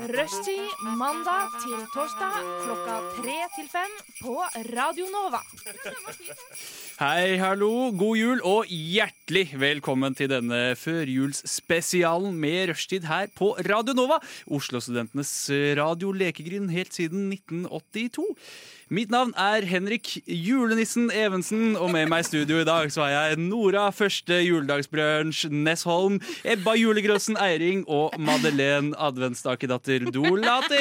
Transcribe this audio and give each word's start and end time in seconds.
Rushtid 0.00 0.78
mandag 0.96 1.50
til 1.60 1.80
torsdag 1.92 2.36
klokka 2.62 2.94
tre 3.18 3.34
til 3.52 3.66
fem 3.68 3.96
på 4.22 4.32
Radio 4.72 5.04
Nova. 5.12 5.42
Hei, 7.02 7.36
hallo, 7.36 7.90
god 7.92 8.16
jul 8.16 8.40
og 8.48 8.72
hjertelig 8.72 9.50
velkommen 9.60 10.16
til 10.16 10.30
denne 10.32 10.72
førjulsspesialen 10.80 12.32
med 12.32 12.72
rushtid 12.72 13.04
her 13.10 13.28
på 13.36 13.52
Radio 13.68 13.92
Nova. 13.98 14.22
Oslo-studentenes 14.48 15.34
radio-lekegrind 15.76 16.72
helt 16.72 16.96
siden 16.96 17.28
1982. 17.36 18.24
Mitt 18.90 19.06
navn 19.14 19.30
er 19.38 19.62
Henrik 19.70 20.16
Julenissen 20.26 21.12
Evensen, 21.14 21.76
og 21.78 21.92
med 21.94 22.08
meg 22.10 22.24
i 22.24 22.26
studio 22.26 22.56
i 22.58 22.64
dag 22.66 22.88
så 22.90 23.04
har 23.04 23.10
jeg 23.12 23.36
Nora 23.38 23.84
første 23.94 24.34
juledagsbrunsj 24.42 25.44
Nessholm, 25.54 26.16
Ebba 26.42 26.72
Julegrossen 26.74 27.38
Eiring 27.38 27.84
og 27.86 28.16
Madeleine 28.18 28.90
Adventstakedatter 28.98 30.08
Dolati. 30.10 30.80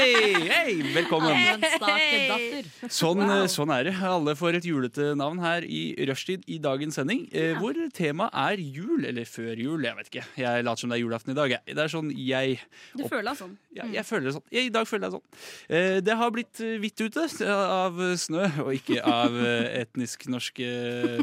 Hei, 0.49 0.79
velkommen. 0.95 1.61
Sånn, 2.89 3.21
sånn 3.53 3.75
er 3.77 3.91
det. 3.91 3.93
Alle 4.09 4.33
får 4.39 4.57
et 4.57 4.65
julete 4.71 5.11
navn 5.21 5.37
her 5.45 5.69
i 5.69 5.83
rushtid 6.09 6.49
i 6.49 6.57
dagens 6.65 6.97
sending, 6.97 7.27
eh, 7.29 7.53
hvor 7.61 7.77
temaet 7.93 8.33
er 8.33 8.57
jul, 8.57 9.05
eller 9.05 9.29
før 9.29 9.53
jul, 9.53 9.85
jeg 9.85 9.99
vet 10.01 10.09
ikke. 10.15 10.25
Jeg 10.47 10.65
later 10.65 10.81
som 10.87 10.89
det 10.89 10.97
er 10.97 11.03
julaften 11.05 11.35
i 11.35 11.37
dag. 11.43 11.53
jeg. 11.59 11.77
Det 11.77 11.85
er 11.85 11.93
sånn 11.93 12.09
jeg 12.17 12.57
Du 12.97 13.05
føler 13.05 13.29
deg 13.29 13.37
sånn. 13.43 13.53
ja, 13.77 13.85
jeg 13.99 14.09
føler 14.09 14.31
det 14.31 14.35
sånn. 14.39 14.49
I 14.65 14.65
dag 14.73 14.89
føler 14.89 15.11
jeg 15.11 15.19
sånn. 15.19 15.45
Eh, 15.69 16.01
Det 16.09 16.17
har 16.17 16.33
blitt 16.33 16.57
hvitt 16.57 17.05
ute 17.05 17.29
av 17.53 17.98
snø, 18.19 18.45
og 18.63 18.71
ikke 18.75 18.99
av 19.05 19.35
eh, 19.37 19.81
etnisk 19.81 20.25
norske 20.31 20.67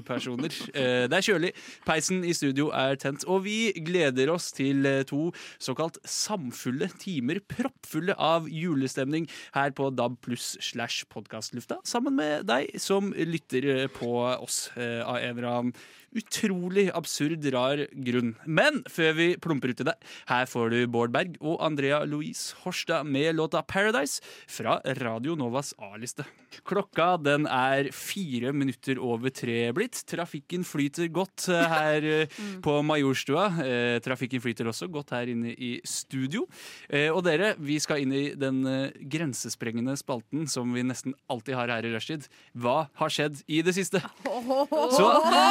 personer. 0.06 0.54
Eh, 0.72 1.06
Det 1.10 1.16
er 1.18 1.26
kjølig. 1.26 1.50
Peisen 1.86 2.22
i 2.26 2.34
studio 2.36 2.70
er 2.76 2.96
tent, 3.00 3.24
og 3.26 3.44
vi 3.46 3.72
gleder 3.86 4.30
oss 4.34 4.50
til 4.56 4.86
eh, 4.86 5.02
to 5.08 5.30
såkalt 5.62 5.98
samfulle 6.06 6.88
timer, 7.02 7.40
proppfulle 7.48 8.16
av 8.18 8.48
julestemning 8.50 9.28
her 9.56 9.74
på 9.76 9.90
DAB 9.96 10.18
pluss 10.24 10.54
slash 10.64 11.04
podkastlufta, 11.12 11.80
sammen 11.86 12.16
med 12.18 12.46
deg 12.48 12.74
som 12.82 13.12
lytter 13.16 13.70
eh, 13.74 13.86
på 13.92 14.12
oss 14.36 14.66
eh, 14.76 15.00
av 15.04 15.20
en 15.20 15.32
eller 15.36 15.50
annen 15.52 15.74
utrolig 16.16 16.88
absurd, 16.94 17.44
rar 17.52 17.82
grunn. 18.06 18.34
Men 18.46 18.82
før 18.90 19.16
vi 19.18 19.28
plumper 19.42 19.72
ut 19.72 19.82
i 19.82 19.88
det, 19.88 19.96
her 20.30 20.48
får 20.50 20.72
du 20.72 20.78
Bård 20.90 21.12
Berg 21.14 21.36
og 21.40 21.60
Andrea 21.64 22.02
Louise 22.08 22.56
Horstad 22.62 23.06
med 23.06 23.36
låta 23.36 23.62
'Paradise' 23.62 24.20
fra 24.46 24.80
Radio 25.02 25.36
Novas 25.36 25.74
A-liste. 25.78 26.24
Klokka 26.64 27.16
den 27.20 27.46
er 27.46 27.90
fire 27.92 28.52
minutter 28.52 28.98
over 29.02 29.30
tre 29.30 29.72
blitt. 29.76 30.04
Trafikken 30.08 30.64
flyter 30.64 31.08
godt 31.12 31.48
eh, 31.52 31.68
her 31.68 32.06
mm. 32.40 32.62
på 32.64 32.78
Majorstua. 32.86 33.48
Eh, 33.64 33.98
trafikken 34.00 34.40
flyter 34.40 34.70
også 34.70 34.88
godt 34.92 35.12
her 35.16 35.28
inne 35.32 35.52
i 35.52 35.80
studio. 35.84 36.46
Eh, 36.88 37.10
og 37.12 37.24
dere, 37.26 37.54
vi 37.58 37.78
skal 37.82 38.04
inn 38.04 38.14
i 38.16 38.24
den 38.38 38.62
eh, 38.66 38.94
grensesprengende 39.12 39.96
spalten 40.00 40.46
som 40.48 40.72
vi 40.72 40.84
nesten 40.86 41.14
alltid 41.28 41.58
har 41.58 41.74
her 41.74 41.88
i 41.88 41.92
rushtid. 41.94 42.28
Hva 42.56 42.86
har 42.96 43.12
skjedd 43.12 43.42
i 43.46 43.62
det 43.66 43.76
siste? 43.76 44.00
Så 44.96 45.06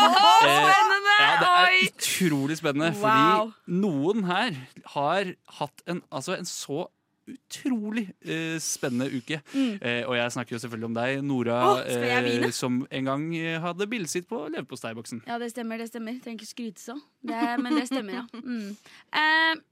eh, 0.50 1.22
ja, 1.22 1.32
det 1.42 1.54
er 1.54 1.78
utrolig 1.90 2.58
spennende, 2.60 2.92
Wow. 3.00 3.02
fordi 3.06 3.80
noen 3.82 4.26
her 4.30 4.60
har 4.96 5.34
hatt 5.60 5.84
en, 5.88 6.02
altså 6.12 6.38
en 6.38 6.46
så 6.50 6.86
utrolig 7.26 8.04
eh, 8.22 8.58
spennende 8.62 9.08
uke. 9.10 9.40
Eh, 9.56 10.04
og 10.06 10.14
jeg 10.18 10.34
snakker 10.36 10.56
jo 10.56 10.60
selvfølgelig 10.62 10.90
om 10.92 10.98
deg, 10.98 11.24
Nora, 11.26 11.56
oh, 11.82 12.50
som 12.54 12.84
en 12.94 13.08
gang 13.10 13.24
eh, 13.40 13.56
hadde 13.64 13.88
bildet 13.90 14.12
sitt 14.12 14.28
på 14.30 14.44
leverposteiboksen. 14.54 15.24
Ja, 15.26 15.40
det 15.42 15.50
stemmer. 15.56 15.82
det 15.82 15.88
stemmer 15.90 16.20
Trenger 16.22 16.44
ikke 16.44 16.52
skryte 16.52 16.84
så. 16.84 16.98
Det, 17.26 17.40
men 17.64 17.80
det 17.80 17.88
stemmer, 17.90 18.20
ja. 18.22 18.26
Mm. 18.46 18.76
Eh, 19.10 19.64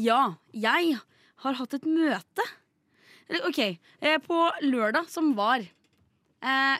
ja, 0.00 0.22
jeg 0.56 0.96
har 1.44 1.58
hatt 1.60 1.76
et 1.76 1.84
møte. 1.88 2.48
OK. 3.50 3.60
Eh, 4.00 4.16
på 4.24 4.40
lørdag 4.64 5.10
som 5.12 5.34
var, 5.36 5.66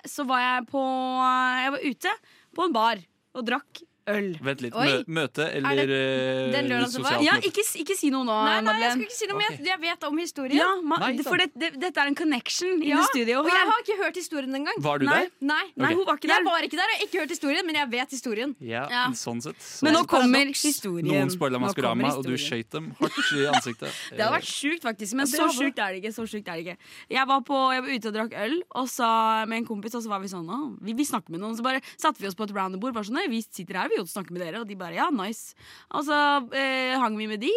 så 0.06 0.22
var 0.22 0.38
jeg 0.40 0.66
på 0.70 0.80
Jeg 0.80 1.70
var 1.74 1.82
ute 1.82 2.10
på 2.54 2.64
en 2.68 2.72
bar 2.76 3.00
og 3.38 3.46
drakk 3.46 3.82
øl. 4.08 4.28
Vent 4.42 4.60
litt. 4.64 4.74
Oi. 4.74 5.04
Møte 5.06 5.46
eller 5.54 5.86
Det 5.86 6.52
den 6.54 6.68
lørdagen 6.70 6.90
som 6.92 7.02
var? 7.02 7.12
sosialt 7.18 7.24
Ja, 7.28 7.32
møte? 7.38 7.50
ikke, 7.52 7.64
ikke 7.84 7.96
si 7.98 8.10
noe 8.10 8.24
nå, 8.24 8.32
Nei, 8.32 8.44
nei, 8.48 8.54
jeg 8.56 8.64
Madeleine. 8.64 8.90
skal 8.92 9.06
ikke 9.08 9.18
si 9.18 9.26
noe, 9.30 9.38
men 9.38 9.46
jeg, 9.48 9.66
jeg 9.68 9.80
vet 9.84 10.04
om 10.08 10.18
historien. 10.18 10.56
Ja, 10.58 10.68
ma, 10.82 10.96
Nei, 11.02 11.10
for 11.22 11.36
det, 11.42 11.48
det, 11.54 11.70
dette 11.80 11.98
er 12.02 12.06
en 12.12 12.14
connection 12.18 12.82
i 12.82 12.88
Ja, 12.90 12.96
det 13.02 13.08
studio. 13.12 13.40
Og 13.44 13.50
jeg 13.52 13.66
har 13.72 13.82
ikke 13.84 13.96
hørt 14.02 14.16
historien 14.16 14.54
engang. 14.54 14.78
Var 14.82 14.98
du 14.98 15.06
Nei. 15.06 15.18
der? 15.24 15.30
Nei, 15.40 15.64
Nei, 15.76 15.92
Ok. 15.92 15.96
hun 15.98 16.06
var 16.06 16.16
ikke 16.18 16.28
der. 16.28 16.34
Jeg 16.38 16.44
var 16.48 16.62
ikke 16.68 16.78
der, 16.80 16.88
jeg 16.92 16.98
har 16.98 17.06
ikke 17.08 17.20
hørt 17.22 17.34
historien, 17.36 17.66
men 17.66 17.74
jeg 17.80 17.90
vet 17.90 18.10
historien. 18.10 18.56
Ja, 18.60 18.86
Ja. 18.90 19.04
sånn 19.12 19.42
sett. 19.42 19.56
Sånn 19.60 19.84
Men 19.88 19.94
nå 19.94 20.06
kommer 20.06 20.44
historien. 20.52 21.06
Noen 21.06 21.30
spoila 21.30 21.58
Nå 21.58 21.66
Maskorama, 21.66 22.12
og 22.16 22.24
du 22.24 22.32
historien. 22.32 22.64
skøyt 22.64 22.70
dem 22.70 22.90
hardt 23.00 23.18
i 23.34 23.46
ansiktet. 23.54 23.92
Det 24.10 24.20
hadde 24.20 24.34
vært 24.38 24.48
sjukt, 24.48 24.82
faktisk. 24.82 25.14
Men 25.14 25.26
Ja, 25.26 25.30
det 25.30 25.38
så 25.38 25.46
hadde. 25.46 25.58
sjukt 25.58 25.78
er 25.78 25.88
det 25.92 26.02
ikke. 26.02 26.12
Så 26.14 26.22
sjukt 26.28 26.48
er 26.48 26.56
det 26.56 26.64
ikke 26.66 26.76
Jeg 27.10 27.26
var, 27.26 27.40
på, 27.42 27.56
jeg 27.74 27.82
var 27.82 27.90
ute 27.98 28.08
og 28.08 28.14
drakk 28.14 28.32
øl 28.38 28.62
og 28.74 28.86
så, 28.88 29.46
med 29.48 29.58
en 29.58 29.66
kompis, 29.66 29.94
og 29.94 30.02
så 30.02 30.08
var 30.08 30.20
vi 30.20 30.28
sånn 30.28 30.48
å, 30.48 30.78
vi, 30.80 30.92
vi 30.94 31.04
snakker 31.04 31.30
med 31.30 31.40
noen. 31.40 31.56
Så 31.56 31.62
bare 31.62 31.80
satte 31.96 32.18
vi 32.20 32.26
oss 32.26 32.34
på 32.34 32.44
et 32.48 32.52
roundabord. 32.54 32.94
Bare 32.94 33.04
sånn, 33.04 33.14
«Nei, 33.18 33.26
vi 33.28 33.42
sitter 33.42 33.74
her 33.82 33.88
vi 33.88 33.97
og 34.02 34.10
snakke 34.10 34.34
med 34.34 34.44
dere. 34.44 34.62
Og 34.62 34.68
de 34.68 34.78
bare 34.78 34.98
ja, 34.98 35.10
nice. 35.14 35.54
Og 35.94 36.06
så 36.08 36.18
eh, 36.56 36.96
hang 36.98 37.18
vi 37.18 37.28
med 37.30 37.42
de, 37.42 37.52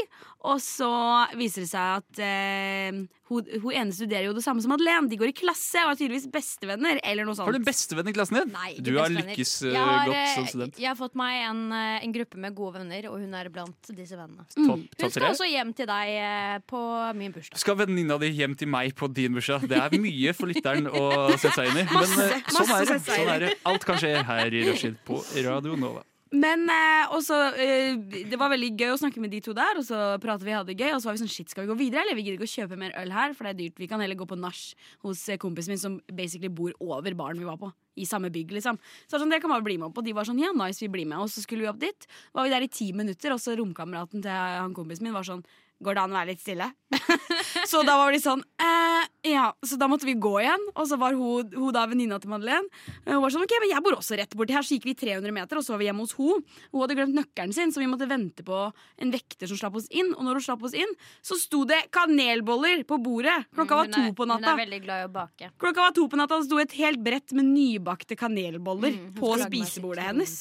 og 0.48 0.58
så 0.64 0.92
viser 1.38 1.66
det 1.66 1.72
seg 1.72 2.02
at 2.02 2.22
eh, 2.26 3.02
hun, 3.32 3.48
hun 3.64 3.76
ene 3.78 3.94
studerer 3.96 4.26
jo 4.28 4.34
det 4.36 4.44
samme 4.44 4.64
som 4.64 4.74
Madeleine. 4.74 5.08
De 5.12 5.18
går 5.20 5.32
i 5.32 5.36
klasse 5.38 5.80
og 5.86 5.94
er 5.94 6.00
tydeligvis 6.00 6.28
bestevenner. 6.34 7.00
Eller 7.08 7.28
noe 7.28 7.38
sånt. 7.38 7.48
Har 7.48 7.56
du 7.56 7.64
bestevenn 7.64 8.10
i 8.12 8.16
klassen 8.16 8.40
din? 8.42 8.52
Nei, 8.56 8.74
du 8.82 8.92
har 8.98 9.12
lykkes 9.14 9.54
eh, 9.70 9.78
har, 9.78 10.10
godt 10.10 10.18
eh, 10.18 10.34
som 10.36 10.50
student. 10.50 10.82
Jeg 10.82 10.90
har 10.92 10.98
fått 11.00 11.16
meg 11.20 11.38
en, 11.46 11.62
eh, 11.78 12.02
en 12.02 12.16
gruppe 12.18 12.42
med 12.42 12.58
gode 12.58 12.82
venner, 12.82 13.08
og 13.12 13.22
hun 13.22 13.38
er 13.38 13.52
blant 13.54 13.94
disse 13.96 14.18
vennene. 14.20 14.48
Topp 14.58 14.68
Hun 14.68 14.86
skal 14.98 15.16
tre? 15.16 15.32
også 15.32 15.48
hjem 15.52 15.74
til 15.78 15.90
deg 15.92 16.68
på 16.72 16.82
min 17.22 17.34
bursdag. 17.38 17.62
Skal 17.62 17.78
venninna 17.80 18.18
di 18.22 18.34
hjem 18.36 18.58
til 18.60 18.72
meg 18.72 18.96
på 18.98 19.08
din 19.14 19.38
bursdag? 19.38 19.70
Det 19.72 19.80
er 19.80 19.98
mye 20.02 20.36
for 20.36 20.52
lytteren 20.52 20.90
å 20.90 21.06
sette 21.38 21.56
seg 21.62 21.72
inn 21.72 21.84
i. 21.84 21.88
Men 21.88 22.08
eh, 22.28 22.38
sånn, 22.50 22.68
masse 22.68 22.80
er 22.82 22.92
det. 22.92 23.02
sånn 23.08 23.36
er 23.38 23.46
det. 23.46 23.58
Alt 23.72 23.88
kan 23.88 24.02
skje 24.02 24.16
her 24.28 24.58
i 24.58 24.66
Rashid 24.68 25.00
på 25.08 25.22
Radio 25.46 25.78
Nova. 25.80 26.04
Men 26.32 26.64
eh, 26.72 27.12
også, 27.12 27.38
eh, 27.60 27.98
det 28.00 28.38
var 28.40 28.54
veldig 28.54 28.70
gøy 28.80 28.94
å 28.94 29.00
snakke 29.02 29.20
med 29.20 29.34
de 29.34 29.42
to 29.44 29.52
der, 29.56 29.76
og 29.76 29.84
så 29.84 29.98
pratet 30.24 30.46
vi, 30.48 30.54
hadde 30.56 30.72
det 30.72 30.80
gøy. 30.80 30.94
Og 30.96 31.02
så 31.04 31.10
var 31.10 31.18
vi 31.18 31.24
sånn, 31.26 31.32
shit, 31.32 31.52
skal 31.52 31.66
vi 31.66 31.72
gå 31.74 31.76
videre, 31.82 32.06
eller 32.06 32.16
vi 32.16 32.24
gidder 32.24 32.40
ikke 32.40 32.48
å 32.48 32.54
kjøpe 32.54 32.78
mer 32.80 32.96
øl 33.02 33.12
her, 33.12 33.36
for 33.36 33.48
det 33.48 33.52
er 33.52 33.58
dyrt. 33.60 33.82
Vi 33.84 33.90
kan 33.92 34.00
heller 34.04 34.20
gå 34.20 34.28
på 34.30 34.38
nach 34.40 34.62
hos 35.04 35.26
eh, 35.28 35.40
kompisen 35.42 35.76
min 35.76 35.82
som 35.82 35.98
basically 36.08 36.48
bor 36.48 36.72
over 36.80 37.18
baren 37.20 37.42
vi 37.42 37.50
var 37.50 37.60
på. 37.60 37.74
I 38.00 38.08
samme 38.08 38.32
bygg, 38.32 38.54
liksom. 38.56 38.80
Så 39.12 39.20
sånn, 39.20 39.34
dere 39.34 39.44
kan 39.44 39.52
bare 39.52 39.66
bli 39.66 39.76
med 39.76 39.90
opp. 39.90 40.00
Og 40.00 40.08
de 40.08 40.16
var 40.16 40.30
sånn, 40.30 40.40
ja, 40.40 40.54
nice, 40.56 40.80
vi 40.80 40.88
blir 40.94 41.10
med. 41.10 41.20
Og 41.20 41.28
så 41.34 41.44
skulle 41.44 41.66
vi 41.66 41.72
opp 41.74 41.84
dit. 41.84 42.08
Var 42.32 42.48
vi 42.48 42.56
der 42.56 42.64
i 42.64 42.72
ti 42.72 42.94
minutter, 42.96 43.36
og 43.36 43.44
så 43.44 43.58
romkameraten 43.60 44.24
til 44.24 44.32
han 44.32 44.78
kompisen 44.78 45.10
min 45.10 45.18
var 45.18 45.28
sånn, 45.28 45.44
går 45.84 45.98
det 45.98 46.02
an 46.06 46.14
å 46.14 46.20
være 46.22 46.32
litt 46.34 46.42
stille? 46.44 46.68
så 47.72 47.82
da 47.88 47.96
var 48.02 48.12
de 48.12 48.20
sånn 48.22 48.42
eh, 48.62 49.06
Ja, 49.32 49.46
så 49.66 49.78
da 49.80 49.88
måtte 49.88 50.06
vi 50.08 50.16
gå 50.20 50.32
igjen. 50.42 50.64
Og 50.76 50.88
så 50.90 50.98
var 51.00 51.16
hun, 51.18 51.52
hun 51.56 51.72
da 51.76 51.86
venninna 51.90 52.18
til 52.22 52.32
Madeleine. 52.34 52.68
eh, 53.06 53.14
Hun 53.14 53.22
var 53.24 53.34
sånn, 53.34 53.46
ok, 53.46 53.54
men 53.64 53.72
jeg 53.72 53.84
bor 53.86 53.96
også 53.98 54.18
rett 54.20 54.36
borti 54.38 54.56
her 54.56 54.66
Så 54.68 54.76
gikk 54.76 54.88
vi 54.90 54.96
300 54.98 55.32
meter, 55.36 55.60
og 55.60 55.64
så 55.66 55.74
var 55.76 55.82
vi 55.84 55.88
hjemme 55.90 56.04
hos 56.06 56.16
hun 56.20 56.44
Hun 56.74 56.82
hadde 56.84 56.98
glemt 57.00 57.16
nøkkelen 57.18 57.54
sin, 57.56 57.72
så 57.74 57.80
vi 57.84 57.88
måtte 57.92 58.10
vente 58.10 58.44
på 58.48 58.60
en 59.02 59.14
vekter 59.14 59.48
som 59.52 59.60
slapp 59.62 59.78
oss 59.80 59.88
inn. 59.92 60.12
Og 60.18 60.26
når 60.28 60.40
hun 60.42 60.46
slapp 60.50 60.66
oss 60.68 60.76
inn, 60.78 60.92
så 61.26 61.38
sto 61.40 61.64
det 61.70 61.80
kanelboller 61.96 62.84
på 62.90 63.00
bordet. 63.04 63.38
Klokka 63.56 63.80
var 63.82 63.90
er, 63.90 63.96
to 63.96 64.18
på 64.18 64.28
natta. 64.30 64.52
Hun 64.52 64.60
er 64.60 64.64
veldig 64.66 64.82
glad 64.86 65.06
i 65.06 65.08
å 65.08 65.14
bake. 65.16 65.52
Klokka 65.62 65.86
var 65.88 65.96
to 65.98 66.08
på 66.12 66.20
natta, 66.20 66.38
og 66.38 66.44
det 66.44 66.50
sto 66.52 66.60
et 66.66 66.78
helt 66.82 67.02
brett 67.06 67.34
med 67.38 67.48
nybakte 67.54 68.18
kanelboller 68.20 68.92
Mm, 68.92 69.14
på 69.16 69.30
spisebordet 69.40 70.04
hennes. 70.10 70.34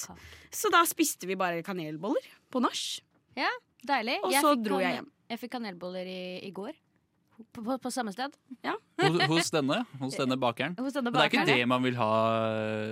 Så 0.50 0.70
da 0.72 0.80
spiste 0.88 1.28
vi 1.28 1.36
bare 1.38 1.62
kanelboller 1.62 2.24
på 2.50 2.60
nach. 2.64 2.80
Ja, 3.38 3.50
deilig. 3.86 4.16
Og 4.24 4.32
Jeg 4.34 4.42
så 4.42 4.54
dro 4.58 4.80
jeg 4.82 4.96
hjem. 4.98 5.08
Jeg 5.30 5.38
fikk 5.38 5.54
kanelboller 5.58 6.08
i, 6.10 6.22
i 6.46 6.50
går. 6.54 6.74
På, 7.54 7.62
på, 7.62 7.76
på 7.80 7.92
samme 7.94 8.12
sted. 8.12 8.34
Hos, 9.00 9.20
hos 9.30 9.52
denne 9.54 9.78
hos 10.00 10.18
denne 10.18 10.36
bakeren. 10.40 10.74
Hos 10.76 10.96
denne 10.96 11.08
Men 11.08 11.20
det 11.20 11.26
er 11.28 11.30
ikke 11.32 11.46
det 11.48 11.68
man 11.70 11.84
vil 11.86 11.96
ha 11.96 12.10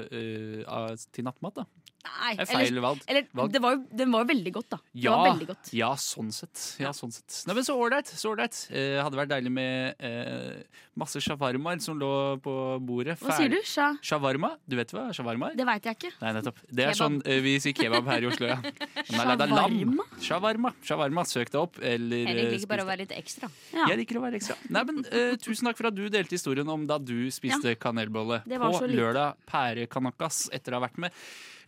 uh, 0.08 0.93
til 1.12 1.26
nattmat, 1.26 1.61
da. 1.61 1.88
Nei, 2.19 2.32
Det 2.38 2.44
er 2.46 2.50
feil 2.50 2.81
valg. 2.82 3.02
Eller, 3.08 3.26
valg. 3.37 3.52
det 3.55 3.60
var 3.62 3.76
jo, 3.76 3.82
den 4.00 4.12
var 4.14 4.25
jo 4.25 4.28
veldig 4.32 4.52
godt, 4.58 4.69
da. 4.75 4.78
Ja, 4.94 5.14
var 5.16 5.31
veldig 5.32 5.49
godt. 5.52 5.70
ja, 5.76 5.90
sånn 6.02 6.32
sett. 6.34 6.64
Ja, 6.82 6.90
sånn 6.96 7.12
sett. 7.14 7.43
Nei, 7.49 7.55
men 7.58 7.66
Så 7.69 7.76
ålreit. 7.78 8.10
Så 8.10 8.32
ålreit. 8.32 8.58
Eh, 8.72 8.99
hadde 9.02 9.19
vært 9.20 9.31
deilig 9.32 9.52
med 9.55 9.94
eh, 10.02 10.62
masse 10.99 11.20
shawarmaer 11.22 11.81
som 11.84 11.99
lå 12.00 12.10
på 12.43 12.55
bordet. 12.84 13.19
Hva 13.22 13.37
sier 13.38 13.52
du? 13.52 13.58
Sha? 13.66 13.93
Shawarma? 14.02 14.55
Du 14.66 14.76
vet 14.78 14.90
hva 14.94 15.08
shawarma 15.14 15.52
er? 15.52 15.58
Det 15.60 15.66
veit 15.69 15.88
jeg 15.90 15.99
ikke. 16.00 16.12
Nei, 16.22 16.32
nettopp. 16.38 16.58
Det 16.69 16.84
er 16.87 16.93
Kebab. 16.93 17.00
sånn 17.02 17.19
eh, 17.25 17.40
vi 17.44 17.55
sier 17.62 17.76
kebab 17.78 18.08
her 18.11 18.26
i 18.26 18.31
Oslo, 18.31 18.49
ja. 18.50 18.58
Men 18.62 19.26
nei, 19.31 19.37
det 19.38 19.46
er 19.49 19.54
lam. 19.54 20.00
Shawarma. 20.25 20.72
Shawarma. 20.84 21.26
Søk 21.28 21.52
deg 21.52 21.61
opp, 21.61 21.78
eller 21.84 22.25
Jeg 22.25 22.34
eh, 22.37 22.50
liker 22.56 22.70
bare 22.72 22.87
å 22.87 22.88
være 22.88 23.04
litt 23.04 23.14
ekstra. 23.19 23.50
Ja. 23.75 23.87
Jeg 23.93 24.02
liker 24.02 24.19
å 24.20 24.25
være 24.25 24.40
ekstra. 24.40 24.56
Nei, 24.75 24.84
men 24.88 25.02
eh, 25.12 25.37
Tusen 25.43 25.69
takk 25.69 25.78
for 25.78 25.90
at 25.90 25.96
du 25.99 26.06
delte 26.12 26.34
historien 26.37 26.69
om 26.72 26.87
da 26.88 26.99
du 26.99 27.28
spiste 27.34 27.76
kanelbolle 27.81 28.43
på 28.49 28.72
lørdag. 28.90 29.38
Pærekanakas 29.49 30.49
etter 30.56 30.75
å 30.75 30.81
ha 30.81 30.87
vært 30.88 30.99
med 31.04 31.14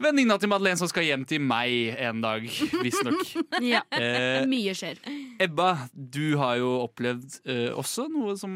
venninna 0.00 0.29
natt 0.30 0.40
til 0.44 0.50
Madeleine 0.52 0.78
som 0.80 0.88
skal 0.90 1.04
hjem 1.06 1.24
til 1.28 1.42
meg 1.44 1.96
en 2.00 2.20
dag, 2.24 2.46
visstnok. 2.82 3.20
Ja. 3.72 3.82
Eh, 3.92 4.44
Mye 4.48 4.72
skjer. 4.76 5.00
Ebba, 5.42 5.88
du 5.94 6.36
har 6.40 6.56
jo 6.60 6.70
opplevd 6.86 7.40
eh, 7.44 7.68
også 7.76 8.06
noe 8.12 8.36
som 8.40 8.54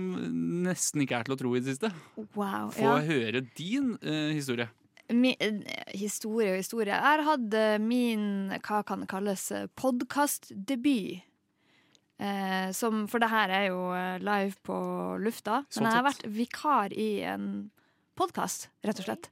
nesten 0.65 1.05
ikke 1.05 1.19
er 1.21 1.29
til 1.29 1.35
å 1.37 1.41
tro 1.41 1.53
i 1.57 1.61
det 1.63 1.75
siste. 1.75 1.91
Wow. 2.37 2.71
Få 2.75 2.87
Ja. 2.87 2.97
høre 3.07 3.45
din 3.59 3.95
eh, 4.01 4.33
historie. 4.37 4.71
Mi, 5.13 5.35
eh, 5.37 5.59
historie 5.93 6.55
og 6.55 6.63
historie. 6.63 6.97
Jeg 6.97 7.25
hadde 7.29 7.65
min, 7.85 8.27
hva 8.65 8.81
kan 8.89 9.03
det 9.05 9.11
kalles, 9.13 9.51
eh, 9.53 9.67
podkastdebut. 9.77 11.23
Eh, 12.25 12.69
som, 12.73 13.05
for 13.11 13.19
det 13.21 13.29
her 13.29 13.51
er 13.51 13.65
jo 13.73 13.81
eh, 13.93 14.19
live 14.23 14.55
på 14.65 14.77
lufta. 15.21 15.65
Sånn 15.69 15.83
Men 15.85 15.91
jeg 15.93 15.99
har 16.01 16.07
vært 16.09 16.29
vikar 16.37 16.95
i 16.95 17.09
en 17.27 17.49
podkast, 18.17 18.69
rett 18.87 19.01
og 19.03 19.09
slett. 19.09 19.29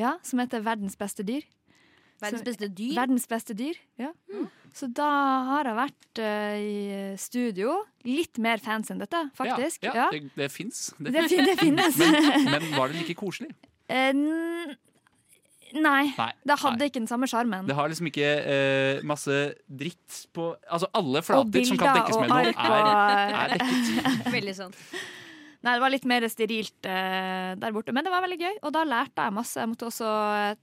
Ja, 0.00 0.14
Som 0.24 0.40
heter 0.40 0.62
Verdens 0.64 0.96
beste 0.96 1.20
dyr. 1.28 1.44
Verdens 2.22 2.44
beste 2.46 2.68
dyr. 2.70 2.92
Verdens 2.96 3.26
beste 3.30 3.56
dyr, 3.58 3.78
ja. 4.00 4.12
Så 4.72 4.88
da 4.88 5.08
har 5.50 5.68
jeg 5.68 5.76
vært 5.76 6.20
uh, 6.22 6.54
i 6.56 7.16
studio. 7.20 7.74
Litt 8.08 8.38
mer 8.40 8.62
fans 8.64 8.88
enn 8.92 9.02
dette, 9.02 9.18
faktisk. 9.36 9.82
Ja, 9.84 9.92
ja, 10.04 10.06
Det, 10.14 10.30
det 10.38 10.48
fins. 10.54 10.86
Det, 10.96 11.12
Det, 11.12 11.26
det 11.50 11.58
finnes. 11.66 11.98
men, 12.00 12.48
men 12.48 12.70
var 12.78 12.88
det 12.92 13.02
like 13.02 13.18
koselig? 13.18 13.52
Uh, 13.92 14.72
nei, 15.76 16.04
Nei. 16.16 16.30
det 16.48 16.56
hadde 16.62 16.78
nei. 16.80 16.88
ikke 16.88 17.02
den 17.02 17.10
samme 17.10 17.28
sjarmen. 17.28 17.66
Det 17.68 17.76
har 17.76 17.90
liksom 17.92 18.08
ikke 18.08 18.30
uh, 18.46 19.02
masse 19.08 19.40
dritt 19.68 20.22
på 20.32 20.52
Altså, 20.64 20.88
alle 20.96 21.20
flater 21.26 21.68
som 21.68 21.80
kan 21.80 21.98
dekkes 21.98 22.22
noe, 22.22 22.44
er, 22.46 23.34
er 23.42 23.56
dekket. 23.58 24.30
Veldig 24.38 24.56
sånn. 24.62 24.78
Nei, 25.62 25.76
det 25.76 25.82
var 25.84 25.92
litt 25.94 26.06
mer 26.10 26.24
sterilt 26.26 26.86
eh, 26.90 27.52
der 27.54 27.74
borte. 27.74 27.92
Men 27.94 28.02
det 28.02 28.10
var 28.10 28.24
veldig 28.24 28.38
gøy, 28.40 28.56
og 28.66 28.72
da 28.74 28.80
lærte 28.82 29.28
jeg 29.28 29.34
masse. 29.36 29.60
Jeg 29.60 29.70
måtte 29.70 29.86
også 29.86 30.08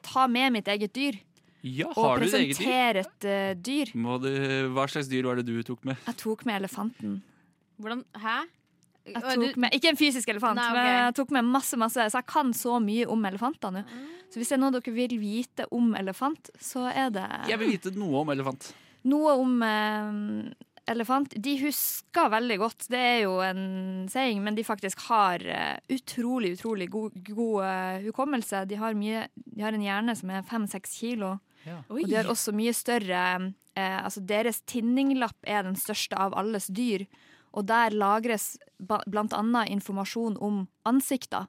ta 0.03 0.25
med 0.27 0.57
mitt 0.57 0.67
eget 0.67 0.91
dyr. 0.91 1.15
Ja, 1.63 1.89
Og 1.91 1.97
har 2.05 2.21
du 2.21 2.25
et 2.29 2.33
eget 2.37 2.55
dyr? 2.55 2.63
presentere 2.63 3.01
et 3.03 3.25
eh, 3.27 3.55
dyr. 3.59 3.91
Må 3.99 4.15
du, 4.23 4.29
hva 4.75 4.85
slags 4.87 5.09
dyr 5.11 5.25
var 5.27 5.41
det 5.41 5.47
du 5.49 5.57
tok 5.67 5.83
med? 5.87 5.97
Jeg 6.07 6.15
tok 6.21 6.45
med 6.47 6.55
elefanten. 6.61 7.17
Hvordan 7.79 8.05
Hæ? 8.15 8.37
Jeg 9.09 9.23
tok 9.23 9.57
med, 9.57 9.73
ikke 9.73 9.89
en 9.89 9.97
fysisk 9.97 10.29
elefant, 10.29 10.59
Nei, 10.59 10.67
okay. 10.69 10.77
men 10.85 10.97
jeg 11.07 11.13
tok 11.17 11.31
med 11.33 11.47
masse, 11.49 11.77
masse. 11.81 12.03
Så 12.13 12.19
jeg 12.19 12.27
kan 12.29 12.51
så 12.53 12.77
mye 12.83 13.07
om 13.09 13.23
elefanter 13.25 13.73
nå. 13.73 13.83
Så 14.29 14.37
hvis 14.37 14.51
det 14.51 14.59
er 14.59 14.61
noe 14.61 14.75
dere 14.75 14.93
vil 14.93 15.15
vite 15.17 15.65
om 15.73 15.95
elefant, 15.97 16.51
så 16.61 16.83
er 16.91 17.09
det 17.15 17.23
Jeg 17.49 17.57
vil 17.59 17.71
vite 17.73 17.91
noe 17.97 18.21
om 18.21 18.29
elefant. 18.29 18.67
noe 19.09 19.31
om 19.41 19.55
eh, 19.65 20.53
elefant. 20.93 21.33
De 21.41 21.55
husker 21.63 22.29
veldig 22.29 22.57
godt, 22.61 22.85
det 22.93 22.99
er 22.99 23.19
jo 23.23 23.39
en 23.41 24.05
saying, 24.11 24.43
men 24.45 24.55
de 24.57 24.63
faktisk 24.67 25.01
har 25.09 25.41
eh, 25.41 25.77
utrolig, 25.95 26.53
utrolig 26.59 26.89
god, 26.93 27.17
god 27.33 27.63
eh, 27.65 28.05
hukommelse. 28.05 28.65
De 28.69 28.77
har, 28.77 28.93
mye, 28.93 29.25
de 29.35 29.65
har 29.65 29.73
en 29.73 29.87
hjerne 29.89 30.15
som 30.15 30.29
er 30.29 30.45
fem-seks 30.45 30.99
kilo. 31.01 31.39
Og 31.89 32.01
de 32.03 32.15
har 32.15 32.29
også 32.29 32.53
mye 32.55 32.73
større 32.75 33.23
eh, 33.75 33.97
Altså 34.03 34.21
deres 34.25 34.61
tinninglapp 34.69 35.37
er 35.47 35.63
den 35.67 35.77
største 35.79 36.17
av 36.19 36.35
alles 36.37 36.67
dyr. 36.67 37.05
Og 37.53 37.65
der 37.69 37.95
lagres 37.95 38.57
bl.a. 38.77 39.63
informasjon 39.67 40.37
om 40.37 40.67
ansikter. 40.85 41.47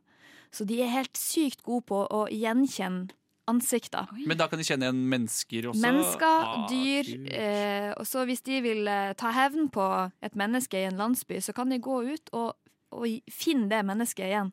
Så 0.50 0.64
de 0.66 0.80
er 0.82 0.90
helt 0.90 1.16
sykt 1.18 1.62
gode 1.62 1.86
på 1.90 2.04
å 2.08 2.24
gjenkjenne 2.32 3.12
ansikter. 3.50 4.06
Men 4.26 4.38
da 4.38 4.46
kan 4.50 4.60
de 4.60 4.66
kjenne 4.66 4.86
igjen 4.86 5.02
mennesker 5.10 5.68
også? 5.70 5.82
Mennesker, 5.82 6.46
Ah, 6.46 6.66
dyr. 6.70 7.08
Eh, 7.34 7.90
og 7.98 8.06
så 8.06 8.24
hvis 8.28 8.42
de 8.46 8.60
vil 8.62 8.88
eh, 8.88 9.12
ta 9.18 9.32
hevn 9.34 9.68
på 9.74 9.86
et 10.22 10.36
menneske 10.38 10.78
i 10.78 10.86
en 10.88 11.00
landsby, 11.00 11.40
så 11.42 11.54
kan 11.56 11.70
de 11.72 11.80
gå 11.82 12.00
ut 12.12 12.30
og, 12.36 12.54
og 12.94 13.06
finne 13.30 13.68
det 13.72 13.82
mennesket 13.86 14.28
igjen. 14.30 14.52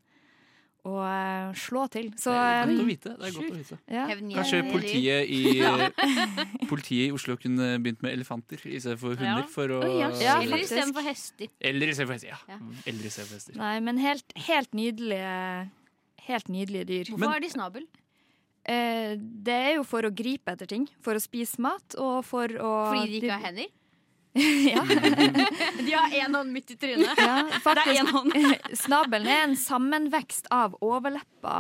Og 0.88 1.00
eh, 1.04 1.50
slå 1.60 1.84
til. 1.92 2.10
Så 2.20 2.32
det 2.32 2.44
er 2.48 2.70
godt 2.70 2.80
å 2.80 2.84
eh, 2.84 2.88
vite. 2.88 3.14
Det 3.18 3.28
er 3.30 3.36
godt 3.36 3.52
å 3.52 3.58
vite. 3.58 3.80
ja. 3.92 4.06
Kanskje 4.38 4.62
politiet 4.72 5.32
i, 5.36 5.42
politiet 6.72 7.10
i 7.10 7.16
Oslo 7.16 7.36
kunne 7.42 7.74
begynt 7.84 8.06
med 8.06 8.16
elefanter 8.16 8.64
i 8.70 8.80
stedet 8.80 9.00
for 9.02 9.18
hunder? 9.18 9.44
Ja. 9.44 9.50
For 9.52 9.74
å, 9.78 9.82
ja, 10.00 10.38
Eller 10.38 10.64
istedenfor 10.64 11.06
hester. 11.08 11.52
Eller 11.60 11.92
istedenfor 11.94 12.18
hester. 12.18 12.32
Ja. 12.32 12.40
Ja. 12.56 12.60
Eller 12.88 13.16
for 13.18 13.36
hester. 13.36 13.60
Nei, 13.60 13.76
men 13.84 14.00
helt, 14.04 14.38
helt 14.48 14.78
nydelige 14.78 15.36
Helt 16.28 16.50
nydelige 16.52 16.84
dyr. 16.90 17.08
Hvorfor 17.08 17.24
Men- 17.24 17.30
har 17.32 17.40
de 17.40 17.50
snabel? 17.50 17.84
Eh, 18.68 19.16
det 19.16 19.54
er 19.56 19.74
jo 19.78 19.84
for 19.88 20.04
å 20.04 20.12
gripe 20.12 20.52
etter 20.52 20.68
ting. 20.68 20.88
For 21.00 21.16
å 21.16 21.22
spise 21.24 21.56
mat, 21.64 21.96
og 21.96 22.26
for 22.28 22.52
å 22.52 22.72
Fordi 22.92 23.14
de 23.14 23.22
ikke 23.22 23.32
har 23.38 23.46
hender? 23.46 23.70
ja, 24.74 24.84
De 25.88 25.92
har 25.94 26.14
én 26.14 26.36
hånd 26.36 26.52
midt 26.54 26.72
i 26.72 26.78
trynet. 26.80 27.18
ja, 27.18 27.38
Det 27.64 27.84
er 27.84 27.94
én 27.94 28.02
en 28.04 28.12
hånd. 28.14 28.34
Snabelen 28.78 29.28
er 29.32 29.44
en 29.48 29.56
sammenvekst 29.60 30.48
av 30.54 30.76
overleppa 30.84 31.56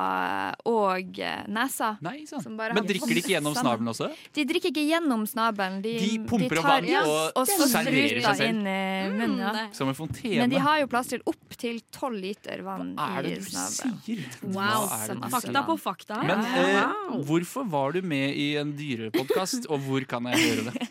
og 0.69 1.19
eh, 1.23 1.43
nesa. 1.51 1.93
Nei, 2.05 2.25
sant. 2.29 2.43
Som 2.45 2.57
bare 2.59 2.75
Men 2.77 2.85
drikker 2.87 3.13
de 3.13 3.21
ikke 3.23 3.33
gjennom 3.35 3.55
snabelen 3.57 3.91
også? 3.93 4.09
De 4.35 4.45
drikker 4.49 4.71
ikke 4.73 4.83
gjennom 4.89 5.23
snabelen. 5.29 5.79
De, 5.85 5.93
De 6.01 6.11
pumper 6.29 6.59
opp 6.61 6.67
tar- 6.67 6.87
vann 6.87 7.09
og 7.09 7.41
og 7.41 7.51
serverer 7.53 8.21
seg 8.25 8.41
selv. 8.41 8.49
inn 8.51 8.61
i 8.67 8.79
munnen. 9.13 9.39
Ja. 9.41 9.53
Mm, 9.57 9.73
Som 9.77 9.91
en 9.93 9.97
fontene. 9.97 10.35
Men 10.43 10.53
de 10.53 10.61
har 10.63 10.81
jo 10.83 10.89
plass 10.91 11.11
til 11.13 11.23
opp 11.27 11.57
til 11.57 11.79
tolv 11.93 12.19
liter 12.21 12.61
vann 12.65 12.93
Hva 12.97 13.07
er 13.19 13.27
det 13.29 13.35
du 13.39 13.47
snabelen. 13.49 13.97
sier? 14.05 14.25
Wow. 14.53 14.87
Fakta 15.33 15.63
på 15.67 15.77
fakta. 15.81 16.19
Men 16.27 16.43
eh, 16.45 17.23
hvorfor 17.27 17.67
var 17.71 17.95
du 17.97 18.01
med 18.05 18.35
i 18.37 18.49
en 18.61 18.73
dyrepodkast, 18.77 19.69
og 19.71 19.81
hvor 19.87 20.05
kan 20.09 20.27
jeg 20.33 20.43
høre 20.43 20.71
det? 20.71 20.87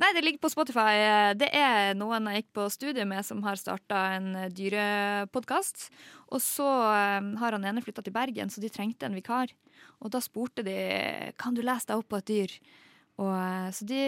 Nei, 0.00 0.12
det 0.16 0.22
ligger 0.24 0.42
på 0.44 0.52
Spotify. 0.52 1.34
Det 1.36 1.50
er 1.56 1.92
noen 1.98 2.28
jeg 2.30 2.42
gikk 2.42 2.52
på 2.56 2.68
studiet 2.72 3.08
med 3.08 3.26
som 3.26 3.42
har 3.44 3.60
starta 3.60 4.04
en 4.16 4.32
dyrepodkast. 4.56 5.88
Og 6.30 6.42
så 6.42 6.66
eh, 6.66 7.32
har 7.40 7.56
han 7.56 7.66
ene 7.66 7.82
flytta 7.82 8.04
til 8.06 8.14
Bergen, 8.14 8.52
så 8.52 8.62
de 8.62 8.70
trengte 8.72 9.08
en 9.08 9.16
vikar. 9.18 9.52
Og 10.00 10.12
da 10.14 10.22
spurte 10.22 10.64
de 10.66 10.76
kan 11.40 11.56
du 11.56 11.64
lese 11.64 11.90
deg 11.90 12.00
opp 12.00 12.10
på 12.12 12.20
et 12.20 12.30
dyr. 12.30 12.54
Og, 13.20 13.32
eh, 13.34 13.68
så 13.74 13.86
de 13.88 14.00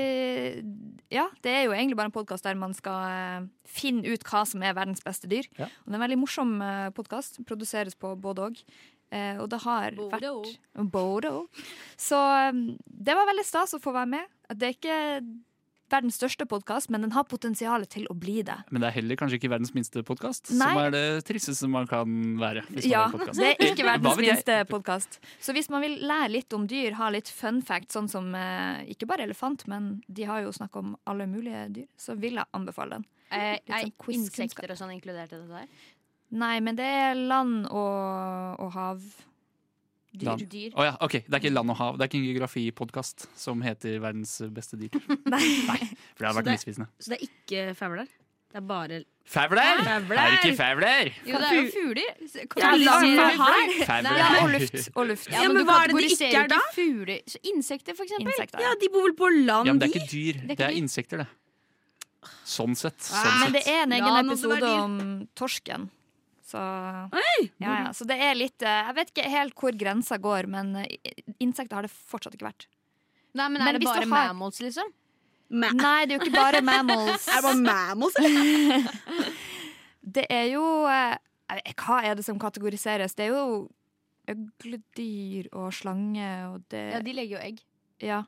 Ja, 1.13 1.27
det 1.45 1.53
er 1.53 1.67
jo 1.67 1.75
egentlig 1.75 1.99
bare 1.99 2.13
en 2.13 2.15
podkast 2.15 2.47
der 2.47 2.59
man 2.59 2.75
skal 2.79 3.03
eh, 3.11 3.51
finne 3.69 4.07
ut 4.07 4.25
hva 4.29 4.47
som 4.49 4.63
er 4.63 4.79
verdens 4.79 5.05
beste 5.05 5.29
dyr. 5.29 5.51
Ja. 5.59 5.69
Og 5.83 5.91
det 5.91 5.97
er 5.97 6.01
en 6.01 6.07
veldig 6.07 6.23
morsom 6.23 6.57
podkast. 6.97 7.43
Produseres 7.49 7.99
på 7.99 8.15
både 8.17 8.49
og. 8.49 8.65
Eh, 9.13 9.37
og 9.43 9.51
det 9.53 9.61
har 9.67 9.93
Bodo. 9.99 10.11
vært 10.17 10.91
Bodo. 10.93 11.35
Så 12.01 12.17
eh, 12.17 12.53
det 12.89 13.17
var 13.19 13.29
veldig 13.29 13.45
stas 13.47 13.77
å 13.77 13.83
få 13.83 13.93
være 13.93 14.15
med. 14.17 14.31
Det 14.57 14.71
er 14.71 14.77
ikke 14.79 15.01
verdens 15.93 16.17
største 16.17 16.47
podkast, 16.49 16.89
men 16.93 17.05
den 17.05 17.13
har 17.13 17.27
potensial 17.29 17.85
til 17.91 18.07
å 18.11 18.17
bli 18.17 18.41
det. 18.47 18.57
Men 18.73 18.81
det 18.81 18.89
er 18.89 18.97
heller 18.97 19.19
kanskje 19.21 19.37
ikke 19.37 19.51
verdens 19.53 19.75
minste 19.77 20.03
podkast, 20.09 20.49
som 20.49 20.81
er 20.81 20.93
det 20.95 21.05
tristeste 21.29 21.69
man 21.71 21.89
kan 21.91 22.09
være. 22.41 22.65
Hvis 22.71 22.89
man 22.89 22.93
Ja, 22.95 23.05
det 23.37 23.51
er 23.53 23.73
ikke 23.75 23.89
verdens 23.91 24.21
minste 24.23 24.59
podkast. 24.71 25.21
Så 25.43 25.53
hvis 25.57 25.69
man 25.73 25.85
vil 25.85 25.99
lære 26.09 26.33
litt 26.33 26.57
om 26.57 26.65
dyr, 26.71 26.97
ha 27.01 27.11
litt 27.13 27.29
fun 27.29 27.61
fact, 27.67 27.93
sånn 27.93 28.09
som 28.09 28.33
eh, 28.39 28.87
ikke 28.95 29.09
bare 29.11 29.27
elefant, 29.29 29.67
men 29.69 29.99
de 30.09 30.29
har 30.29 30.47
jo 30.47 30.55
snakk 30.57 30.81
om 30.81 30.95
alle 31.05 31.29
mulige 31.29 31.67
dyr, 31.77 31.91
så 32.01 32.17
vil 32.17 32.41
jeg 32.41 32.49
anbefale 32.57 32.99
den. 33.01 33.11
Eh, 33.33 33.57
Litt 33.57 33.71
er 33.73 33.87
sånn 33.89 34.13
insekter 34.13 34.73
og 34.75 34.77
sånn 34.77 34.91
inkludert 34.93 35.33
i 35.33 35.39
det 35.41 35.61
her? 35.63 35.69
Nei, 36.33 36.57
men 36.65 36.79
det 36.79 36.87
er 36.89 37.19
land 37.19 37.67
og, 37.69 38.61
og 38.65 38.73
hav. 38.73 39.03
Dyr. 40.13 40.27
Land. 40.29 40.47
Dyr. 40.53 40.73
Oh, 40.77 40.85
ja, 40.85 40.97
ok, 41.01 41.19
Det 41.25 41.33
er 41.35 41.41
ikke 41.41 41.53
land 41.53 41.73
og 41.73 41.77
hav. 41.77 41.97
Det 41.97 42.05
er 42.05 42.11
ikke 42.11 42.21
en 42.21 42.27
geografipodkast 42.31 43.27
som 43.37 43.63
heter 43.65 43.99
'Verdens 44.01 44.41
beste 44.53 44.77
dyr'. 44.81 44.97
Nei. 45.35 45.45
For 46.17 46.25
det 46.25 46.29
har 46.29 46.37
vært 46.41 46.53
misvisende. 46.53 46.89
Så 47.01 47.13
det 47.13 47.19
er 47.21 47.29
ikke 47.29 47.75
fugler? 47.77 48.09
Det 48.53 48.61
er 48.61 48.67
bare! 48.69 49.05
Fauler! 49.25 49.79
Er 49.81 50.03
det 50.05 50.41
ikke 50.43 50.57
fauler? 50.59 51.09
Jo, 51.25 51.39
det 51.41 51.47
er 51.49 51.55
jo 51.57 51.71
fugler. 51.73 52.11
Ja, 52.61 52.73
land 52.77 52.85
land 52.85 53.21
og 53.23 53.39
hav. 53.41 54.05
Ja, 54.05 54.43
og 54.43 54.51
luft. 54.53 54.91
Og 54.95 55.07
luft. 55.07 55.31
Ja, 55.33 55.47
men 55.49 55.57
du 55.57 55.65
hva 55.65 55.79
er 55.85 55.93
det 55.93 56.03
de 56.03 56.11
ikke 56.11 56.29
er 56.43 56.51
da? 56.53 56.59
Fugler. 56.75 57.23
Så 57.33 57.41
insekter, 57.55 57.97
for 57.97 58.05
eksempel. 58.05 58.29
Insekter. 58.29 58.61
Ja, 58.61 58.75
de 58.83 58.91
bor 58.93 59.07
vel 59.09 59.17
på 59.17 59.31
land, 59.33 59.69
Ja, 59.69 59.73
men 59.73 59.81
det 59.81 59.89
er 59.89 59.97
ikke 59.97 60.11
dyr. 60.13 60.43
er 60.43 60.55
Det 60.57 60.67
er 60.69 60.77
insekter, 60.77 61.25
det. 61.25 61.29
Sånn 62.45 62.77
sett. 62.77 63.01
Sånn 63.01 63.25
sett. 63.25 63.41
Men 63.41 63.57
det 63.57 63.65
er 63.65 63.83
en 63.87 63.97
egen 63.97 64.21
episode 64.27 64.73
om 64.83 65.01
torsken. 65.39 65.89
Så 66.53 66.61
Oi! 67.17 67.47
ja, 67.63 67.77
ja. 67.87 67.91
Så 67.97 68.05
det 68.09 68.19
er 68.21 68.35
litt 68.37 68.61
eh, 68.61 68.83
Jeg 68.91 68.97
vet 68.99 69.13
ikke 69.15 69.31
helt 69.33 69.55
hvor 69.57 69.77
grensa 69.81 70.19
går, 70.21 70.49
men 70.53 70.75
eh, 70.83 71.15
insekter 71.41 71.79
har 71.81 71.87
det 71.89 71.93
fortsatt 71.95 72.37
ikke 72.37 72.51
vært. 72.51 72.67
Nei, 73.33 73.47
men 73.49 73.63
Men 73.63 73.69
er 73.71 73.79
det 73.79 73.87
bare 73.89 74.05
har- 74.05 74.13
mammals, 74.35 74.61
liksom? 74.61 74.91
Ma 75.53 75.69
Nei, 75.77 76.07
det 76.09 76.15
er 76.15 76.19
jo 76.19 76.25
ikke 76.27 76.37
bare 76.37 76.61
mammals. 76.73 77.27
er 77.29 77.41
det 77.41 77.45
bare 77.49 77.63
mammals, 77.65 78.17
eller? 78.21 79.33
Det 80.13 80.25
er 80.35 80.49
jo 80.51 80.63
eh, 80.91 81.15
vet- 81.53 81.75
Hva 81.79 82.01
er 82.09 82.17
det 82.19 82.25
som 82.27 82.39
kategoriseres? 82.43 83.15
Det 83.15 83.29
er 83.29 83.37
jo 83.37 83.69
øgledyr 84.33 85.49
og 85.59 85.73
slange 85.75 86.29
og 86.51 86.63
det 86.73 86.83
Ja, 86.93 87.01
de 87.05 87.15
legger 87.17 87.39
jo 87.39 87.43
egg. 87.47 87.61
Ja. 88.03 88.23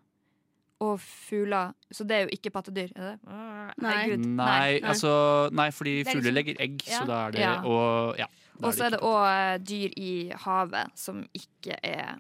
Og 0.85 1.01
fugler. 1.01 1.73
Så 1.95 2.05
det 2.09 2.17
er 2.17 2.25
jo 2.27 2.33
ikke 2.37 2.51
pattedyr, 2.55 2.91
er 2.97 3.11
det? 3.11 3.19
Nei. 3.29 3.73
nei, 3.85 4.17
Nei, 4.17 4.81
altså 4.81 5.13
Nei, 5.55 5.69
fordi 5.75 6.01
er 6.01 6.11
fugler 6.11 6.23
liksom- 6.31 6.39
legger 6.39 6.61
egg, 6.67 6.79
så 6.87 7.05
da 7.09 7.27
er 7.29 7.31
det 7.37 7.41
Ja. 7.45 7.55
Og 7.65 8.19
ja. 8.19 8.27
så 8.73 8.85
er 8.87 8.91
det 8.95 9.01
òg 9.01 9.65
dyr 9.67 9.91
i 9.97 10.13
havet 10.45 10.91
som 10.99 11.25
ikke 11.35 11.79
er 11.83 12.19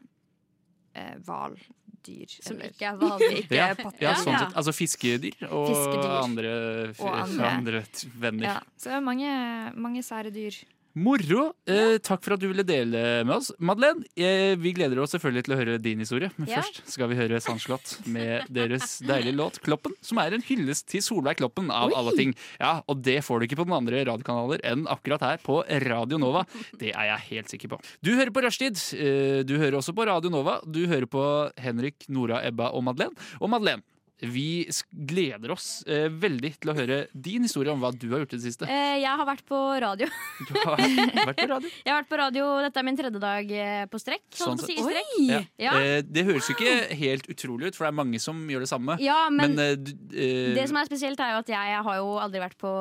eh, 0.94 1.14
hvaldyr. 1.26 2.28
Som 2.42 2.56
eller- 2.61 2.71
ikke 2.71 2.87
er 2.87 2.99
ikke 3.42 3.54
ja, 3.56 3.75
ja, 4.00 4.14
sånn 4.14 4.38
sett. 4.38 4.54
Altså 4.54 4.73
fiskedyr 4.76 5.49
og 5.50 5.68
Fiskedyr. 5.68 6.23
andre, 6.23 6.52
Og 7.00 7.14
andre. 7.23 7.47
andre 7.50 7.85
venner. 8.18 8.44
Ja, 8.47 8.61
så 8.78 8.90
det 8.90 8.97
er 8.99 9.00
mange, 9.00 9.75
mange 9.76 10.02
sære 10.02 10.30
dyr. 10.33 10.54
Moro. 10.94 11.48
Eh, 11.66 11.96
takk 11.98 12.22
for 12.22 12.36
at 12.36 12.40
du 12.42 12.46
ville 12.46 12.62
dele 12.62 13.24
med 13.26 13.32
oss. 13.34 13.48
Madeleine, 13.58 14.04
eh, 14.14 14.54
vi 14.54 14.70
gleder 14.76 15.00
oss 15.02 15.10
selvfølgelig 15.16 15.44
til 15.48 15.54
å 15.54 15.58
høre 15.58 15.78
din 15.82 15.98
historie. 15.98 16.30
Men 16.38 16.46
Ja. 16.48 16.60
først 16.62 16.86
skal 16.86 17.08
vi 17.08 17.16
høre 17.16 17.40
Sandslott 17.42 18.06
med 18.06 18.46
deres 18.48 19.00
deilige 19.02 19.34
låt 19.34 19.58
'Kloppen', 19.58 19.96
som 20.00 20.18
er 20.18 20.34
en 20.34 20.42
hyllest 20.42 20.86
til 20.86 21.00
Solveig 21.02 21.36
Kloppen, 21.38 21.68
av 21.70 21.92
alle 21.92 22.12
ting. 22.16 22.34
Ja, 22.60 22.82
Og 22.88 23.02
det 23.02 23.24
får 23.24 23.40
du 23.40 23.46
ikke 23.48 23.56
på 23.56 23.66
den 23.66 23.74
andre 23.74 24.04
radiokanaler 24.04 24.60
enn 24.62 24.86
akkurat 24.86 25.20
her 25.20 25.36
på 25.38 25.64
Radio 25.68 26.16
Nova. 26.16 26.46
Det 26.78 26.94
er 26.94 27.16
jeg 27.18 27.20
helt 27.30 27.48
sikker 27.48 27.68
på. 27.70 27.80
Du 28.02 28.14
hører 28.14 28.30
på 28.30 28.42
Rushtid. 28.42 28.76
Eh, 28.94 29.42
du 29.42 29.58
hører 29.58 29.72
også 29.78 29.92
på 29.94 30.06
Radio 30.06 30.30
Nova. 30.30 30.60
Du 30.70 30.86
hører 30.86 31.06
på 31.06 31.50
Henrik, 31.58 32.04
Nora, 32.08 32.40
Ebba 32.44 32.70
og 32.72 32.84
Madeleine. 32.84 33.14
Og 33.40 33.50
Madeleine, 33.50 33.82
vi 34.31 34.66
gleder 34.90 35.52
oss 35.54 35.83
eh, 35.87 36.07
veldig 36.11 36.52
til 36.62 36.73
å 36.73 36.76
høre 36.76 36.99
din 37.12 37.45
historie 37.47 37.73
om 37.73 37.81
hva 37.83 37.90
du 37.93 38.07
har 38.12 38.23
gjort 38.25 38.35
i 38.37 38.38
det 38.40 38.47
siste. 38.47 38.69
Eh, 38.71 38.99
jeg 39.02 39.11
har 39.21 39.26
vært 39.28 39.45
på 39.49 39.61
radio. 39.85 40.09
Du 40.45 40.52
har 40.61 40.76
vært 40.76 41.38
på 41.38 41.49
radio. 41.50 41.71
Jeg 41.85 41.93
har 41.93 42.00
vært 42.02 42.11
på 42.11 42.19
radio, 42.21 42.45
Dette 42.64 42.81
er 42.81 42.87
min 42.87 42.99
tredje 42.99 43.21
dag 43.23 43.52
eh, 43.54 43.85
på 43.90 44.00
strekk. 44.00 44.25
Sånn 44.37 44.59
på 44.61 44.69
strekk. 44.69 45.12
Ja. 45.25 45.40
Ja. 45.61 45.75
Eh, 45.81 46.00
det 46.04 46.25
høres 46.28 46.49
jo 46.50 46.57
ikke 46.57 46.75
helt 46.99 47.28
utrolig 47.33 47.71
ut, 47.71 47.76
for 47.78 47.87
det 47.87 47.93
er 47.93 47.99
mange 48.00 48.21
som 48.23 48.40
gjør 48.50 48.64
det 48.64 48.71
samme. 48.71 48.97
Ja, 49.02 49.25
men, 49.33 49.54
Men, 49.54 49.62
eh, 49.64 49.76
du, 49.78 49.93
eh, 50.14 50.52
det 50.57 50.66
som 50.71 50.78
er 50.81 50.88
spesielt, 50.88 51.21
er 51.21 51.35
jo 51.37 51.43
at 51.45 51.52
jeg 51.54 51.83
har 51.88 52.00
jo 52.00 52.11
aldri 52.23 52.43
vært 52.43 52.59
på 52.61 52.73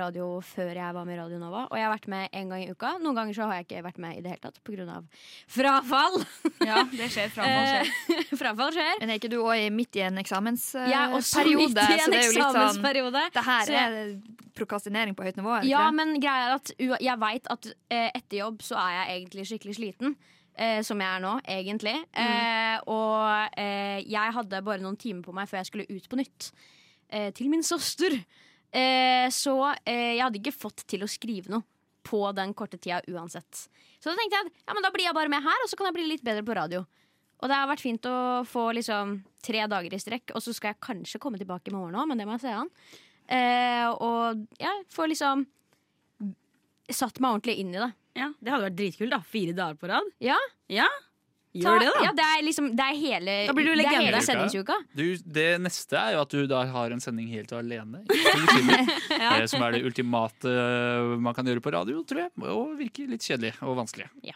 radio 0.00 0.28
før 0.44 0.72
jeg 0.74 0.96
var 0.96 1.08
med 1.08 1.16
i 1.16 1.20
Radio 1.20 1.40
Nova. 1.42 1.66
Og 1.70 1.78
jeg 1.78 1.86
har 1.86 1.94
vært 1.94 2.08
med 2.12 2.28
en 2.40 2.54
gang 2.54 2.64
i 2.64 2.70
uka. 2.70 2.94
Noen 3.02 3.18
ganger 3.18 3.36
så 3.36 3.48
har 3.48 3.60
jeg 3.60 3.68
ikke 3.68 3.84
vært 3.90 4.00
med 4.02 4.18
i 4.18 4.24
det 4.24 4.34
hele 4.34 4.44
tatt 4.44 4.60
pga. 4.66 5.00
frafall. 5.50 6.20
Ja, 6.66 6.84
det 6.92 7.10
skjer. 7.12 7.30
Frafall 7.36 7.68
skjer. 7.70 8.24
Frafall 8.40 8.74
skjer. 8.74 8.94
Men 9.00 9.12
er 9.12 9.20
ikke 9.20 9.32
du 9.32 9.38
òg 9.42 9.66
midt 9.74 9.98
i 10.00 10.04
en 10.06 10.20
Jeg 10.90 11.10
og 11.10 11.16
også 11.20 11.44
eksamensperiode? 11.44 11.68
midt 11.70 11.78
i 11.78 11.94
en 11.94 12.04
sånn 12.04 12.18
eksamensperiode. 12.40 13.22
Det 13.36 13.44
her 13.46 13.72
er 13.82 13.96
prokastinering 14.58 15.16
på 15.16 15.24
høyt 15.26 15.38
nivå? 15.40 15.60
Ja, 15.68 15.86
men 15.94 16.18
greia 16.20 16.50
er 16.50 16.58
at 16.58 16.74
jeg 16.80 17.16
veit 17.22 17.48
at 17.54 17.70
eh, 17.90 18.10
etter 18.10 18.42
jobb 18.42 18.60
så 18.66 18.76
er 18.82 18.98
jeg 18.98 19.16
egentlig 19.16 19.46
skikkelig 19.52 19.78
sliten. 19.78 20.18
Eh, 20.60 20.82
som 20.84 21.00
jeg 21.00 21.08
er 21.08 21.22
nå, 21.22 21.36
egentlig. 21.48 21.94
Eh, 22.20 22.76
og 22.90 23.56
eh, 23.56 24.02
jeg 24.04 24.34
hadde 24.36 24.60
bare 24.66 24.82
noen 24.82 24.98
timer 25.00 25.24
på 25.24 25.32
meg 25.32 25.48
før 25.48 25.62
jeg 25.62 25.70
skulle 25.70 25.86
ut 25.88 26.08
på 26.10 26.18
nytt. 26.20 26.50
Eh, 27.08 27.30
til 27.32 27.48
min 27.48 27.62
søster. 27.64 28.18
Eh, 28.70 29.26
så 29.32 29.54
eh, 29.86 30.18
jeg 30.18 30.24
hadde 30.26 30.40
ikke 30.42 30.54
fått 30.54 30.84
til 30.90 31.06
å 31.06 31.08
skrive 31.10 31.54
noe 31.54 31.64
på 32.06 32.20
den 32.36 32.52
korte 32.56 32.78
tida 32.80 33.00
uansett. 33.08 33.66
Så 34.00 34.10
da 34.10 34.18
tenkte 34.18 34.36
jeg 34.36 34.50
at 34.50 34.60
ja, 34.66 34.74
men 34.76 34.84
da 34.84 34.92
blir 34.92 35.06
jeg 35.06 35.16
bare 35.16 35.32
med 35.32 35.44
her, 35.44 35.64
og 35.64 35.70
så 35.70 35.78
kan 35.78 35.90
jeg 35.90 35.96
bli 35.98 36.06
litt 36.10 36.26
bedre 36.26 36.44
på 36.44 36.56
radio. 36.58 36.84
Og 37.40 37.48
det 37.48 37.56
har 37.56 37.68
vært 37.70 37.84
fint 37.84 38.06
å 38.08 38.16
få 38.48 38.66
liksom 38.76 39.20
tre 39.42 39.66
dager 39.70 39.94
i 39.96 40.00
strekk, 40.02 40.34
og 40.36 40.42
så 40.44 40.54
skal 40.56 40.74
jeg 40.74 40.80
kanskje 40.84 41.20
komme 41.22 41.38
tilbake 41.40 41.70
i 41.70 41.74
morgen 41.76 41.96
òg, 42.00 42.08
men 42.10 42.18
det 42.20 42.26
må 42.28 42.36
jeg 42.38 42.44
se 42.46 42.54
an. 42.62 42.70
Eh, 43.30 43.86
og 44.02 44.46
ja, 44.60 44.72
få 44.90 45.06
liksom 45.10 45.46
satt 46.90 47.20
meg 47.22 47.36
ordentlig 47.36 47.58
inn 47.62 47.74
i 47.76 47.78
det. 47.82 47.92
Ja, 48.18 48.32
Det 48.42 48.50
hadde 48.50 48.66
vært 48.66 48.78
dritkult. 48.80 49.12
da 49.12 49.20
Fire 49.22 49.54
dager 49.54 49.78
på 49.78 49.88
rad. 49.92 50.10
Ja, 50.20 50.38
Ja, 50.70 50.88
Gjør 51.50 51.80
det, 51.82 51.86
da. 51.90 52.02
Ja, 52.04 52.10
det 52.14 52.24
er 52.30 52.42
liksom 52.46 52.66
Det 52.78 52.84
er 52.84 52.94
hele, 52.94 53.32
Da 53.48 53.52
blir 53.56 53.64
du 53.66 53.70
det 53.72 53.78
legende. 53.80 54.04
hele 54.06 54.20
sendingsuka. 54.22 54.74
du, 54.94 55.16
det 55.18 55.46
neste 55.60 55.98
er 55.98 56.12
jo 56.14 56.20
at 56.22 56.30
du 56.30 56.46
da 56.46 56.60
har 56.70 56.92
en 56.94 57.00
sending 57.02 57.26
helt 57.32 57.50
alene. 57.50 58.04
ja. 59.10 59.46
Som 59.50 59.62
er 59.66 59.72
det 59.74 59.80
ultimate 59.82 60.46
eh, 60.46 61.16
man 61.18 61.34
kan 61.34 61.46
gjøre 61.50 61.62
på 61.64 61.72
radio, 61.74 62.04
tror 62.06 62.22
jeg. 62.22 62.30
Og 62.46 62.76
virker 62.78 63.10
litt 63.10 63.26
kjedelig 63.26 63.56
og 63.66 63.74
vanskelig. 63.82 64.06
Ja. 64.22 64.34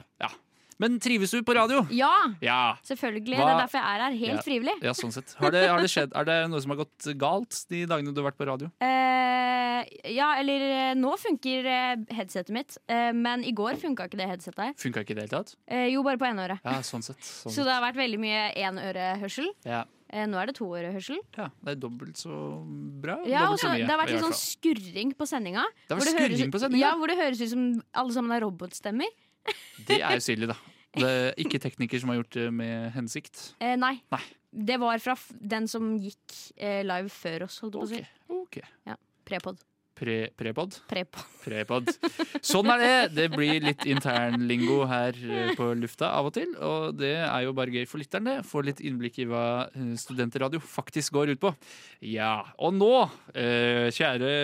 Men 0.82 0.98
trives 1.00 1.30
du 1.30 1.42
på 1.42 1.54
radio? 1.54 1.86
Ja, 1.90 2.10
Ja. 2.42 2.76
selvfølgelig. 2.84 3.36
Hva- 3.38 3.46
Det 3.46 3.54
er 3.54 3.60
derfor 3.62 3.78
jeg 3.78 3.86
er 3.94 4.02
her. 4.04 4.12
Helt 4.12 4.40
Ja. 4.40 4.42
frivillig. 4.42 4.82
ja 4.82 4.92
sånn 4.92 5.12
sett. 5.12 5.34
Har 5.38 5.50
det, 5.50 5.68
har 5.68 5.80
det 5.80 5.90
skjedd, 5.90 6.12
er 6.14 6.24
det 6.24 6.50
noe 6.50 6.60
som 6.60 6.70
har 6.70 6.84
gått 6.84 7.18
galt 7.18 7.64
de 7.68 7.84
dagene 7.86 8.12
du 8.14 8.22
har 8.22 8.30
vært 8.32 8.38
på 8.38 8.46
radio? 8.46 8.70
Uh, 8.82 9.84
ja, 10.18 10.34
eller 10.40 10.60
eh, 10.60 10.94
nå 10.94 11.14
funker 11.18 11.66
eh, 11.66 11.96
headsetet 12.14 12.50
mitt, 12.50 12.76
uh, 12.90 13.12
men 13.12 13.44
i 13.44 13.52
går 13.52 13.76
funka 13.80 14.08
ikke 14.08 14.16
det 14.18 14.28
headsetet. 14.28 14.76
Funka 14.80 15.00
ikke 15.04 15.10
i 15.10 15.14
det 15.14 15.30
hele 15.30 15.42
tatt? 15.44 15.54
Uh, 15.70 15.86
jo, 15.92 16.02
bare 16.02 16.16
på 16.18 16.26
ene 16.26 16.48
øret. 16.48 16.60
Ja, 16.64 16.80
sånn 16.82 17.02
sett. 17.02 17.18
Sånn 17.20 17.52
Så 17.52 17.64
det 17.64 17.72
har 17.72 17.82
vært 17.82 17.96
veldig 17.98 18.18
mye 18.18 18.54
enørehørsel. 18.56 19.50
Ja. 19.64 19.84
Nå 20.14 20.38
er 20.38 20.46
det 20.46 20.54
toørehørsel. 20.54 21.16
ja, 21.36 21.48
det 21.64 21.72
er 21.72 21.80
dobbelt 21.82 22.14
så 22.14 22.30
bra. 23.02 23.16
Ja, 23.26 23.46
dobbelt 23.48 23.60
så 23.64 23.70
mye, 23.72 23.82
det 23.82 23.90
har 23.90 23.98
vært 23.98 24.12
litt 24.14 24.22
sånn 24.22 24.36
skurring 24.38 25.10
på 25.18 25.26
sendinga. 25.26 25.64
Det 25.88 25.90
har 25.90 25.98
vært 25.98 26.12
hvor 26.12 26.20
høres 26.22 26.38
skurring 26.38 26.52
på 26.54 26.60
sendinga? 26.62 26.80
Ja, 26.84 26.92
hvor 26.94 27.08
det 27.10 27.16
høres 27.18 27.40
ut 27.42 27.50
som 27.50 27.64
alle 27.92 28.12
sammen 28.14 28.30
er 28.36 28.44
robotstemmer. 28.46 29.10
Det 29.88 30.00
er 30.00 30.16
jo 30.16 30.24
Silje, 30.24 30.48
da. 30.50 30.56
Det 30.94 31.10
er 31.10 31.42
ikke 31.42 31.58
tekniker 31.62 32.00
som 32.00 32.12
har 32.12 32.20
gjort 32.20 32.36
det 32.36 32.48
med 32.54 32.90
hensikt. 32.94 33.48
Eh, 33.58 33.74
nei. 33.80 33.96
Nei. 34.14 34.22
Det 34.54 34.78
var 34.78 35.00
fra 35.02 35.16
den 35.54 35.66
som 35.70 35.96
gikk 35.98 36.34
eh, 36.54 36.82
live 36.86 37.10
før 37.10 37.48
oss, 37.48 37.58
holdt 37.64 37.74
på 37.74 37.86
å 37.86 37.90
si. 37.90 38.02
Ok. 38.30 38.60
Prepod. 39.26 39.58
Pre 39.94 40.14
prepod? 40.34 40.74
Prepod. 40.90 41.22
Prepod. 41.44 41.90
Sånn 42.42 42.66
er 42.74 42.80
det. 42.82 42.94
Det 43.14 43.26
blir 43.30 43.62
litt 43.62 43.84
internlingo 43.86 44.80
her 44.90 45.14
eh, 45.22 45.52
på 45.54 45.68
lufta 45.78 46.08
av 46.18 46.30
og 46.30 46.34
til. 46.34 46.50
Og 46.58 46.96
det 46.98 47.12
er 47.22 47.44
jo 47.46 47.54
bare 47.54 47.70
gøy 47.74 47.86
for 47.86 48.02
lytterne. 48.02 48.40
Få 48.46 48.64
litt 48.66 48.82
innblikk 48.82 49.20
i 49.22 49.28
hva 49.30 49.44
eh, 49.70 49.92
studentradio 50.00 50.58
faktisk 50.58 51.14
går 51.14 51.34
ut 51.36 51.42
på. 51.46 51.54
Ja, 52.10 52.40
Og 52.58 52.74
nå, 52.74 52.90
eh, 53.38 53.86
kjære 53.94 54.34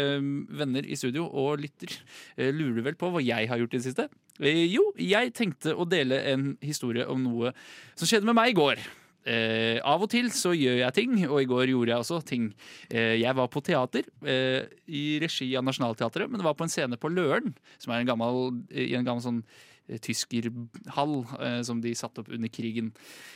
venner 0.62 0.86
i 0.86 0.98
studio 0.98 1.26
og 1.26 1.58
lytter, 1.64 1.98
lurer 2.38 2.78
du 2.78 2.84
vel 2.86 2.98
på 3.00 3.10
hva 3.10 3.22
jeg 3.24 3.50
har 3.50 3.58
gjort 3.62 3.74
i 3.74 3.80
det 3.82 3.88
siste? 3.90 4.06
Eh, 4.40 4.64
Jo, 4.72 4.86
jeg 4.96 5.34
tenkte 5.36 5.74
å 5.76 5.84
dele 5.88 6.22
en 6.32 6.54
historie 6.64 7.04
om 7.06 7.20
noe 7.22 7.52
som 7.94 8.08
skjedde 8.08 8.24
med 8.28 8.38
meg 8.38 8.54
i 8.54 8.58
går. 8.58 8.80
Eh, 9.28 9.76
av 9.84 10.00
og 10.00 10.08
til 10.08 10.30
så 10.32 10.54
gjør 10.56 10.78
jeg 10.80 10.94
ting, 10.96 11.10
og 11.28 11.42
i 11.42 11.48
går 11.48 11.68
gjorde 11.68 11.92
jeg 11.92 12.00
også 12.06 12.20
ting. 12.24 12.46
Eh, 12.88 13.18
jeg 13.20 13.36
var 13.36 13.50
på 13.52 13.60
teater 13.62 14.06
eh, 14.24 14.64
i 14.88 15.18
regi 15.20 15.50
av 15.60 15.66
Nationaltheatret, 15.68 16.30
men 16.30 16.40
det 16.40 16.46
var 16.46 16.56
på 16.56 16.64
en 16.64 16.72
scene 16.72 16.96
på 16.96 17.10
Løren, 17.12 17.52
som 17.78 17.92
er 17.92 18.00
en 18.00 18.08
gammel, 18.08 18.62
i 18.72 18.94
en 18.96 19.04
gammel 19.04 19.20
sånn 19.26 19.42
eh, 19.90 20.00
tyskerhall 20.00 21.14
eh, 21.36 21.60
som 21.68 21.82
de 21.84 21.92
satte 22.00 22.24
opp 22.24 22.32
under 22.32 22.48
krigen. 22.48 22.94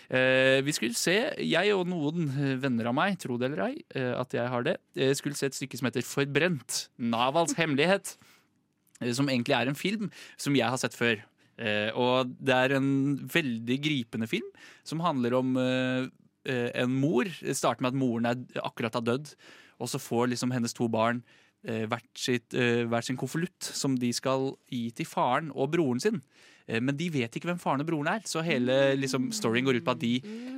Eh, 0.08 0.64
vi 0.64 0.72
skulle 0.72 0.96
se, 0.96 1.18
jeg 1.44 1.76
og 1.76 1.84
noen 1.92 2.32
eh, 2.32 2.54
venner 2.64 2.88
av 2.88 2.96
meg, 2.96 3.18
tro 3.20 3.36
det 3.36 3.50
eller 3.52 3.66
ei, 3.68 3.74
eh, 3.92 4.14
at 4.16 4.32
jeg 4.40 4.48
har 4.56 4.64
det, 4.64 4.78
eh, 4.96 5.12
skulle 5.20 5.36
se 5.36 5.52
et 5.52 5.60
stykke 5.60 5.82
som 5.82 5.90
heter 5.92 6.08
Forbrent. 6.08 6.86
Navals 6.96 7.58
hemmelighet. 7.60 8.16
Eh, 9.00 9.12
Som 9.16 9.30
egentlig 9.30 9.56
er 9.56 9.70
en 9.70 9.78
film 9.78 10.10
som 10.36 10.56
jeg 10.56 10.68
har 10.68 10.80
sett 10.80 10.96
før. 10.96 11.22
Eh, 11.58 11.90
og 11.94 12.32
det 12.42 12.54
er 12.54 12.76
en 12.78 13.16
veldig 13.30 13.78
gripende 13.82 14.26
film 14.26 14.46
som 14.82 15.02
handler 15.04 15.36
om 15.38 15.54
eh, 15.60 16.08
en 16.44 16.98
mor. 17.00 17.30
Det 17.40 17.56
starter 17.56 17.84
med 17.84 17.94
at 17.94 18.00
moren 18.00 18.26
er, 18.28 18.42
akkurat 18.62 18.98
har 18.98 19.06
dødd, 19.06 19.32
og 19.78 19.90
så 19.90 20.00
får 20.02 20.32
liksom 20.32 20.52
hennes 20.54 20.74
to 20.76 20.88
barn 20.90 21.22
hvert, 21.88 22.10
sitt, 22.14 22.52
eh, 22.54 22.84
hver 22.84 23.02
sin 23.06 23.16
konvolutt 23.16 23.62
som 23.74 23.96
de 23.96 24.12
skal 24.12 24.52
gi 24.70 24.90
til 24.92 25.06
faren 25.08 25.50
og 25.54 25.70
broren 25.72 26.00
sin. 26.00 26.20
Eh, 26.66 26.80
Men 26.80 26.96
de 26.96 27.10
vet 27.12 27.32
ikke 27.36 27.48
hvem 27.50 27.58
faren 27.60 27.80
og 27.80 27.86
broren 27.86 28.08
er, 28.08 28.20
så 28.24 28.42
hele 28.44 28.94
liksom, 28.96 29.30
storyen 29.36 29.64
går 29.66 29.76
ut 29.80 29.84
på 29.84 29.92
at 29.96 30.00
de 30.00 30.12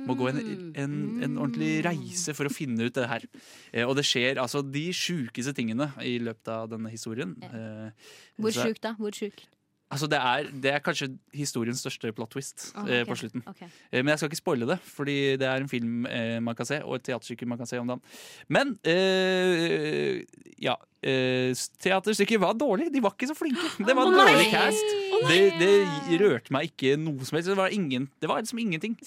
må 0.07 0.15
gå 0.15 0.29
en, 0.29 0.39
en, 0.75 0.95
en 1.23 1.37
ordentlig 1.37 1.83
reise 1.85 2.33
for 2.35 2.47
å 2.47 2.53
finne 2.53 2.87
ut 2.87 2.93
det 2.95 3.07
her. 3.11 3.25
Eh, 3.73 3.83
Og 3.87 3.95
det 3.95 4.05
skjer 4.07 4.39
altså 4.39 4.61
de 4.63 4.85
sjukeste 4.95 5.53
tingene 5.57 5.89
i 6.03 6.17
løpet 6.19 6.47
av 6.47 6.69
denne 6.71 6.89
historien. 6.91 7.35
Eh, 7.43 7.91
Hvor 8.39 8.51
sjukt, 8.55 8.81
da? 8.81 8.93
Hvor 8.99 9.11
sjukt? 9.11 9.47
Altså 9.89 10.07
det, 10.11 10.17
er, 10.19 10.49
det 10.51 10.71
er 10.73 10.81
kanskje 10.83 11.07
historiens 11.31 11.79
største 11.79 12.09
plot 12.11 12.33
twist 12.33 12.73
Ah, 12.75 12.89
eh, 12.91 13.05
på 13.07 13.15
slutten. 13.15 13.43
Okay. 13.47 13.69
Eh, 13.91 14.01
Men 14.03 14.11
jeg 14.13 14.19
skal 14.19 14.29
ikke 14.33 14.41
spoile 14.41 14.67
det, 14.67 14.79
fordi 14.83 15.15
det 15.39 15.47
er 15.47 15.63
en 15.63 15.69
film 15.71 16.05
eh, 16.11 16.39
man 16.43 16.55
kan 16.59 16.67
se, 16.67 16.81
og 16.83 16.97
et 16.99 17.05
teaterstykke 17.07 17.47
man 17.47 17.57
kan 17.61 17.69
se 17.69 17.79
om 17.79 17.87
dagen. 17.87 18.03
Men 18.51 18.75
eh, 18.83 20.23
ja. 20.59 20.75
Eh, 21.07 21.53
teaterstykket 21.79 22.41
var 22.41 22.55
dårlig. 22.57 22.89
De 22.91 22.99
var 23.05 23.13
ikke 23.15 23.29
så 23.29 23.35
flinke. 23.37 23.63
Det 23.85 23.93
var 23.95 24.09
en 24.09 24.15
nei! 24.17 24.25
dårlig 24.27 24.47
cast. 24.51 24.95
Det, 25.29 25.37
det 25.61 26.17
rørte 26.19 26.51
meg 26.53 26.67
ikke 26.71 26.95
noe 26.99 27.23
som 27.25 27.37
helst. 27.37 27.47
Det 27.53 27.55
var, 27.57 27.71
ingen, 27.71 28.09
det 28.21 28.27
var 28.31 28.41
liksom 28.41 28.59
ingenting. 28.59 28.97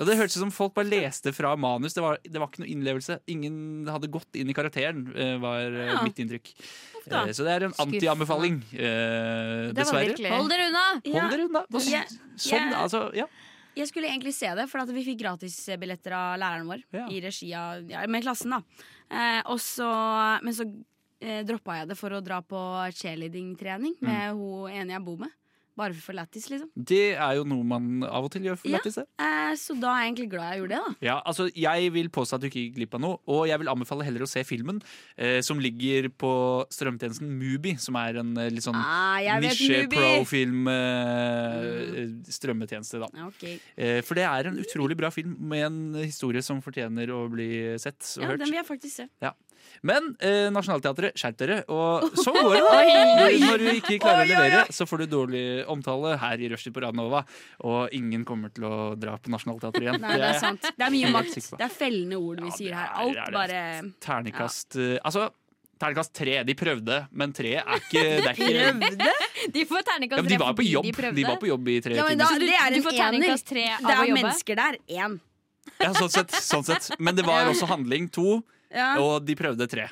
Og 0.00 0.08
det 0.08 0.16
hørtes 0.18 0.38
ut 0.38 0.42
som 0.46 0.52
folk 0.54 0.74
bare 0.74 0.88
leste 0.90 1.30
fra 1.36 1.52
manus. 1.60 1.94
Det 1.94 2.02
var, 2.02 2.18
det 2.24 2.40
var 2.42 2.50
ikke 2.50 2.64
noe 2.64 2.72
innlevelse. 2.74 3.20
Ingen 3.30 3.86
hadde 3.92 4.10
gått 4.12 4.40
inn 4.40 4.50
i 4.50 4.56
karakteren, 4.56 5.06
var 5.44 5.68
Ja. 5.84 6.00
mitt 6.02 6.18
inntrykk. 6.24 6.50
Så 7.04 7.44
det 7.44 7.52
er 7.52 7.66
en 7.68 7.74
anti-anbefaling, 7.84 8.62
Det 8.72 8.88
var 8.88 9.74
dessverre. 9.76 10.14
Virkelig 10.24 10.40
Hold 10.40 10.52
dere 10.52 10.68
unna! 10.70 10.84
Hold 11.04 11.34
dere 11.34 11.48
unna. 11.48 11.64
Sånn, 11.70 11.90
yeah. 11.92 12.14
Ja. 12.14 12.44
Sånn, 12.46 12.72
altså, 12.78 13.02
ja. 13.16 13.28
Jeg 13.74 13.90
skulle 13.90 14.10
egentlig 14.10 14.34
se 14.36 14.50
det, 14.54 14.66
for 14.70 14.84
at 14.84 14.90
vi 14.94 15.02
fikk 15.02 15.20
gratisbilletter 15.24 16.14
av 16.14 16.36
læreren 16.38 16.68
vår. 16.70 16.82
Ja. 16.94 17.06
I 17.10 17.20
regi 17.24 17.50
av 17.58 17.88
ja, 17.90 18.04
Med 18.10 18.22
klassen, 18.22 18.54
da. 18.54 18.84
Eh, 19.10 19.40
og 19.50 19.58
så, 19.62 19.88
men 20.46 20.54
så 20.54 20.66
eh, 21.18 21.42
droppa 21.46 21.80
jeg 21.80 21.90
det 21.90 21.98
for 21.98 22.14
å 22.14 22.22
dra 22.24 22.38
på 22.46 22.60
cheerleading-trening 23.00 23.96
med 24.04 24.38
hun 24.38 24.70
ene 24.70 24.94
jeg 24.94 25.04
bor 25.06 25.18
med. 25.24 25.34
Bare 25.76 25.94
for 25.98 26.14
lættis, 26.14 26.44
liksom. 26.52 26.68
Det 26.78 27.16
er 27.18 27.32
jo 27.34 27.42
noe 27.50 27.64
man 27.66 28.04
av 28.06 28.24
og 28.28 28.30
til 28.30 28.42
gjør 28.46 28.56
for 28.60 28.68
Ja. 28.70 28.78
lættis. 28.78 28.98
Eh, 29.18 29.54
så 29.58 29.74
da 29.80 29.90
er 29.90 30.04
jeg 30.04 30.12
egentlig 30.14 30.28
glad 30.30 30.52
jeg 30.52 30.60
gjorde 30.62 30.68
det, 30.76 30.82
da. 30.86 30.94
Ja, 31.02 31.16
altså, 31.26 31.48
jeg 31.54 31.92
vil 31.92 32.08
påstå 32.14 32.34
at 32.36 32.40
du 32.42 32.46
ikke 32.46 32.62
gikk 32.62 32.76
glipp 32.76 32.94
av 32.94 33.00
noe, 33.02 33.18
og 33.26 33.48
jeg 33.48 33.58
vil 33.58 33.68
anbefale 33.72 34.04
heller 34.06 34.22
å 34.22 34.28
se 34.30 34.44
filmen, 34.46 34.78
eh, 35.18 35.40
som 35.42 35.58
ligger 35.58 36.08
på 36.14 36.30
strømtjenesten 36.70 37.26
Mubi, 37.26 37.74
som 37.82 37.96
er 37.96 38.20
en 38.22 38.30
eh, 38.38 38.50
litt 38.54 38.62
sånn 38.62 38.78
Ah, 38.78 39.18
nisje 39.42 39.82
Mubi! 39.82 39.96
pro-film 39.96 40.68
eh, 40.68 42.06
strømmetjeneste, 42.30 43.00
da. 43.02 43.08
Ja, 43.14 43.26
ok. 43.28 43.44
Eh, 43.76 44.00
for 44.06 44.14
det 44.18 44.24
er 44.28 44.50
en 44.50 44.58
utrolig 44.62 44.96
bra 44.98 45.10
film 45.14 45.34
med 45.50 45.66
en 45.66 45.80
historie 46.04 46.42
som 46.44 46.62
fortjener 46.64 47.10
å 47.14 47.24
bli 47.32 47.50
sett 47.82 47.98
og 48.18 48.22
ja, 48.22 48.30
hørt. 48.30 48.42
den 48.44 48.50
vil 48.52 48.60
jeg 48.60 48.68
faktisk 48.68 48.94
se. 49.02 49.08
Men 49.84 50.10
eh, 50.24 50.48
Nationaltheatret, 50.54 51.14
skjerp 51.20 51.36
dere. 51.42 51.58
Og 51.68 52.06
så 52.24 52.32
går 52.32 52.54
det. 52.54 52.62
da. 52.64 53.28
Når 53.44 53.58
du 53.64 53.68
ikke 53.74 53.98
klarer 54.02 54.24
å 54.24 54.28
levere, 54.30 54.64
så 54.72 54.86
får 54.88 55.04
du 55.04 55.06
dårlig 55.12 55.44
omtale 55.70 56.16
her 56.22 56.40
i 56.40 56.48
Rushdie 56.54 56.72
på 56.74 56.82
Radnova. 56.86 57.24
Og 57.68 57.92
ingen 57.96 58.24
kommer 58.28 58.52
til 58.54 58.64
å 58.68 58.74
dra 58.96 59.16
på 59.20 59.32
Nationaltheatret 59.34 59.84
igjen. 59.88 60.00
Nei, 60.02 60.16
det 60.20 60.28
er 60.32 60.40
sant. 60.42 60.68
Det 60.72 60.88
er 60.88 60.94
mye 60.94 61.12
makt. 61.14 61.38
Det 61.58 61.66
er 61.68 61.74
fellende 61.74 62.20
ord 62.20 62.40
vi 62.44 62.50
Ja, 62.52 62.58
sier 62.58 62.76
her. 62.80 62.86
er- 62.88 63.00
Alt 63.04 63.16
er, 63.16 63.24
er 63.28 63.38
bare 63.40 63.62
Ternekast 64.04 64.76
ja. 64.80 64.98
Altså, 65.04 65.28
terningkast 65.80 66.12
tre. 66.16 66.38
De 66.46 66.54
prøvde, 66.56 66.98
men 67.12 67.32
tre 67.36 67.56
er 67.60 67.80
ikke 67.82 68.02
Det 68.24 68.30
er 68.30 68.38
Prøvde? 68.38 69.12
De 69.52 69.64
får 69.68 69.80
ja, 69.80 69.86
terningkast 69.90 70.22
men 70.22 70.30
de 70.30 70.36
tre 70.36 70.40
var 70.44 70.52
på 70.54 70.62
fordi 70.62 70.72
jobb. 70.72 70.86
de 70.88 70.92
prøvde. 70.96 71.16
De 71.18 71.24
var 71.28 71.38
på 71.42 71.48
jobb 71.50 71.68
i 71.68 71.76
tre 71.84 71.96
Ja, 71.98 72.06
timer. 72.08 72.40
det 72.40 72.54
er 72.54 72.76
en 72.78 72.84
får 72.86 72.98
ener. 73.04 73.38
tre 73.52 73.64
Det 73.84 73.94
er 73.98 74.12
mennesker 74.16 74.60
der. 74.62 74.78
Én. 74.88 75.18
Ja, 75.80 75.90
sånn 75.96 76.10
sett, 76.12 76.30
sånn 76.44 76.64
sett. 76.64 76.90
Men 77.00 77.16
det 77.18 77.24
var 77.26 77.48
også 77.50 77.66
handling 77.68 78.06
to, 78.12 78.38
Ja. 78.74 78.88
og 79.00 79.22
de 79.24 79.36
prøvde 79.38 79.68
tre. 79.70 79.88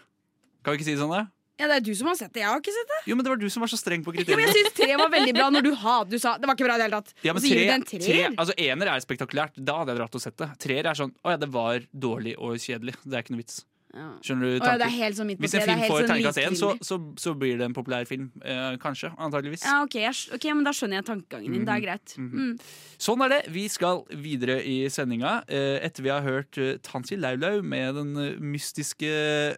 Kan 0.62 0.74
vi 0.74 0.80
ikke 0.80 0.88
si 0.90 0.96
det 0.96 1.00
sånn, 1.02 1.12
da? 1.14 1.24
ja, 1.62 1.68
det 1.70 1.74
er 1.76 1.84
du 1.86 1.92
som 1.94 2.08
har 2.10 2.16
sett 2.18 2.32
det. 2.34 2.40
Jeg 2.42 2.48
har 2.50 2.58
ikke 2.58 2.72
sett 2.74 2.88
det. 2.90 2.96
Jo, 3.06 3.14
men 3.14 3.22
det 3.26 3.30
var 3.30 3.38
du 3.38 3.44
som 3.54 3.62
var 3.62 3.70
så 3.70 3.76
streng 3.78 4.02
på 4.02 4.10
Ja, 4.16 4.24
men 4.24 4.26
kriteriene. 4.26 4.46
jeg 4.50 4.64
syns 4.66 4.74
tre 4.80 4.96
var 4.98 5.10
veldig 5.12 5.34
bra 5.36 5.44
når 5.54 5.62
du 5.68 5.74
ha, 5.78 5.96
du 6.10 6.16
sa 6.18 6.32
det 6.42 6.48
var 6.50 6.56
ikke 6.58 6.66
bra 6.66 6.74
i 6.74 6.80
det 6.80 6.86
hele 6.88 6.98
tatt. 6.98 7.12
Ja, 7.22 7.30
Og 7.30 7.38
men 7.38 7.42
så 7.44 7.50
gir 7.52 7.60
tre, 7.62 7.76
du 7.78 8.06
tre, 8.06 8.22
altså 8.34 8.54
Ener 8.58 8.90
er 8.94 9.04
spektakulært. 9.04 9.54
Da 9.62 9.76
hadde 9.78 9.94
jeg 9.94 10.00
dratt 10.00 10.18
og 10.18 10.24
sett 10.24 10.36
det. 10.42 10.48
Treer 10.64 10.88
er 10.90 10.98
sånn 10.98 11.12
Å 11.22 11.34
ja, 11.36 11.38
det 11.38 11.50
var 11.54 11.84
dårlig 11.94 12.34
og 12.38 12.56
kjedelig. 12.58 12.96
Det 13.04 13.14
er 13.14 13.22
ikke 13.22 13.36
noe 13.36 13.42
vits. 13.44 13.60
Ja. 13.92 14.06
Skjønner 14.24 14.46
du 14.46 14.52
ja, 14.56 14.76
det 14.80 14.86
er 14.86 14.94
helt 14.94 15.18
sånn 15.18 15.28
midt 15.28 15.40
på 15.40 15.44
Hvis 15.44 15.54
en 15.58 15.66
film 15.68 15.82
får 15.84 16.06
terningkast 16.08 16.40
én, 16.40 16.56
så, 16.56 16.70
så, 16.80 16.96
så 17.20 17.34
blir 17.36 17.58
det 17.60 17.66
en 17.68 17.74
populær 17.76 18.06
film. 18.08 18.30
Eh, 18.40 18.78
kanskje. 18.80 19.10
Antageligvis. 19.20 19.66
ja, 19.68 19.82
ok, 19.84 19.98
jeg, 20.00 20.16
ok, 20.38 20.46
men 20.56 20.64
Da 20.64 20.72
skjønner 20.76 21.00
jeg 21.00 21.08
tankegangen 21.10 21.56
din. 21.58 21.66
Det 21.68 21.74
er 21.76 21.84
greit. 21.84 22.14
Mm. 22.16 22.54
Sånn 23.02 23.24
er 23.26 23.34
det. 23.34 23.40
Vi 23.52 23.66
skal 23.72 24.02
videre 24.24 24.60
i 24.64 24.76
sendinga. 24.92 25.34
Eh, 25.44 25.76
etter 25.84 26.06
vi 26.06 26.12
har 26.12 26.24
hørt 26.24 26.56
eh, 26.60 26.78
Tansi 26.84 27.18
Laulau 27.20 27.60
med 27.66 27.98
den 27.98 28.12
eh, 28.22 28.40
mystiske 28.40 29.10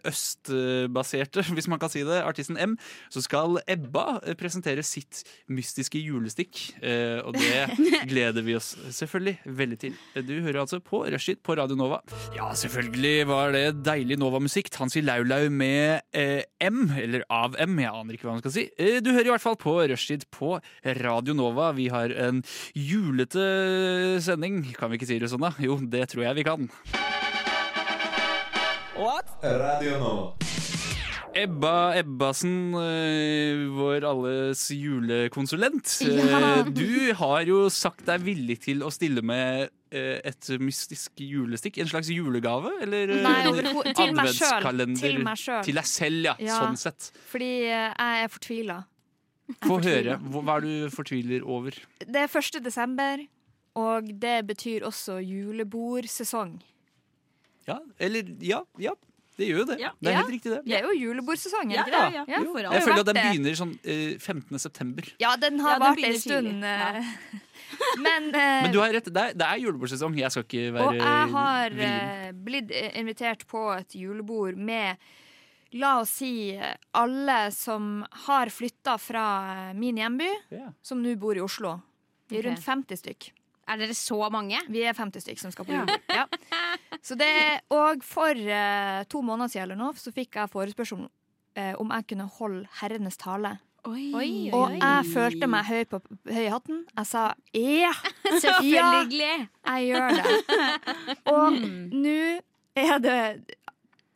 østbaserte, 0.09 1.45
hvis 1.55 1.69
man 1.71 1.79
kan 1.81 1.93
si 1.93 2.03
det, 2.07 2.19
artisten 2.25 2.59
M, 2.59 2.75
så 3.13 3.23
skal 3.23 3.59
Ebba 3.71 4.19
eh, 4.23 4.35
presentere 4.39 4.83
sitt 4.85 5.23
mystiske 5.47 6.01
julestikk. 6.01 6.59
Eh, 6.83 7.21
og 7.23 7.37
det 7.39 7.69
gleder 8.11 8.45
vi 8.45 8.57
oss 8.59 8.73
selvfølgelig 8.89 9.55
veldig 9.63 9.79
til. 9.85 9.97
Du 10.25 10.35
hører 10.41 10.63
altså 10.65 10.81
på 10.83 11.05
Rushtid 11.07 11.39
på 11.45 11.55
Radio 11.55 11.77
Nova. 11.79 12.01
Ja, 12.35 12.51
selvfølgelig 12.57 13.27
var 13.31 13.55
det 13.55 13.65
deilig 13.85 14.19
Nova-musikk. 14.25 14.71
Tansi 14.73 15.03
Laulau 15.05 15.49
med 15.53 16.01
eh, 16.15 16.41
M, 16.63 16.89
eller 16.97 17.25
av 17.29 17.57
M, 17.61 17.77
jeg 17.81 17.91
aner 17.91 18.17
ikke 18.17 18.27
hva 18.27 18.37
man 18.37 18.43
skal 18.43 18.55
si. 18.55 18.65
Eh, 18.81 18.97
du 19.05 19.11
hører 19.13 19.29
i 19.29 19.33
hvert 19.35 19.43
fall 19.43 19.59
på 19.61 19.77
Rushtid 19.91 20.25
på 20.33 20.55
Radio 21.01 21.37
Nova. 21.37 21.71
Vi 21.77 21.87
har 21.93 22.13
en 22.25 22.41
julete 22.73 23.45
sending. 24.25 24.63
Kan 24.77 24.91
vi 24.91 24.99
ikke 24.99 25.11
si 25.11 25.21
det 25.21 25.29
sånn, 25.31 25.45
da? 25.45 25.53
Jo, 25.61 25.77
det 25.81 26.07
tror 26.13 26.25
jeg 26.27 26.41
vi 26.41 26.47
kan. 26.47 26.69
What? 28.95 29.37
Radio 29.43 29.99
Nova. 30.01 30.54
Ebba 31.35 31.91
Ebbasen, 31.99 32.73
eh, 32.79 33.65
vår 33.75 34.05
alles 34.07 34.69
julekonsulent. 34.71 35.97
Ja. 36.01 36.59
Eh, 36.61 36.69
Du 36.71 37.13
har 37.19 37.41
jo 37.43 37.65
sagt 37.69 38.05
deg 38.07 38.21
villig 38.23 38.61
til 38.63 38.79
å 38.87 38.91
stille 38.93 39.19
med 39.21 39.67
eh, 39.91 40.21
et 40.23 40.47
mystisk 40.63 41.19
julestikk. 41.19 41.81
En 41.83 41.89
slags 41.91 42.07
julegave? 42.07 42.71
Eller 42.85 43.11
Nei. 43.19 43.41
Til 43.91 44.13
meg 44.15 44.31
selv. 44.31 44.95
Til 44.95 45.19
meg. 45.25 45.43
Til 45.67 45.75
deg 45.75 45.89
selv, 45.91 46.21
ja. 46.29 46.35
Ja. 46.39 46.59
Sånn 46.63 46.79
sett. 46.79 47.09
Fordi 47.27 47.49
jeg 47.67 48.21
er 48.23 48.31
fortvila. 48.31 48.77
Få 49.67 49.81
høre. 49.83 50.15
Hva 50.31 50.55
er 50.55 50.63
du 50.63 50.71
fortviler 50.95 51.43
over? 51.43 51.75
Det 51.99 52.15
er 52.23 52.31
1. 52.31 52.61
desember, 52.65 53.25
og 53.75 54.07
det 54.23 54.37
betyr 54.47 54.87
også 54.87 55.19
julebordsesong. 55.19 56.61
Ja, 57.67 57.81
eller 57.99 58.31
Ja, 58.39 58.63
ja. 58.79 58.95
Det 59.35 59.47
gjør 59.49 59.57
jo 59.59 59.65
det. 59.71 59.79
Ja. 59.81 59.89
Det 59.99 60.07
er 60.07 60.13
Ja. 60.15 60.21
helt 60.21 60.31
riktig, 60.31 60.51
det. 60.53 60.61
Det 60.65 60.75
er 60.77 60.85
jo 60.87 60.93
julebordsesong, 60.95 61.71
er 61.71 61.75
Ja, 61.75 61.83
det 61.83 61.93
ja, 61.93 62.09
ja. 62.13 62.23
Ja. 62.27 62.39
For 62.45 62.63
alt. 62.63 62.73
Jeg 62.77 62.83
føler 62.85 62.99
at 62.99 63.09
den 63.09 63.15
begynner 63.19 63.57
sånn 63.59 63.73
eh, 63.83 64.17
15. 64.19 64.59
september. 64.59 65.03
Ja, 65.19 65.35
den 65.35 65.59
har 65.59 65.75
Ja, 65.75 65.79
vart 65.79 65.99
en 66.03 66.19
stund. 66.19 66.63
eh. 66.63 67.03
Men, 67.99 68.29
eh, 68.35 68.61
Men 68.63 68.71
du 68.71 68.79
har 68.79 68.93
rett, 68.93 69.05
det 69.11 69.17
er, 69.21 69.33
det 69.35 69.45
er 69.49 69.57
julebordsesong. 69.59 70.15
Jeg 70.17 70.31
skal 70.31 70.43
ikke 70.47 70.73
være 70.73 70.87
Og 70.87 70.95
jeg 70.95 71.29
har 71.35 71.71
eh, 71.89 72.31
blitt 72.31 72.71
eh, 72.71 72.91
invitert 72.99 73.45
på 73.47 73.65
et 73.77 73.89
julebord 73.99 74.55
med 74.55 74.95
La 75.75 75.97
oss 75.99 76.09
si 76.21 76.53
eh, 76.55 76.75
alle 76.95 77.51
som 77.51 78.05
har 78.27 78.47
flytta 78.53 78.97
fra 79.01 79.25
eh, 79.69 79.73
min 79.75 79.97
hjemby, 79.99 80.29
som 80.81 81.01
nå 81.03 81.17
bor 81.19 81.35
i 81.35 81.41
Oslo. 81.43 81.81
Vi 82.29 82.37
er 82.39 82.43
rundt 82.47 82.63
50 82.63 82.95
stykk. 83.01 83.31
Er 83.67 83.77
dere 83.81 83.93
så 83.97 84.17
mange? 84.29 84.59
Vi 84.69 84.83
er 84.85 84.93
50 84.93 85.23
stykker 85.25 85.41
som 85.41 85.51
skal 85.53 85.65
på 85.65 85.73
Ja. 85.73 85.83
julebord. 85.83 86.01
Ja. 86.15 86.25
Så 87.05 87.15
og 87.69 88.03
for 88.03 88.33
uh, 88.33 89.03
to 89.09 89.21
måneder 89.21 89.49
siden 89.51 89.63
eller 89.63 89.75
noe, 89.79 89.93
så 89.97 90.11
fikk 90.13 90.35
jeg 90.39 90.49
forespørsel 90.53 91.05
uh, 91.05 91.73
om 91.81 91.91
jeg 91.93 92.07
kunne 92.07 92.27
holde 92.39 92.67
herrenes 92.81 93.17
tale. 93.17 93.55
Oi, 93.85 94.07
Oi, 94.17 94.29
Og 94.53 94.71
jeg 94.79 95.05
følte 95.13 95.45
meg 95.47 95.65
høy, 95.69 95.83
på, 95.85 95.99
høy 96.25 96.41
i 96.47 96.49
hatten. 96.49 96.79
Jeg 96.97 97.05
sa 97.05 97.25
ja, 97.53 97.91
Selvfølgelig! 98.41 99.47
jeg 99.67 99.91
gjør 99.91 100.09
det. 100.17 100.25
Og 101.35 101.51
Mm. 101.53 101.89
nå 101.93 102.41
er 102.75 102.97
det 102.99 103.55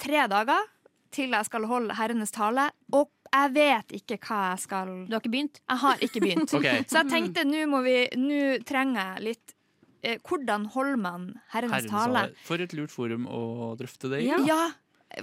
tre 0.02 0.26
dager 0.32 0.66
til 1.14 1.30
jeg 1.38 1.46
skal 1.46 1.66
holde 1.70 1.94
herrenes 1.98 2.32
tale, 2.34 2.70
og 2.94 3.10
jeg 3.30 3.54
vet 3.56 3.96
ikke 4.00 4.18
hva 4.26 4.40
jeg 4.52 4.64
skal 4.66 4.92
Du 5.06 5.16
har 5.16 5.22
ikke 5.22 5.34
begynt? 5.36 5.62
Jeg 5.62 5.82
har 5.84 6.04
ikke 6.06 6.24
begynt. 6.24 6.54
okay. 6.58 6.84
Så 6.90 7.04
jeg 7.04 7.12
tenkte 7.14 7.46
nå 7.48 7.64
må 7.72 7.84
vi 7.86 7.96
Nå 8.18 8.60
trenger 8.68 9.16
jeg 9.16 9.26
litt 9.30 9.56
eh, 10.02 10.20
Hvordan 10.26 10.68
holder 10.74 11.00
man 11.02 11.32
herrenes 11.54 11.90
Herrenes 11.90 11.94
tale? 11.94 12.28
For 12.48 12.62
et 12.64 12.76
lurt 12.78 12.94
forum 12.94 13.28
å 13.30 13.74
drøfte 13.80 14.12
det 14.12 14.24
i. 14.26 14.30
Ja. 14.32 14.42
Ja, 14.48 14.62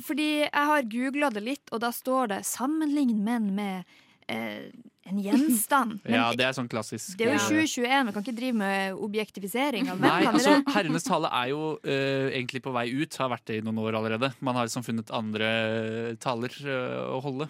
fordi 0.02 0.30
jeg 0.42 0.66
har 0.70 0.90
googla 0.90 1.30
det 1.34 1.44
litt, 1.46 1.70
og 1.70 1.80
da 1.84 1.92
står 1.94 2.34
det 2.34 2.42
'sammenlign 2.46 3.22
menn 3.24 3.52
med 3.54 3.84
eh, 4.28 4.72
en 5.06 5.20
gjenstand'. 5.22 6.00
Men 6.04 6.14
Ja, 6.18 6.30
det 6.34 6.46
er 6.48 6.56
sånn 6.56 6.70
klassisk. 6.70 7.14
det 7.18 7.28
er 7.28 7.36
jo 7.36 7.60
eh, 7.60 7.66
2021, 7.66 8.08
vi 8.08 8.14
kan 8.16 8.26
ikke 8.26 8.38
drive 8.40 8.58
med 8.58 9.04
objektifisering 9.06 9.90
av. 9.92 10.00
Nei, 10.02 10.24
altså? 10.26 10.56
Herrenes 10.74 11.06
tale 11.06 11.30
er 11.30 11.52
jo 11.52 11.76
uh, 11.78 12.26
egentlig 12.32 12.62
på 12.64 12.74
vei 12.74 12.88
ut. 12.90 13.20
Har 13.22 13.30
vært 13.30 13.46
det 13.46 13.60
i 13.60 13.66
noen 13.66 13.78
år 13.84 14.00
allerede. 14.00 14.32
Man 14.40 14.58
har 14.58 14.66
liksom 14.66 14.86
funnet 14.86 15.12
andre 15.14 16.16
taler 16.22 16.58
uh, 16.66 17.14
å 17.14 17.22
holde. 17.22 17.48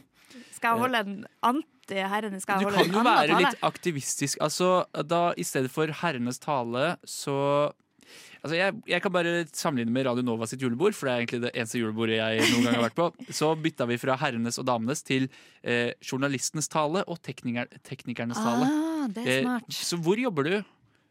Skal 0.57 0.75
jeg 0.75 0.83
holde 0.85 1.01
en 1.05 1.17
anti-herrenes? 1.51 2.43
Skal 2.47 2.61
Du 2.61 2.67
jeg 2.69 2.75
holde 2.77 2.91
kan 2.91 3.01
jo 3.01 3.03
være 3.09 3.33
tale? 3.33 3.41
litt 3.51 3.65
aktivistisk. 3.67 4.39
Altså, 4.45 4.71
da 5.07 5.33
I 5.37 5.45
stedet 5.47 5.71
for 5.73 5.87
Herrenes 6.03 6.39
tale, 6.43 6.97
så 7.05 7.73
Altså 8.47 8.55
jeg, 8.61 8.75
jeg 8.87 9.03
kan 9.03 9.11
bare 9.11 9.31
sammenligne 9.51 9.91
med 9.91 10.05
Radio 10.07 10.23
Nova 10.23 10.47
sitt 10.47 10.61
julebord, 10.63 10.95
for 10.95 11.09
det 11.09 11.13
er 11.15 11.23
egentlig 11.25 11.41
det 11.43 11.51
eneste 11.59 11.81
julebordet 11.81 12.19
jeg 12.21 12.45
noen 12.53 12.67
gang 12.69 12.77
har 12.77 12.85
vært 12.85 12.95
på. 12.95 13.07
Så 13.35 13.49
bytta 13.59 13.87
vi 13.91 13.97
fra 13.99 14.15
herrenes 14.21 14.61
og 14.63 14.67
damenes 14.69 15.03
til 15.03 15.25
eh, 15.67 15.97
journalistenes 16.07 16.69
tale 16.71 17.03
og 17.11 17.19
tekniker, 17.27 17.67
teknikernes 17.83 18.39
tale. 18.39 18.69
Ah, 18.71 19.09
det 19.11 19.25
er 19.25 19.33
Eh, 19.33 19.43
smart. 19.43 19.67
så 19.75 19.99
hvor 19.99 20.21
jobber 20.23 20.47
du? 20.47 20.55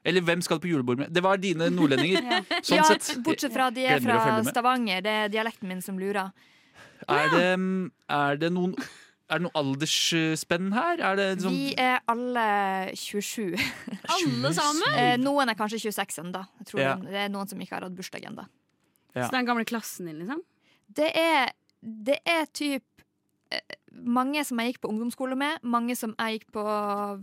Eller 0.06 0.22
hvem 0.24 0.42
skal 0.46 0.62
du 0.62 0.64
på 0.64 0.72
julebord 0.72 1.02
med? 1.02 1.12
Det 1.12 1.24
var 1.26 1.42
dine 1.44 1.68
nordlendinger. 1.76 2.24
Sånn 2.64 2.78
ja, 2.80 2.88
sett. 2.94 3.12
bortsett 3.26 3.52
fra 3.58 3.68
de 3.74 3.84
er 3.84 4.00
fra. 4.06 4.38
Stavanger. 4.48 5.02
Det 5.04 5.18
er 5.26 5.34
dialekten 5.36 5.68
min 5.68 5.82
som 5.84 6.00
lurer. 6.00 6.32
Er 7.10 7.28
det, 7.36 7.46
er 8.16 8.40
det 8.40 8.54
noen 8.56 8.78
er 9.30 9.40
det 9.40 9.46
noe 9.48 9.58
aldersspenn 9.58 10.68
her? 10.76 11.00
Er 11.12 11.16
det 11.20 11.28
sånn 11.42 11.56
Vi 11.56 11.74
er 11.82 12.02
alle 12.12 12.46
27. 12.94 13.56
Alle 14.16 14.52
sammen? 14.54 14.98
Eh, 15.02 15.16
noen 15.22 15.50
er 15.50 15.58
kanskje 15.58 15.80
26 15.88 16.20
ennå. 16.24 16.44
Ja. 16.78 16.96
Det 17.02 17.22
er 17.26 17.32
noen 17.34 17.50
som 17.50 17.62
ikke 17.64 17.78
har 17.80 17.88
hatt 17.88 17.96
bursdag 17.98 18.28
ennå. 18.30 18.46
Ja. 19.16 19.26
Så 19.26 19.32
den 19.34 19.48
gamle 19.48 19.66
klassen 19.66 20.10
din, 20.12 20.20
liksom? 20.22 20.44
Det 20.96 21.10
er, 21.18 21.50
det 21.82 22.20
er 22.30 22.46
typ 22.54 22.84
eh, 23.50 23.78
mange 23.96 24.44
som 24.46 24.60
jeg 24.62 24.74
gikk 24.74 24.82
på 24.84 24.92
ungdomsskole 24.92 25.38
med, 25.40 25.64
mange 25.64 25.96
som 25.98 26.14
jeg 26.20 26.40
gikk 26.42 26.50
på 26.58 26.66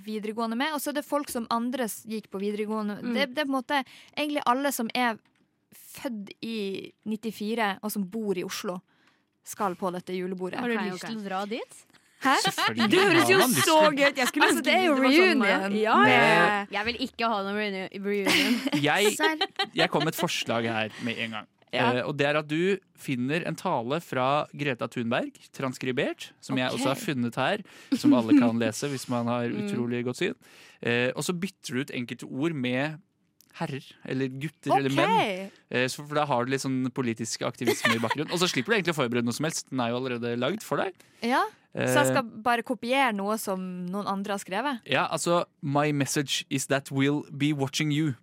videregående 0.07 0.57
med, 0.59 0.73
og 0.75 0.81
så 0.83 0.91
er 0.91 0.99
det 0.99 1.07
folk 1.07 1.31
som 1.31 1.47
andre 1.53 1.87
gikk 2.09 2.31
på 2.33 2.41
videregående 2.43 2.97
Mm. 3.03 3.13
det, 3.15 3.29
det 3.37 3.45
er 3.45 3.47
på 3.47 3.53
en 3.53 3.59
måte 3.61 3.83
egentlig 4.17 4.43
alle 4.49 4.73
som 4.73 4.89
er 4.97 5.21
født 5.73 6.33
i 6.43 6.91
94, 7.07 7.79
og 7.83 7.93
som 7.93 8.09
bor 8.11 8.39
i 8.41 8.45
Oslo, 8.45 8.79
skal 9.45 9.75
på 9.79 9.91
dette 9.95 10.15
julebordet. 10.17 10.61
Har 10.61 10.69
du 10.69 10.79
lyst 10.91 11.07
til 11.07 11.19
å 11.19 11.25
dra 11.25 11.45
dit? 11.51 11.81
Hæ? 12.23 12.37
Det 12.87 13.01
høres 13.03 13.31
jo 13.33 13.39
så 13.51 13.79
gøy 13.91 14.05
ut! 14.13 14.19
Jeg 14.21 14.29
skulle 14.31 14.47
Altså, 14.47 14.63
det 14.63 14.75
er 14.77 14.85
jo 14.87 14.93
reunion. 14.95 15.41
sånn, 15.43 15.43
reunion. 15.43 15.75
Ja, 15.83 15.97
ja. 16.07 16.67
Jeg 16.71 16.87
vil 16.87 17.01
ikke 17.09 17.27
ha 17.33 17.41
noen 17.43 17.57
reunion. 17.59 17.89
Jeg, 18.89 19.17
jeg 19.81 19.91
kom 19.91 20.05
med 20.07 20.15
et 20.15 20.21
forslag 20.21 20.69
her 20.71 20.95
med 21.03 21.19
en 21.19 21.35
gang. 21.39 21.49
Ja. 21.73 21.87
Uh, 21.89 22.01
og 22.11 22.17
det 22.21 22.27
er 22.29 22.37
at 22.37 22.47
du 22.51 22.77
finner 23.01 23.43
en 23.49 23.57
tale 23.57 23.99
fra 24.05 24.45
Greta 24.53 24.87
Thunberg, 24.93 25.33
transkribert, 25.57 26.29
som 26.45 26.59
jeg 26.61 26.69
også 26.69 26.91
har 26.93 26.99
funnet 27.01 27.39
her, 27.41 27.63
som 27.97 28.13
alle 28.13 28.37
kan 28.37 28.59
lese 28.61 28.91
hvis 28.93 29.09
man 29.09 29.27
har 29.33 29.49
Mm. 29.57 29.65
utrolig 29.65 30.05
godt 30.05 30.21
syn. 30.21 30.37
Uh, 30.85 31.09
og 31.17 31.25
så 31.25 31.33
bytter 31.35 31.73
du 31.75 31.81
ut 31.81 31.95
enkelte 31.97 32.29
ord 32.29 32.53
med 32.55 33.01
herrer, 33.61 33.87
eller 34.09 34.29
gutter, 34.43 34.77
eller 34.77 34.95
menn. 34.97 35.51
Eh, 35.71 35.89
for 35.93 36.15
da 36.17 36.25
har 36.29 36.45
du 36.45 36.53
litt 36.55 36.65
sånn 36.65 36.87
politisk 36.95 37.45
aktivisme 37.49 37.97
i 37.97 38.03
bakgrunnen. 38.03 38.33
Og 38.33 38.41
så 38.43 38.49
slipper 38.51 38.73
du 38.73 38.79
egentlig 38.79 38.97
å 38.97 39.01
forberede 39.03 39.29
noe 39.29 39.37
som 39.37 39.49
helst. 39.49 39.69
Den 39.71 39.83
er 39.85 39.93
jo 39.93 40.01
allerede 40.01 40.37
lagd 40.41 40.65
for 40.67 40.83
deg. 40.83 40.95
Ja, 41.23 41.45
Eh, 41.73 41.89
så 41.89 42.03
jeg 42.03 42.11
skal 42.13 42.27
bare 42.45 42.65
kopiere 42.67 43.15
noe 43.17 43.39
som 43.41 43.63
noen 43.89 44.09
andre 44.11 44.35
har 44.37 44.43
skrevet? 44.43 44.83
Ja, 44.89 45.07
altså 45.09 45.45
My 45.63 45.93
message 45.93 46.45
is 46.51 46.67
that 46.67 46.91
we'll 46.93 47.25
be 47.33 47.53
watching 47.53 47.91
you. 47.91 48.15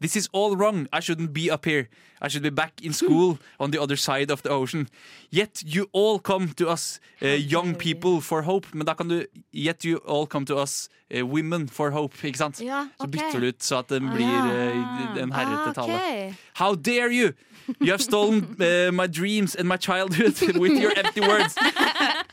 This 0.00 0.16
is 0.16 0.28
all 0.32 0.56
wrong. 0.56 0.86
I 0.92 1.00
shouldn't 1.00 1.32
be 1.32 1.50
up 1.50 1.64
here. 1.64 1.88
I 2.20 2.28
should 2.28 2.42
be 2.42 2.50
back 2.50 2.80
in 2.82 2.92
school 2.92 3.38
on 3.60 3.70
the 3.70 3.78
other 3.82 3.96
side 3.96 4.30
of 4.30 4.42
the 4.42 4.50
ocean. 4.50 4.88
Yet 5.30 5.62
you 5.66 5.86
all 5.92 6.18
come 6.18 6.48
to 6.56 6.68
us, 6.68 6.98
uh, 7.22 7.28
young 7.28 7.74
people, 7.74 8.20
for 8.20 8.42
hope. 8.42 8.66
Men 8.72 8.86
da 8.86 8.94
kan 8.94 9.08
du 9.08 9.26
Yet 9.52 9.84
you 9.84 9.98
all 10.06 10.26
come 10.26 10.46
to 10.46 10.56
us, 10.56 10.88
uh, 11.14 11.26
women 11.26 11.68
for 11.68 11.90
hope. 11.90 12.14
Ikke 12.24 12.38
sant? 12.38 12.60
Ja, 12.60 12.86
Så 13.00 13.06
bytter 13.06 13.40
du 13.40 13.46
ut 13.48 13.62
så 13.62 13.78
at 13.78 13.88
den 13.88 14.08
blir 14.14 14.24
uh, 14.26 15.22
en 15.22 15.32
herrete 15.32 15.78
Ah, 15.78 15.84
okay. 15.84 16.34
How 16.54 16.74
dare 16.74 17.10
you! 17.12 17.32
You 17.80 17.90
have 17.90 18.00
stolen 18.02 18.56
uh, 18.60 18.92
my 18.92 19.06
dreams 19.06 19.54
and 19.54 19.68
my 19.68 19.76
childhood 19.76 20.38
with 20.62 20.72
your 20.80 20.92
empty 20.96 21.20
words. 21.20 21.54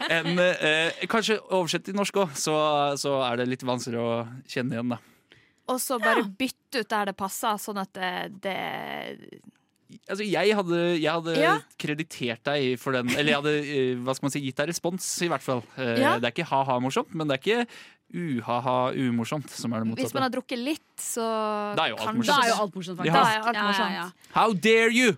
En, 0.09 0.37
uh, 0.39 0.91
kanskje 1.09 1.39
oversett 1.51 1.83
til 1.85 1.95
norsk 1.95 2.15
òg, 2.17 2.35
så, 2.37 2.55
så 2.97 3.17
er 3.31 3.41
det 3.41 3.47
litt 3.49 3.65
vanskeligere 3.65 4.03
å 4.03 4.27
kjenne 4.47 4.77
igjen, 4.77 4.93
da. 4.93 4.99
Og 5.71 5.79
så 5.81 5.97
bare 5.99 6.25
bytte 6.73 6.81
ut 6.83 6.89
der 6.89 7.05
det 7.11 7.15
passer, 7.17 7.57
sånn 7.61 7.79
at 7.83 7.93
det, 7.93 8.41
det 8.43 9.41
Altså, 10.09 10.25
jeg 10.25 10.55
hadde, 10.57 10.77
jeg 10.97 11.11
hadde 11.13 11.33
Ja. 11.37 11.51
kreditert 11.77 12.41
deg 12.43 12.79
for 12.81 12.93
den 12.97 13.11
Eller 13.13 13.29
jeg 13.29 13.37
hadde 13.43 13.51
eh, 13.61 13.95
hva 14.01 14.15
skal 14.17 14.25
man 14.25 14.31
si, 14.33 14.41
gitt 14.41 14.57
deg 14.57 14.71
respons, 14.71 15.05
i 15.21 15.27
hvert 15.29 15.43
fall. 15.45 15.61
Eh, 15.77 15.99
Ja. 16.01 16.15
Det 16.17 16.31
er 16.31 16.33
ikke 16.33 16.47
ha-ha-morsomt, 16.49 17.13
men 17.13 17.27
det 17.29 17.37
er 17.37 17.41
ikke 17.43 17.67
uha-ha-umorsomt 18.13 19.49
som 19.53 19.73
er 19.73 19.83
det 19.85 19.99
Hvis 20.01 20.13
man 20.13 20.23
har 20.25 20.33
drukket 20.33 20.57
litt, 20.57 20.81
så 20.97 21.75
Da 21.77 21.85
er 21.85 21.89
jo 21.93 21.97
alt 22.01 22.17
morsomt. 22.17 22.25
Da 22.25 22.41
er 22.41 22.49
jo 22.49 22.57
alt 22.63 22.75
morsomt, 22.75 22.97
faktisk. 22.97 23.13
Ja. 23.13 23.21
Da 23.21 23.29
er 23.29 23.47
alt 23.51 23.61
morsomt. 23.67 24.13
How 24.33 24.53
dare 24.53 24.89
you! 24.91 25.17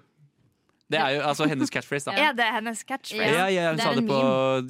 Det 0.87 0.99
er 0.99 1.15
jo 1.15 1.21
altså 1.25 1.47
hennes 1.49 1.69
catchphrase, 1.73 2.05
da. 2.05 2.11
Er 2.29 2.33
det 2.37 2.45
hennes 2.53 2.83
catchphrase? 2.85 3.33
Ja, 3.33 3.47
ja, 3.49 3.71
hun 3.71 3.79
sa 3.79 3.93
det 3.95 4.03
på 4.05 4.19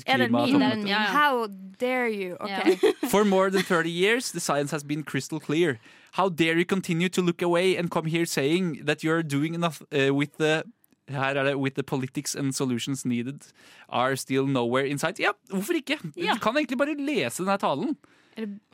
klimatoppmøtet. 0.05 1.11
How 1.11 1.47
dare 1.81 2.07
you? 2.13 2.37
Ok. 2.39 3.09
For 3.11 3.25
more 3.25 3.49
than 3.51 3.63
30 3.63 3.89
years, 3.91 4.31
the 4.31 4.39
science 4.39 4.71
has 4.71 4.83
been 4.83 5.03
crystal 5.03 5.39
clear. 5.41 5.77
How 6.17 6.29
dare 6.29 6.55
you 6.57 6.65
continue 6.65 7.09
to 7.09 7.21
look 7.21 7.41
away 7.41 7.75
and 7.77 7.89
come 7.91 8.09
here 8.09 8.25
saying 8.25 8.85
that 8.85 9.03
you're 9.03 9.23
doing 9.23 9.53
enough 9.53 9.81
uh, 9.91 10.13
with 10.15 10.37
the 10.37 10.63
her 11.09 11.35
er 11.37 11.43
det 11.43 11.55
with 11.59 11.75
the 11.75 11.83
politics 11.83 12.35
and 12.35 12.55
solutions 12.55 13.05
needed 13.05 13.41
are 13.89 14.15
still 14.15 14.47
nowhere 14.47 14.85
in 14.85 14.97
sight. 14.97 15.19
Ja, 15.19 15.31
hvorfor 15.49 15.73
ikke? 15.73 15.99
Ja. 16.15 16.33
Du 16.33 16.39
kan 16.39 16.57
egentlig 16.57 16.77
bare 16.77 16.95
lese 16.95 17.43
denne 17.43 17.57
talen. 17.61 17.97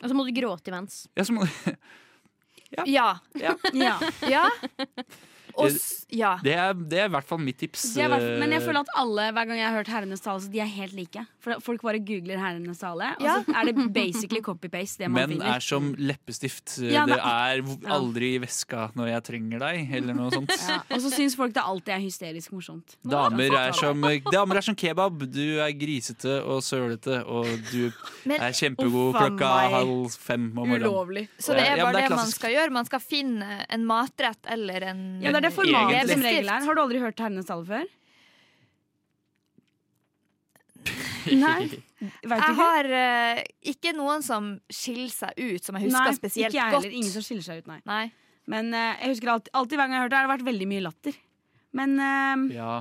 Og 0.01 0.09
så 0.09 0.15
må 0.15 0.23
du 0.25 0.31
gråte 0.41 0.71
imens. 0.71 1.07
Ja, 1.17 1.23
så 1.23 1.33
må- 1.33 1.45
du... 1.45 1.75
Ja. 2.87 3.17
Ja. 3.35 3.55
Ja. 4.23 4.45
Og 5.57 5.71
ja. 6.11 6.35
det, 6.43 6.53
er, 6.55 6.73
det 6.73 6.99
er 7.03 7.09
i 7.09 7.13
hvert 7.15 7.27
fall 7.27 7.39
mitt 7.43 7.57
tips. 7.61 7.93
Det 7.95 8.03
er 8.05 8.09
hvert- 8.11 8.39
men 8.39 8.51
jeg 8.55 8.61
eh, 8.61 8.65
føler 8.67 8.79
at 8.85 8.91
alle, 9.01 9.27
hver 9.35 9.47
gang 9.49 9.57
jeg 9.59 9.67
har 9.67 9.77
hørt 9.79 9.87
Herrenes 9.91 10.21
tale, 10.23 10.41
så 10.43 10.51
de 10.51 10.59
er 10.63 10.69
helt 10.71 10.93
like. 10.97 11.25
For 11.41 11.59
Folk 11.63 11.81
bare 11.85 11.99
googler 11.99 12.37
Herrenes 12.41 12.79
tale, 12.83 13.11
og 13.17 13.25
Ja. 13.25 13.37
så 13.43 13.55
er 13.61 13.71
det 13.71 13.93
basically 13.93 14.41
copy-paste 14.41 14.97
det 15.03 15.09
man 15.09 15.23
Menn 15.29 15.37
finner. 15.39 15.55
er 15.55 15.59
som 15.65 15.93
leppestift. 15.97 16.77
Ja, 16.85 17.05
det 17.09 17.17
er 17.17 17.63
aldri 17.91 18.35
i 18.35 18.39
veska 18.43 18.91
når 18.95 19.11
jeg 19.15 19.23
trenger 19.29 19.59
deg, 19.65 19.93
eller 20.01 20.13
noe 20.17 20.31
sånt. 20.31 20.51
Ja. 20.71 20.77
Og 20.95 21.01
så 21.03 21.09
syns 21.11 21.33
folk 21.35 21.53
det 21.55 21.61
alltid 21.65 21.93
er 21.95 21.99
hysterisk 22.03 22.51
morsomt. 22.53 22.93
Damer 23.03 23.51
er, 23.57 23.71
som, 23.75 23.99
damer 24.31 24.59
er 24.59 24.61
som 24.65 24.75
kebab. 24.77 25.23
Du 25.33 25.59
er 25.59 25.71
grisete 25.75 26.37
og 26.45 26.61
sølete, 26.63 27.21
og 27.25 27.47
du 27.71 27.89
Men, 28.29 28.37
er 28.39 28.53
kjempegod 28.55 29.15
oh, 29.15 29.17
klokka 29.17 29.49
meg. 29.57 29.73
halv 29.75 30.15
fem 30.21 30.45
om 30.51 30.61
morgenen. 30.69 30.85
Ulovlig. 30.85 31.23
så 31.41 31.55
det 31.57 31.65
er 31.65 31.77
Ja, 31.81 31.85
bare 31.87 31.97
det 31.97 32.03
er 32.05 32.13
det 32.13 32.19
man 32.21 32.31
skal 32.31 32.53
gjøre. 32.55 32.71
Man 32.71 32.85
skal 32.87 32.99
finne 33.03 33.65
en 33.69 33.85
matrett 33.89 34.51
eller 34.53 34.85
en 34.91 35.01
Ja, 35.23 35.31
er 35.41 35.47
det 35.49 35.51
formatet 35.55 36.13
som 36.13 36.23
regel 36.25 36.53
er. 36.53 36.69
Har 36.69 36.77
du 36.77 36.83
aldri 36.85 37.01
hørt 37.01 37.19
Herrenes 37.25 37.49
tale 37.49 37.65
før? 37.67 37.89
Nei. 41.45 41.67
Jeg 42.01 42.25
ikke? 42.25 42.53
har 42.57 42.87
uh, 42.89 43.41
ikke 43.73 43.91
noen 43.93 44.23
som 44.25 44.55
skiller 44.73 45.11
seg 45.13 45.37
ut, 45.37 45.61
som 45.65 45.77
jeg 45.77 45.89
husker 45.89 46.07
Nei, 46.07 46.15
spesielt 46.17 46.49
ikke 46.55 46.61
jeg 46.63 46.75
godt. 46.77 46.87
Ingen 46.89 47.13
som 47.13 47.25
skiller 47.25 47.45
seg 47.45 47.61
ut, 47.61 47.67
nei. 47.69 47.77
Nei. 47.89 48.05
Men 48.49 48.71
uh, 48.73 48.95
jeg 49.03 49.13
husker 49.13 49.35
alltid, 49.35 49.51
alltid 49.59 49.77
hver 49.77 49.85
gang 49.85 49.93
jeg 49.93 50.01
har 50.01 50.07
hørt 50.07 50.13
det, 50.13 50.21
har 50.21 50.25
det 50.27 50.33
vært 50.33 50.47
veldig 50.49 50.69
mye 50.71 50.85
latter. 50.87 51.19
Men 51.77 51.99
uh, 52.01 52.47
Ja. 52.55 52.73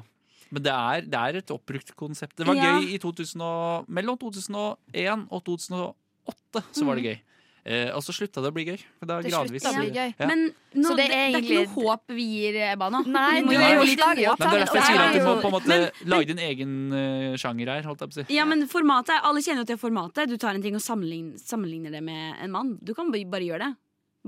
Men 0.51 0.65
det 0.67 0.73
er, 0.75 1.05
det 1.07 1.19
er 1.21 1.37
et 1.39 1.51
oppbrukt 1.55 1.93
konsept. 1.95 2.35
Det 2.41 2.47
var 2.49 2.57
Ja. 2.59 2.73
gøy 2.81 2.97
i 2.97 2.99
2000 2.99 3.45
og, 3.47 3.85
mellom 3.87 4.17
2001 4.19 5.29
og 5.31 5.45
2008. 5.47 6.65
Så 6.75 6.87
var 6.89 6.99
det 6.99 7.05
gøy. 7.07 7.21
Eh, 7.61 7.91
og 7.93 8.01
så 8.01 8.15
slutta 8.17 8.41
det 8.41 8.49
å 8.49 8.55
bli 8.57 8.65
gøy. 8.71 8.79
Det 9.05 9.17
gradvis 9.27 9.65
Det 9.67 9.87
gøy. 9.93 10.13
Ja. 10.17 10.29
Men 10.31 10.47
nå, 10.49 10.87
Så 10.89 10.95
det, 10.97 11.09
egentlig... 11.11 11.11
det, 11.11 11.19
er 11.19 11.35
er 11.37 11.43
ikke 11.45 11.59
noe 11.59 11.91
håp 11.91 12.15
vi 12.17 12.25
gir 12.31 12.59
Ebba 12.71 12.89
nå. 12.95 13.03
Nei, 13.05 13.43
du 13.43 13.51
må 13.51 13.57
er 13.59 13.77
gi 13.83 13.91
litt 13.91 14.05
håp. 14.05 14.41
Men 14.41 14.47
det 14.47 14.57
er 14.57 14.65
derfor 14.65 14.81
jeg 14.81 14.89
sier 14.89 15.03
at 15.03 15.13
du 15.13 15.21
er 15.21 15.27
må 15.27 15.35
på 15.43 15.51
en 15.51 15.57
måte 15.59 16.09
lage 16.15 16.31
din 16.31 16.43
egen 16.47 16.75
uh, 16.95 17.37
sjanger 17.41 17.75
her. 17.75 17.85
Holdt 17.91 18.07
jeg 18.07 18.13
på 18.13 18.17
å 18.17 18.21
si. 18.23 18.27
Ja, 18.39 18.49
men 18.49 18.65
formatet 18.71 19.19
er, 19.19 19.23
Alle 19.29 19.45
kjenner 19.45 19.67
jo 19.67 19.71
til 19.75 19.81
formatet. 19.83 20.33
Du 20.33 20.41
tar 20.41 20.57
en 20.57 20.65
ting 20.65 20.79
og 20.79 20.85
sammenligner, 20.85 21.37
sammenligner 21.45 21.99
det 21.99 22.03
med 22.07 22.41
en 22.41 22.55
mann. 22.55 22.75
Du 22.81 22.95
kan 22.97 23.13
bare 23.13 23.29
bare 23.29 23.49
gjøre 23.51 23.69
det. 23.69 23.73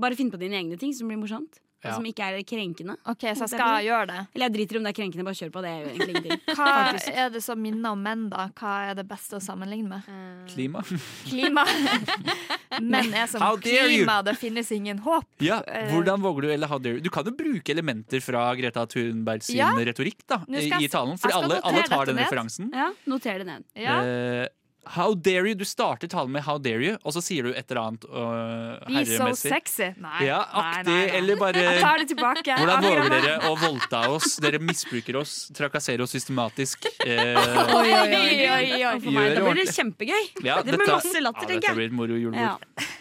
Bare 0.03 0.17
finn 0.17 0.31
på 0.33 0.41
dine 0.41 0.61
egne 0.61 0.77
ting 0.81 0.93
som 0.93 1.09
blir 1.09 1.21
morsomt. 1.21 1.61
Og 1.83 1.89
Ja. 1.89 1.95
som 1.95 2.05
ikke 2.05 2.23
er 2.23 2.43
krenkende. 2.47 2.95
OK, 3.05 3.19
så 3.35 3.43
jeg 3.43 3.49
skal 3.49 3.83
gjøre 3.83 4.07
det. 4.07 4.19
Eller 4.35 4.45
jeg 4.47 4.53
driter 4.53 4.75
i 4.75 4.77
om 4.79 4.83
det 4.87 4.91
er 4.93 4.97
krenkende, 5.01 5.25
bare 5.27 5.35
kjør 5.35 5.51
på. 5.51 5.61
Det 5.65 5.69
er 5.69 5.79
jo 5.81 5.89
egentlig 5.89 6.09
ingenting. 6.15 6.39
Hva 6.55 6.67
Faktisk. 6.71 7.09
er 7.23 7.29
det 7.33 7.41
som 7.43 7.61
minner 7.61 7.89
om 7.91 8.03
menn, 8.03 8.29
da? 8.31 8.45
Hva 8.55 8.73
er 8.91 8.95
det 8.95 9.07
beste 9.09 9.35
å 9.35 9.41
sammenligne 9.43 9.89
med? 9.89 10.47
Klima. 10.53 10.83
Klima. 11.27 11.65
Menn 12.81 13.13
er 13.13 13.27
som 13.29 13.43
klima, 13.61 14.21
det 14.25 14.33
finnes 14.39 14.71
ingen 14.73 14.97
håp. 15.05 15.25
Ja, 15.43 15.59
Eh. 15.67 15.91
hvordan 15.91 16.21
våger 16.23 16.41
du, 16.41 16.51
eller 16.53 16.67
how 16.67 16.79
dare 16.79 16.95
you? 16.95 17.01
Du 17.01 17.09
kan 17.09 17.23
jo 17.25 17.31
bruke 17.31 17.69
elementer 17.69 18.19
fra 18.21 18.47
Greta 18.55 18.85
Thunberg 18.87 19.43
sin 19.43 19.57
Ja. 19.57 19.71
retorikk 19.75 20.23
da, 20.27 20.39
i, 20.49 20.87
talen. 20.87 21.17
Fordi 21.19 21.33
alle, 21.33 21.59
alle 21.63 21.83
tar 21.87 22.05
den 22.05 22.15
ned. 22.15 22.25
referansen. 22.25 22.71
Ja, 22.73 22.91
Noter 23.07 23.37
det 23.39 23.45
ned. 23.45 23.63
Ja. 23.75 23.99
Eh, 24.01 24.47
how 24.85 25.13
dare 25.15 25.47
you? 25.47 25.55
Du 25.55 25.65
starter 25.65 26.07
talen 26.07 26.31
med 26.31 26.43
'how 26.43 26.57
dare 26.59 26.81
you', 26.83 26.97
og 27.03 27.13
så 27.13 27.21
sier 27.21 27.43
du 27.43 27.49
et 27.53 27.69
eller 27.71 27.81
annet 27.81 28.03
uh, 28.09 28.87
Be 28.87 29.05
so 29.05 29.29
sexy. 29.35 29.91
Nei. 29.97 30.25
Ja, 30.27 30.41
aktig, 30.51 30.85
nei, 30.91 31.05
nei. 31.05 31.17
eller 31.17 31.35
bare 31.39 31.63
Jeg 31.63 31.81
tar 31.81 31.97
det 31.97 32.07
tilbake. 32.11 32.57
Hvordan 32.57 32.83
våger 32.83 33.09
dere 33.09 33.37
å 33.49 33.53
voldta 33.59 34.01
oss? 34.09 34.35
Dere 34.43 34.59
misbruker 34.59 35.15
oss, 35.21 35.49
trakasserer 35.55 36.01
oss 36.03 36.11
systematisk. 36.11 36.85
Eh, 37.05 37.35
Oi, 37.75 37.93
oi, 37.93 37.93
oi. 37.93 38.49
Oi, 38.49 38.83
oi. 38.85 38.99
For 38.99 39.11
meg, 39.11 39.35
da 39.35 39.45
blir 39.47 39.63
det 39.65 39.73
kjempegøy. 39.75 40.23
ja, 40.43 40.61
det 40.63 40.77
blir 40.77 40.87
masse 40.91 41.21
latter, 41.21 41.49
ja, 41.49 41.59
Dette 41.59 41.73
blir 41.75 41.85
et 41.91 41.95
moro 41.95 42.15
julebord. 42.19 42.67
Ja. 42.79 42.91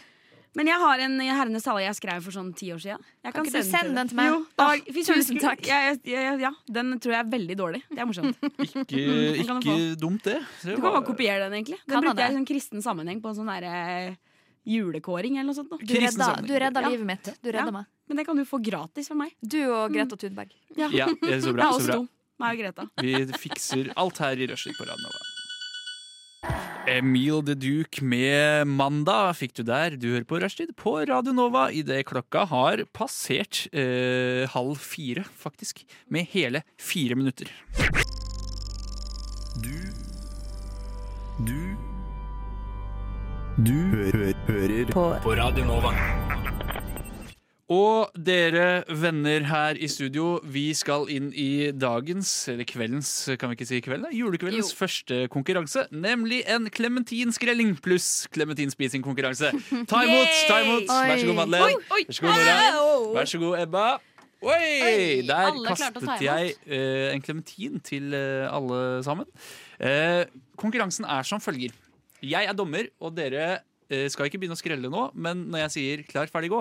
Men 0.55 0.67
jeg 0.69 0.77
har 0.79 0.99
en 1.01 1.15
Herrenes 1.19 1.65
tale 1.65 1.81
jeg 1.81 1.95
skrev 1.97 2.23
for 2.23 2.31
sånn 2.31 2.51
ti 2.55 2.67
år 2.75 2.81
siden. 2.83 3.01
Jeg 3.25 3.33
Kan 3.33 3.47
ikke 3.47 3.63
du 3.63 3.71
sende 3.71 3.95
den 3.97 4.09
til 4.09 4.17
meg? 4.19 4.27
Jo, 4.29 4.41
Åh, 4.59 4.77
da- 4.85 5.05
tusen 5.07 5.39
takk. 5.41 5.63
Ja, 5.67 5.79
ja, 6.05 6.21
ja, 6.27 6.35
ja, 6.37 6.51
den 6.69 6.99
tror 7.01 7.15
jeg 7.17 7.21
er 7.25 7.31
veldig 7.33 7.57
dårlig. 7.57 7.83
Det 7.89 7.99
er 7.99 8.05
morsomt. 8.05 8.37
Ikke, 8.61 9.45
kan 9.49 9.63
ikke 9.63 9.97
dumt, 9.97 10.23
det. 10.29 10.37
det 10.63 10.77
Du 10.77 10.77
kan 10.77 10.83
var- 10.83 10.99
bare 11.01 11.07
kopiere 11.09 11.49
den, 11.49 11.57
egentlig. 11.57 11.79
Den 11.87 11.95
Kan 11.95 12.05
brukte 12.05 12.21
jeg 12.27 12.31
i 12.31 12.37
sånn 12.37 12.47
kristen 12.53 12.83
sammenheng 12.85 13.23
på 13.25 13.33
en 13.33 13.35
sånn 13.41 13.49
derre 13.49 14.17
julekåring 14.69 15.39
eller 15.41 15.49
noe 15.51 15.57
sånt. 15.57 15.73
Du 15.73 15.87
Kristen 15.89 16.21
redda, 16.21 16.47
du 16.47 16.55
redda 16.55 16.81
Ja. 16.85 16.89
livet 16.93 17.07
mitt. 17.07 17.25
Du 17.43 17.49
redda 17.51 17.65
Ja. 17.67 17.71
meg. 17.81 17.87
Men 18.09 18.17
det 18.19 18.27
kan 18.27 18.37
du 18.37 18.45
få 18.45 18.61
gratis 18.63 19.09
fra 19.09 19.17
meg. 19.17 19.33
Du 19.43 19.59
og 19.73 19.91
Greta 19.93 20.17
Thunberg. 20.17 20.51
Ja, 20.77 20.89
Ja, 20.93 21.07
det 21.07 21.33
er 21.33 21.41
så 21.41 21.47
Det 21.49 21.55
bra. 21.57 21.69
er 21.73 21.81
Så 21.81 21.87
bra. 21.87 22.07
Meg 22.39 22.59
og 22.59 22.65
Greta. 22.65 22.91
Vi 23.01 23.15
fikser 23.41 23.93
alt 23.97 24.19
her 24.19 24.37
i 24.37 24.47
Rushdie 24.47 24.75
på 24.77 24.85
Radio 24.85 25.01
Nova. 25.01 25.32
Emil 26.87 27.43
the 27.47 27.55
Duke 27.55 28.03
med 28.03 28.67
'Mandag' 28.67 29.37
fikk 29.39 29.55
du 29.55 29.63
der. 29.63 29.95
Du 29.97 30.09
hører 30.11 30.27
på 30.27 30.41
Rushtid 30.43 30.73
på 30.77 30.97
Radio 31.07 31.33
Nova 31.33 31.69
idet 31.71 32.07
klokka 32.09 32.45
har 32.51 32.83
passert 32.93 33.69
eh, 33.73 34.49
halv 34.51 34.77
fire, 34.83 35.23
faktisk. 35.39 35.85
Med 36.11 36.27
hele 36.35 36.63
fire 36.79 37.15
minutter. 37.15 37.47
Du 39.63 39.79
Du 41.47 41.77
Du 43.63 43.79
hø 43.93 44.11
hø 44.11 44.33
hører 44.49 44.91
på. 44.91 45.07
på 45.23 45.37
Radio 45.39 45.65
Nova. 45.65 45.93
Og 47.73 48.11
dere 48.27 48.83
venner 49.01 49.47
her 49.49 49.79
i 49.81 49.89
studio, 49.89 50.35
vi 50.45 50.73
skal 50.77 51.07
inn 51.13 51.31
i 51.39 51.71
dagens, 51.73 52.29
eller 52.53 52.67
kveldens, 52.69 53.11
kan 53.41 53.49
vi 53.49 53.57
ikke 53.57 53.69
si 53.71 53.81
kvelden, 53.85 54.09
da? 54.09 54.13
julekveldens 54.13 54.75
første 54.77 55.23
konkurranse. 55.33 55.87
Nemlig 55.95 56.43
en 56.53 56.69
clementinskrelling 56.75 57.77
pluss 57.85 58.27
clementinspising-konkurranse. 58.35 59.53
Ta 59.91 60.03
imot! 60.05 60.35
ta 60.51 60.59
imot 60.67 60.91
Vær 60.91 61.23
så 61.23 61.31
god, 61.31 61.39
Madeleine. 61.39 61.81
Vær 61.89 62.19
så 62.19 62.27
god, 62.27 62.41
Nora. 62.43 62.59
Vær 63.17 63.33
så 63.33 63.43
god, 63.47 63.59
Ebba. 63.63 63.87
Oi! 64.43 65.23
Der 65.31 65.59
kastet 65.71 66.27
jeg 66.27 66.55
uh, 66.67 67.09
en 67.15 67.25
klementin 67.25 67.81
til 67.87 68.11
uh, 68.11 68.51
alle 68.51 68.81
sammen. 69.07 69.29
Uh, 69.79 70.27
konkurransen 70.59 71.07
er 71.07 71.25
som 71.25 71.41
følger. 71.41 71.73
Jeg 72.23 72.51
er 72.51 72.59
dommer, 72.59 72.91
og 73.01 73.15
dere 73.17 73.63
skal 74.13 74.29
ikke 74.29 74.41
begynne 74.43 74.57
å 74.57 74.61
skrelle 74.61 74.91
nå, 74.93 75.03
men 75.15 75.47
når 75.53 75.65
jeg 75.67 75.73
sier 75.77 76.03
klar, 76.09 76.31
ferdig, 76.33 76.51
gå, 76.53 76.61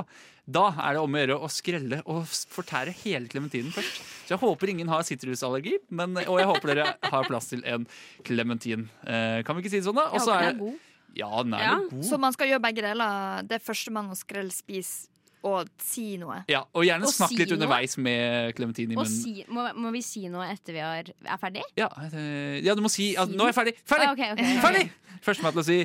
da 0.51 0.67
er 0.87 0.97
det 0.97 1.01
om 1.03 1.15
å 1.15 1.21
gjøre 1.21 1.37
å 1.45 1.49
skrelle 1.53 2.01
og 2.05 2.23
fortære 2.27 2.93
hele 3.03 3.29
klementinen 3.31 3.71
først. 3.75 3.99
Så 4.27 4.35
jeg 4.35 4.41
håper 4.41 4.71
ingen 4.73 4.91
har 4.91 5.03
sitrusallergi, 5.07 5.77
men, 5.89 6.17
og 6.25 6.39
jeg 6.41 6.49
håper 6.51 6.73
dere 6.73 6.87
har 7.13 7.27
plass 7.29 7.51
til 7.53 7.63
en 7.67 7.85
klementin. 8.27 8.87
Eh, 9.05 9.41
kan 9.47 9.55
vi 9.57 9.63
ikke 9.65 9.73
si 9.75 9.81
det 9.81 9.87
sånn, 9.89 9.99
da? 10.01 10.09
Og 10.11 10.23
så 10.23 10.35
er 10.37 10.57
god. 10.59 10.79
Ja, 11.15 11.27
den 11.43 11.53
er 11.57 11.63
Ja. 11.65 11.75
god. 11.89 12.05
Så 12.07 12.17
man 12.19 12.31
skal 12.31 12.47
gjøre 12.47 12.63
begge 12.63 12.81
deler. 12.85 13.41
Det 13.43 13.61
første 13.61 13.91
man 13.91 14.09
å 14.13 14.15
skrelle 14.15 14.51
spis 14.55 15.09
å 15.43 15.63
si 15.81 16.17
noe. 16.21 16.43
Ja, 16.51 16.63
og 16.73 16.85
gjerne 16.85 17.07
Og 17.07 17.13
snakk 17.13 17.29
si 17.33 17.37
litt 17.41 17.49
noe. 17.49 17.57
underveis 17.59 17.97
med 17.97 18.55
klementin 18.55 18.91
i 18.91 18.95
munnen. 18.95 19.09
si, 19.11 19.45
må, 19.49 19.67
må 19.75 19.91
vi 19.95 20.01
si 20.05 20.27
noe 20.29 20.45
etter 20.53 20.73
vi 20.77 20.79
er, 20.85 21.11
er 21.25 21.37
ferdig? 21.41 21.63
Ja, 21.79 21.89
eh, 22.11 22.59
ja, 22.65 22.75
du 22.77 22.81
må 22.85 22.89
si 22.93 23.15
at 23.17 23.29
'nå 23.29 23.47
er 23.47 23.53
jeg 23.53 23.57
ferdig'. 23.61 23.77
Ferdig! 23.85 24.07
Ah, 24.07 24.11
okay, 24.13 24.31
okay, 24.33 24.57
ok. 24.57 24.61
ferdig! 24.65 24.91
Førstemann 25.21 25.53
til 25.53 25.61
å 25.61 25.65
si 25.65 25.75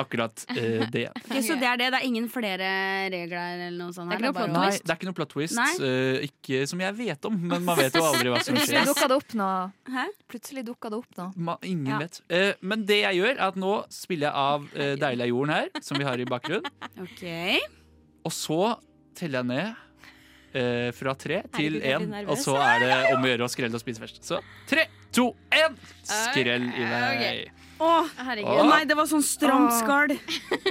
akkurat 0.00 0.44
eh, 0.56 0.84
det. 0.94 1.08
Okay, 1.26 1.42
så 1.44 1.56
det 1.60 1.66
er 1.68 1.76
det. 1.76 1.88
Det 1.92 1.98
er 2.00 2.06
ingen 2.06 2.28
flere 2.32 2.68
regler 3.12 3.66
eller 3.66 3.74
noe 3.76 3.92
sånt? 3.92 4.08
Det 4.08 4.16
er 4.16 4.22
her, 4.22 4.30
ikke 4.30 4.30
noe 4.30 4.32
bare 4.32 4.48
plot 4.48 4.62
twist? 4.62 4.78
Nei, 4.78 4.86
det 4.86 4.92
er 4.94 4.96
ikke 4.96 5.08
noe 5.10 5.18
plot 5.18 5.32
twist. 5.34 5.58
Eh, 5.84 6.28
ikke 6.28 6.60
som 6.70 6.80
jeg 6.80 6.96
vet 6.96 7.28
om, 7.28 7.36
men 7.52 7.64
man 7.66 7.76
vet 7.76 7.92
jo 7.98 8.04
aldri 8.10 8.32
hva 8.32 8.40
som 8.44 8.54
Plutselig 8.56 8.78
skjer. 8.78 8.88
dukka 8.88 9.08
det 9.12 9.18
opp 9.18 9.34
nå. 9.42 9.50
Hæ? 9.92 10.04
Plutselig 10.32 10.64
dukka 10.70 10.92
det 10.94 11.00
opp 11.02 11.18
nå. 11.20 11.26
Ma, 11.36 11.56
ingen 11.68 11.92
Ja. 11.92 11.98
vet. 12.04 12.20
Uh, 12.32 12.52
men 12.62 12.86
det 12.88 13.00
jeg 13.02 13.20
gjør, 13.20 13.34
er 13.36 13.44
at 13.50 13.56
nå 13.60 13.74
spiller 13.92 14.28
jeg 14.30 14.34
av 14.34 14.62
uh, 14.72 14.94
'Deilig 14.96 15.26
er 15.26 15.32
jorden' 15.34 15.52
her, 15.52 15.68
som 15.82 15.98
vi 16.00 16.04
har 16.08 16.16
i 16.16 16.24
bakgrunnen. 16.24 16.64
Okay. 17.08 17.58
Og 18.24 18.32
så 18.32 18.76
teller 19.18 19.42
jeg 19.42 19.50
ned 19.50 19.84
eh, 20.62 20.88
fra 20.96 21.14
tre 21.18 21.42
til 21.58 21.78
én, 21.82 22.08
og 22.28 22.38
så 22.40 22.56
er 22.62 22.82
det 22.86 22.96
om 23.16 23.22
å 23.26 23.30
gjøre 23.32 23.46
å 23.48 23.52
skrelle 23.52 23.76
og 23.78 23.82
spise 23.84 24.02
først. 24.02 24.22
Så 24.24 24.40
tre, 24.70 24.86
to, 25.12 25.30
én! 25.52 25.76
Skrell 26.08 26.68
i 26.72 26.88
vei. 26.88 27.30
Å, 27.78 27.88
Herregud. 28.26 28.56
å 28.58 28.62
nei, 28.66 28.80
det 28.90 28.96
var 28.98 29.06
sånn 29.06 29.22
stramt 29.22 29.70
skall. 29.78 30.16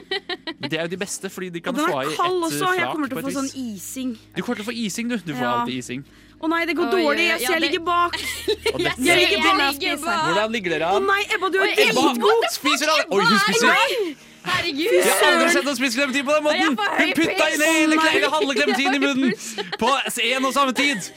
Det 0.68 0.74
er 0.76 0.82
jo 0.88 0.92
de 0.92 0.98
beste, 1.00 1.30
fordi 1.32 1.48
de 1.56 1.62
kan 1.64 1.76
den 1.78 1.86
få 1.88 2.02
er 2.02 2.10
i 2.10 2.12
et 2.12 2.18
kald 2.20 2.44
også. 2.50 2.72
Jeg 2.76 2.82
flak 2.82 2.90
kommer 2.92 3.08
til 3.08 3.16
på 3.16 3.22
å 3.22 3.28
få 3.30 3.34
sånn 3.38 3.52
ising. 3.62 4.10
Du 4.36 4.42
kommer 4.44 4.60
til 4.60 4.66
å 4.66 4.68
få 4.68 4.74
ising, 4.76 5.08
du. 5.14 5.16
Du 5.24 5.32
får 5.38 5.46
Ja. 5.46 5.52
alltid 5.62 5.78
ising. 5.80 6.02
Å 6.38 6.50
nei, 6.52 6.60
det 6.68 6.76
går 6.78 6.90
Oi, 6.92 6.98
dårlig. 7.06 7.24
Jeg 7.30 7.40
ja, 7.42 7.48
jeg 7.48 7.62
det- 7.62 7.64
ligger 7.70 7.84
bak. 7.88 8.18
Og 8.74 8.80
dette, 8.84 9.06
Jeg 9.08 9.18
ligger 9.22 9.40
på 9.40 9.48
Jeg 9.48 9.72
ligger 9.80 10.02
bak. 10.04 10.26
hvordan 10.28 10.52
ligger 10.58 10.76
dere 10.76 10.90
Å 10.92 10.98
an? 11.00 11.08
nei, 11.08 11.22
Ebba, 11.38 11.50
du 11.56 11.58
er 11.64 11.72
Ebba 11.86 12.04
dritgod! 12.10 12.50
spiser 12.58 12.92
alle 12.92 13.06
Oi, 13.08 13.24
hun 13.24 13.40
spiser! 13.46 14.27
Herregud! 14.48 14.96
Jeg 14.98 15.16
har 15.22 15.34
aldri 15.34 15.50
sett 15.56 15.68
noen 15.68 15.80
spise 15.80 16.00
klementin 16.00 16.28
på 16.28 16.36
den 16.38 16.46
måten! 16.48 16.78
Hun 16.78 17.14
putta 17.18 17.50
inn 17.54 17.66
hele, 17.68 18.00
hele 18.08 18.32
halve 18.34 18.56
klementinen 18.60 18.98
i 18.98 19.04
munnen 19.04 19.34
på 19.82 19.92
en 20.28 20.48
og 20.50 20.56
samme 20.56 20.76
tid! 20.78 21.12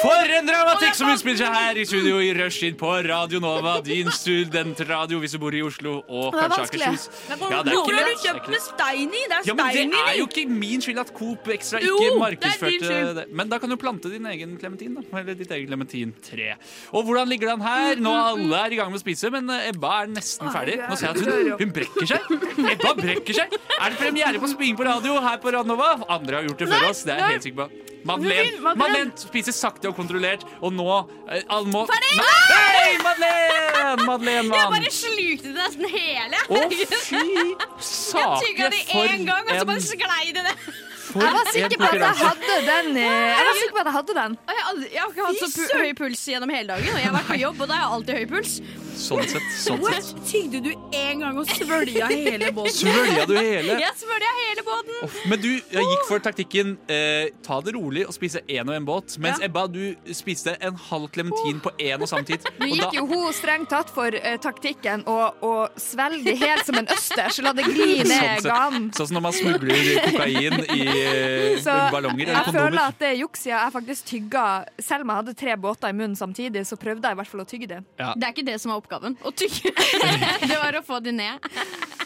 For 0.00 0.32
en 0.36 0.48
dramatikk 0.48 0.96
som 0.98 1.08
utspiller 1.12 1.40
seg 1.40 1.54
her 1.54 1.78
i 1.80 1.84
studio 1.88 2.18
i 2.22 2.30
rushtid 2.36 2.76
på 2.80 2.90
Radio 3.06 3.40
Nova, 3.42 3.78
din 3.84 4.10
studentradio 4.12 5.20
hvis 5.22 5.36
du 5.36 5.40
bor 5.42 5.54
i 5.56 5.62
Oslo 5.64 6.00
og 6.04 6.36
kanskje. 6.36 6.66
Akershus. 6.66 7.06
Ja, 7.30 7.62
det 7.64 7.72
er 7.72 7.78
ikke 7.78 7.94
lett. 7.96 8.10
Det 8.10 8.34
ikke 8.40 8.54
lett. 8.54 8.66
stein 8.66 9.14
i? 9.16 9.22
Det 9.30 9.38
er 9.38 9.48
Ja, 9.48 9.54
men 9.56 9.72
Det 9.74 10.02
er 10.02 10.18
jo 10.18 10.26
ikke 10.28 10.44
min 10.50 10.84
skyld 10.84 11.00
at 11.00 11.12
Coop 11.16 11.48
Extra 11.54 11.80
ikke 11.80 12.10
markedsførte 12.20 13.00
det. 13.20 13.26
Men 13.32 13.52
da 13.52 13.58
kan 13.62 13.72
du 13.72 13.76
plante 13.80 14.12
din 14.12 14.26
egen 14.30 14.56
klementin. 14.60 14.98
da 15.00 15.20
Eller 15.20 15.38
ditt 15.38 15.50
eget 15.50 15.68
klementintre. 15.70 16.56
Og 16.92 17.04
hvordan 17.08 17.28
ligger 17.28 17.54
den 17.54 17.64
her? 17.64 17.96
Nå 18.00 18.14
alle 18.14 18.64
er 18.66 18.76
i 18.76 18.80
gang 18.80 18.92
med 18.92 19.00
å 19.00 19.04
spise, 19.04 19.30
men 19.32 19.48
Ebba 19.60 20.02
er 20.04 20.12
nesten 20.12 20.52
ferdig. 20.52 20.76
Nå 20.84 20.98
ser 21.00 21.10
jeg 21.10 21.16
at 21.16 21.24
hun, 21.24 21.52
hun 21.64 21.74
brekker 21.76 22.10
seg. 22.10 22.20
Ebba 22.70 22.94
brekker 22.98 23.34
seg. 23.40 23.54
Er 23.80 23.90
det 23.94 23.98
premiere 24.00 24.40
på 24.42 24.48
Spying 24.52 24.76
på 24.78 24.84
radio 24.88 25.20
her 25.24 25.38
på 25.42 25.52
Radnova? 25.54 25.92
Andre 26.08 26.40
har 26.40 26.48
gjort 26.48 26.58
det 26.64 26.68
før 26.70 26.88
oss. 26.90 27.04
Det 27.06 27.14
er 27.14 27.22
jeg 27.24 27.36
helt 27.38 27.46
sikker 27.48 27.62
på. 27.64 27.86
Madeleine, 28.08 28.60
Madeleine 28.80 29.12
spiser 29.20 29.52
sakte 29.52 29.90
og 29.90 29.96
kontrollert, 29.98 30.40
og 30.64 30.72
nå 30.72 30.86
eh, 31.28 31.42
alle 31.52 31.68
må 31.68 31.82
Ferdig! 31.90 32.14
Nei, 32.16 32.94
Madeleine! 33.04 34.06
Madeleine 34.08 34.46
Jeg 34.46 34.52
vant. 34.54 34.72
bare 34.72 34.92
slukte 34.96 35.50
det 35.50 35.58
nesten 35.58 35.90
hele. 35.92 36.40
Å, 36.48 36.62
fy 37.04 37.20
Jeg 37.20 37.82
sake 37.84 38.70
det 38.72 38.80
for 38.88 39.04
én 39.04 39.26
gang, 39.28 39.44
og 39.44 39.52
så 39.60 39.66
bare 39.68 39.82
en 39.82 39.84
sklei 39.84 40.32
det 40.32 40.46
ned. 40.48 40.64
for 41.10 41.26
Jeg 41.26 41.34
var 41.36 41.44
en 41.44 41.52
sikker 41.52 41.76
på 41.76 41.84
at 41.84 41.92
jeg 41.92 42.00
konkurranse. 42.00 42.24
hadde 42.24 42.56
den. 42.70 42.90
Jeg 43.02 43.44
var 43.50 43.60
sikker 43.60 43.76
på 43.76 43.82
at 43.84 43.90
jeg 43.90 43.96
hadde 43.98 44.16
den. 44.22 44.38
Og 44.40 44.54
Jeg, 44.54 44.62
har 44.64 44.70
aldri, 44.72 44.88
jeg 44.94 45.02
har 45.04 45.12
ikke 45.12 45.28
hatt 45.28 45.42
så 45.44 45.50
pu 45.58 45.82
høy 45.84 45.92
puls 46.00 46.24
gjennom 46.32 46.54
hele 46.56 46.68
dagen, 46.72 46.94
og 46.94 47.00
jeg 47.04 47.10
har 47.10 47.18
vært 47.20 47.30
på 47.34 47.38
jobb, 47.44 47.60
og 47.60 47.68
da 47.68 47.74
har 47.76 47.84
jeg 47.84 47.98
alltid 47.98 48.22
høy 48.22 48.26
puls. 48.32 48.56
Sånn 49.00 49.24
sett. 49.30 49.46
Sånn 49.56 49.80
sett. 49.86 50.10
Tygde 50.28 50.60
du 50.64 50.70
en 50.96 51.22
gang 51.24 51.38
og 51.40 51.48
svølja 51.48 52.08
hele 52.10 52.50
båten? 52.54 52.74
Svølja 52.76 53.24
du 53.28 53.34
hele? 53.38 53.76
Jeg 53.84 53.96
svølja 53.96 54.32
hele 54.42 54.64
båten. 54.66 54.96
Uff, 55.06 55.16
Men 55.30 55.40
du 55.40 55.48
jeg 55.50 55.86
gikk 55.86 56.02
for 56.08 56.20
taktikken 56.22 56.74
eh, 56.90 57.30
ta 57.46 57.60
det 57.64 57.72
rolig 57.76 58.02
og 58.06 58.12
spise 58.14 58.42
én 58.50 58.68
og 58.68 58.74
én 58.76 58.84
båt. 58.88 59.16
Mens 59.22 59.40
Ja. 59.40 59.46
Ebba, 59.48 59.62
du 59.72 59.94
spiste 60.14 60.52
en 60.60 60.76
halv 60.90 61.08
klementin 61.14 61.60
på 61.64 61.72
én 61.80 62.02
og 62.02 62.08
samme 62.10 62.26
tid. 62.28 62.44
Nå 62.60 62.68
gikk 62.68 62.82
da, 62.84 62.90
jo 62.98 63.06
hun 63.08 63.32
strengt 63.36 63.70
tatt 63.72 63.90
for 63.94 64.12
eh, 64.18 64.36
taktikken 64.42 65.06
å 65.08 65.54
svelge 65.80 66.34
helt 66.40 66.66
som 66.68 66.76
en 66.80 66.90
østers 66.92 67.40
og 67.40 67.48
la 67.48 67.54
det 67.56 67.64
gli 67.70 67.88
Sånn 68.02 68.10
ned 68.12 68.44
ganen. 68.50 68.90
sånn 68.96 69.08
som 69.10 69.16
når 69.16 69.24
man 69.28 69.36
smugler 69.38 69.90
kokain 70.04 70.60
i 70.76 70.80
eh, 70.90 71.58
Så 71.64 71.72
ballonger 71.94 72.28
eller 72.28 72.50
jeg 72.50 72.56
føler 72.58 72.82
at 72.84 73.00
det 73.00 73.08
er 73.14 73.18
juks, 73.22 73.44
siden 73.46 73.56
jeg 73.56 73.74
faktisk 73.78 74.06
tygga 74.10 74.44
Selv 74.82 75.04
om 75.06 75.12
jeg 75.12 75.20
hadde 75.22 75.34
tre 75.40 75.56
båter 75.60 75.92
i 75.92 75.96
munnen 75.96 76.16
samtidig, 76.18 76.66
så 76.68 76.76
prøvde 76.80 77.08
jeg 77.08 77.16
i 77.16 77.20
hvert 77.22 77.30
fall 77.32 77.44
å 77.44 77.48
tygge 77.48 77.70
det. 77.70 77.80
Det 77.96 78.26
er 78.26 78.32
ikke 78.34 78.46
det 78.46 78.56
som 78.60 78.72
er 78.74 78.76
oppgaven. 78.80 78.89
Å 78.90 79.30
tygge. 79.36 79.70
Det 80.50 80.56
var 80.58 80.76
å 80.78 80.82
få 80.86 80.98
de 81.04 81.12
ned. 81.14 81.38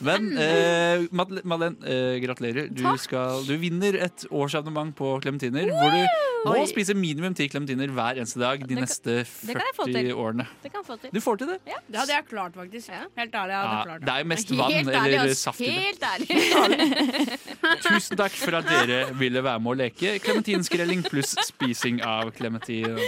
Men 0.04 0.26
eh, 0.36 1.04
Madele- 1.14 1.44
Madeleine, 1.46 1.78
eh, 1.86 2.16
gratulerer. 2.20 2.66
Du, 2.74 2.82
skal, 3.00 3.44
du 3.46 3.54
vinner 3.62 3.94
et 4.04 4.24
årsabonnement 4.34 4.90
på 4.98 5.14
klementiner. 5.22 5.68
Hvor 5.70 5.94
du 5.94 6.02
må 6.44 6.56
Oi. 6.58 6.64
spise 6.68 6.92
minimum 6.98 7.32
ti 7.38 7.46
klementiner 7.48 7.88
hver 7.94 8.18
eneste 8.20 8.40
dag 8.42 8.60
de 8.66 8.74
kan- 8.74 8.82
neste 8.84 9.14
det 9.24 9.54
kan 9.56 9.62
jeg 9.64 9.76
få 9.78 9.86
40 9.86 9.94
til. 9.94 10.10
årene. 10.20 10.46
Det 10.64 10.72
kan 10.74 10.82
jeg 10.82 10.88
få 10.90 10.96
til. 11.00 11.10
Du 11.14 11.20
får 11.24 11.40
til 11.40 11.52
det. 11.54 11.58
Det 11.88 12.00
hadde 12.02 12.12
jeg 12.18 12.26
klart, 12.28 12.58
faktisk. 12.58 12.90
Helt 12.90 13.32
ærlig. 13.32 13.54
hadde 13.54 13.78
Ja, 13.78 13.84
klart 13.88 14.04
det 14.04 14.12
er 14.12 14.18
jo 14.24 14.28
mest 14.34 14.50
vann 14.50 14.72
Helt 14.74 14.88
ærlig, 14.88 15.14
eller 15.14 15.30
ass. 15.30 15.38
saft 15.38 15.60
i 15.60 15.64
det. 16.04 17.38
Tusen 17.86 18.16
takk 18.20 18.34
for 18.42 18.58
at 18.60 18.68
dere 18.68 19.00
ville 19.16 19.40
være 19.46 19.60
med 19.64 19.72
å 19.72 19.78
leke 19.86 20.18
klementinskrelling 20.26 21.06
pluss 21.08 21.32
spising 21.48 22.02
av 22.04 22.34
klementin. 22.36 22.98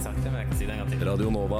Sagt 0.00 0.16
det, 0.24 0.30
men 0.32 0.40
jeg 0.40 0.46
kan 0.48 0.56
si 0.56 0.64
det 0.64 0.72
en 0.72 0.78
gang 0.80 0.90
til. 0.90 1.02
Radio 1.04 1.30
Nova. 1.30 1.58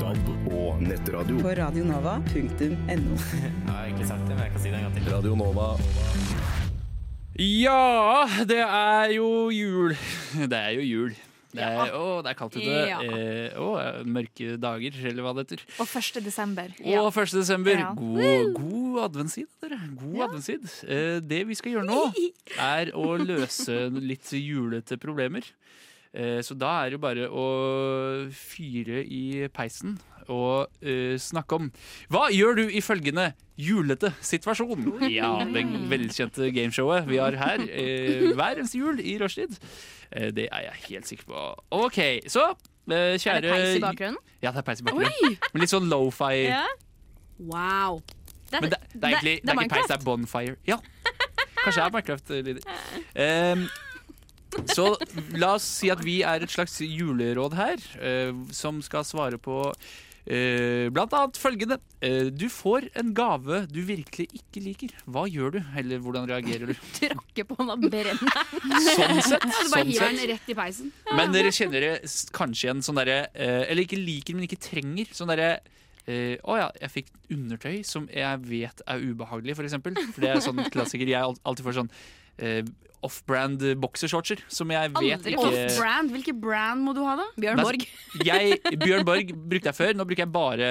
DAB 0.00 0.50
og 0.50 0.82
nettradio. 0.82 1.36
På 1.38 1.52
radionova.no. 1.54 3.18
Jeg 3.46 3.70
har 3.70 3.84
egentlig 3.84 4.08
sagt 4.08 4.24
det, 4.26 4.34
men 4.34 4.42
jeg 4.42 4.52
kan 4.56 4.60
si 4.60 4.72
det 4.72 4.80
en 4.80 4.88
gang 4.88 4.96
til. 4.96 5.06
Radio 5.14 5.34
Nova. 5.38 5.68
Ja, 7.38 8.26
det 8.42 8.58
er 8.58 9.14
jo 9.14 9.28
jul. 9.54 9.94
Det 10.34 10.58
er 10.58 10.70
jo 10.80 10.86
jul. 10.88 11.14
Det 11.50 11.62
er, 11.66 11.94
å, 11.98 12.20
det 12.22 12.30
er 12.30 12.36
kaldt 12.38 12.58
ute. 12.58 12.66
Ja. 12.90 12.98
Eh, 13.02 13.56
å, 13.58 13.70
mørke 14.06 14.58
dager, 14.62 14.98
eller 15.10 15.24
hva 15.24 15.32
det 15.34 15.46
heter. 15.46 15.64
Og 15.82 15.94
1. 15.98 16.20
desember. 16.26 16.74
Og 16.78 17.08
1. 17.10 17.32
desember. 17.38 17.80
Ja. 17.80 17.88
God, 17.98 18.52
god 18.58 19.00
adventstid, 19.08 19.50
dere. 19.62 19.80
God 19.98 20.26
adventstid. 20.28 20.68
Eh, 20.86 21.18
det 21.22 21.42
vi 21.50 21.58
skal 21.58 21.78
gjøre 21.78 21.88
nå, 21.90 22.04
er 22.74 22.92
å 22.98 23.14
løse 23.18 23.82
litt 23.94 24.30
julete 24.38 24.98
problemer. 25.02 25.46
Eh, 26.10 26.40
så 26.42 26.56
da 26.58 26.72
er 26.84 26.94
det 26.94 27.02
bare 27.02 27.28
å 27.30 27.44
fyre 28.34 29.04
i 29.06 29.46
peisen 29.54 29.98
og 30.30 30.70
uh, 30.84 31.14
snakke 31.18 31.56
om 31.58 31.68
Hva 32.12 32.28
gjør 32.30 32.60
du 32.60 32.62
i 32.70 32.82
følgende 32.84 33.32
julete 33.58 34.12
situasjon? 34.22 34.84
Ja, 35.10 35.32
det 35.42 35.64
velkjente 35.90 36.50
gameshowet 36.54 37.08
vi 37.08 37.18
har 37.18 37.34
her 37.38 37.64
uh, 37.64 38.26
hver 38.38 38.60
eneste 38.60 38.78
jul 38.78 39.00
i 39.02 39.16
rushtid. 39.22 39.56
Uh, 40.14 40.30
det 40.34 40.46
er 40.50 40.68
jeg 40.68 40.84
helt 40.88 41.10
sikker 41.10 41.32
på. 41.32 41.46
OK, 41.80 42.00
så 42.30 42.52
kjære 42.90 43.36
Er 43.36 43.42
det 43.42 43.50
peis 43.54 43.74
i 43.74 43.82
bakgrunnen? 43.82 44.22
Ja, 44.42 44.54
det 44.54 44.62
er 44.62 44.68
peis 44.70 44.82
i 44.82 44.86
bakgrunnen. 44.86 45.36
Men 45.52 45.64
litt 45.64 45.74
sånn 45.74 45.90
lofi. 45.90 46.32
Ja. 46.46 46.64
Wow. 47.40 48.00
Det, 48.50 48.58
Men 48.60 48.72
det, 48.72 48.80
det 48.94 49.02
er 49.02 49.12
egentlig 49.14 49.36
det 49.42 49.54
er 49.54 49.62
ikke 49.62 49.76
peis, 49.76 49.90
det 49.90 49.98
er 49.98 50.06
bonfire. 50.06 50.56
Ja. 50.66 50.80
Kanskje 51.60 51.76
det 51.76 51.84
er 51.84 51.94
Minecraft-lyder. 51.94 52.66
Um, 53.14 53.70
så 54.74 54.92
la 55.38 55.54
oss 55.56 55.66
si 55.80 55.90
at 55.92 56.02
vi 56.04 56.20
er 56.26 56.42
et 56.46 56.50
slags 56.52 56.78
juleråd 56.84 57.54
her, 57.58 57.82
eh, 58.02 58.32
som 58.54 58.80
skal 58.84 59.04
svare 59.06 59.38
på 59.40 59.56
eh, 60.26 60.88
blant 60.92 61.12
annet 61.16 61.38
følgende. 61.40 61.78
Eh, 62.04 62.28
du 62.34 62.46
får 62.52 62.88
en 63.00 63.12
gave 63.16 63.62
du 63.70 63.80
virkelig 63.88 64.28
ikke 64.36 64.62
liker. 64.64 64.94
Hva 65.10 65.24
gjør 65.30 65.56
du? 65.56 65.60
Eller 65.80 66.02
hvordan 66.02 66.28
reagerer 66.30 66.70
du? 66.72 66.74
Tråkke 67.00 67.46
på 67.48 67.58
den 67.60 67.72
og 67.74 67.86
brenne. 67.90 68.34
Sånn 68.94 69.20
sett. 69.26 69.44
Du 69.50 69.68
bare 69.72 69.84
Sånn 69.84 69.90
hiver 69.90 70.06
sett. 70.06 70.20
den 70.20 70.30
rett 70.34 70.48
i 70.54 70.56
peisen. 70.58 70.92
Men 71.16 71.34
dere 71.34 71.52
kjenner 71.54 71.86
det 71.86 71.92
kanskje 72.36 72.68
igjen 72.68 72.82
sånn 72.86 72.98
derre 73.00 73.20
eh, 73.34 73.64
Eller 73.70 73.84
ikke 73.86 74.00
liker, 74.00 74.36
men 74.38 74.46
ikke 74.48 74.60
trenger. 74.70 75.10
Sånn 75.16 75.30
derre 75.32 75.50
eh, 76.10 76.36
oh 76.48 76.56
ja, 76.58 76.70
jeg 76.82 76.94
fikk 76.98 77.12
undertøy 77.36 77.80
som 77.86 78.08
jeg 78.12 78.40
vet 78.48 78.80
er 78.86 79.04
ubehagelig, 79.04 79.54
for 79.58 79.68
eksempel. 79.68 79.98
For 80.10 80.24
det 80.24 80.32
er 80.34 80.42
sånn 80.44 80.62
klassiker. 80.72 81.06
Jeg 81.10 81.22
al- 81.22 81.38
alltid 81.46 81.66
får 81.68 81.78
sånn 81.82 81.92
eh, 82.38 82.62
off-brand 83.02 83.62
boksershortser 83.80 84.42
som 84.52 84.68
jeg 84.74 84.90
vet 84.92 85.00
Aldri 85.00 85.32
ikke 85.32 85.48
Off-brand. 85.48 86.10
Hvilke 86.12 86.34
brand 86.36 86.84
må 86.84 86.92
du 86.92 87.00
ha, 87.06 87.16
da? 87.16 87.28
Bjørn 87.40 87.62
Borg. 87.64 87.86
jeg, 88.26 88.58
Bjørn 88.76 89.06
Borg 89.08 89.30
brukte 89.48 89.70
jeg 89.72 89.78
før. 89.78 89.94
Nå 89.96 90.04
bruker 90.04 90.26
jeg 90.26 90.32
bare 90.34 90.68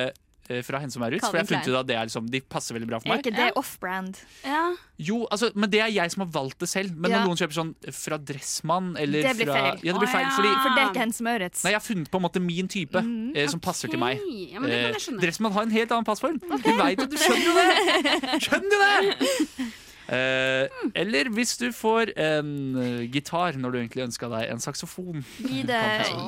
eh, 0.49 0.61
fra 0.61 0.77
som 0.85 1.01
er 1.01 1.07
Maurits. 1.07 1.25
For 1.25 1.37
jeg 1.39 1.45
har 1.45 1.49
funnet 1.49 1.69
ut 1.71 1.77
at 1.79 1.87
det 1.89 1.95
er 1.97 2.05
liksom, 2.05 2.27
de 2.29 2.41
passer 2.45 2.77
veldig 2.77 2.89
bra 2.91 2.99
for 3.01 3.09
meg. 3.09 3.17
Er 3.17 3.23
ikke 3.25 3.33
det 3.39 3.47
off-brand? 3.57 4.21
Ja. 4.45 4.61
Jo, 5.01 5.23
altså, 5.33 5.49
Men 5.55 5.73
det 5.73 5.81
er 5.81 5.89
jeg 5.95 6.13
som 6.13 6.21
har 6.27 6.29
valgt 6.37 6.59
det 6.61 6.69
selv. 6.69 6.93
Men 6.95 7.09
Ja. 7.09 7.23
når 7.23 7.31
noen 7.31 7.41
kjøper 7.41 7.57
sånn 7.57 7.73
fra 7.97 8.17
Dressmann 8.21 8.93
eller 9.01 9.25
Det 9.25 9.33
blir 9.41 9.49
fra 9.49 9.57
feil. 9.57 9.81
Ja, 9.89 9.93
det 9.97 9.99
blir 10.03 10.09
Å, 10.09 10.13
feil, 10.13 10.25
ja. 10.29 10.35
fordi 10.37 10.53
For 10.53 10.69
det 10.77 10.83
er 10.85 10.89
ikke 10.93 11.03
Hense 11.07 11.23
Maurits. 11.25 11.63
Nei, 11.65 11.73
jeg 11.73 11.79
har 11.81 11.87
funnet 11.89 12.13
på 12.13 12.21
en 12.21 12.27
måte 12.29 12.45
min 12.45 12.67
type 12.69 13.03
eh, 13.33 13.47
som 13.49 13.59
passer 13.59 13.89
til 13.89 13.97
meg. 14.05 14.21
Ok, 14.21 14.53
Ja, 14.53 14.59
men 14.61 14.69
det 14.69 14.77
kan 14.77 14.85
jeg 14.85 14.95
Eh, 14.95 15.03
skjønne. 15.07 15.21
Dressmann 15.25 15.57
har 15.57 15.63
en 15.65 15.71
helt 15.79 15.91
annen 15.97 16.05
passform. 16.05 16.37
Du 16.37 16.71
vet 16.77 16.97
det, 17.01 17.09
du 17.09 17.17
skjønner 17.17 17.45
jo 17.49 17.53
det! 17.57 18.41
Skjønner 18.45 18.77
jo 18.77 18.81
det! 18.85 19.69
Eh, 20.09 20.67
eller 20.97 21.29
hvis 21.35 21.51
du 21.61 21.67
får 21.75 22.11
en 22.17 22.51
eh, 22.81 23.07
gitar 23.13 23.53
når 23.61 23.71
du 23.71 23.77
egentlig 23.79 24.05
ønska 24.07 24.29
deg 24.31 24.49
en 24.49 24.61
saksofon. 24.63 25.23
Gi 25.37 25.61
det, 25.69 25.81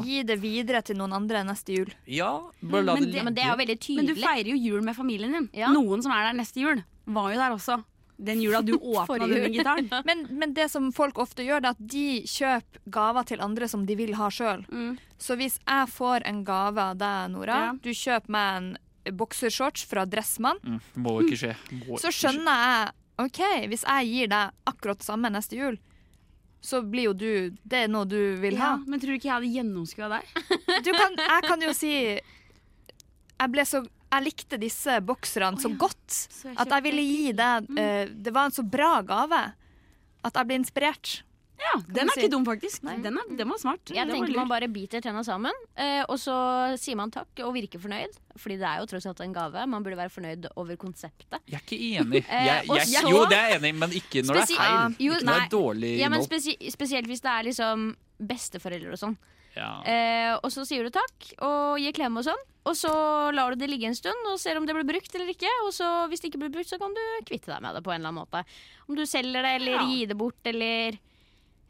gi 0.06 0.22
det 0.28 0.38
videre 0.44 0.84
til 0.86 1.00
noen 1.00 1.13
andre 1.17 1.41
neste 1.48 1.74
jul. 1.80 1.89
Ja, 2.06 2.34
bare 2.62 2.84
la 2.86 2.94
Men 2.94 3.04
det 3.04 3.08
det- 3.08 3.13
ligge. 3.15 3.24
Men 3.26 3.34
det 3.34 3.44
er 3.44 3.52
jo 3.56 3.62
veldig 3.63 3.80
tydelig. 3.80 3.98
Men 4.04 4.06
du 4.12 4.22
feirer 4.22 4.52
jo 4.54 4.58
jul 4.58 4.82
med 4.86 4.96
familien 4.96 5.32
din. 5.34 5.50
Ja. 5.58 5.72
Noen 5.74 6.04
som 6.06 6.12
er 6.13 6.30
der 6.32 6.38
neste 6.38 6.62
jul. 6.62 6.84
var 7.08 7.32
jo 7.34 7.39
der 7.41 7.52
også. 7.58 7.84
Den 8.22 8.39
jula 8.39 8.62
du 8.62 8.76
åpna 8.94 9.26
denne 9.26 9.50
gitaren. 9.50 9.89
Men, 10.06 10.28
men 10.38 10.54
det 10.54 10.70
som 10.70 10.91
folk 10.94 11.17
ofte 11.17 11.41
gjør, 11.41 11.62
det 11.63 11.72
er 11.72 11.74
at 11.74 11.88
de 11.89 12.22
kjøper 12.30 12.80
gaver 12.94 13.24
til 13.26 13.41
andre 13.41 13.67
som 13.67 13.86
de 13.88 13.96
vil 13.98 14.13
ha 14.13 14.28
sjøl. 14.30 14.62
Mm. 14.70 14.98
Så 15.17 15.36
hvis 15.39 15.58
jeg 15.65 15.88
får 15.89 16.22
en 16.30 16.44
gave 16.46 16.78
av 16.78 16.98
deg, 17.02 17.32
Nora, 17.34 17.58
Ja. 17.65 17.74
du 17.82 17.89
kjøper 17.89 18.30
meg 18.30 18.58
en 18.62 18.78
boksershorts 19.17 19.84
fra 19.89 20.06
Dressmann, 20.06 20.60
Mm, 20.62 20.80
må 21.02 21.15
ikke 21.26 21.38
skje. 21.41 21.56
Må 21.88 21.98
så 21.98 22.12
skjønner 22.13 22.46
jeg 22.62 22.91
OK, 23.22 23.40
hvis 23.72 23.86
jeg 23.86 24.12
gir 24.12 24.30
deg 24.32 24.52
akkurat 24.70 25.00
det 25.02 25.08
samme 25.08 25.32
neste 25.34 25.58
jul, 25.60 25.78
så 26.62 26.84
blir 26.86 27.10
jo 27.10 27.14
du 27.18 27.30
Det 27.66 27.86
er 27.86 27.88
noe 27.90 28.06
du 28.06 28.36
vil 28.42 28.58
ha. 28.62 28.76
Ja, 28.76 28.84
men 28.86 29.02
tror 29.02 29.16
du 29.16 29.18
ikke 29.18 29.32
jeg 29.32 29.38
hadde 29.40 29.54
gjennomskua 29.56 30.10
deg? 30.12 30.28
Du 30.86 30.92
kan, 30.94 31.16
jeg 31.18 31.48
kan 31.48 31.64
jo 31.66 31.72
si 31.74 31.94
Jeg 31.98 33.50
ble 33.50 33.66
så 33.66 33.82
jeg 34.12 34.26
likte 34.26 34.58
disse 34.60 34.98
bokserne 35.08 35.62
så 35.62 35.72
godt 35.80 36.12
Så 36.12 36.50
jeg 36.52 36.58
at 36.60 36.74
jeg 36.76 36.84
ville 36.84 37.04
gi 37.08 37.32
deg 37.38 37.70
eh, 37.80 38.12
Det 38.12 38.34
var 38.36 38.50
en 38.50 38.56
så 38.56 38.66
bra 38.68 38.98
gave 39.08 39.40
at 40.22 40.36
jeg 40.38 40.46
ble 40.52 40.58
inspirert. 40.60 41.12
Ja, 41.62 41.74
den 41.93 42.10
er 42.10 42.13
si. 42.15 42.21
ikke 42.24 42.32
dum, 42.34 42.45
faktisk. 42.47 42.82
Den, 42.82 43.17
er, 43.21 43.28
den 43.38 43.50
var 43.54 43.60
smart. 43.62 43.91
Jeg 43.93 44.08
tenker 44.10 44.34
man 44.36 44.50
bare 44.50 44.67
biter 44.71 45.02
tenna 45.04 45.21
sammen, 45.24 45.54
eh, 45.78 46.02
og 46.10 46.17
så 46.19 46.34
sier 46.82 46.97
man 46.97 47.12
takk 47.13 47.41
og 47.45 47.54
virker 47.54 47.80
fornøyd. 47.84 48.17
Fordi 48.41 48.58
det 48.58 48.65
er 48.67 48.80
jo 48.82 48.88
tross 48.89 49.06
alt 49.12 49.21
en 49.21 49.34
gave. 49.36 49.65
Man 49.69 49.84
burde 49.86 50.00
være 50.00 50.10
fornøyd 50.13 50.47
over 50.56 50.76
konseptet. 50.82 51.38
Jeg 51.52 51.60
er 51.60 51.65
ikke 51.65 51.82
enig. 52.02 52.24
Eh, 52.28 52.45
Jeg, 52.47 52.67
jeg, 52.67 52.88
så- 52.95 53.10
jo, 53.12 53.26
det 53.30 53.38
er 53.38 53.50
jeg 53.54 53.60
enig 53.62 53.69
i, 53.76 53.80
men 53.84 53.91
ikke 54.02 54.24
når 54.26 54.39
det 54.39 54.45
er 54.47 54.56
feil. 54.56 54.95
Jo, 55.00 55.13
ikke 55.13 55.26
når 55.30 55.34
det 55.38 55.43
er 55.45 55.52
dårlig 55.58 55.91
Ja, 56.00 56.10
men 56.10 56.24
spesi 56.24 56.56
Spesielt 56.71 57.06
hvis 57.12 57.21
det 57.21 57.30
er 57.32 57.43
liksom 57.52 57.91
besteforeldre 58.21 58.95
og 58.95 59.00
sånn. 59.02 59.17
Ja. 59.56 59.69
Eh, 59.84 60.32
og 60.39 60.47
så 60.54 60.63
sier 60.65 60.86
du 60.88 60.89
takk 60.95 61.34
og 61.43 61.78
gir 61.82 61.91
klem 61.97 62.15
og 62.17 62.24
sånn. 62.24 62.39
Og 62.69 62.76
så 62.78 62.91
lar 63.36 63.52
du 63.52 63.60
det 63.60 63.67
ligge 63.71 63.88
en 63.89 63.95
stund 63.97 64.28
og 64.30 64.38
ser 64.39 64.56
om 64.60 64.65
det 64.69 64.76
blir 64.78 64.86
brukt 64.88 65.15
eller 65.17 65.32
ikke. 65.34 65.50
Og 65.65 65.74
så 65.76 65.88
hvis 66.12 66.21
det 66.24 66.30
ikke 66.32 66.43
blir 66.45 66.54
brukt, 66.54 66.69
så 66.69 66.78
kan 66.80 66.93
du 66.95 67.02
kvitte 67.28 67.50
deg 67.52 67.62
med 67.65 67.76
det 67.76 67.84
på 67.84 67.91
en 67.91 68.00
eller 68.00 68.13
annen 68.13 68.21
måte. 68.24 68.43
Om 68.88 68.95
du 69.00 69.04
selger 69.10 69.41
det 69.43 69.56
eller 69.60 69.80
Ja. 69.82 69.88
gir 69.89 70.08
det 70.13 70.17
bort 70.17 70.39
eller 70.45 70.97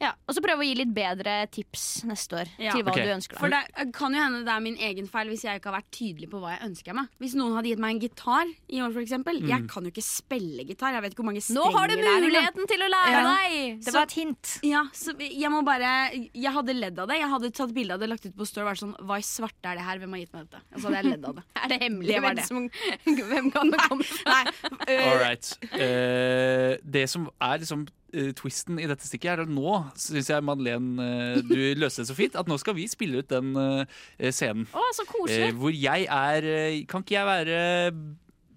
Ja. 0.02 0.12
Og 0.28 0.34
så 0.34 0.42
prøve 0.44 0.64
å 0.64 0.66
gi 0.66 0.74
litt 0.80 0.92
bedre 0.96 1.36
tips 1.54 2.04
neste 2.10 2.40
år 2.42 2.48
Ja. 2.58 2.72
til 2.74 2.82
hva 2.84 2.92
okay. 2.96 3.06
du 3.06 3.14
ønsker 3.14 3.38
deg. 3.38 3.42
For 3.44 3.54
det 3.54 3.94
kan 3.94 4.16
jo 4.16 4.22
hende 4.24 4.40
det 4.48 4.54
er 4.56 4.64
min 4.66 4.78
egen 4.78 5.08
feil 5.08 5.30
hvis 5.30 5.44
jeg 5.46 5.60
ikke 5.62 5.70
har 5.72 5.78
vært 5.80 5.92
tydelig 5.94 6.30
på 6.32 6.42
hva 6.42 6.56
jeg 6.56 6.64
ønsker 6.70 6.98
meg. 6.98 7.12
Hvis 7.22 7.36
noen 7.38 7.54
hadde 7.56 7.70
gitt 7.70 7.80
meg 7.84 7.96
en 7.96 8.02
gitar 8.02 8.50
i 8.68 8.82
år, 8.82 8.92
for 8.96 9.02
eksempel. 9.04 9.42
Jeg 9.48 9.68
kan 9.70 9.86
jo 9.86 9.92
ikke 9.94 10.04
spille 10.06 10.66
gitar. 10.66 10.96
Jeg 10.98 11.06
vet 11.06 11.14
ikke 11.14 11.22
hvor 11.24 11.30
mange 11.32 11.46
Nå 11.52 11.68
har 11.76 11.88
du 11.88 11.96
muligheten 12.02 12.68
til 12.68 12.82
å 12.82 12.90
lære 12.90 13.12
Ja. 13.12 13.24
deg! 13.30 13.80
Det 13.86 13.92
Så- 13.92 13.94
var 13.94 14.04
et 14.10 14.18
hint. 14.18 14.60
Ja, 14.64 14.84
så 14.94 15.14
jeg 15.20 15.52
må 15.52 15.64
bare 15.64 16.12
Jeg 16.34 16.52
hadde 16.52 16.74
ledd 16.74 16.98
av 17.00 17.08
det. 17.08 17.20
Jeg 17.22 17.30
hadde 17.30 17.52
tatt 17.52 17.74
bilde 17.74 17.94
av 17.94 18.00
det, 18.00 18.10
lagt 18.10 18.26
ut 18.26 18.36
på 18.36 18.46
Store 18.48 18.66
og 18.66 18.74
vært 18.74 18.82
sånn 18.82 18.96
Hva 19.06 19.18
i 19.18 19.22
svarte 19.22 19.66
er 19.70 19.76
det 19.76 19.84
her? 19.86 20.00
Hvem 20.00 20.12
har 20.12 20.20
gitt 20.26 20.34
meg 20.34 20.50
dette? 20.50 20.62
Og 20.74 20.80
så 20.82 20.86
hadde 20.90 21.04
jeg 21.04 21.12
ledd 21.14 21.26
av 21.26 21.36
det. 21.36 21.44
Er 21.62 21.68
det 21.70 21.80
hemmelig 21.82 22.08
Det 22.08 22.22
var 22.22 22.34
hvem 22.34 22.36
det. 22.36 22.48
som 22.48 22.70
Hvem 23.32 23.52
kan 23.54 23.70
det 23.72 23.80
komme 23.88 24.04
fra? 24.04 24.32
Nei, 24.32 24.46
øh, 24.90 25.12
All 25.12 25.20
right. 25.20 25.58
Uh, 25.74 26.78
det 26.90 27.10
som 27.10 27.30
er 27.40 27.60
liksom 27.60 27.86
eh, 27.88 28.01
twisten 28.38 28.80
i 28.82 28.88
dette 28.90 29.08
stikket, 29.08 29.32
er 29.34 29.44
at 29.46 29.52
nå 29.52 29.76
syns 30.00 30.30
jeg 30.34 30.44
Madeleine 30.48 31.06
eh, 31.06 31.42
du 31.48 31.56
løste 31.82 32.04
det 32.04 32.10
så 32.12 32.18
fint. 32.18 32.36
At 32.40 32.50
nå 32.52 32.58
skal 32.62 32.76
vi 32.78 32.88
spille 32.92 33.22
ut 33.24 33.30
den 33.32 33.54
eh, 33.58 34.32
scenen. 34.36 34.68
Å, 34.76 34.84
så 34.98 35.06
koselig. 35.10 35.52
Eh, 35.52 35.56
hvor 35.62 35.72
jeg 35.76 36.08
er 36.12 36.50
eh, 36.52 36.80
Kan 36.92 37.06
ikke 37.06 37.16
jeg 37.20 37.30
være 37.32 37.62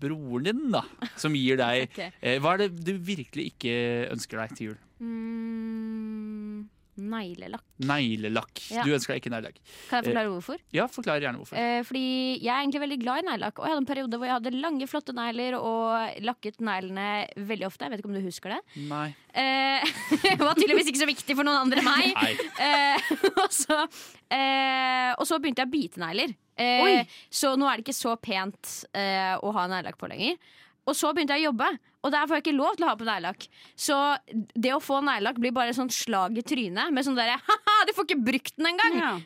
broren 0.05 0.45
din, 0.49 0.65
da? 0.75 0.83
Som 1.21 1.37
gir 1.39 1.57
deg 1.61 1.87
Ok. 1.89 2.01
eh, 2.21 2.41
Hva 2.43 2.57
er 2.57 2.65
det 2.67 2.73
du 2.85 2.93
virkelig 3.07 3.53
ikke 3.55 3.77
ønsker 4.13 4.43
deg 4.43 4.57
til 4.59 4.67
jul? 4.73 4.81
Mm, 5.05 5.94
neglelakk. 7.01 7.65
Neglelakk. 7.85 8.63
Ja. 8.73 8.85
Du 8.87 8.95
ønsker 8.95 9.19
ikke 9.19 9.33
neglelakk. 9.33 9.59
Kan 9.89 10.01
jeg 10.01 10.09
forklare 10.11 10.31
hvorfor? 10.33 10.61
Ja, 10.75 10.87
forklar 10.91 11.23
gjerne 11.23 11.41
hvorfor. 11.41 11.59
Eh, 11.59 11.81
fordi 11.87 12.05
jeg 12.39 12.51
er 12.53 12.61
egentlig 12.63 12.83
veldig 12.85 12.99
glad 13.03 13.23
i 13.23 13.27
neglelakk. 13.29 13.59
Og 13.59 13.67
jeg 13.67 13.75
hadde 13.75 13.83
en 13.83 13.91
periode 13.91 14.21
hvor 14.21 14.31
jeg 14.31 14.37
hadde 14.39 14.55
lange, 14.63 14.89
flotte 14.91 15.17
negler 15.17 15.59
og 15.59 16.23
lakket 16.25 16.63
neglene 16.65 17.09
veldig 17.51 17.69
ofte. 17.69 17.87
Jeg 17.87 17.95
vet 17.95 18.05
ikke 18.05 18.13
om 18.13 18.19
du 18.19 18.25
husker 18.25 18.57
det? 18.57 18.61
Nei. 18.91 19.09
Eh, 19.35 19.95
det 20.25 20.39
var 20.43 20.55
tydeligvis 20.59 20.93
ikke 20.93 21.03
så 21.05 21.11
viktig 21.11 21.39
for 21.39 21.49
noen 21.49 21.67
andre 21.67 21.83
enn 21.83 21.91
meg. 21.91 22.15
Nei. 22.15 22.51
Eh, 22.65 23.13
og, 23.45 23.51
så, 23.55 23.81
eh, 24.31 25.11
og 25.19 25.27
så 25.29 25.41
begynte 25.43 25.65
jeg 25.65 25.71
å 25.71 25.75
bite 25.75 26.03
negler. 26.03 26.37
Eh, 26.55 27.17
så 27.35 27.57
nå 27.59 27.67
er 27.67 27.81
det 27.81 27.89
ikke 27.89 27.97
så 27.97 28.15
pent 28.23 28.77
eh, 28.95 29.35
å 29.43 29.55
ha 29.57 29.67
neglelakk 29.71 29.99
på 29.99 30.11
lenger. 30.13 30.39
Og 30.85 30.97
så 30.99 31.13
begynte 31.15 31.37
jeg 31.37 31.47
å 31.47 31.51
jobbe, 31.53 31.71
og 32.05 32.13
der 32.13 32.27
får 32.29 32.39
jeg 32.39 32.45
ikke 32.45 32.59
lov 32.59 32.75
til 32.77 32.85
å 32.85 32.91
ha 32.91 32.99
på 33.01 33.07
neglelakk. 33.09 33.47
Så 33.87 34.01
det 34.53 34.75
å 34.75 34.83
få 34.85 35.01
neglelakk 35.05 35.41
blir 35.41 35.55
bare 35.57 35.77
sånn 35.77 35.93
slag 35.93 36.37
i 36.37 36.45
trynet 36.45 36.93
med 36.93 37.07
sånn 37.07 37.17
derre 37.17 37.39
ha-ha, 37.41 37.79
du 37.89 37.95
får 37.97 38.11
ikke 38.11 38.27
brukt 38.33 38.55
den 38.61 38.75
engang! 38.75 39.01
ja. 39.01 39.17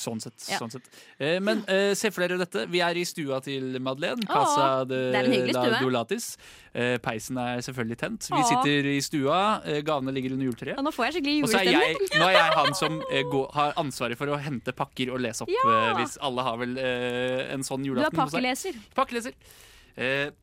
Sånn 0.00 0.20
sett. 0.22 0.38
Ja. 0.48 0.56
Sånn 0.60 0.70
sett. 0.72 0.86
Eh, 1.20 1.36
men 1.44 1.60
eh, 1.68 1.92
se 1.98 2.08
for 2.12 2.24
dere 2.24 2.38
dette. 2.40 2.62
Vi 2.72 2.80
er 2.84 2.96
i 2.96 3.02
stua 3.04 3.40
til 3.44 3.76
Madeleine. 3.84 4.24
Casa 4.24 4.86
de 4.88 4.96
det 5.12 5.18
er 5.18 5.28
en 5.28 5.34
hyggelig 5.34 5.56
la 5.56 5.64
stue. 5.66 5.80
Dolatis. 5.84 6.28
Eh, 6.72 6.94
peisen 7.04 7.40
er 7.42 7.60
selvfølgelig 7.66 7.98
tent. 8.00 8.30
Vi 8.30 8.38
Åh. 8.38 8.48
sitter 8.48 8.88
i 8.94 8.96
stua. 9.04 9.40
Eh, 9.68 9.82
gavene 9.84 10.14
ligger 10.16 10.38
under 10.38 10.48
juletreet. 10.48 10.80
Og 10.80 10.86
nå 10.88 10.94
får 10.96 11.10
jeg 11.10 11.18
skikkelig 11.18 11.34
er 11.36 11.42
julestemning. 11.42 12.04
nå 12.16 12.28
er 12.30 12.36
jeg 12.38 12.56
han 12.56 12.78
som 12.80 13.00
eh, 13.10 13.24
går, 13.28 13.48
har 13.58 13.76
ansvaret 13.84 14.20
for 14.20 14.32
å 14.32 14.40
hente 14.40 14.72
pakker 14.76 15.12
og 15.12 15.20
lese 15.20 15.44
opp. 15.44 15.52
Ja. 15.52 15.66
eh, 15.68 15.90
hvis 16.00 16.16
alle 16.30 16.48
har 16.48 16.60
vel 16.64 16.78
eh, 16.80 17.50
en 17.52 17.66
sånn 17.66 17.84
Du 17.84 17.90
er 17.90 18.00
julaften 18.00 18.24
hos 18.24 18.32
seg. 18.32 18.38
pakkeleser. 18.40 18.80
Pakkeleser. 18.96 20.38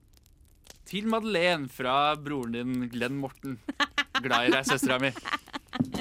Eh, 0.88 0.92
til 0.92 1.08
Madeleine 1.12 1.68
fra 1.70 2.16
broren 2.16 2.54
din 2.56 2.90
Glenn 2.92 3.18
Morten. 3.20 3.58
Glad 4.24 4.48
i 4.48 4.52
deg, 4.54 4.66
søstera 4.66 5.00
mi. 5.02 5.12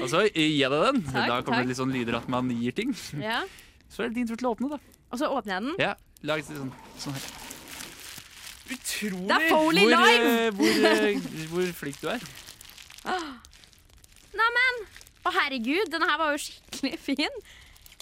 Og 0.01 0.09
så 0.09 0.23
gir 0.31 0.53
jeg 0.61 0.71
deg 0.71 0.85
den. 0.87 1.01
Takk, 1.11 1.27
da 1.27 1.41
kommer 1.43 1.59
takk. 1.59 1.67
det 1.67 1.73
litt 1.73 1.81
sånn 1.81 1.93
lyder 1.95 2.19
at 2.21 2.29
man 2.33 2.51
gir 2.55 2.73
ting. 2.77 2.95
Ja. 3.21 3.43
Så 3.91 4.05
er 4.05 4.09
det 4.11 4.21
din 4.21 4.29
tur 4.31 4.37
til 4.39 4.49
å 4.49 4.55
åpne, 4.55 4.71
da. 4.77 4.79
Og 5.13 5.19
så 5.21 5.29
åpner 5.31 5.57
jeg 5.57 5.67
den. 5.67 5.75
Ja, 5.83 5.93
lag 6.27 6.43
det 6.43 6.57
sånn, 6.57 6.73
sånn 7.03 7.17
her. 7.19 7.27
Utrolig 8.67 9.29
Det 9.31 9.37
er 9.37 9.51
Foley 9.53 9.85
hvor, 9.87 9.93
live! 9.95 10.31
eh, 10.31 10.49
hvor, 10.59 10.89
eh, 10.91 11.27
hvor 11.53 11.69
flink 11.79 12.01
du 12.03 12.09
er. 12.11 12.25
Neimen! 14.37 14.81
Å, 15.27 15.33
herregud, 15.35 15.91
denne 15.91 16.09
her 16.11 16.19
var 16.23 16.35
jo 16.35 16.43
skikkelig 16.43 16.99
fin. 17.03 17.41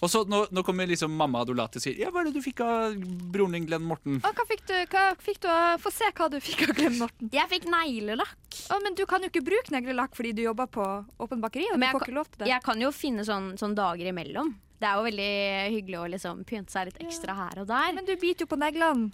Og 0.02 0.10
så 0.10 0.24
nå, 0.26 0.40
nå 0.50 0.62
kommer 0.66 0.88
liksom 0.90 1.12
mamma 1.16 1.40
Adolati 1.44 1.78
og 1.78 1.84
sier 1.84 1.98
Ja, 2.02 2.10
hva 2.10 2.20
er 2.20 2.26
det 2.28 2.34
du 2.34 2.42
fikk 2.42 2.60
av 2.66 2.96
broren 3.32 3.54
din 3.54 3.64
Glenn 3.68 3.84
Morten? 3.86 4.18
Å, 4.26 4.32
hva 4.34 4.44
fikk 4.48 4.64
du? 4.66 4.74
Hva 4.90 5.04
fikk 5.22 5.38
du 5.44 5.48
av- 5.48 5.78
Få 5.80 5.92
se 5.94 6.08
hva 6.18 6.26
du 6.32 6.40
fikk 6.42 6.64
av 6.68 6.74
Glenn 6.76 6.98
Morten. 6.98 7.30
Jeg 7.32 7.48
fikk 7.52 7.68
neglelakk. 7.70 8.58
Å, 8.74 8.80
men 8.82 8.94
du 8.98 9.04
kan 9.06 9.22
jo 9.22 9.30
ikke 9.30 9.44
bruke 9.46 9.70
neglelakk 9.72 10.16
fordi 10.18 10.34
du 10.34 10.42
jobber 10.42 10.66
på 10.66 10.84
åpen 11.22 11.40
bakeri. 11.44 11.68
Og 11.72 11.78
Men 11.78 11.86
du 11.86 11.86
jeg 11.86 11.94
får 11.94 12.00
kan- 12.04 12.08
ikke 12.10 12.18
lov 12.18 12.30
til 12.32 12.38
det. 12.44 12.48
Jeg 12.50 12.62
kan 12.66 12.80
jo 12.80 12.90
finne 12.90 13.24
sånn, 13.24 13.52
sånn 13.60 13.74
dager 13.78 14.10
imellom. 14.10 14.54
Det 14.82 14.88
er 14.90 14.96
jo 14.98 15.06
veldig 15.06 15.32
hyggelig 15.78 15.98
å 16.02 16.08
liksom 16.10 16.44
pynte 16.44 16.70
seg 16.74 16.90
litt 16.90 16.98
ekstra 17.06 17.34
her 17.38 17.60
og 17.62 17.68
der. 17.70 17.92
Men 17.94 18.04
du 18.04 18.16
biter 18.16 18.44
jo 18.44 18.50
på 18.50 18.58
neglene. 18.58 19.12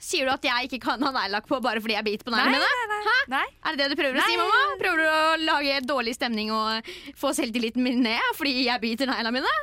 Sier 0.00 0.26
du 0.28 0.32
at 0.34 0.44
jeg 0.46 0.68
ikke 0.68 0.80
kan 0.86 1.02
ha 1.02 1.10
neglelakk 1.14 1.46
på 1.50 1.60
bare 1.64 1.80
fordi 1.82 1.96
jeg 1.96 2.04
biter 2.06 2.28
på 2.28 2.34
neglene 2.34 2.58
mine? 2.58 2.88
nei, 2.90 2.98
nei. 3.06 3.14
Nei. 3.36 3.44
Er 3.66 3.76
det 3.76 3.84
det 3.84 3.88
du 3.96 4.00
prøver 4.00 4.18
å 4.20 4.26
si, 4.26 4.36
mamma? 4.38 4.60
Prøver 4.80 5.00
du 5.02 5.06
å 5.10 5.22
lage 5.42 5.78
dårlig 5.88 6.14
stemning 6.18 6.52
og 6.54 6.90
få 7.18 7.32
selvtilliten 7.36 7.82
min 7.82 8.02
ned 8.06 8.28
fordi 8.38 8.66
jeg 8.68 8.82
biter 8.84 9.10
neglene 9.10 9.32
mine? 9.40 9.54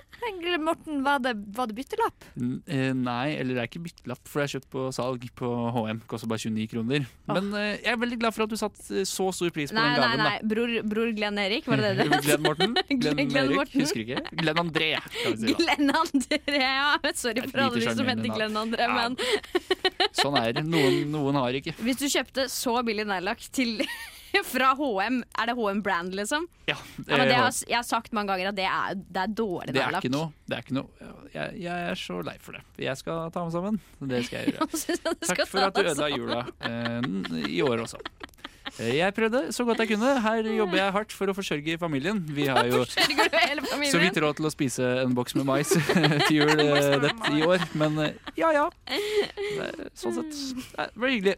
Morten, 0.63 1.01
var 1.03 1.19
det, 1.19 1.33
var 1.55 1.67
det 1.67 1.75
byttelapp? 1.75 2.23
N- 2.39 2.61
eh, 2.71 2.93
nei, 2.95 3.33
eller 3.35 3.57
det 3.57 3.61
er 3.63 3.67
ikke 3.67 3.81
byttelapp, 3.83 4.21
for 4.31 4.39
det 4.39 4.45
er 4.45 4.51
kjøpt 4.53 4.69
på 4.71 4.83
salg 4.95 5.25
på 5.35 5.49
HM. 5.75 5.99
Koster 6.07 6.29
bare 6.31 6.39
29 6.39 6.67
kroner. 6.71 7.07
Men 7.27 7.49
eh, 7.59 7.73
jeg 7.83 7.91
er 7.91 7.99
veldig 7.99 8.19
glad 8.21 8.35
for 8.37 8.45
at 8.45 8.53
du 8.53 8.55
satte 8.59 9.03
så 9.09 9.27
stor 9.35 9.51
pris 9.55 9.73
på 9.73 9.75
Nei, 9.75 9.89
den 9.97 10.05
nei, 10.05 10.13
nei, 10.21 10.27
nei. 10.29 10.47
Bror, 10.53 10.71
bror 10.93 11.11
Glenn 11.17 11.41
Erik, 11.43 11.67
var 11.67 11.83
det 11.83 11.91
det 11.99 12.05
det 12.07 12.11
da 12.13 12.21
Glenn 12.23 12.45
Morten? 12.47 12.77
Glenn, 13.03 13.19
Glenn 13.19 13.35
Erik? 13.49 13.57
Morten. 13.59 13.83
Husker 13.83 14.03
ikke. 14.05 14.23
Glenn 14.39 14.61
André, 14.63 14.89
kan 15.01 15.35
vi 15.35 15.41
si. 15.41 15.51
da 15.51 15.59
Glenn 15.59 15.93
André, 15.99 16.39
ja. 16.55 16.87
Sorry 17.19 17.43
for 17.49 17.65
alle 17.65 17.83
de 17.83 17.95
som 17.99 18.11
heter. 18.13 18.31
Glenn 18.39 18.61
André, 18.63 18.87
Ja. 18.87 18.95
men 18.95 19.19
Sånn 20.23 20.39
er 20.39 20.55
det. 20.57 20.63
Noen, 20.65 21.03
noen 21.13 21.37
har 21.41 21.59
ikke. 21.59 21.75
hvis 21.83 21.99
du 22.01 22.07
kjøpte 22.09 22.47
så 22.51 22.79
billig 22.87 23.05
neglelakk 23.09 23.43
til 23.53 23.81
fra 24.49 24.71
HM, 24.79 25.19
er 25.37 25.49
det 25.51 25.53
HM 25.59 25.81
Brand, 25.85 26.15
liksom? 26.17 26.47
Ja, 26.65 26.73
Ja, 27.05 27.17
men 27.19 27.27
det 27.29 27.35
har, 27.37 27.51
jeg 27.69 27.75
har 27.77 27.85
sagt 27.85 28.15
mange 28.17 28.31
ganger 28.33 28.49
at 28.49 28.57
det 28.57 28.65
er, 28.65 28.95
det 28.97 29.21
er 29.27 29.35
dårlig 29.37 29.75
det 29.75 29.77
neglelakk. 29.83 30.07
Det 30.49 30.57
er 30.57 30.63
ikke 30.65 30.77
noe. 30.79 31.11
Jeg, 31.35 31.59
jeg 31.61 31.85
er 31.91 31.99
så 32.01 32.17
lei 32.25 32.33
for 32.41 32.57
det. 32.57 32.63
Jeg 32.81 32.97
skal 32.97 33.29
ta 33.35 33.43
meg 33.45 33.53
sammen. 33.53 33.77
Det 34.01 34.23
skal 34.25 34.41
jeg 34.47 34.53
gjøre. 34.55 35.17
Takk 35.27 35.43
for 35.51 35.67
at 35.67 35.77
du 35.77 35.83
ødela 35.91 36.09
jula 36.15 36.41
eh, 36.65 37.45
i 37.51 37.61
år 37.65 37.85
også. 37.85 38.01
Jeg 38.79 39.13
prøvde 39.13 39.51
så 39.53 39.65
godt 39.67 39.83
jeg 39.83 39.91
kunne. 39.93 40.13
Her 40.21 40.47
jobber 40.57 40.79
jeg 40.79 40.93
hardt 40.95 41.13
for 41.13 41.29
å 41.29 41.35
forsørge 41.37 41.77
familien. 41.81 42.23
Vi 42.33 42.47
har 42.49 42.65
jo 42.65 42.83
så 43.93 44.01
vidt 44.01 44.17
råd 44.17 44.39
til 44.39 44.49
å 44.49 44.53
spise 44.53 44.87
en 45.03 45.13
boks 45.17 45.37
med 45.37 45.45
mais 45.49 45.73
til 46.27 46.39
jul 46.39 46.53
eh, 46.67 46.95
dette 47.03 47.33
i 47.37 47.45
år. 47.45 47.67
Men 47.77 47.99
eh, 48.01 48.31
ja 48.39 48.53
ja. 48.55 48.69
Sånn 49.93 50.17
sett. 50.17 50.39
Det 50.73 50.89
var 50.95 51.13
hyggelig. 51.13 51.37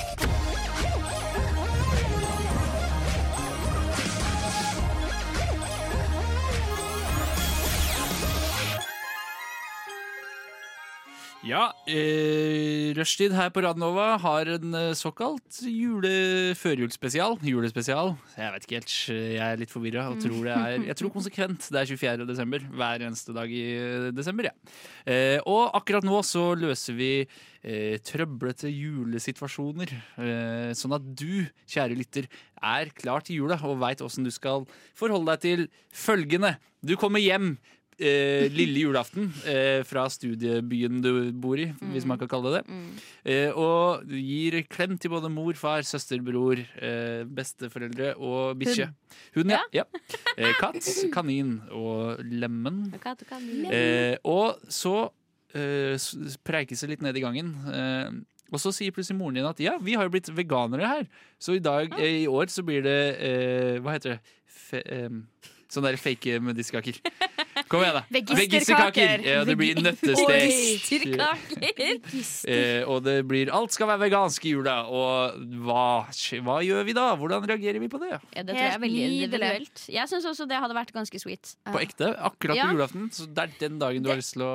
Ja, 11.51 11.73
eh, 11.83 12.93
Rushtid 12.95 13.33
her 13.35 13.49
på 13.51 13.59
Radnova 13.65 14.13
har 14.23 14.47
en 14.53 14.75
eh, 14.77 14.93
såkalt 14.95 15.57
jule 15.67 16.53
førjulsspesial. 16.55 17.33
Julespesial. 17.43 18.13
Jeg 18.37 18.53
vet 18.53 18.67
ikke 18.67 18.77
helt, 18.77 18.93
jeg 19.11 19.41
er 19.43 19.59
litt 19.59 19.73
forvirra 19.73 20.05
og 20.13 20.23
Jeg 20.23 20.95
tror 20.95 21.11
konsekvent 21.11 21.67
det 21.67 21.81
er 21.81 21.89
24. 21.91 22.27
desember 22.29 22.63
hver 22.71 23.03
eneste 23.03 23.35
dag 23.35 23.51
i 23.51 23.65
eh, 23.73 24.07
desember. 24.15 24.47
Ja. 24.47 24.77
Eh, 25.03 25.39
og 25.43 25.75
akkurat 25.75 26.07
nå 26.07 26.21
så 26.23 26.53
løser 26.55 26.95
vi 26.95 27.11
eh, 27.19 27.99
trøblete 27.99 28.71
julesituasjoner. 28.71 29.91
Eh, 30.23 30.71
sånn 30.71 30.95
at 30.95 31.03
du, 31.03 31.51
kjære 31.67 31.99
lytter, 31.99 32.31
er 32.63 32.95
klar 32.95 33.27
til 33.27 33.41
jula 33.41 33.59
og 33.67 33.81
veit 33.83 33.99
åssen 34.05 34.23
du 34.23 34.31
skal 34.31 34.63
forholde 34.95 35.35
deg 35.35 35.43
til 35.43 35.67
følgende. 35.91 36.55
Du 36.79 36.95
kommer 36.95 37.19
hjem 37.19 37.57
eh, 38.01 38.47
lille 38.51 38.81
julaften 38.83 39.27
eh, 39.47 39.83
fra 39.87 40.07
studiebyen 40.11 40.99
du 41.03 41.11
bor 41.43 41.59
i, 41.61 41.67
hvis 41.93 42.07
man 42.09 42.17
kan 42.21 42.29
kalle 42.31 42.51
det 42.55 42.61
det. 42.65 42.77
Eh, 43.29 43.51
og 43.57 44.03
gir 44.09 44.57
klem 44.71 44.97
til 45.01 45.13
både 45.13 45.29
mor, 45.31 45.53
far, 45.59 45.85
søster, 45.87 46.19
bror, 46.25 46.59
eh, 46.81 47.21
besteforeldre 47.29 48.15
og 48.17 48.57
bikkje. 48.61 48.89
Hund, 49.37 49.53
ja. 49.53 49.61
ja. 49.75 49.85
Eh, 50.37 50.51
katt, 50.59 50.81
kanin 51.15 51.59
og 51.71 52.19
lemen. 52.25 52.83
Eh, 53.71 54.17
og 54.27 54.59
så 54.71 54.95
eh, 55.55 55.95
s- 55.99 56.37
preikes 56.47 56.81
det 56.83 56.95
litt 56.95 57.05
ned 57.05 57.17
i 57.21 57.23
gangen. 57.23 57.53
Eh, 57.71 58.11
og 58.51 58.59
så 58.59 58.73
sier 58.75 58.91
plutselig 58.91 59.15
moren 59.15 59.37
din 59.39 59.45
at 59.47 59.61
ja, 59.63 59.77
vi 59.79 59.93
har 59.95 60.03
jo 60.09 60.11
blitt 60.11 60.27
veganere 60.35 60.89
her. 60.89 61.05
Så 61.39 61.55
i 61.55 61.63
dag, 61.63 61.93
eh, 62.01 62.23
i 62.25 62.27
år 62.27 62.49
så 62.51 62.65
blir 62.67 62.83
det 62.83 62.97
eh, 63.23 63.77
Hva 63.79 63.93
heter 63.95 64.17
det? 64.17 64.37
Fe, 64.51 64.81
eh, 64.83 65.07
sånne 65.71 65.93
der 65.93 66.01
fake 66.01 66.35
medisterkaker. 66.43 66.97
Kom 67.71 67.83
igjen, 67.85 67.95
da. 67.95 68.03
Veggisterkaker. 68.11 69.21
Ja, 69.23 69.43
det 69.47 69.55
blir 69.59 69.77
nøttestek. 69.79 70.91
Eh, 72.51 72.81
og 72.89 73.03
det 73.05 73.17
blir 73.29 73.51
Alt 73.55 73.71
skal 73.75 73.87
være 73.93 74.03
vegansk 74.05 74.45
i 74.49 74.53
jula. 74.55 74.77
Og 74.91 75.37
hva, 75.63 75.85
hva 76.43 76.57
gjør 76.65 76.83
vi 76.87 76.95
da? 76.97 77.05
Hvordan 77.19 77.47
reagerer 77.47 77.79
vi 77.83 77.87
på 77.91 78.01
det? 78.01 78.11
Ja, 78.35 78.43
det 78.43 78.51
tror 78.55 78.61
jeg 78.65 78.73
er 78.75 78.83
veldig 78.83 79.05
individuelt. 79.07 79.85
Jeg 79.91 80.11
syns 80.11 80.27
også 80.33 80.47
det 80.51 80.59
hadde 80.63 80.75
vært 80.77 80.91
ganske 80.95 81.21
sweet. 81.23 81.55
På 81.71 81.79
ekte? 81.83 82.11
Akkurat 82.19 82.59
Ja. 82.59 82.67
på 82.67 82.75
julaften? 82.75 83.07
Så 83.15 83.27
det 83.31 83.47
er 83.47 83.55
den 83.63 83.79
dagen 83.79 84.03
du 84.03 84.11
har 84.11 84.19
lyst 84.19 84.33
til 84.35 84.43
å 84.43 84.51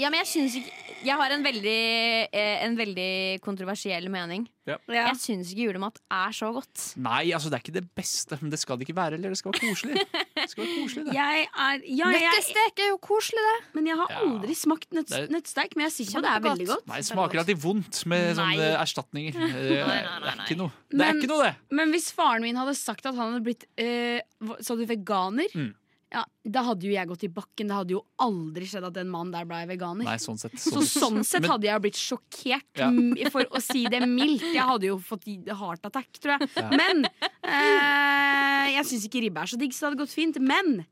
Ja, 0.00 0.08
men 0.08 0.22
jeg 0.22 0.28
syns 0.30 0.54
ikke 0.56 0.78
Jeg 1.02 1.18
har 1.18 1.32
en 1.34 1.42
veldig, 1.42 2.28
eh, 2.30 2.60
en 2.62 2.76
veldig 2.78 3.40
kontroversiell 3.42 4.04
mening. 4.08 4.44
Ja. 4.70 4.76
Jeg 4.86 5.16
syns 5.18 5.48
ikke 5.50 5.64
julemat 5.66 5.96
er 6.14 6.30
så 6.30 6.52
godt. 6.54 6.92
Nei, 7.02 7.32
altså 7.34 7.50
det 7.50 7.56
er 7.58 7.62
ikke 7.64 7.74
det 7.74 7.82
beste, 7.98 8.38
men 8.40 8.52
det 8.54 8.60
skal 8.62 8.78
det 8.78 8.86
ikke 8.86 8.94
være 8.94 9.16
heller. 9.18 9.34
Det 9.34 9.40
skal 9.40 9.50
være 9.50 9.64
koselig. 9.66 9.96
Det 10.38 10.44
skal 10.52 10.62
være 10.62 10.76
koselig 10.78 11.04
det. 11.08 11.16
Jeg 11.16 11.42
er 11.50 11.82
ja, 11.90 12.12
jeg, 12.14 12.22
Nøttestek 12.28 12.84
er 12.84 12.88
jo 12.92 13.00
koselig, 13.02 13.42
det. 13.48 13.56
Men 13.74 13.90
jeg 13.90 13.98
har 13.98 14.14
Ja. 14.14 14.20
aldri 14.28 14.54
smakt 14.54 14.88
nøtt, 14.94 15.10
Det 15.10 15.18
er-. 15.24 15.26
Men 15.26 15.42
jeg 15.42 15.90
er 15.90 15.96
sikker 15.96 16.14
på 16.14 16.22
det 16.22 16.30
er 16.36 16.40
veldig 16.46 16.68
godt. 16.70 16.86
Nei, 16.86 16.96
det 17.02 17.10
smaker 17.10 17.42
alltid 17.42 17.58
vondt 17.66 18.06
med 18.06 18.24
Nei. 18.36 18.38
sånne 18.38 18.70
erstatninger. 18.78 19.34
Eh, 19.42 19.68
Det 19.74 19.86
nei, 19.90 19.98
er 20.06 20.20
nei. 20.22 20.46
ikke 20.46 20.56
noe. 20.62 20.70
Det 20.88 21.00
er 21.00 21.02
Men- 21.02 21.18
ikke 21.18 21.28
noe, 21.34 21.42
det. 21.50 21.54
Men 21.74 21.90
hvis 21.90 22.12
faren 22.14 22.42
min 22.46 22.54
hadde 22.62 22.76
sagt 22.78 23.04
at 23.10 23.14
han 23.18 23.32
hadde 23.34 23.42
blitt 23.44 23.64
eh, 23.76 24.20
hva- 24.40 24.62
Sa 24.62 24.76
du 24.78 24.86
veganer? 24.86 25.50
Mm. 25.50 25.74
Ja, 26.12 26.24
Da 26.44 26.60
hadde 26.66 26.84
jo 26.84 26.92
jeg 26.92 27.08
gått 27.08 27.22
i 27.24 27.28
bakken. 27.32 27.70
Det 27.70 27.76
hadde 27.76 27.94
jo 27.94 28.02
aldri 28.20 28.66
skjedd 28.68 28.84
at 28.84 28.98
en 29.00 29.08
mann 29.08 29.30
der 29.32 29.46
ble 29.48 29.62
veganer. 29.70 30.04
Nei, 30.04 30.16
sånn 30.20 30.36
sett. 30.40 30.52
Så 30.60 30.82
sånn 30.84 31.22
sett 31.24 31.46
hadde 31.48 31.64
jeg 31.70 31.80
blitt 31.86 31.96
sjokkert, 31.96 32.68
Ja. 32.76 32.90
for 33.32 33.44
å 33.48 33.62
si 33.64 33.86
det 33.88 34.02
mildt. 34.08 34.44
Jeg 34.52 34.66
hadde 34.68 34.90
jo 34.90 34.98
fått 35.00 35.24
heart 35.48 35.86
attack, 35.88 36.10
tror 36.20 36.36
jeg. 36.38 36.50
Ja. 36.56 36.68
Men 36.68 37.06
eh, 37.06 38.74
Jeg 38.76 38.84
syns 38.90 39.06
ikke 39.08 39.22
ribbe 39.24 39.40
er 39.42 39.50
så 39.52 39.58
digg, 39.60 39.72
så 39.72 39.86
det 39.86 39.90
hadde 39.92 40.02
gått 40.04 40.14
fint. 40.16 40.38
Men 40.42 40.84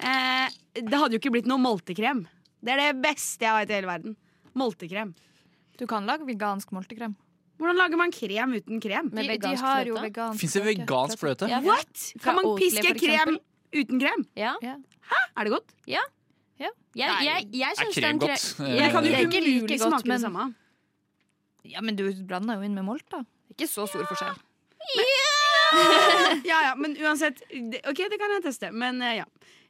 eh, 0.00 0.48
det 0.80 0.96
hadde 1.00 1.16
jo 1.16 1.20
ikke 1.22 1.34
blitt 1.36 1.50
noe 1.50 1.60
multekrem. 1.60 2.24
Det 2.64 2.72
er 2.72 2.80
det 2.86 3.02
beste 3.04 3.44
jeg 3.44 3.60
vet 3.60 3.70
i 3.72 3.78
hele 3.78 3.90
verden. 3.90 4.16
Multekrem. 4.56 5.12
Du 5.78 5.86
kan 5.90 6.06
lage 6.08 6.24
vegansk 6.28 6.72
multekrem. 6.74 7.16
Hvordan 7.60 7.78
lager 7.78 7.98
man 8.00 8.10
krem 8.14 8.54
uten 8.56 8.80
krem? 8.82 9.10
Med 9.14 9.28
De, 9.28 9.36
de 9.38 9.50
har 9.54 9.62
har 9.62 9.84
jo 9.86 9.94
fløte? 9.94 10.08
vegansk 10.08 10.40
Fins 10.42 10.56
det 10.56 10.62
vegansk 10.66 11.20
fløte? 11.20 11.48
What? 11.62 12.06
Kan 12.22 12.38
man 12.40 12.48
piske 12.58 12.82
krem 12.82 13.36
eksempel. 13.36 13.38
Uten 13.74 14.00
krem? 14.00 14.26
Ja. 14.38 14.54
Hæ? 14.62 15.20
Er 15.36 15.44
det 15.48 15.52
godt? 15.58 15.74
Ja 15.90 16.00
Jeg, 16.94 17.10
jeg, 17.26 17.48
jeg 17.58 17.72
Er 17.74 17.74
syns 17.80 17.96
krem 17.98 18.18
den 18.18 18.18
godt? 18.22 18.30
kre- 18.38 18.66
Eh, 18.70 18.76
Jeg 18.78 18.90
kan 18.94 19.04
jo 19.04 19.10
ikke 19.18 19.40
like 19.42 19.66
godt, 19.66 19.80
smake 19.90 20.06
men- 20.06 20.14
det 20.14 20.20
samme. 20.22 20.44
Ja, 21.64 21.80
men 21.82 21.96
du 21.98 22.04
blanda 22.22 22.54
jo 22.54 22.62
inn 22.62 22.74
med 22.76 22.84
molt, 22.86 23.02
da. 23.10 23.24
Ikke 23.50 23.66
så 23.66 23.88
stor 23.90 24.04
forskjell. 24.06 24.36
Ja, 26.44 26.58
ja, 26.68 26.74
men 26.78 26.94
uansett 27.02 27.40
det- 27.50 27.80
OK, 27.88 27.96
det 28.10 28.18
kan 28.20 28.30
jeg 28.36 28.42
teste. 28.44 28.70
Men 28.72 29.00
eh, 29.02 29.16
ja. 29.22 29.24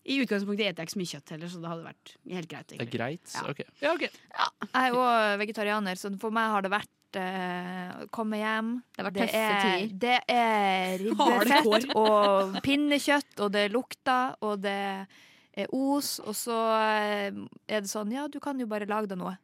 I 0.05 0.19
utgangspunktet 0.21 0.67
eter 0.69 0.83
jeg 0.83 0.89
ikke 0.91 0.93
så 0.93 1.01
mye 1.01 1.13
kjøtt 1.15 1.31
heller, 1.33 1.49
så 1.49 1.61
det 1.63 1.69
hadde 1.71 1.85
vært 1.87 2.11
helt 2.29 2.49
greit. 2.51 2.67
Det 2.75 2.83
er 2.85 2.91
greit? 2.93 3.31
Ja. 3.33 3.45
Ok. 3.49 3.61
Ja, 3.81 3.93
ok. 3.95 4.03
Jeg 4.05 4.91
er 4.91 4.97
òg 5.01 5.39
vegetarianer, 5.41 5.97
så 5.97 6.11
for 6.21 6.31
meg 6.35 6.51
har 6.53 6.61
det 6.67 6.71
vært 6.75 6.91
eh, 7.21 8.05
komme 8.15 8.39
hjem. 8.41 8.73
Det 8.97 9.13
Det 9.15 9.29
er, 9.35 9.87
det 10.05 10.19
er 10.29 10.99
ribbefett 11.03 11.89
og 11.97 12.59
pinnekjøtt, 12.65 13.41
og 13.45 13.53
det 13.55 13.71
lukter, 13.73 14.35
og 14.43 14.61
det 14.65 15.07
er 15.55 15.67
os, 15.73 16.19
og 16.25 16.35
så 16.35 16.59
eh, 16.81 17.31
er 17.69 17.81
det 17.85 17.91
sånn 17.91 18.13
Ja, 18.13 18.27
du 18.29 18.41
kan 18.41 18.59
jo 18.59 18.67
bare 18.67 18.87
lage 18.91 19.07
deg 19.13 19.19
noe. 19.21 19.37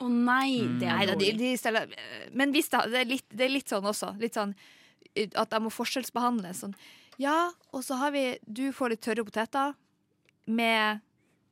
Å 0.00 0.08
nei, 0.12 0.60
Mm. 0.62 0.78
det 0.80 0.88
er 0.92 1.06
da, 1.08 1.14
de, 1.16 1.32
de 1.32 1.56
steller, 1.56 1.88
men 2.36 2.52
hvis 2.52 2.68
det, 2.68 2.82
det, 2.92 3.00
er 3.00 3.08
litt, 3.08 3.24
det 3.32 3.44
er 3.46 3.52
litt 3.54 3.68
sånn 3.72 3.84
også. 3.88 4.14
Litt 4.20 4.34
sånn 4.36 4.52
at 5.16 5.50
jeg 5.52 5.62
må 5.64 5.70
forskjellsbehandle. 5.72 6.50
Sånn. 6.52 6.74
Ja, 7.16 7.50
og 7.72 7.80
så 7.84 7.96
har 7.96 8.10
vi 8.12 8.38
Du 8.44 8.66
får 8.76 8.92
litt 8.92 9.00
tørre 9.06 9.24
poteter 9.24 9.72
med 10.46 11.00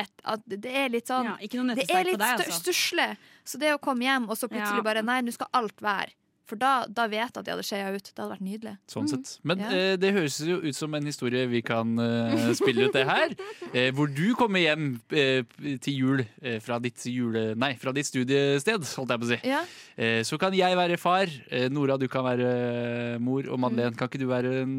et, 0.00 0.10
at 0.24 0.42
Det 0.46 0.72
er 0.74 0.88
litt 0.92 1.10
sånn 1.10 1.28
Ja, 1.28 1.36
Det 1.38 1.86
er 1.90 2.04
litt 2.08 2.20
altså. 2.20 2.58
stusslig. 2.58 3.16
Så 3.44 3.60
det 3.62 3.74
å 3.74 3.80
komme 3.82 4.06
hjem 4.06 4.28
og 4.28 4.38
så 4.38 4.48
plutselig 4.50 4.82
bare 4.86 5.02
Nei, 5.06 5.20
nå 5.22 5.34
skal 5.34 5.50
alt 5.52 5.80
være. 5.84 6.12
For 6.44 6.60
da, 6.60 6.84
da 6.92 7.06
vet 7.08 7.22
jeg 7.22 7.30
at 7.40 7.46
de 7.46 7.52
hadde 7.54 7.64
skeia 7.64 7.88
ut. 7.94 8.04
Det 8.10 8.20
hadde 8.20 8.34
vært 8.34 8.44
nydelig. 8.44 8.72
Sånn 8.92 9.06
sett. 9.08 9.30
Men 9.48 9.62
Ja. 9.62 9.68
eh, 9.72 9.94
det 9.96 10.10
høres 10.12 10.34
jo 10.44 10.58
ut 10.60 10.76
som 10.76 10.92
en 10.94 11.06
historie 11.08 11.46
vi 11.48 11.62
kan 11.64 11.94
eh, 11.98 12.50
spille 12.58 12.88
ut 12.90 12.92
det 12.92 13.06
her. 13.08 13.32
Eh, 13.74 13.88
hvor 13.96 14.06
du 14.06 14.36
kommer 14.38 14.60
hjem 14.62 15.00
eh, 15.10 15.42
til 15.82 15.94
jul 15.96 16.20
eh, 16.42 16.60
fra 16.62 16.76
ditt 16.78 17.00
jule... 17.10 17.56
Nei, 17.58 17.72
fra 17.80 17.90
ditt 17.96 18.06
studiested, 18.06 18.84
holdt 19.00 19.10
jeg 19.14 19.22
på 19.22 19.26
å 19.26 19.30
si. 19.32 19.38
Ja. 19.50 19.62
Eh, 19.96 20.20
så 20.22 20.38
kan 20.38 20.54
jeg 20.54 20.76
være 20.78 20.98
far. 21.00 21.32
Nora, 21.74 21.96
du 21.98 22.06
kan 22.12 22.22
være 22.28 23.18
mor. 23.24 23.48
Og 23.50 23.58
Madeleine, 23.64 23.96
kan 23.98 24.06
ikke 24.12 24.20
du 24.22 24.28
være 24.30 24.52
en 24.62 24.76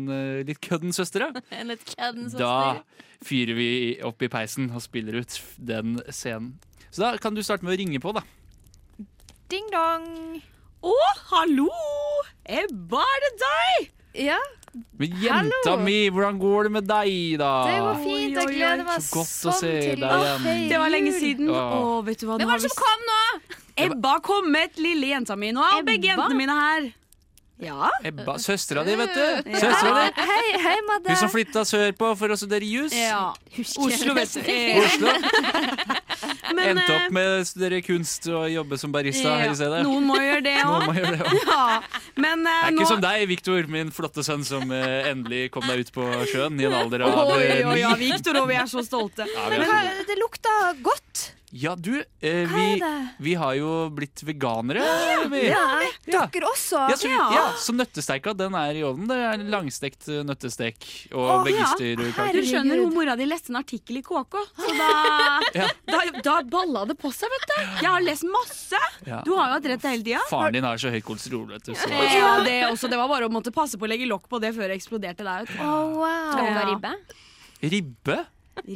litt 0.48 0.62
kødden 0.64 0.94
søster? 0.96 1.28
da? 1.28 1.42
En 1.60 1.74
litt 1.74 1.84
kødden 1.92 2.30
søster. 2.30 2.46
Da 2.46 3.26
fyrer 3.26 3.58
vi 3.58 3.70
opp 4.06 4.22
i 4.24 4.30
peisen 4.32 4.70
og 4.72 4.84
spiller 4.86 5.20
ut 5.26 5.42
den 5.58 5.98
scenen. 6.14 6.54
Så 6.92 7.04
da 7.04 7.16
kan 7.20 7.36
du 7.36 7.42
starte 7.44 7.66
med 7.68 7.74
å 7.76 7.80
ringe 7.82 8.00
på, 8.00 8.14
da. 8.16 8.22
Ding 9.52 9.68
dong! 9.74 10.40
Å, 10.86 10.96
hallo! 11.32 11.70
Ebba, 12.46 13.02
er 13.16 13.24
det 13.26 13.32
deg? 13.42 13.88
Ja, 14.28 14.38
Men 15.00 15.14
jenta 15.24 15.72
Hallo! 15.72 15.78
mi, 15.84 15.96
hvordan 16.14 16.38
går 16.40 16.68
det 16.68 16.72
med 16.76 16.88
deg, 16.90 17.12
da? 17.42 17.52
det 17.68 17.78
går 17.82 17.98
fint. 18.04 18.36
Jeg 18.36 18.48
oi, 18.50 18.54
gleder 18.58 18.84
oi. 18.84 18.88
meg 18.90 19.02
Så 19.06 19.16
godt 19.16 19.32
å 19.32 19.38
sånn 19.48 19.58
se 19.62 19.72
til 19.82 20.02
deg 20.04 20.16
igjen. 20.20 20.44
feire 20.46 20.68
Det 20.72 20.82
var 20.84 20.92
lenge 20.94 21.12
jul. 21.14 21.20
siden. 21.24 21.50
Ja. 21.56 21.64
Å, 21.80 21.96
vet 22.06 22.20
du 22.22 22.26
hva? 22.28 22.38
Hvem 22.38 22.46
nå 22.46 22.52
var 22.52 22.60
har 22.60 22.62
det 22.62 22.70
vi 22.70 22.76
som 22.76 22.84
kom 22.84 23.08
nå? 23.10 23.22
Ebba 23.86 24.12
har 24.18 24.22
kommet, 24.24 24.78
lille 24.80 25.10
jenta 25.14 25.36
mi. 25.40 25.50
Nå 25.56 25.64
er 25.66 25.82
begge 25.88 26.12
Ebba? 26.12 26.28
jentene 26.28 26.40
mine 26.44 26.60
her. 26.60 26.88
Ja. 27.64 27.88
Ebba, 28.04 28.34
søstera 28.42 28.84
di, 28.84 28.96
vet 29.00 29.14
du. 29.16 29.52
Søstera 29.56 30.10
di. 30.10 30.24
Hei, 30.28 30.48
hei, 30.60 30.76
Madde. 30.90 31.08
Hun 31.14 31.20
som 31.22 31.30
flytta 31.32 31.62
sørpå 31.68 32.10
for 32.20 32.34
å 32.34 32.38
studere 32.40 32.68
jus. 32.68 32.92
ja. 32.96 33.30
Oslo, 33.56 34.14
vet 34.18 34.34
du. 34.36 34.42
Oslo. 34.82 35.14
Men, 36.56 36.68
Endte 36.76 36.84
eh, 36.92 36.98
opp 37.06 37.14
med 37.16 37.30
å 37.30 37.46
studere 37.48 37.80
kunst 37.84 38.28
og 38.32 38.46
jobbe 38.52 38.78
som 38.80 38.92
barista 38.94 39.38
her 39.40 39.54
i 39.54 39.56
stedet. 39.58 39.82
Noen 39.88 40.06
må 40.08 40.18
gjøre 40.20 40.44
det 40.46 40.56
òg. 40.64 41.00
Ja. 41.46 41.64
Men 42.20 42.44
eh, 42.48 42.60
Det 42.60 42.68
er 42.70 42.76
nå 42.76 42.84
ikke 42.84 42.90
som 42.92 43.04
deg, 43.04 43.24
Viktor, 43.32 43.72
min 43.72 43.92
flotte 43.96 44.24
sønn 44.28 44.44
som 44.48 44.72
eh, 44.76 45.10
endelig 45.12 45.48
kom 45.56 45.66
deg 45.68 45.86
ut 45.88 45.94
på 45.96 46.06
sjøen 46.32 46.60
i 46.62 46.68
en 46.70 46.76
alder 46.82 47.08
av 47.08 47.32
ni. 47.34 47.40
eh, 47.48 47.64
ja, 47.82 47.96
Viktor, 48.00 48.42
og 48.44 48.52
vi 48.52 48.60
er 48.60 48.70
så 48.72 48.84
stolte. 48.86 49.28
Ja, 49.32 49.48
er 49.52 49.66
så- 49.68 50.06
det 50.12 50.20
lukta 50.22 50.54
godt. 50.86 51.26
Ja, 51.56 51.72
du, 51.80 51.94
eh, 52.20 52.46
vi, 52.52 52.82
vi 53.24 53.34
har 53.40 53.54
jo 53.56 53.70
blitt 53.96 54.20
veganere. 54.28 54.84
vi. 55.32 55.46
Ja, 55.48 55.62
Ja. 56.12 56.26
dere 56.28 56.50
også. 56.52 56.82
Ja, 56.92 56.96
så, 57.00 57.08
Ja. 57.08 57.28
ja, 57.34 57.44
så 57.58 57.72
nøttesteika 57.72 58.34
den 58.36 58.54
er 58.60 58.76
i 58.76 58.82
ovnen. 58.84 59.08
Det 59.08 59.16
er 59.18 59.44
langstekt 59.54 60.10
eh, 60.12 60.20
nøttestek 60.28 60.84
og 61.16 61.48
Å, 61.48 61.50
ja. 61.50 61.70
Du 62.36 62.42
skjønner, 62.44 62.82
hun 62.84 62.92
mora 62.94 63.16
di 63.16 63.26
leste 63.30 63.54
en 63.54 63.62
artikkel 63.62 64.02
i 64.02 64.04
KK, 64.04 64.36
så 64.60 64.74
da, 64.76 64.90
Ja. 65.62 65.70
da, 65.88 66.02
da 66.28 66.36
balla 66.44 66.84
det 66.92 66.98
på 67.00 67.12
seg, 67.16 67.32
vet 67.32 67.48
du. 67.54 67.56
Jeg 67.86 67.90
har 67.90 68.04
lest 68.04 68.28
masse. 68.28 68.82
Ja. 69.08 69.22
Du 69.24 69.32
har 69.38 69.48
jo 69.48 69.54
hatt 69.56 69.70
rett 69.72 69.88
hele 69.88 70.04
tida. 70.04 70.26
Faren 70.30 70.54
din 70.60 70.68
har 70.68 70.76
så 70.82 70.92
høyt 70.92 71.06
kolesterol, 71.08 71.48
vet 71.56 71.64
du. 71.72 71.74
Så. 71.74 71.88
Ja, 71.90 72.36
det, 72.44 72.58
også, 72.68 72.92
det 72.92 73.00
var 73.00 73.08
bare 73.08 73.30
å 73.30 73.32
måtte 73.32 73.56
passe 73.56 73.80
på 73.80 73.88
å 73.88 73.92
legge 73.94 74.10
lokk 74.12 74.28
på 74.28 74.42
det 74.44 74.52
før 74.58 74.68
det 74.74 74.76
eksploderte 74.82 75.24
der. 75.24 75.48
vet 75.48 75.56
du. 75.56 75.64
Å, 75.64 75.80
wow. 75.96 76.36
Skal? 76.36 76.62
Ribbe? 76.74 76.94
Ribbe. 77.64 78.20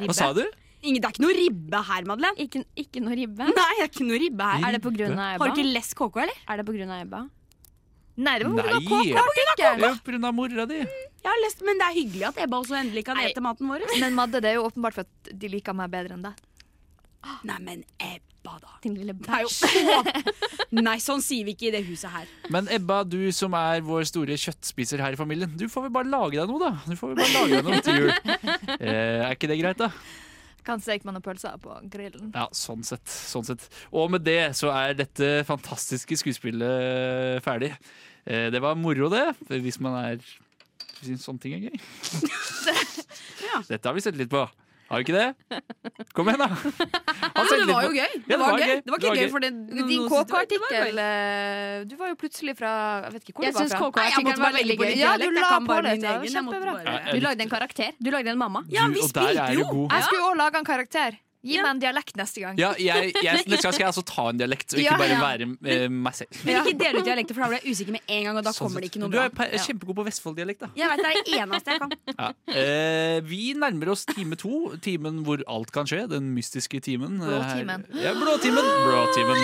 Hva 0.06 0.16
sa 0.16 0.32
du? 0.36 0.44
Ingen, 0.80 1.02
det 1.02 1.08
er 1.08 1.12
ikke 1.12 1.24
noe 1.26 1.36
ribbe 1.36 1.82
her, 1.90 2.06
Madeleine. 2.08 2.46
Ikke, 2.46 2.62
ikke 2.80 3.02
noe 3.04 3.16
ribbe? 3.18 3.50
Nei, 3.50 3.68
det 3.76 3.84
er 3.84 3.90
ikke 3.90 4.06
noe 4.08 4.20
ribbe 4.22 4.46
her. 4.48 4.64
Er 4.64 4.76
det 4.76 4.80
på 4.84 4.92
grunn 4.94 5.12
av 5.18 5.34
Ebba? 5.34 5.44
Har 5.44 5.52
du 5.52 5.60
ikke 5.60 5.74
lest 5.76 5.94
KK, 5.98 6.22
eller? 6.24 6.40
Er 6.46 6.60
det 6.60 6.66
på 6.70 6.76
grunn 6.76 6.94
av 6.94 7.02
Ebba? 7.04 7.20
Nei, 8.20 8.34
det 8.40 8.46
var 8.48 8.54
Nei! 8.56 8.62
på 8.62 8.64
grunn 8.64 8.80
av 8.80 8.88
kåkeartikkelen. 8.88 9.82
Det 9.82 9.90
er 9.90 10.00
på 10.06 10.14
grunn 10.14 10.28
av 10.30 10.36
mora 10.36 10.66
di. 10.70 10.78
Jeg 10.80 11.28
har 11.28 11.42
lest, 11.44 11.60
Men 11.68 11.80
det 11.80 11.86
er 11.86 11.96
hyggelig 11.98 12.26
at 12.30 12.40
Ebba 12.46 12.62
også 12.64 12.78
endelig 12.80 13.04
kan 13.10 13.20
ete 13.20 13.44
maten 13.44 13.68
vår. 13.68 13.84
Men 14.00 14.16
Madde, 14.16 14.40
det 14.40 14.54
er 14.54 14.58
jo 14.58 14.64
åpenbart 14.70 14.96
for 14.96 15.04
at 15.08 15.32
de 15.42 15.52
liker 15.52 15.76
meg 15.76 15.92
bedre 15.92 16.16
enn 16.16 16.24
deg. 16.24 16.40
Nei, 17.44 17.58
men 17.60 17.84
Ebba 18.00 18.56
da. 18.62 18.72
Din 18.80 18.96
lille 18.96 19.12
bæsj. 19.12 19.60
Nei, 20.80 20.96
sånn 21.02 21.20
sier 21.24 21.44
vi 21.44 21.52
ikke 21.56 21.68
i 21.68 21.74
det 21.74 21.82
huset 21.84 22.08
her. 22.14 22.32
Men 22.52 22.68
Ebba, 22.72 23.02
du 23.04 23.20
som 23.36 23.52
er 23.58 23.84
vår 23.84 24.08
store 24.08 24.40
kjøttspiser 24.40 25.04
her 25.04 25.16
i 25.16 25.20
familien, 25.20 25.52
du 25.60 25.66
får 25.68 25.88
vel 25.88 25.94
bare 26.00 26.08
lage 26.08 26.40
deg 26.40 26.48
noe, 26.48 26.70
da. 26.70 26.72
Du 26.88 26.96
får 26.96 27.12
vel 27.12 27.20
bare 27.20 27.36
lage 27.36 27.60
deg 27.60 27.68
noe 27.68 27.84
til 27.84 28.00
jul. 28.00 28.16
Eh, 28.80 29.20
er 29.26 29.34
ikke 29.34 29.48
det 29.50 29.58
greit, 29.60 29.80
da? 29.80 29.90
Kan 30.66 30.82
steke 30.82 31.20
pølser 31.24 31.56
på 31.62 31.76
grillen. 31.92 32.30
Ja, 32.34 32.46
sånn 32.56 32.84
sett, 32.86 33.06
sånn 33.08 33.46
sett. 33.48 33.66
Og 33.92 34.10
med 34.12 34.24
det 34.26 34.52
så 34.58 34.72
er 34.74 34.94
dette 34.98 35.40
fantastiske 35.48 36.18
skuespillet 36.20 37.42
ferdig. 37.44 37.72
Eh, 38.24 38.48
det 38.52 38.60
var 38.62 38.78
moro, 38.78 39.08
det, 39.12 39.26
hvis 39.48 39.80
man 39.80 39.98
er 40.04 40.22
Syns 41.00 41.22
sånne 41.24 41.40
ting 41.40 41.54
er 41.56 41.62
gøy. 41.64 41.78
Dette 43.70 43.88
har 43.88 43.94
vi 43.96 44.02
sett 44.04 44.18
litt 44.20 44.28
på. 44.28 44.42
Har 44.90 44.98
du 44.98 45.06
ikke 45.06 45.14
det? 45.14 45.60
Kom 46.18 46.28
igjen, 46.28 46.40
da. 46.42 46.48
Ja, 47.30 47.44
det 47.46 47.66
var 47.70 47.84
jo 47.86 47.92
gøy. 47.94 48.14
Det 48.26 48.38
var, 48.40 48.56
gøy. 48.58 48.72
Det 48.82 48.90
var 48.90 48.98
ikke 48.98 49.12
gøy, 49.16 49.28
for 49.30 49.44
Din 49.46 50.06
KK-artikkel 50.10 50.98
eh, 51.04 51.84
Du 51.86 51.94
var 52.00 52.10
jo 52.10 52.16
plutselig 52.18 52.56
fra 52.58 52.72
Jeg 53.04 53.14
vet 53.14 53.28
ikke 53.28 53.36
hvor 53.38 53.46
Jeg 53.46 53.54
du 53.54 53.58
var 53.58 53.64
syns 53.68 53.76
fra. 53.76 53.90
KK-artikkelen 53.94 54.42
var 54.42 54.56
veldig 54.58 54.76
gøy. 54.80 54.92
Ja, 54.98 55.14
du 55.20 55.26
la 55.36 55.50
på 55.68 55.78
det. 55.86 55.96
kjempebra. 56.34 56.76
Du 57.12 57.18
lagde 57.22 57.46
en 57.46 57.52
karakter. 57.54 57.94
Du 58.02 58.10
lagde 58.10 58.34
en 58.34 58.40
mamma. 58.42 58.64
Ja, 58.74 58.88
vi 58.90 59.06
spilte 59.06 59.46
jo. 59.60 59.86
Jeg 59.86 60.08
skulle 60.08 60.30
òg 60.32 60.38
lage 60.42 60.62
en 60.64 60.70
karakter. 60.74 61.20
Gi 61.40 61.56
meg 61.56 61.70
en 61.70 61.78
dialekt 61.80 62.18
neste 62.20 62.42
gang. 62.42 62.58
Ja, 62.60 62.74
jeg, 62.76 63.14
jeg, 63.24 63.44
neste 63.48 63.62
gang 63.64 63.72
skal 63.72 63.80
jeg 63.80 63.88
altså 63.88 64.02
ta 64.04 64.24
en 64.28 64.36
dialekt, 64.42 64.74
og 64.74 64.80
ikke 64.82 64.96
bare 65.00 65.14
være 65.22 65.46
eh, 65.72 65.86
meg 65.88 66.16
selv. 66.18 66.40
Men 66.44 66.58
ikke 66.60 66.74
del 66.82 66.98
ut 67.00 67.06
dialekter, 67.06 67.32
for 67.38 67.40
da 67.40 67.48
blir 67.54 67.62
jeg 67.64 67.72
usikker 67.78 67.94
med 67.96 68.02
en 68.12 68.26
gang, 68.28 68.40
og 68.40 68.44
da 68.44 68.52
Sånn 68.52 68.66
kommer 68.68 68.84
det 68.84 68.90
sett. 68.90 68.92
ikke 68.92 69.00
noe 69.00 69.08
Du 69.08 69.16
bra. 69.16 69.24
er 69.24 69.32
pe- 69.38 69.62
kjempegod 69.64 69.96
på 70.00 70.04
Vestfold-dialekt, 70.10 70.60
da. 70.66 70.68
Jeg 70.76 70.90
vet 70.92 71.00
det 71.00 71.08
er 71.08 71.24
det 71.30 71.38
eneste 71.40 71.72
jeg 71.72 71.80
kan. 71.80 71.96
Ja. 72.20 72.28
Eh, 72.60 73.20
vi 73.24 73.40
nærmer 73.56 73.92
oss 73.94 74.04
time 74.10 74.36
to, 74.36 74.60
timen 74.84 75.22
hvor 75.24 75.40
alt 75.48 75.72
kan 75.72 75.88
skje. 75.88 76.02
Den 76.12 76.28
mystiske 76.36 76.82
timen. 76.84 77.16
Blåtimen. 77.24 77.86
Eh, 77.88 78.04
Ja, 78.04 78.12
blåtimen. 78.20 78.68
Blåtimen. 78.84 79.40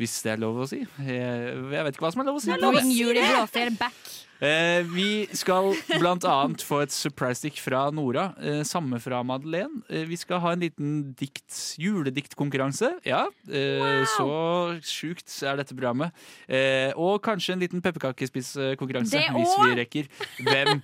Hvis 0.00 0.16
det 0.24 0.32
er 0.32 0.40
lov 0.40 0.62
å 0.64 0.66
si. 0.70 0.80
Jeg, 1.04 1.52
jeg 1.76 1.84
vet 1.84 1.92
ikke 1.98 2.06
hva 2.06 2.12
som 2.14 2.22
er 2.24 2.30
lov 2.30 2.40
å 2.40 2.44
si. 2.46 2.56
Bring 2.56 2.92
jul 2.96 3.12
i 3.20 3.26
blåfjell 3.28 3.76
back. 3.76 4.00
Eh, 4.40 4.80
vi 4.88 5.28
skal 5.36 5.74
annet 6.00 6.62
få 6.64 6.80
et 6.80 6.92
surprise 6.94 7.44
dick 7.44 7.58
fra 7.60 7.82
Nora. 7.92 8.30
Eh, 8.40 8.62
samme 8.64 8.96
fra 9.02 9.20
Madeleine. 9.22 9.82
Eh, 9.90 10.06
vi 10.08 10.16
skal 10.16 10.40
ha 10.40 10.54
en 10.54 10.62
liten 10.64 10.92
dikt, 11.12 11.76
julediktkonkurranse. 11.76 12.94
Ja, 13.04 13.26
eh, 13.52 14.00
så 14.16 14.80
sjukt 14.80 15.28
er 15.44 15.60
dette 15.60 15.76
programmet. 15.76 16.16
Eh, 16.48 16.88
og 16.96 17.20
kanskje 17.22 17.52
en 17.52 17.60
liten 17.60 17.84
pepperkakespisskonkurranse, 17.84 19.20
hvis 19.36 19.56
vi 19.60 19.76
rekker. 19.82 20.08
Hvem 20.40 20.80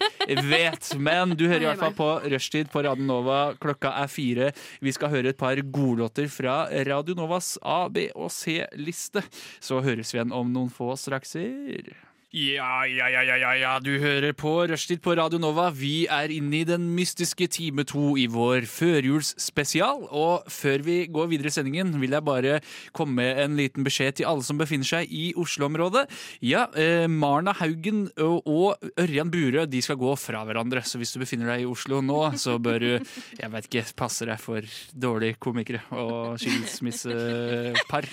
vet? 0.51 0.93
Men 1.01 1.33
du 1.33 1.47
hører 1.49 1.65
i 1.65 1.71
hvert 1.71 1.81
fall 1.81 1.97
på 1.97 2.11
Rushtid 2.29 2.69
på 2.73 2.85
Radio 2.85 3.09
Nova. 3.09 3.55
Klokka 3.57 3.95
er 4.03 4.13
fire. 4.13 4.51
Vi 4.85 4.93
skal 4.93 5.15
høre 5.15 5.33
et 5.33 5.41
par 5.41 5.57
godlåter 5.57 6.29
fra 6.29 6.67
Radio 6.85 7.17
Novas 7.17 7.55
A, 7.65 7.87
B 7.89 8.11
og 8.13 8.29
C-liste. 8.35 9.25
Så 9.65 9.81
høres 9.81 10.13
vi 10.13 10.21
igjen 10.21 10.37
om 10.37 10.53
noen 10.53 10.69
få 10.73 10.93
strakser. 11.01 12.06
Ja, 12.35 12.83
ja, 12.91 13.07
ja, 13.07 13.23
ja, 13.23 13.53
ja, 13.55 13.73
du 13.79 14.01
hører 14.03 14.33
på 14.35 14.51
Rushtid 14.67 14.99
på 14.99 15.13
Radio 15.15 15.39
Nova. 15.39 15.69
Vi 15.71 16.09
er 16.11 16.33
inne 16.35 16.59
i 16.59 16.65
den 16.67 16.89
mystiske 16.97 17.47
time 17.55 17.85
to 17.87 18.17
i 18.19 18.25
vår 18.27 18.65
førjulsspesial. 18.67 20.09
Og 20.11 20.49
før 20.51 20.83
vi 20.83 20.97
går 21.07 21.31
videre 21.31 21.53
i 21.53 21.55
sendingen, 21.55 21.93
vil 22.03 22.17
jeg 22.17 22.27
bare 22.27 22.57
komme 22.91 23.21
med 23.21 23.39
en 23.45 23.55
liten 23.57 23.87
beskjed 23.87 24.19
til 24.19 24.27
alle 24.27 24.43
som 24.43 24.59
befinner 24.59 24.89
seg 24.89 25.07
i 25.15 25.29
Oslo-området. 25.39 26.03
Ja, 26.43 26.65
eh, 26.75 27.07
Marna 27.07 27.55
Haugen 27.61 28.09
og, 28.19 28.43
og 28.43 28.91
Ørjan 28.99 29.31
Burøe 29.31 29.69
de 29.71 29.85
skal 29.87 30.01
gå 30.03 30.11
fra 30.19 30.43
hverandre. 30.51 30.83
Så 30.83 30.99
hvis 30.99 31.15
du 31.15 31.23
befinner 31.23 31.55
deg 31.55 31.63
i 31.63 31.71
Oslo 31.71 32.03
nå, 32.03 32.19
så 32.43 32.59
bør 32.59 32.83
du 32.83 32.91
jeg 32.91 33.53
vet 33.55 33.71
ikke, 33.71 33.87
passe 34.03 34.27
deg 34.27 34.43
for 34.43 34.67
dårlige 34.93 35.39
komikere 35.39 35.85
og 35.95 36.43
skilsmissepar. 36.43 38.11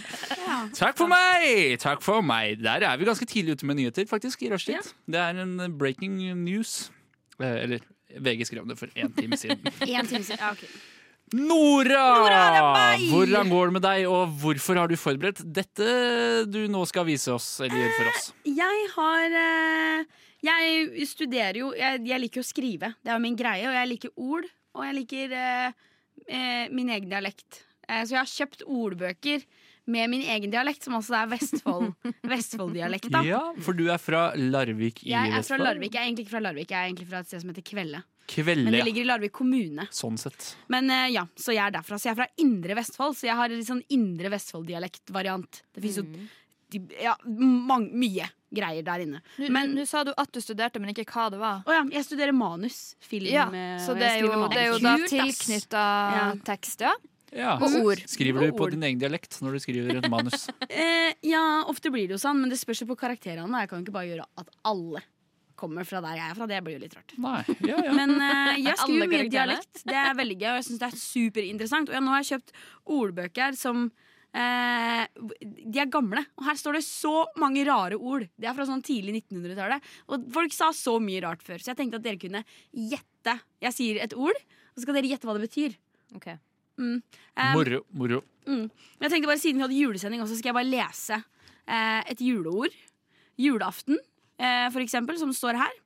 Takk 0.78 1.02
for 1.02 1.10
meg! 1.10 1.76
Takk 1.82 2.06
for 2.06 2.22
meg. 2.22 2.62
Der 2.62 2.86
er 2.86 3.02
vi 3.02 3.10
ganske 3.10 3.26
tidlig 3.28 3.58
ute 3.58 3.66
med 3.68 3.82
nyheter, 3.82 4.03
faktisk, 4.10 4.42
i 4.44 4.50
rushtid. 4.54 4.94
Det 5.10 5.20
er 5.20 5.40
en 5.44 5.58
breaking 5.78 6.18
news. 6.44 6.90
Eh, 7.40 7.64
Eller 7.64 7.80
VG 8.14 8.46
skrev 8.50 8.68
det 8.70 8.78
for 8.80 8.88
én 8.96 9.14
time 9.16 9.38
siden. 9.40 9.62
En 9.88 10.08
time 10.10 10.24
siden. 10.24 10.40
Ja, 10.40 10.52
ok. 10.52 10.66
Nora! 11.34 12.02
Nora! 12.20 12.98
Hvordan 13.10 13.50
går 13.50 13.70
det 13.72 13.74
med 13.74 13.86
deg, 13.88 14.04
og 14.12 14.36
hvorfor 14.44 14.78
har 14.78 14.92
du 14.92 14.96
forberedt 15.00 15.40
dette 15.56 15.88
du 16.52 16.60
nå 16.70 16.84
skal 16.86 17.08
vise 17.08 17.32
oss, 17.34 17.48
eller 17.64 17.80
gjøre 17.80 17.96
for 17.98 18.12
oss? 18.12 18.28
Jeg 18.46 18.84
har 18.94 19.38
eh, 19.40 20.06
Jeg 20.46 21.08
studerer 21.10 21.58
jo 21.64 21.72
jeg, 21.78 22.04
jeg 22.06 22.22
liker 22.28 22.44
å 22.44 22.46
skrive. 22.46 22.94
Det 23.02 23.16
er 23.16 23.24
min 23.24 23.40
greie. 23.40 23.66
Og 23.70 23.74
jeg 23.80 23.92
liker 23.96 24.14
ord. 24.20 24.46
Og 24.78 24.86
jeg 24.86 24.98
liker 25.00 25.34
eh, 25.40 25.84
eh, 26.28 26.66
min 26.74 26.92
egen 26.94 27.10
dialekt. 27.10 27.64
Eh, 27.88 28.04
så 28.06 28.18
jeg 28.18 28.22
har 28.22 28.34
kjøpt 28.36 28.66
ordbøker 28.68 29.48
med 29.86 30.10
min 30.10 30.22
egen 30.22 30.52
dialekt, 30.52 30.84
som 30.84 30.96
altså 30.96 31.16
er 31.24 31.28
Vestfold 31.34 31.94
Vestfold-dialekt. 32.34 33.10
da 33.12 33.22
Ja, 33.28 33.42
for 33.60 33.74
du 33.74 33.90
er 33.92 33.98
fra 34.00 34.30
Larvik 34.36 35.04
i 35.04 35.10
Jeg 35.12 35.32
er 35.36 35.44
fra 35.44 35.58
Larvik. 35.60 35.94
Jeg 35.94 36.02
er 36.02 36.08
egentlig 36.08 36.26
ikke 36.28 36.36
fra 36.38 36.44
Larvik, 36.46 36.70
jeg 36.72 36.80
er 36.80 36.90
egentlig 36.92 37.08
fra 37.10 37.20
et 37.20 37.28
sted 37.28 37.42
som 37.44 37.50
heter 37.54 37.66
Kvelde. 37.68 38.04
Kvelde, 38.32 38.64
Men 38.64 38.72
det 38.78 38.86
ligger 38.88 39.02
i 39.04 39.10
Larvik 39.10 39.34
kommune. 39.36 39.88
Sånn 39.92 40.16
sett. 40.18 40.54
Men 40.72 40.88
eh, 40.90 41.10
ja, 41.12 41.26
Så 41.36 41.52
jeg 41.52 41.66
er 41.66 41.74
derfra. 41.76 41.98
Så 42.00 42.08
jeg 42.08 42.14
er 42.16 42.22
fra 42.22 42.30
Indre 42.40 42.78
Vestfold, 42.80 43.18
så 43.20 43.28
jeg 43.28 43.36
har 43.36 43.52
en 43.52 43.66
sånn 43.68 43.84
Indre 43.92 44.32
Vestfold-dialektvariant. 44.32 45.60
Det 45.76 45.84
fins 45.84 46.00
jo 46.00 46.06
ja, 47.04 47.12
mange, 47.28 47.92
mye 47.94 48.26
greier 48.54 48.82
der 48.86 49.04
inne. 49.04 49.20
Nå 49.38 49.50
Men- 49.54 49.76
nå 49.76 49.84
sa 49.86 50.04
du 50.04 50.14
at 50.18 50.32
du 50.34 50.40
studerte, 50.42 50.80
men 50.82 50.90
ikke 50.90 51.06
hva 51.06 51.28
det 51.30 51.38
var. 51.42 51.60
Å 51.68 51.74
ja, 51.76 51.84
jeg 52.00 52.06
studerer 52.08 52.34
manus. 52.34 52.96
Film. 53.00 53.28
Ja, 53.30 53.46
eh, 53.52 53.78
så 53.84 53.94
det 53.94 54.08
er 54.10 54.20
jo, 54.24 54.32
manus. 54.32 54.56
det 54.56 54.62
er 54.64 54.72
jo 54.72 54.80
da 54.80 54.96
tilknytta 55.12 55.84
Ja. 56.16 56.34
tekst, 56.48 56.82
ja. 56.82 56.94
Ja. 57.34 57.56
Og 57.58 57.80
ord. 57.82 58.04
Skriver 58.10 58.48
du 58.48 58.54
på 58.58 58.68
ord. 58.68 58.76
din 58.76 58.86
egen 58.90 59.02
dialekt 59.02 59.40
når 59.42 59.58
du 59.58 59.64
skriver 59.64 60.00
et 60.02 60.10
manus? 60.12 60.48
Eh, 60.74 61.14
ja, 61.28 61.64
ofte 61.70 61.92
blir 61.94 62.08
det 62.10 62.16
jo 62.16 62.22
sånn, 62.22 62.40
men 62.42 62.52
det 62.52 62.58
spørs 62.60 62.82
jo 62.84 62.88
på 62.90 62.98
karakterene. 62.98 63.64
Jeg 63.64 63.70
kan 63.70 63.80
jo 63.80 63.86
ikke 63.86 63.96
bare 63.96 64.10
gjøre 64.10 64.26
at 64.42 64.50
alle 64.70 65.04
kommer 65.60 65.86
fra 65.88 66.02
der 66.04 66.18
jeg 66.18 66.32
er 66.32 66.38
fra. 66.38 66.48
Det 66.50 66.62
blir 66.66 66.78
jo 66.78 66.84
litt 66.84 66.96
rart. 66.98 67.14
Nei. 67.22 67.42
Ja, 67.68 67.82
ja. 67.88 67.94
Men 67.96 68.16
eh, 68.18 68.64
jeg 68.64 68.80
skriver 68.82 69.12
mye 69.12 69.28
dialekt. 69.32 69.84
Det 69.88 70.00
er 70.00 70.16
veldig 70.18 70.38
gøy, 70.40 70.50
og 70.52 70.58
jeg 70.60 70.68
syns 70.70 70.82
det 70.82 70.90
er 70.90 71.02
superinteressant. 71.04 71.92
Og 71.92 71.98
jeg, 71.98 72.06
nå 72.06 72.14
har 72.14 72.24
jeg 72.24 72.32
kjøpt 72.34 72.56
ordbøker 72.98 73.60
som 73.60 73.84
eh, 74.34 75.04
De 75.44 75.84
er 75.84 75.92
gamle, 75.94 76.26
og 76.40 76.48
her 76.50 76.60
står 76.60 76.80
det 76.80 76.86
så 76.88 77.14
mange 77.42 77.66
rare 77.70 78.00
ord. 78.00 78.26
Det 78.34 78.50
er 78.50 78.58
fra 78.58 78.68
sånn 78.70 78.84
tidlig 78.86 79.20
1900-tallet. 79.22 79.92
Og 80.10 80.26
folk 80.40 80.56
sa 80.56 80.72
så 80.76 80.98
mye 81.04 81.22
rart 81.26 81.46
før, 81.46 81.62
så 81.62 81.74
jeg 81.74 81.84
tenkte 81.84 82.02
at 82.02 82.08
dere 82.08 82.22
kunne 82.22 82.44
gjette. 82.72 83.38
Jeg 83.68 83.78
sier 83.78 84.02
et 84.04 84.18
ord, 84.18 84.42
og 84.74 84.80
så 84.82 84.88
skal 84.88 85.00
dere 85.00 85.14
gjette 85.14 85.30
hva 85.30 85.38
det 85.38 85.46
betyr. 85.48 85.78
Ok. 86.18 86.34
Mm. 86.80 86.98
Um, 87.38 87.52
Moro. 87.54 87.84
moro. 87.94 88.24
Mm. 88.48 88.66
Jeg 89.00 89.12
tenkte 89.12 89.30
bare 89.30 89.40
Siden 89.42 89.60
vi 89.62 89.66
hadde 89.68 89.78
julesending, 89.78 90.24
også, 90.24 90.38
skal 90.40 90.52
jeg 90.52 90.58
bare 90.58 90.72
lese 90.72 91.20
eh, 91.68 92.02
et 92.12 92.22
juleord. 92.22 92.76
Julaften, 93.40 93.98
eh, 94.38 94.68
for 94.74 94.82
eksempel, 94.84 95.18
som 95.20 95.34
står 95.34 95.58
her. 95.62 95.80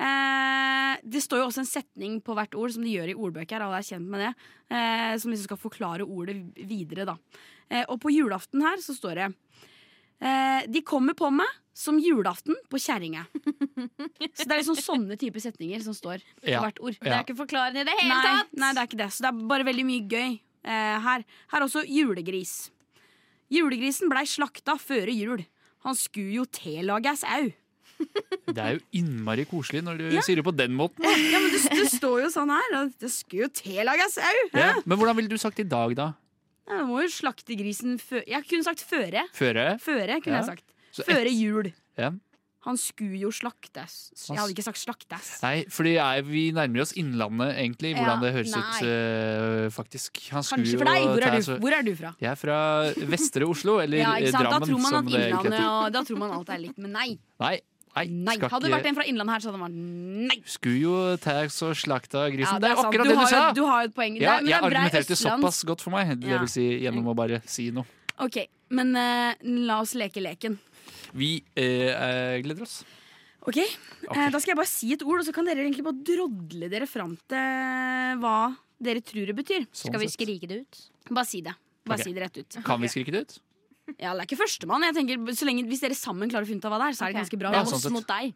Eh, 0.00 0.96
det 1.04 1.20
står 1.22 1.42
jo 1.42 1.48
også 1.50 1.62
en 1.64 1.68
setning 1.68 2.20
på 2.24 2.34
hvert 2.36 2.54
ord, 2.56 2.72
som 2.72 2.84
de 2.86 2.94
gjør 2.94 3.12
i 3.12 3.18
ordbøker. 3.18 3.60
Alle 3.60 3.82
er 3.82 3.86
kjent 3.86 4.08
med 4.08 4.22
det 4.24 4.30
eh, 4.72 5.16
Som 5.20 5.32
liksom 5.32 5.50
skal 5.50 5.60
forklare 5.60 6.06
ordet 6.06 6.38
videre. 6.56 7.08
Da. 7.08 7.16
Eh, 7.68 7.84
og 7.86 8.00
på 8.02 8.12
julaften 8.14 8.64
her 8.64 8.80
så 8.82 8.96
står 8.96 9.20
det 9.20 9.28
eh, 10.24 10.62
De 10.70 10.82
kommer 10.86 11.18
på 11.18 11.30
meg 11.34 11.58
som 11.80 11.96
julaften 12.02 12.58
på 12.68 12.76
kjerringa. 12.82 13.22
Så 14.36 14.44
det 14.44 14.52
er 14.52 14.58
liksom 14.60 14.76
sånne 14.76 15.16
type 15.20 15.40
setninger 15.40 15.80
som 15.84 15.94
står 15.96 16.20
på 16.42 16.50
Ja. 16.52 16.60
hvert 16.60 16.80
ord. 16.84 16.98
Det 17.00 17.08
er 17.14 17.22
ikke 17.24 17.38
forklarende 17.38 17.80
i 17.80 17.88
det 17.88 17.94
hele 18.00 18.12
Nei, 18.12 18.24
tatt. 18.26 18.52
nei, 18.60 18.72
det 18.76 18.82
er 18.82 18.90
ikke 18.90 19.00
det. 19.00 19.08
Så 19.16 19.24
det 19.24 19.30
er 19.32 19.46
bare 19.54 19.64
veldig 19.70 19.86
mye 19.88 20.04
gøy 20.12 20.28
eh, 20.36 20.98
her. 21.06 21.24
Her 21.54 21.60
er 21.62 21.66
også 21.66 21.86
julegris. 21.88 22.52
Julegrisen 23.50 24.10
blei 24.12 24.26
slakta 24.28 24.76
føre 24.78 25.14
jul. 25.16 25.42
Han 25.86 25.96
skulle 25.96 26.36
jo 26.36 26.44
tillages 26.52 27.24
au. 27.24 27.48
Det 28.50 28.60
er 28.60 28.76
jo 28.78 28.80
innmari 29.00 29.44
koselig 29.48 29.82
når 29.84 29.98
du 30.00 30.04
Ja. 30.14 30.20
sier 30.24 30.36
det 30.40 30.44
på 30.46 30.54
den 30.56 30.72
måten. 30.76 31.04
Ja, 31.04 31.38
men 31.40 31.50
det, 31.52 31.62
det 31.68 31.88
står 31.92 32.22
jo 32.24 32.28
sånn 32.32 32.52
her. 32.52 32.90
Det 33.00 33.10
skulle 33.12 33.46
jo 33.48 33.50
tillages 33.56 34.18
au. 34.20 34.36
Ja. 34.56 34.74
Men 34.84 34.98
hvordan 35.00 35.16
ville 35.16 35.28
du 35.32 35.36
sagt 35.40 35.58
i 35.60 35.66
dag, 35.68 35.94
da? 35.96 36.12
Ja, 36.68 36.78
du 36.84 36.86
må 36.92 37.00
jo 37.02 37.08
slakte 37.10 37.56
grisen 37.58 37.96
før 37.98 38.22
Jeg 38.28 38.44
kunne 38.48 38.64
sagt 38.64 38.84
føre. 38.86 39.24
Føre? 39.34 39.66
Føre 39.82 40.20
kunne 40.22 40.36
Ja. 40.38 40.44
jeg 40.44 40.50
sagt. 40.52 40.64
Så 40.92 41.06
Før 41.06 41.22
et, 41.22 41.32
jul. 41.36 41.72
Ja. 41.98 42.10
Han 42.66 42.76
skulle 42.76 43.16
jo 43.16 43.30
slaktes. 43.32 44.10
Jeg 44.28 44.36
hadde 44.36 44.52
ikke 44.52 44.64
sagt 44.66 44.80
slaktes. 44.82 45.28
Nei, 45.40 45.62
fordi 45.72 45.94
jeg, 45.94 46.24
vi 46.28 46.42
nærmer 46.52 46.82
oss 46.84 46.92
Innlandet, 47.00 47.54
egentlig. 47.56 47.94
Hvordan 47.96 48.20
Ja, 48.20 48.26
det 48.26 48.32
høres 48.34 48.52
nei. 48.52 48.60
ut, 48.60 48.84
uh, 48.84 49.70
faktisk. 49.72 50.20
Han 50.34 50.44
Kanskje 50.44 50.76
for 50.76 50.90
deg. 50.90 51.06
Hvor 51.08 51.24
er, 51.24 51.38
du, 51.40 51.54
hvor 51.62 51.76
er 51.78 51.86
du 51.88 51.94
fra? 51.96 52.12
Jeg 52.20 52.30
er 52.34 52.36
fra 52.36 52.58
Vestre 53.14 53.48
Oslo, 53.48 53.78
eller 53.80 54.02
Ja, 54.02 54.12
eh, 54.20 54.28
sant? 54.34 54.50
Da 54.52 54.60
tror 54.60 54.76
man 54.84 54.98
at 55.00 55.08
det 55.08 55.22
Innlandet 55.30 55.64
og 55.64 55.88
Da 55.96 56.04
tror 56.04 56.20
man 56.20 56.36
alt 56.36 56.52
er 56.52 56.60
likt, 56.66 56.76
men 56.84 56.92
nei. 56.98 57.08
Nei, 57.40 57.54
nei, 57.96 58.04
nei. 58.28 58.36
Hadde 58.44 58.68
det 58.68 58.74
vært 58.76 58.90
en 58.92 59.00
fra 59.00 59.08
Innlandet 59.08 59.38
her, 59.38 59.40
så 59.40 59.48
hadde 59.48 59.56
det 59.56 59.64
vært 59.64 60.28
nei. 60.28 60.38
Skulle 60.44 60.84
jo 60.84 60.94
ta 61.24 61.40
og 61.48 61.80
slakta 61.80 62.28
grisen. 62.28 62.60
Ja, 62.60 62.60
det 62.60 62.74
er 62.74 62.76
sant. 62.76 62.92
akkurat 62.92 63.08
du 63.08 63.14
det 63.14 63.18
du 63.24 63.26
sa! 63.32 63.42
Du 63.56 63.64
har 63.64 63.86
jo 63.86 63.88
et 63.88 63.96
poeng. 63.96 64.20
Ja, 64.20 64.36
er- 64.36 64.44
det 64.44 64.52
jeg 64.52 64.60
er 64.60 64.68
argumenterte 64.68 65.16
østlands- 65.16 65.40
såpass 65.40 65.64
godt 65.64 65.80
for 65.80 65.96
meg, 65.96 66.12
det 66.20 66.28
vil 66.36 66.52
si 66.60 66.68
gjennom 66.84 67.08
å 67.08 67.16
bare 67.16 67.40
si 67.48 67.70
noe. 67.72 67.88
Ok, 68.20 68.42
men 68.70 68.94
eh, 68.96 69.34
la 69.66 69.80
oss 69.82 69.94
leke 69.98 70.22
leken. 70.22 70.58
Vi 71.14 71.42
eh, 71.58 71.90
eh, 71.90 72.40
gleder 72.44 72.62
oss. 72.66 72.80
Ok, 73.46 73.56
Eh, 74.10 74.28
Da 74.30 74.38
skal 74.40 74.52
jeg 74.52 74.56
bare 74.58 74.68
si 74.68 74.92
et 74.92 75.02
ord, 75.02 75.20
og 75.20 75.26
så 75.26 75.32
kan 75.32 75.44
dere 75.46 75.62
egentlig 75.64 75.84
bare 75.84 76.02
drodle 76.04 76.68
dere 76.72 76.86
fram 76.88 77.14
til 77.30 78.18
hva 78.20 78.34
dere 78.80 79.00
tror 79.04 79.26
det 79.28 79.36
betyr. 79.36 79.66
Sånn 79.72 79.90
Skal 79.92 80.00
vi 80.00 80.08
sett. 80.08 80.18
skrike 80.18 80.48
det 80.48 80.58
ut? 80.64 80.80
Bare 81.10 81.26
si 81.28 81.40
det. 81.44 81.54
Bare 81.86 81.98
Ok. 82.00 82.04
si 82.04 82.12
det 82.12 82.22
rett 82.22 82.36
ut. 82.38 82.58
Kan 82.64 82.80
vi 82.80 82.88
skrike 82.88 83.12
det 83.12 83.20
ut? 83.26 83.38
Ja, 83.98 84.12
det 84.14 84.22
er 84.22 84.26
ikke 84.28 84.38
førstemann. 84.40 84.82
Jeg 84.86 84.94
tenker, 84.94 85.16
så 85.34 85.44
lenge, 85.48 85.64
Hvis 85.66 85.80
dere 85.80 85.94
sammen 85.98 86.30
klarer 86.30 86.44
å 86.44 86.48
finne 86.48 86.60
ut 86.62 86.64
av 86.68 86.72
hva 86.72 86.78
det 86.78 86.88
er, 86.90 86.96
så 86.98 87.04
er 87.06 87.12
det 87.12 87.16
Ok. 87.16 87.22
ganske 87.24 87.38
bra. 87.40 87.50
Det 87.50 87.56
Ja, 87.56 87.62
er 87.62 87.66
sånn 87.66 87.74
oss 87.74 87.82
sett. 87.82 87.92
mot 87.92 88.06
deg. 88.06 88.34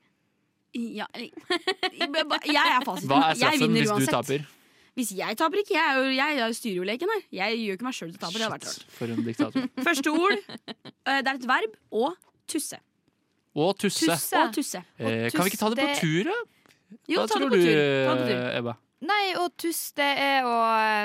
Ja, 0.74 1.07
eller- 1.14 1.30
jeg 2.45 2.66
er 2.66 2.85
fasiten. 2.85 3.09
Hva 3.09 3.18
er 3.22 3.35
jeg 3.35 3.39
straffen 3.39 3.61
vinner 3.61 3.80
hvis 3.80 3.89
du 3.89 3.95
uansett. 3.95 4.11
taper? 4.11 4.47
Hvis 4.95 5.11
jeg 5.18 5.36
taper 5.40 5.59
ikke, 5.59 5.74
jeg, 5.74 5.84
er 5.90 5.97
jo- 5.99 6.14
jeg, 6.14 6.36
jeg 6.38 6.55
styrer 6.61 6.76
jo 6.78 6.84
leken 6.86 7.11
her. 7.11 7.22
Jeg 7.34 7.59
gjør 7.64 7.78
ikke 7.78 7.86
meg 7.88 7.95
sjøl 7.99 8.12
til 8.14 8.20
taper. 8.22 8.38
Det 8.38 8.45
hadde 8.47 8.55
vært 8.55 8.66
rart. 8.68 8.78
Shit, 8.78 8.92
For 8.95 9.07
en 9.14 9.24
diktator. 9.26 9.68
Første 9.88 10.12
ord, 10.14 10.36
eh, 10.38 11.20
det 11.20 11.32
er 11.32 11.34
et 11.40 11.49
verb, 11.51 11.74
og 11.90 12.14
tusse. 12.47 12.78
Og 13.55 13.74
tusse. 13.78 14.07
Tusse. 14.07 14.38
Og 14.38 14.55
tusse. 14.55 14.82
Eh, 14.99 15.28
kan 15.34 15.45
vi 15.47 15.51
ikke 15.53 15.61
ta 15.64 15.70
det 15.74 15.88
på 15.88 15.99
tur, 16.01 16.30
da? 16.30 16.38
Jo, 17.11 17.20
Hva 17.20 17.26
ta 17.26 17.34
det 17.34 17.42
tror 17.42 17.51
på 17.51 17.59
du, 17.59 17.64
tur. 17.64 17.74
Ta 17.74 18.14
det 18.14 18.22
på 18.22 18.28
tur. 18.30 18.42
Ebba? 18.61 18.76
Nei, 19.05 19.24
å 19.36 19.49
tuss, 19.61 19.80
det 19.99 20.07
er 20.24 20.47
å, 20.49 20.55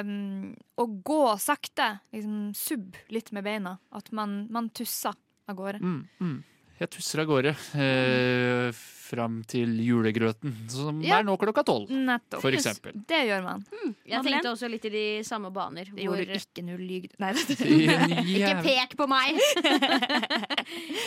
um, 0.05 0.53
å 0.79 0.85
gå 1.03 1.17
sakte. 1.41 1.89
Liksom 2.15 2.37
subb 2.55 2.95
litt 3.11 3.33
med 3.35 3.43
beina. 3.43 3.73
At 3.91 4.13
man, 4.15 4.45
man 4.53 4.69
tusser 4.69 5.17
av 5.49 5.57
gårde. 5.57 5.81
Mm, 5.83 5.97
mm. 6.21 6.37
Jeg 6.79 6.93
tusser 6.93 7.19
av 7.25 7.27
gårde 7.27 7.51
eh, 7.75 8.69
fram 9.09 9.39
til 9.49 9.71
julegrøten, 9.83 10.53
som 10.71 11.01
Ja. 11.03 11.17
er 11.19 11.25
nå 11.27 11.35
klokka 11.41 11.63
tolv. 11.67 11.89
Nettopp. 11.89 12.41
For 12.43 12.53
eksempel. 12.55 12.93
Det 13.09 13.23
gjør 13.27 13.43
man. 13.45 13.65
Jeg 14.05 14.19
man 14.21 14.27
tenkte 14.29 14.51
også 14.53 14.69
litt 14.71 14.85
i 14.85 14.93
de 14.93 15.03
samme 15.27 15.49
baner. 15.55 15.89
Det 15.89 16.05
gjorde 16.05 16.25
hvor... 16.29 16.41
ikke 16.43 16.65
null 16.67 16.83
lyg. 16.85 17.09
Nei, 17.19 17.31
det, 17.33 17.57
Ikke 18.37 18.55
pek 18.69 18.95
på 19.01 19.09
meg! 19.09 19.39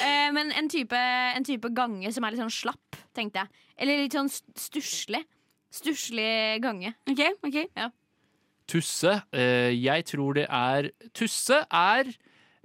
Eh, 0.02 0.32
Men 0.34 0.50
en 0.58 0.68
type, 0.72 0.98
en 0.98 1.44
type 1.46 1.68
gange 1.76 2.10
som 2.14 2.24
er 2.26 2.34
litt 2.34 2.40
sånn 2.42 2.50
slapp, 2.52 2.96
tenkte 3.14 3.42
jeg. 3.44 3.62
Eller 3.78 4.00
litt 4.02 4.16
sånn 4.16 4.30
st- 4.32 4.58
stusslig. 4.58 5.20
Stusslig 5.72 6.58
gange. 6.64 6.90
Ok, 7.08 7.22
ok 7.46 7.60
Tusse. 8.68 9.14
Eh, 9.34 9.70
jeg 9.76 10.04
tror 10.10 10.34
det 10.40 10.44
er 10.48 10.90
Tusse 11.16 11.62
er 11.70 12.10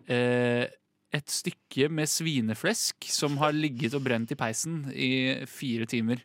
eh, 0.08 0.66
et 1.14 1.30
stykke 1.32 1.90
med 1.90 2.06
svineflesk 2.12 3.06
som 3.10 3.38
har 3.38 3.52
ligget 3.56 3.94
og 3.96 4.04
brent 4.04 4.32
i 4.32 4.36
peisen 4.36 4.92
i 4.92 5.46
fire 5.48 5.86
timer. 5.86 6.18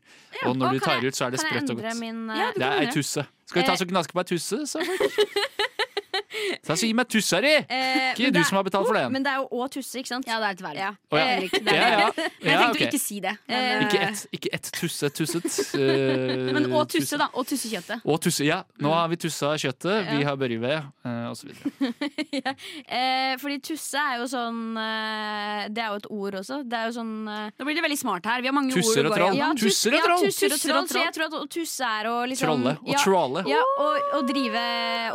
og 0.45 0.57
når 0.57 0.67
Og 0.67 0.73
du 0.75 0.79
tar 0.81 0.99
jeg- 1.01 1.07
ut, 1.07 1.15
så 1.15 1.27
er 1.27 1.31
det 1.31 1.41
sprøtt 1.41 1.71
og 1.71 1.77
godt. 1.81 2.01
min 2.01 2.27
Ja, 2.29 2.49
eh, 2.49 2.53
Det 2.57 2.63
er 2.63 2.81
ei 2.81 2.87
tusse. 2.91 3.27
Skal 3.47 3.63
vi 3.63 3.67
ta 3.69 3.75
så 3.77 3.85
oss 3.85 3.91
gnaske 3.93 4.13
på 4.13 4.19
ei 4.21 4.25
tusse, 4.25 4.67
sa 4.67 4.81
folk? 6.23 6.69
jeg 6.69 6.79
så 6.79 6.87
Gi 6.87 6.93
meg 6.99 7.09
tussa 7.13 7.41
di! 7.43 7.53
eh, 7.53 8.13
Ikke 8.13 8.31
du 8.35 8.41
som 8.45 8.59
har 8.59 8.67
betalt 8.67 8.89
for 8.89 8.99
den. 8.99 9.13
Men 9.15 9.25
det 9.25 9.33
er 9.33 9.41
jo 9.43 9.61
òg 9.63 9.73
tusse, 9.77 10.01
ikke 10.03 10.13
sant? 10.13 10.27
Ja, 10.29 10.39
det 10.43 10.49
er 10.51 10.57
et 10.57 10.63
verv. 10.65 10.81
Ja. 10.83 10.91
Oh, 11.13 11.19
ja. 11.19 11.27
Eh, 11.27 11.59
Ja, 11.63 11.89
ja. 11.93 12.09
Men 12.17 12.51
jeg 12.51 12.59
tenkte 12.59 12.71
ok. 12.73 12.83
å 12.83 12.89
ikke 12.89 13.01
si 13.03 13.19
det. 13.23 13.35
Men, 13.49 13.85
Ikke 13.87 14.01
eh, 14.01 14.09
ett 14.13 14.27
et, 14.33 14.49
ett 14.59 14.71
tusse 14.77 15.11
tusset. 15.15 15.47
Uh, 15.77 16.51
men 16.53 16.69
og 16.73 16.89
tusse, 16.93 17.19
da. 17.21 17.29
Og 17.39 17.47
tussekjøttet. 17.49 18.03
Og 18.05 18.21
tusse, 18.25 18.45
ja. 18.47 18.63
Nå 18.83 18.93
har 18.93 19.09
vi 19.13 19.19
tussa 19.23 19.53
kjøttet, 19.61 20.11
vi 20.13 20.27
har 20.27 20.37
børjeved, 20.41 20.91
eh, 21.07 21.25
og 21.31 21.37
så 21.39 21.49
videre. 21.49 21.93
eh, 22.99 23.35
fordi 23.43 23.59
tusse 23.73 24.01
er 24.01 24.21
jo 24.23 24.29
sånn 24.31 24.61
Det 25.73 25.83
er 25.83 25.89
jo 25.93 26.01
et 26.01 26.09
ord 26.13 26.39
også. 26.43 26.61
Det 26.69 26.79
er 26.79 26.91
jo 26.91 26.97
sånn 26.99 27.13
Nå 27.27 27.67
blir 27.67 27.79
det 27.79 27.85
veldig 27.85 27.99
smart 28.01 28.27
her. 28.29 28.43
Vi 28.45 28.51
har 28.51 28.57
mange 28.57 28.75
Tusser 28.75 29.05
ord 29.07 29.13
og 29.13 29.17
troll. 29.19 29.39
Ja, 29.39 29.51
tusser 29.59 29.97
og 29.97 30.07
troll. 30.07 30.27
Tusser 30.27 30.57
og 30.57 30.63
troll. 30.65 30.89
Så 30.93 31.03
jeg 31.03 31.15
tror 31.17 31.29
at 31.29 31.37
å 31.39 31.45
tusse 31.53 31.89
er 31.89 32.11
å 32.11 32.17
liksom 32.29 32.51
Trolle 32.53 32.75
og 32.83 32.91
ja, 32.93 33.01
tråle. 33.03 33.45
Ja, 33.49 33.63
og, 33.83 34.11
og 34.19 34.27
drive, 34.29 34.65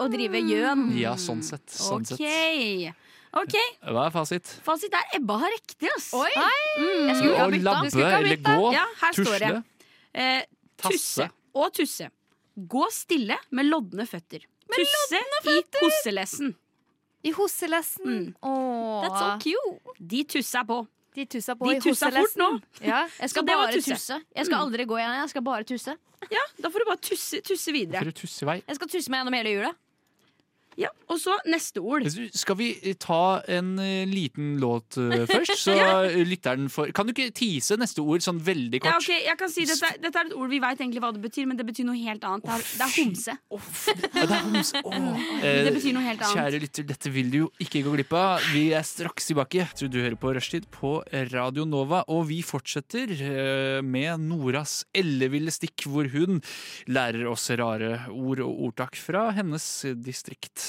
og 0.01 0.11
drive 0.13 0.41
gjøn. 0.47 0.86
Ja, 0.95 1.15
sånn 1.19 1.43
sett. 1.43 1.65
Sånn 1.73 2.05
OK. 2.05 2.15
sett. 2.15 3.03
Ok, 3.37 3.53
Hva 3.83 4.05
er 4.07 4.13
fasit? 4.15 4.49
Fasit 4.65 4.93
er 4.95 5.17
Ebba 5.17 5.35
har 5.41 5.51
riktig, 5.51 5.89
ass. 5.95 6.07
Oi! 6.15 6.29
Mm. 6.33 7.07
Jeg 7.09 7.15
skulle 7.17 7.33
ikke 7.33 7.41
ha 7.41 7.49
bytta. 7.51 7.63
labbe 7.67 8.05
eller 8.17 8.37
gå, 8.47 8.71
Ja, 8.73 8.85
her 9.01 9.17
står 9.17 9.25
tusle, 9.27 9.49
det. 9.51 9.89
Eh, 10.13 10.43
tusse 10.81 11.27
og 11.53 11.73
tusse. 11.73 12.07
Gå 12.57 12.85
stille 12.93 13.37
med 13.51 13.67
lodne 13.69 14.07
føtter. 14.09 14.45
Tusse 14.73 15.19
i 15.51 15.61
kosselessen. 15.75 16.55
I 17.23 17.31
hosselessen. 17.35 18.05
Mm. 18.07 18.35
That's 19.03 19.19
so 19.19 19.29
cute. 19.43 19.95
De 19.99 20.23
tussa 20.23 20.63
på. 20.65 20.87
De 21.17 21.25
tussa 21.25 21.55
på 21.57 21.65
De 21.65 21.77
i 21.77 21.81
tusser 21.81 22.13
fort 22.13 22.35
nå. 22.37 22.49
Ja. 22.85 23.07
Jeg 23.19 23.29
skal 23.33 23.45
bare 23.45 23.71
tusse. 23.73 23.95
tusse. 23.97 24.19
Jeg 24.37 24.45
skal 24.45 24.59
aldri 24.61 24.85
gå 24.85 24.97
igjen. 24.99 25.15
Jeg 25.17 25.29
skal 25.33 25.41
bare 25.45 25.63
tusse. 25.67 25.97
Ja, 26.31 26.43
Da 26.61 26.69
får 26.69 26.79
du 26.79 26.85
bare 26.89 27.01
tusse, 27.01 27.41
tusse 27.45 27.73
videre. 27.73 28.03
For 28.03 28.11
tusse 28.11 28.45
vei. 28.45 28.61
Jeg 28.67 28.75
skal 28.79 28.87
tusse 28.87 29.09
meg 29.13 29.21
gjennom 29.21 29.37
hele 29.37 29.53
jula. 29.55 29.73
Ja, 30.77 30.91
Og 31.09 31.17
så 31.17 31.33
neste 31.49 31.81
ord. 31.81 32.03
Skal 32.37 32.57
vi 32.59 32.67
ta 33.01 33.39
en 33.49 33.79
eh, 33.81 34.03
liten 34.05 34.59
låt 34.61 34.97
eh, 35.01 35.23
først, 35.31 35.55
så 35.63 35.73
lytteren 36.27 36.67
får 36.69 36.91
Kan 36.93 37.07
du 37.09 37.13
ikke 37.15 37.31
tease 37.33 37.77
neste 37.81 38.03
ord 38.03 38.21
sånn 38.21 38.37
veldig 38.45 38.77
Ja, 38.83 38.91
kort? 38.93 39.07
ok, 39.07 39.15
jeg 39.25 39.37
kan 39.39 39.49
si 39.49 39.65
Dette, 39.65 39.89
dette 40.03 40.21
er 40.21 40.29
et 40.29 40.35
ord 40.37 40.51
vi 40.51 40.59
veit 40.61 40.77
egentlig 40.83 41.01
hva 41.01 41.09
det 41.15 41.23
betyr, 41.23 41.47
men 41.49 41.57
det 41.57 41.65
betyr 41.65 41.87
noe 41.87 41.97
helt 41.97 42.27
annet. 42.29 42.45
Det 42.45 42.53
er, 42.53 42.67
det 42.77 42.85
er 42.85 42.93
homse. 42.99 43.35
Ja, 44.13 44.27
det 44.29 44.37
er 44.37 44.45
homse. 44.45 44.83
Eh, 45.37 45.63
Det 45.67 45.73
betyr 45.79 45.93
noe 45.97 46.05
helt 46.05 46.21
annet. 46.21 46.37
Kjære 46.37 46.59
lytter, 46.61 46.85
dette 46.93 47.11
vil 47.13 47.29
du 47.33 47.37
jo 47.39 47.47
ikke 47.63 47.81
gå 47.85 47.95
glipp 47.97 48.13
av. 48.17 48.45
Vi 48.53 48.63
er 48.77 48.85
straks 48.85 49.27
tilbake. 49.31 49.59
Jeg 49.63 49.77
tror 49.79 49.91
du 49.93 49.97
hører 50.01 50.17
på 50.19 50.31
Rushtid 50.37 50.67
på 50.73 50.93
Radio 51.33 51.65
Nova, 51.69 52.03
og 52.11 52.25
vi 52.29 52.39
fortsetter 52.45 53.13
eh, 53.17 53.79
med 53.85 54.23
Noras 54.27 54.81
elleville 54.97 55.53
stikk, 55.53 55.87
hvor 55.89 56.09
hun 56.13 56.41
lærer 56.91 57.25
oss 57.31 57.49
rare 57.57 58.03
ord 58.13 58.41
og 58.45 58.63
ordtak 58.69 58.97
fra 58.99 59.29
hennes 59.37 59.65
distrikt. 60.05 60.66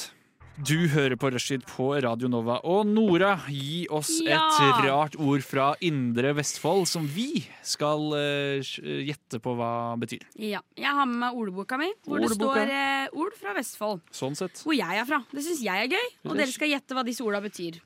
Du 0.58 0.88
hører 0.90 1.14
på 1.14 1.28
Rushtid 1.30 1.62
på 1.70 1.92
Radio 2.02 2.26
Nova, 2.30 2.56
og 2.66 2.86
Nora, 2.90 3.36
gi 3.46 3.84
oss 3.94 4.10
Ja. 4.26 4.40
et 4.50 4.80
rart 4.88 5.14
ord 5.14 5.44
fra 5.46 5.68
Indre 5.80 6.32
Vestfold 6.34 6.88
som 6.90 7.06
vi 7.06 7.44
skal 7.62 8.08
uh, 8.10 8.58
gjette 9.06 9.38
på 9.38 9.54
hva 9.54 9.94
betyr. 10.02 10.24
Ja, 10.34 10.58
Jeg 10.74 10.90
har 10.98 11.06
med 11.06 11.20
meg 11.22 11.38
ordboka 11.38 11.78
mi, 11.78 11.92
hvor 12.02 12.18
det 12.18 12.32
står 12.34 12.72
uh, 12.74 13.06
ord 13.22 13.36
fra 13.38 13.54
Vestfold. 13.54 14.02
Sånn 14.10 14.34
sett. 14.34 14.64
Hvor 14.66 14.74
jeg 14.74 14.98
er 14.98 15.06
fra. 15.06 15.20
Det 15.30 15.44
syns 15.46 15.62
jeg 15.62 15.84
er 15.86 15.94
gøy, 15.94 16.08
og 16.26 16.34
dere 16.40 16.50
skal 16.50 16.72
gjette 16.74 16.98
hva 16.98 17.06
disse 17.06 17.22
orda 17.22 17.40
betyr. 17.44 17.78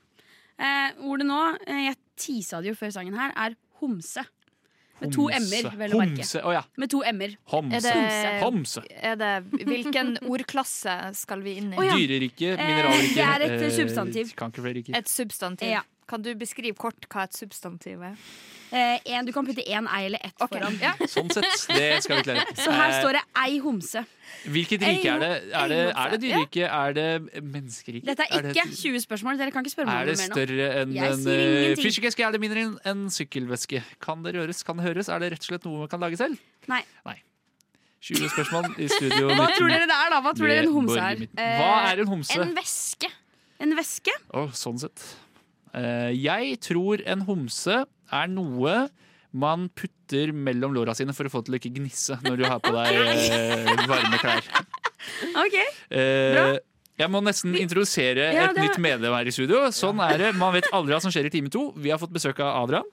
Uh, 0.57 0.89
ordet 1.13 1.29
nå, 1.29 1.41
jeg 1.69 1.99
tisa 2.17 2.61
det 2.63 2.73
jo 2.73 2.79
før 2.79 2.95
sangen 2.97 3.13
her, 3.21 3.35
er 3.37 3.53
homse. 3.83 4.25
Med 5.01 5.11
to 5.11 5.27
m-er, 5.29 5.69
vel 5.77 5.91
å 5.91 5.97
merke. 5.99 6.17
Homse. 6.21 6.41
Å 6.43 6.51
ja. 6.53 6.61
Med 6.77 6.89
to 6.89 7.01
m-er. 7.03 7.35
Homse. 7.51 7.75
Er 7.75 7.81
det- 7.81 8.43
Homse. 8.43 8.83
Er 9.01 9.15
det, 9.15 9.31
hvilken 9.65 10.17
ordklasse 10.29 11.15
skal 11.15 11.41
vi 11.41 11.55
inn 11.57 11.73
i? 11.73 11.77
Oh, 11.77 11.83
ja. 11.83 11.95
Dyrerike, 11.97 12.53
Eh, 12.53 12.57
det 13.15 13.17
er 13.17 13.41
et 13.41 13.61
eh, 13.61 13.69
substantiv. 13.71 14.33
Et 14.95 15.05
substantiv. 15.09 15.67
Ja. 15.69 15.81
Kan 16.09 16.21
du 16.25 16.31
beskrive 16.35 16.75
kort 16.77 17.07
hva 17.09 17.23
et 17.27 17.33
substantiv 17.37 18.01
er? 18.03 18.17
Eh, 18.73 18.99
en, 19.13 19.25
du 19.27 19.31
kan 19.35 19.45
putte 19.45 19.61
én 19.69 19.85
ei 19.85 20.07
eller 20.07 20.21
ett 20.25 20.39
foran. 20.49 20.73
Ja. 20.81 20.95
Sånn 21.13 21.29
sett. 21.31 21.45
Det 21.69 21.89
skal 22.03 22.19
vi 22.19 22.23
klare. 22.25 22.45
Så 22.63 22.71
her 22.73 22.89
Eh, 22.89 22.99
står 23.03 23.17
det 23.19 23.23
ei 23.43 23.59
homse. 23.61 24.01
Hvilket 24.49 24.81
rike 24.87 25.11
er 25.13 25.19
det? 25.21 25.31
Er 25.53 25.67
det, 25.71 25.79
er 25.93 26.13
det 26.15 26.19
dyrerike? 26.23 26.65
Er 26.67 26.95
det 26.97 27.07
menneskerike? 27.43 28.05
Dette 28.07 28.25
er 28.29 28.41
det- 28.47 28.55
ikke 28.55 28.65
20 28.81 29.03
spørsmål. 29.05 29.37
Dere 29.41 29.53
kan 29.53 29.63
ikke 29.65 29.75
spørre 29.75 29.91
meg 29.91 29.95
Er 29.95 30.01
om 30.01 30.07
det 30.09 30.17
noe 30.17 30.23
mer 30.23 30.31
nå. 30.31 30.39
større 30.39 30.69
enn 30.81 30.95
en 30.97 31.27
uh, 31.29 31.81
fyrstikkeske? 31.83 32.25
Er 32.25 32.31
det 32.37 32.41
mindre 32.41 32.65
enn 32.65 32.73
en 32.93 33.05
sykkelveske? 33.13 33.83
Kan 34.01 34.23
det 34.25 34.33
røres? 34.39 34.63
Kan 34.65 34.81
det 34.81 34.87
høres? 34.89 35.09
Er 35.13 35.21
det 35.21 35.31
rett 35.35 35.45
og 35.45 35.51
slett 35.53 35.67
noe 35.69 35.83
man 35.85 35.91
kan 35.93 36.01
lage 36.03 36.17
selv? 36.19 36.41
Nei. 36.71 36.81
20 38.03 38.27
spørsmål 38.33 38.65
i 38.83 38.87
studio. 38.91 39.29
Hva 39.31 39.45
tror 39.55 39.69
dere 39.71 39.85
det 39.87 39.95
er, 39.95 40.09
da? 40.11 40.17
Hva 40.25 40.33
tror 40.35 40.49
dere 40.51 40.65
en 40.65 40.73
homse 40.75 40.97
er? 40.99 41.21
Hva 41.39 41.69
er 41.93 42.01
en 42.03 42.09
homse? 42.11 42.35
En 42.35 42.49
veske. 42.57 43.07
En 43.63 43.71
veske? 43.77 44.11
Oh, 44.35 44.49
sånn 44.51 44.81
sett. 44.81 45.05
Eh, 45.77 46.11
jeg 46.17 46.59
tror 46.63 47.03
en 47.09 47.23
homse 47.27 47.79
er 47.83 48.27
noe 48.31 48.75
man 49.33 49.65
putter 49.73 50.29
mellom 50.35 50.75
låra 50.75 50.93
sine 50.93 51.15
for 51.17 51.25
å 51.25 51.31
få 51.33 51.41
det 51.41 51.47
til 51.47 51.55
å 51.55 51.61
ikke 51.61 51.73
gnisse 51.79 52.19
når 52.21 52.37
du 52.37 52.45
har 52.45 52.61
på 52.61 52.73
deg 52.75 52.99
eh, 53.39 53.87
varme 53.89 54.19
klær. 54.21 54.45
OK. 55.41 55.57
bra 55.89 56.45
jeg 56.99 57.09
må 57.09 57.23
nesten 57.25 57.55
introdusere 57.57 58.27
Ja, 58.35 58.49
et 58.51 58.59
nytt 58.59 58.77
medlem 58.81 59.15
her 59.17 59.29
i 59.29 59.33
studio. 59.33 59.65
Sånn 59.73 60.01
er 60.05 60.19
det. 60.21 60.29
Man 60.37 60.53
vet 60.53 60.69
aldri 60.75 60.93
hva 60.93 61.01
som 61.01 61.13
skjer 61.13 61.25
i 61.25 61.31
time 61.33 61.49
to. 61.53 61.71
Vi 61.73 61.89
har 61.89 61.97
fått 62.01 62.13
besøk 62.13 62.41
av 62.45 62.59
Adrian. 62.61 62.85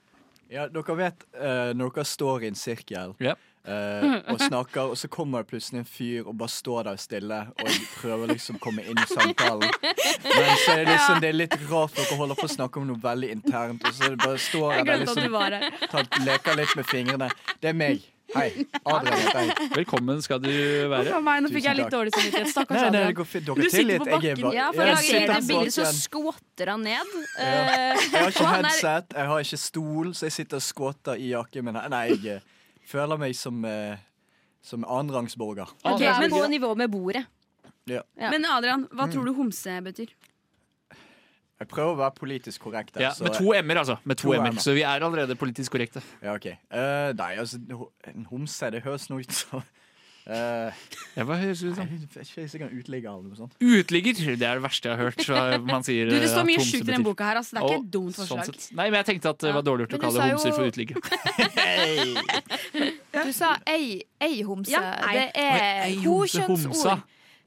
Ja, 0.51 0.65
dere 0.67 0.95
vet 0.97 1.21
uh, 1.37 1.71
når 1.77 1.93
dere 1.95 2.07
står 2.09 2.43
i 2.43 2.49
en 2.51 2.57
sirkel 2.59 3.13
Ja. 3.23 3.37
Eh, 3.65 4.05
og 4.33 4.39
snakker, 4.49 4.81
og 4.93 4.97
så 4.97 5.07
kommer 5.11 5.43
det 5.43 5.51
plutselig 5.51 5.79
en 5.83 5.89
fyr 5.89 6.23
og 6.27 6.37
bare 6.41 6.49
står 6.53 6.83
der 6.89 7.01
stille 7.01 7.41
og 7.51 7.73
prøver 8.01 8.33
liksom 8.33 8.57
å 8.57 8.63
komme 8.63 8.85
inn 8.85 8.97
i 9.01 9.07
samtalen. 9.09 9.67
Men 9.81 10.55
så 10.65 10.77
er 10.77 10.85
det 10.85 10.87
liksom 10.93 11.19
det 11.21 11.29
er 11.33 11.37
litt 11.43 11.57
rart, 11.69 11.91
for 11.95 12.01
dere 12.05 12.21
holder 12.23 12.41
på 12.41 12.47
å 12.49 12.55
snakke 12.55 12.81
om 12.81 12.87
noe 12.91 13.01
veldig 13.03 13.29
internt, 13.35 13.85
og 13.85 13.93
så 13.99 14.13
bare 14.15 14.39
står 14.41 14.71
Jeg 14.71 14.79
jeg 14.79 14.87
der 14.87 15.05
liksom 15.05 15.91
tatt, 15.91 16.17
leker 16.25 16.57
litt 16.63 16.73
med 16.79 16.89
fingrene. 16.89 17.29
Det 17.61 17.69
er 17.73 17.77
meg. 17.85 18.07
Hei. 18.31 18.63
Adrian 18.87 19.17
heter 19.19 19.41
jeg. 19.43 19.65
Velkommen 19.75 20.21
skal 20.23 20.39
du 20.39 20.47
være. 20.87 21.11
Oh, 21.17 21.19
meg, 21.25 21.41
nå 21.43 21.49
fikk 21.51 21.65
jeg 21.67 21.75
litt 21.81 21.89
dårlig 21.91 22.13
samvittighet. 22.15 22.47
Stakkars 22.53 22.77
Nei, 22.77 22.83
nei, 22.85 22.91
det 22.93 23.01
Adrian. 23.01 23.15
går 23.17 23.27
fint. 23.27 23.49
Du 23.49 23.59
sitter 23.65 23.75
tillit. 23.75 23.99
på 23.99 24.05
bakken. 24.07 24.39
bare 24.45 24.53
Ja, 24.55 24.67
for 24.71 24.79
jeg 24.87 24.93
å 24.93 24.95
lage 24.95 25.09
sitter 25.09 25.33
det 25.33 25.41
bildet 25.49 25.75
så 25.75 25.87
skvatter 25.97 26.71
han 26.71 26.85
ned. 26.87 27.11
Ja. 27.35 27.43
Eh, 27.43 28.05
Jeg 28.05 28.21
har 28.21 28.31
ikke 28.31 28.53
headset, 28.53 29.17
jeg 29.19 29.29
har 29.33 29.43
ikke 29.49 29.59
stol, 29.65 30.13
så 30.15 30.29
jeg 30.29 30.35
sitter 30.37 30.61
og 30.61 30.63
skvatter 30.69 31.19
i 31.19 31.27
jakken 31.33 31.67
min. 31.67 31.81
Nei, 31.91 32.05
jeg 32.23 32.39
føler 32.91 33.19
meg 33.21 33.35
som, 33.39 33.63
eh, 33.65 33.97
som 34.61 34.83
annenrangsborger. 34.85 35.69
Ok, 35.83 35.99
men- 36.01 36.31
på 36.31 36.43
nivå 36.51 36.75
med 36.77 36.91
bordet. 36.91 37.25
Ja. 37.89 38.01
Ja. 38.19 38.29
Men 38.29 38.45
Adrian, 38.45 38.87
hva 38.93 39.07
Mm. 39.07 39.11
tror 39.15 39.25
du 39.25 39.33
homse 39.33 39.79
betyr? 39.83 40.11
Jeg 41.61 41.67
prøver 41.69 41.93
å 41.93 41.97
være 41.97 42.15
politisk 42.17 42.59
korrekt. 42.59 42.95
her, 42.95 43.01
Ja, 43.01 43.09
så- 43.13 43.23
med 43.23 43.33
to 43.33 43.53
m-er, 43.53 43.75
altså. 43.77 43.97
Med 44.03 44.17
to 44.17 44.29
To 44.31 44.33
m-er. 44.33 44.51
M-er. 44.51 44.59
Så 44.61 44.73
vi 44.73 44.81
er 44.81 44.99
allerede 44.99 45.35
politisk 45.35 45.71
korrekte. 45.71 46.01
Ja, 46.23 46.33
ok. 46.33 46.45
Eh, 46.47 47.13
nei, 47.13 47.35
altså, 47.37 47.59
ho- 47.69 47.91
en 48.07 48.25
homse, 48.31 48.71
det 48.71 48.81
høres 48.83 49.09
noe 49.11 49.19
ut 49.19 49.31
som 49.31 49.61
Eh, 50.27 50.71
Ja, 51.17 51.23
hva 51.25 51.35
høres 51.41 51.59
det 51.63 51.69
ut 51.71 51.75
som? 51.79 51.87
jeg 51.89 51.97
sikkert 52.51 52.71
uteligger 52.77 53.09
eller 53.09 53.29
noe 53.31 53.37
sånt. 53.39 53.53
Utligger. 53.59 54.13
Det 54.37 54.45
er 54.45 54.53
det 54.59 54.63
verste 54.63 54.85
jeg 54.89 54.95
har 54.97 55.03
hørt. 55.09 55.19
Så 55.25 55.33
man 55.65 55.83
sier 55.87 56.05
Du, 56.07 56.11
det 56.15 56.23
eh, 56.27 56.31
står 56.35 56.45
mye 56.47 56.59
sjukt 56.61 56.87
i 56.87 56.91
den 56.91 57.03
boka 57.07 57.23
her. 57.31 57.37
Altså. 57.41 57.51
Det 57.57 57.61
er 57.61 57.65
ikke 57.65 57.79
Og 57.79 57.83
et 57.85 57.91
dumt 57.95 58.13
sånn 58.19 58.27
forslag. 58.29 58.55
Sånn 58.61 58.75
Nei, 58.77 58.87
men 58.91 58.97
jeg 59.01 59.07
tenkte 59.09 59.27
at 59.33 59.39
det 59.47 59.53
var 59.57 59.63
dårlig 59.65 59.81
gjort 59.87 59.97
å 59.97 59.99
kalle 60.05 60.19
jo- 60.29 60.33
homser 60.37 60.51
for 60.55 60.63
uteligger. 60.69 60.95
Du 63.21 63.31
sa 63.35 63.55
ei, 63.69 64.01
ei 64.23 64.41
homse. 64.47 64.71
Ja, 64.71 64.79
ei. 65.05 65.13
Det 65.17 65.27
er 65.35 65.95
ho-kjønnsord 66.05 67.01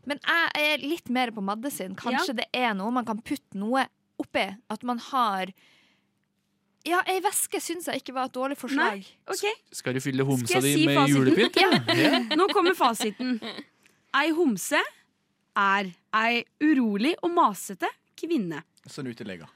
Men 0.07 0.19
jeg 0.21 0.49
er 0.75 0.79
litt 0.85 1.09
mer 1.09 1.31
på 1.35 1.41
Madde 1.45 1.71
sin. 1.73 1.95
Kanskje 1.99 2.35
det 2.43 2.47
er 2.55 2.75
noe 2.77 2.91
man 2.95 3.05
kan 3.09 3.19
putte 3.25 3.57
noe 3.59 3.87
oppi. 4.21 4.45
At 4.71 4.83
man 4.87 4.99
har 5.11 5.45
Ja, 6.85 6.99
ei 7.09 7.21
veske 7.25 7.61
syns 7.65 7.87
jeg 7.89 8.03
ikke 8.03 8.13
var 8.17 8.29
et 8.29 8.35
dårlig 8.37 8.59
forslag. 8.61 8.99
Nei, 9.01 9.07
ok 9.33 9.45
Skal 9.73 9.95
du 9.97 10.01
fylle 10.05 10.27
homsa 10.29 10.61
di 10.61 10.75
si 10.75 10.87
med 10.87 10.99
fasiten? 10.99 11.17
julepynt? 11.17 11.57
Ja. 12.05 12.19
Nå 12.37 12.49
kommer 12.53 12.75
fasiten. 12.77 13.39
Ei 14.15 14.29
homse 14.37 14.81
er 15.57 15.89
ei 16.21 16.43
urolig 16.63 17.15
og 17.25 17.33
masete 17.35 17.89
kvinne. 18.21 18.61
Sånn 18.87 19.09
utelegger. 19.09 19.49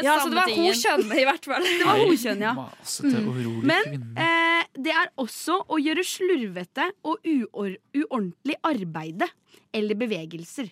Ja, 0.00 0.14
så 0.22 0.30
det 0.30 0.36
var 0.38 0.48
hokjønn, 0.54 1.10
i 1.18 1.24
hvert 1.26 1.44
fall. 1.50 1.64
Det 1.66 1.84
var 1.84 1.98
hovedkjønn, 2.00 2.44
ja. 2.46 2.52
Masete, 2.56 3.18
urolig 3.26 3.66
Men 3.68 3.88
kvinne. 3.88 4.26
eh, 4.28 4.68
det 4.86 4.94
er 4.96 5.10
også 5.20 5.58
å 5.66 5.80
gjøre 5.82 6.04
slurvete 6.06 6.86
og 7.02 7.26
uor 7.26 7.74
uordentlig 7.98 8.56
arbeide 8.64 9.26
eller 9.76 9.98
bevegelser. 9.98 10.70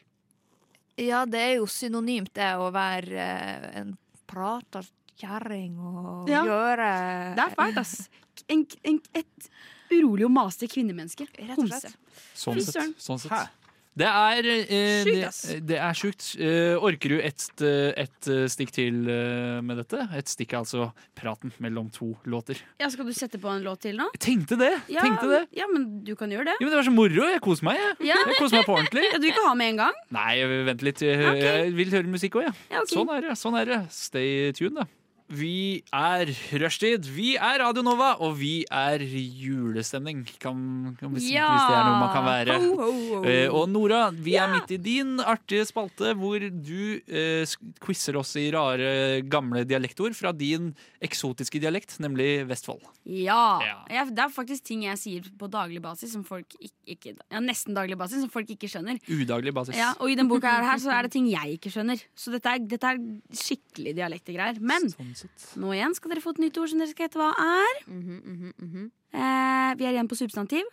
Ja, 0.98 1.24
det 1.30 1.42
er 1.42 1.52
jo 1.58 1.66
synonymt 1.70 2.32
det 2.38 2.52
å 2.62 2.70
være 2.74 3.18
eh, 3.18 3.66
en 3.82 3.92
prater 4.30 4.86
kjerring 5.18 5.76
og 5.78 6.28
Ja. 6.30 6.42
gjøre 6.46 6.90
Det 7.36 7.44
er 7.48 7.54
fælt, 7.58 7.78
ass. 7.84 8.08
En, 8.48 8.66
en, 8.84 9.00
et 9.18 9.50
urolig 9.92 10.24
og 10.28 10.30
masete 10.34 10.68
kvinnemenneske. 10.72 11.26
Rett 11.38 11.56
og 11.58 11.64
Homse. 11.64 11.80
slett. 11.80 11.96
Sånn 12.34 12.60
sett. 12.62 12.98
Sånn 13.02 13.18
sett. 13.22 13.54
Det 13.98 14.06
er 14.06 14.46
eh, 14.46 15.08
det, 15.08 15.30
det 15.66 15.78
er 15.82 15.96
sjukt. 15.98 16.36
Eh, 16.38 16.76
orker 16.86 17.10
du 17.10 17.16
et, 17.18 17.46
eh, 17.66 17.88
et 17.98 18.28
eh, 18.30 18.44
stikk 18.46 18.70
til 18.76 19.00
eh, 19.10 19.56
med 19.66 19.80
dette? 19.80 20.04
Et 20.14 20.30
stikk 20.30 20.52
er 20.54 20.60
altså 20.60 20.92
praten 21.18 21.50
mellom 21.58 21.88
to 21.90 22.12
låter. 22.30 22.60
Ja, 22.78 22.86
Skal 22.94 23.08
du 23.08 23.12
sette 23.16 23.40
på 23.42 23.50
en 23.50 23.64
låt 23.66 23.80
til 23.88 23.98
nå? 23.98 24.06
Jeg 24.14 24.22
tenkte 24.22 24.54
det! 24.60 24.70
Ja, 24.94 25.02
tenkte 25.02 25.26
det. 25.32 25.40
ja 25.58 25.66
men 25.72 25.88
du 26.06 26.12
kan 26.14 26.30
gjøre 26.30 26.46
det. 26.52 26.54
Jo, 26.60 26.68
men 26.68 26.76
Det 26.76 26.78
var 26.78 26.86
så 26.86 26.94
moro. 26.94 27.26
Jeg 27.32 27.42
koser 27.42 27.64
meg. 27.72 27.80
Jeg, 27.82 27.96
Ja. 28.12 28.20
jeg 28.22 28.38
koser 28.38 28.60
meg 28.60 28.68
på 28.70 28.76
ordentlig. 28.78 29.02
Ja, 29.10 29.18
du 29.18 29.26
vil 29.26 29.32
ikke 29.34 29.48
ha 29.48 29.54
med 29.58 29.72
en 29.74 29.82
gang? 29.82 29.98
Nei, 30.14 30.30
vent 30.70 30.86
litt. 30.86 31.02
Jeg, 31.02 31.18
okay. 31.18 31.42
jeg 31.64 31.74
vil 31.82 31.90
høre 31.98 32.06
musikk 32.14 32.38
òg, 32.38 32.46
jeg. 32.52 32.54
Ja, 32.70 32.84
Okay. 32.84 32.94
Sånn 32.94 33.10
er 33.16 33.20
det. 33.26 33.34
sånn 33.42 33.58
er 33.58 33.64
det 33.74 33.80
Stay 33.90 34.52
tuned, 34.54 34.78
da. 34.78 34.86
Vi 35.28 35.82
er 35.92 36.30
rushtid, 36.62 37.04
vi 37.12 37.34
er 37.36 37.58
Radio 37.60 37.82
Nova, 37.84 38.14
og 38.24 38.38
vi 38.38 38.62
er 38.72 39.02
julestemning. 39.04 40.22
Kan, 40.40 40.96
kan 40.96 41.12
vi 41.12 41.34
Ja! 41.34 41.50
Hvis 41.52 41.66
det 41.68 41.74
er 41.76 41.84
noe 41.84 41.98
man 42.00 42.12
kan 42.14 42.24
være. 42.24 42.54
Ho, 42.62 42.70
ho, 42.78 42.92
ho. 43.10 43.18
Uh, 43.26 43.58
og 43.60 43.66
Nora, 43.68 44.06
vi 44.08 44.38
er 44.40 44.48
midt 44.54 44.72
i 44.72 44.78
din 44.80 45.18
artige 45.20 45.66
spalte 45.68 46.14
hvor 46.16 46.40
du 46.40 46.80
uh, 47.12 47.56
quizer 47.84 48.16
oss 48.16 48.32
i 48.40 48.46
rare, 48.54 49.20
gamle 49.28 49.66
dialektord 49.68 50.16
fra 50.16 50.32
din 50.32 50.70
eksotiske 51.04 51.60
dialekt, 51.60 51.98
nemlig 52.00 52.46
Vestfold. 52.48 52.80
Ja. 53.04 53.58
Ja. 53.60 53.76
Jeg, 53.92 54.14
det 54.16 54.24
er 54.24 54.32
faktisk 54.32 54.64
ting 54.64 54.86
jeg 54.86 54.96
sier 55.00 55.28
på 55.38 55.50
daglig 55.52 55.84
basis 55.84 56.16
som 56.16 56.24
folk 56.24 56.56
ikke, 56.56 56.74
ikke 56.88 57.14
Ja, 57.28 57.40
nesten 57.44 57.76
daglig 57.76 57.98
basis 58.00 58.24
som 58.24 58.32
folk 58.32 58.48
ikke 58.56 58.68
skjønner. 58.70 58.96
Udaglig 59.12 59.52
basis. 59.52 59.76
Ja, 59.76 59.92
og 60.00 60.08
i 60.08 60.16
den 60.16 60.28
boka 60.30 60.56
her, 60.56 60.64
her 60.70 60.80
så 60.80 60.96
er 60.96 61.04
det 61.04 61.12
ting 61.12 61.28
jeg 61.28 61.58
ikke 61.58 61.72
skjønner. 61.74 62.00
Så 62.16 62.32
dette 62.32 62.56
er, 62.56 62.64
dette 62.64 62.96
er 62.96 63.04
skikkelig 63.36 63.92
dialektegreier. 64.00 64.64
Men 64.64 64.88
Sånn 64.88 65.12
sett. 65.22 65.48
nå 65.60 65.72
igjen 65.74 65.94
skal 65.98 66.12
dere 66.12 66.22
få 66.24 66.34
et 66.36 66.42
nytt 66.46 66.58
ord 66.62 66.70
som 66.72 66.82
dere 66.82 66.92
skal 66.92 67.08
hete 67.08 67.20
hva 67.20 67.30
er. 67.44 67.82
Mm 67.86 68.02
-hmm, 68.02 68.20
mm 68.28 68.52
-hmm. 68.72 68.90
Eh, 69.08 69.70
vi 69.78 69.84
er 69.86 69.92
igjen 69.96 70.08
på 70.08 70.16
substantiv. 70.16 70.64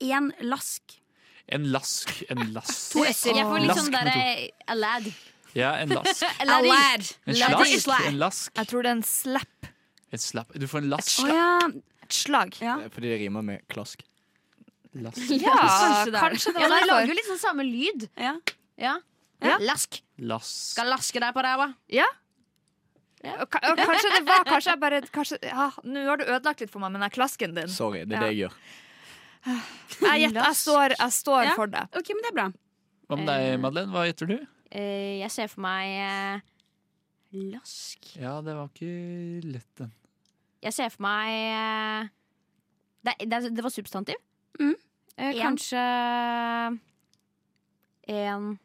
En 0.00 0.32
lask. 0.40 1.00
En 1.48 1.66
lask, 1.72 2.22
en 2.30 2.52
lask. 2.52 2.92
To 2.92 3.04
s-er. 3.04 3.36
Jeg 3.36 3.46
får 3.46 3.58
litt 3.60 3.76
sånn 3.76 3.92
derre 3.92 4.50
a 4.66 4.74
lad. 4.74 5.12
Ja, 5.54 5.74
en 5.82 5.88
lask. 5.92 6.22
Alær. 6.40 7.04
En 7.26 7.38
Laddy. 7.38 7.78
slask. 7.80 8.06
En 8.08 8.18
lask. 8.18 8.52
Jeg 8.56 8.70
tror 8.70 8.82
det 8.82 8.88
er 8.92 8.96
en 8.96 9.02
slap. 9.02 9.68
En 10.12 10.18
slap. 10.18 10.54
Du 10.56 10.66
får 10.66 10.78
en 10.78 10.88
lask. 10.88 11.20
Å 11.24 11.28
ja. 11.28 11.68
Et 12.02 12.12
slag. 12.12 12.56
ja. 12.60 12.78
Fordi 12.92 13.12
det 13.12 13.20
rimer 13.20 13.42
med 13.42 13.68
klask. 13.68 14.02
lask. 14.94 15.18
Ja, 15.30 15.54
Kanskje 15.56 16.10
det 16.12 16.20
kanskje 16.20 16.52
det 16.52 16.60
Ja, 16.60 16.68
de 16.68 16.86
lager 16.86 17.06
jo 17.12 17.14
litt 17.14 17.28
sånn 17.30 17.38
samme 17.38 17.64
lyd. 17.68 18.08
ja. 18.16 18.36
Ja. 18.80 18.98
Ja. 19.42 19.56
Lask. 19.58 19.98
Lask. 20.22 20.72
Skal 20.76 20.86
laske 20.92 21.18
deg 21.20 21.34
på 21.34 21.42
ræva. 21.42 21.72
Ja. 21.90 22.06
Og 23.22 23.40
og 23.46 23.78
Kanskje 23.78 24.10
det 24.16 24.22
var 24.26 24.44
kanskje 24.48 24.70
jeg 24.72 24.80
bare 24.82 25.00
kanskje, 25.14 25.36
ja, 25.46 25.68
Nå 25.84 26.00
har 26.08 26.16
du 26.18 26.24
ødelagt 26.24 26.60
litt 26.64 26.70
for 26.72 26.80
meg 26.82 26.90
med 26.92 27.00
den 27.04 27.10
klasken 27.14 27.54
din. 27.54 27.68
Sorry, 27.70 28.04
det 28.04 28.16
er 28.18 28.20
Ja. 28.20 28.26
det 28.26 28.32
jeg 28.34 28.40
gjør. 28.42 28.56
Jeg, 30.02 30.20
gjetter- 30.22 30.44
jeg 30.46 30.56
står, 30.56 30.88
jeg 30.98 31.12
står 31.12 31.44
Ja. 31.44 31.54
for 31.54 31.66
det. 31.66 31.82
OK, 31.98 32.08
men 32.14 32.22
det 32.22 32.30
er 32.30 32.34
bra. 32.34 32.48
Hva 33.08 33.16
med 33.18 33.26
deg, 33.26 33.60
Madeleine? 33.60 33.92
Hva 33.92 34.06
gjetter 34.08 34.26
du? 34.26 34.46
Eh, 34.72 35.18
jeg 35.20 35.30
ser 35.30 35.48
for 35.48 35.60
meg 35.60 35.86
eh, 36.02 36.40
lask. 37.52 38.16
Ja, 38.16 38.40
det 38.40 38.54
var 38.56 38.68
ikke 38.70 39.52
lett, 39.52 39.68
den. 39.78 39.92
Jeg 40.62 40.72
ser 40.72 40.88
for 40.90 41.02
meg 41.02 41.28
eh, 41.30 42.08
det, 43.04 43.14
det, 43.28 43.42
det 43.54 43.62
var 43.66 43.70
substantiv. 43.74 44.14
Mm. 44.58 44.74
Eh, 45.18 45.28
En. 45.28 45.42
kanskje 45.42 45.78
en 48.08 48.58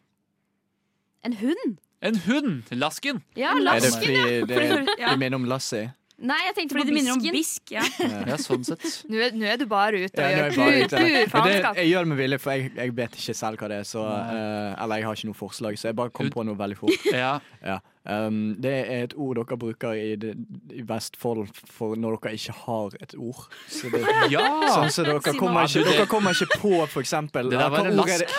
En 1.24 1.34
hund? 1.34 1.78
En 2.01 2.15
hund! 2.27 2.63
Lasken! 2.77 3.23
Ja, 3.35 3.51
Er 3.55 3.61
det 3.61 3.63
lasken. 3.63 3.93
fordi 4.01 4.41
det, 4.49 4.97
Ja. 5.01 5.11
det 5.13 5.19
minner 5.19 5.35
om 5.39 5.45
Lassie? 5.49 5.93
Nei, 6.17 6.37
jeg 6.47 6.53
tenkte 6.57 6.73
Fordi 6.73 6.81
på 6.81 6.89
det 6.89 6.93
minner 6.97 7.13
om 7.13 7.19
bisken. 7.21 7.35
bisk. 7.37 7.71
Ja. 7.75 7.83
Ja, 8.31 8.37
sånn 8.41 8.63
sett. 8.65 8.85
Nå 9.09 9.19
er, 9.21 9.35
nå 9.37 9.45
er 9.45 9.59
du 9.61 9.67
bare 9.69 9.99
ute 10.01 10.17
og 10.17 10.31
Ja, 10.33 10.47
gjør 10.47 10.55
pur, 10.55 10.97
pur 10.97 11.29
faenskap. 11.35 11.75
jeg 11.77 11.91
gjør 11.91 12.07
det 12.07 12.09
med 12.13 12.17
vilje, 12.23 12.39
for 12.41 12.51
jeg, 12.57 12.71
jeg 12.79 12.95
vet 12.97 13.17
ikke 13.21 13.35
selv 13.37 13.61
hva 13.61 13.69
det 13.69 13.77
er. 13.83 13.85
Så, 13.85 14.01
uh, 14.01 14.81
eller 14.81 14.95
jeg 14.97 15.05
har 15.05 15.19
ikke 15.19 15.29
noe 15.29 15.37
forslag, 15.37 15.77
så 15.77 15.91
jeg 15.91 15.97
bare 15.99 16.09
kom 16.17 16.31
på 16.33 16.45
noe 16.49 16.57
veldig 16.57 16.77
fort. 16.79 17.05
Ja. 17.13 17.35
Ja. 17.61 17.77
Um, 18.08 18.55
det 18.64 18.72
er 18.72 19.01
et 19.03 19.14
ord 19.20 19.36
dere 19.36 19.58
bruker 19.60 19.97
i, 19.99 20.14
det, 20.16 20.30
i 20.72 20.84
Vestfold 20.88 21.49
for 21.68 21.97
når 21.99 22.16
dere 22.24 22.38
ikke 22.38 22.53
har 22.62 22.93
et 23.03 23.16
ord. 23.20 23.41
Så 23.68 23.91
det, 23.91 23.99
ja. 24.36 24.45
sånn 24.72 24.93
så 24.95 25.03
dere, 25.03 25.34
kommer 25.36 25.68
ikke, 25.68 25.84
dere 25.89 26.05
kommer 26.08 26.38
ikke 26.38 26.62
på 26.62 27.01
eksempel 27.01 27.51
Det 27.51 27.60
hva, 27.60 27.82
ord 27.84 28.14
er 28.14 28.24
det, 28.24 28.30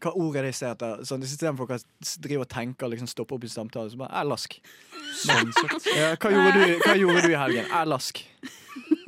hva 0.00 0.14
ord 0.14 0.38
er 0.38 0.48
det 0.48 0.54
jeg 0.54 0.60
ser 0.62 0.72
etter? 0.72 1.04
Sånn, 1.08 1.26
Istedenfor 1.28 1.68
at 1.76 1.84
dere 1.84 2.22
driver 2.24 2.46
og 2.46 2.52
tenker 2.54 2.92
liksom 2.94 3.10
stopper 3.12 3.36
opp 3.36 3.44
i 3.44 3.52
samtalen, 3.52 3.92
så 3.92 4.00
bare 4.00 4.16
er 4.16 4.30
lask. 4.30 4.56
Sånn 5.18 5.52
så, 5.52 5.66
Ja, 5.92 6.14
hva, 6.16 6.32
gjorde 6.32 6.54
du, 6.56 6.78
hva 6.86 6.96
gjorde 7.02 7.26
du 7.26 7.34
i 7.34 7.38
helgen? 7.42 7.68
Er 7.68 7.92
lask. 7.92 8.24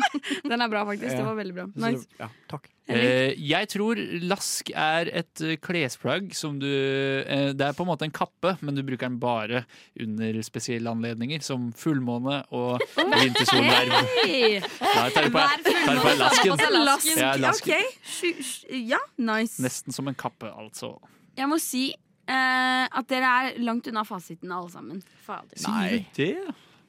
Den 0.51 0.61
er 0.64 0.68
bra, 0.72 0.84
faktisk. 0.88 1.14
Det 1.16 1.24
var 1.26 1.38
veldig 1.38 1.55
bra. 1.57 1.64
Så, 1.74 1.80
Nice. 1.86 2.07
ja, 2.20 2.28
takk. 2.51 2.68
Eh, 2.90 3.36
jeg 3.38 3.68
tror 3.70 4.01
lask 4.26 4.70
er 4.74 5.07
et 5.20 5.42
eh, 5.46 5.53
klesplagg 5.62 6.32
som 6.34 6.57
du 6.59 6.66
eh, 6.66 7.53
Det 7.55 7.62
er 7.68 7.76
på 7.78 7.84
en 7.84 7.90
måte 7.92 8.03
en 8.09 8.11
kappe, 8.16 8.57
men 8.66 8.74
du 8.74 8.82
bruker 8.82 9.07
den 9.07 9.20
bare 9.22 9.61
under 10.03 10.40
spesielle 10.42 10.90
anledninger, 10.90 11.38
som 11.46 11.68
fullmåne 11.78 12.40
og 12.51 12.82
vintersolverv. 12.96 13.94
Hey. 14.24 14.59
Da 14.80 15.07
tar 15.14 15.28
du 15.28 15.34
på, 15.36 15.44
du 15.62 16.09
lasken. 16.18 16.64
Lask. 16.82 17.11
Ja, 17.14 17.32
lasken. 17.38 17.74
OK. 17.78 18.01
Sju- 18.16 18.42
sju- 18.42 18.80
Ja, 18.90 18.98
nice. 19.22 19.62
Nesten 19.62 19.94
som 19.94 20.09
en 20.11 20.18
kappe, 20.18 20.51
altså. 20.51 20.96
Jeg 21.38 21.46
må 21.51 21.61
si 21.62 21.84
eh, 22.30 22.86
at 22.90 23.07
dere 23.11 23.30
er 23.53 23.61
langt 23.62 23.86
unna 23.90 24.03
fasiten, 24.09 24.51
alle 24.53 24.70
sammen. 24.72 25.05
Fader. 25.26 25.62
Nei. 25.68 26.03
Det? 26.16 26.32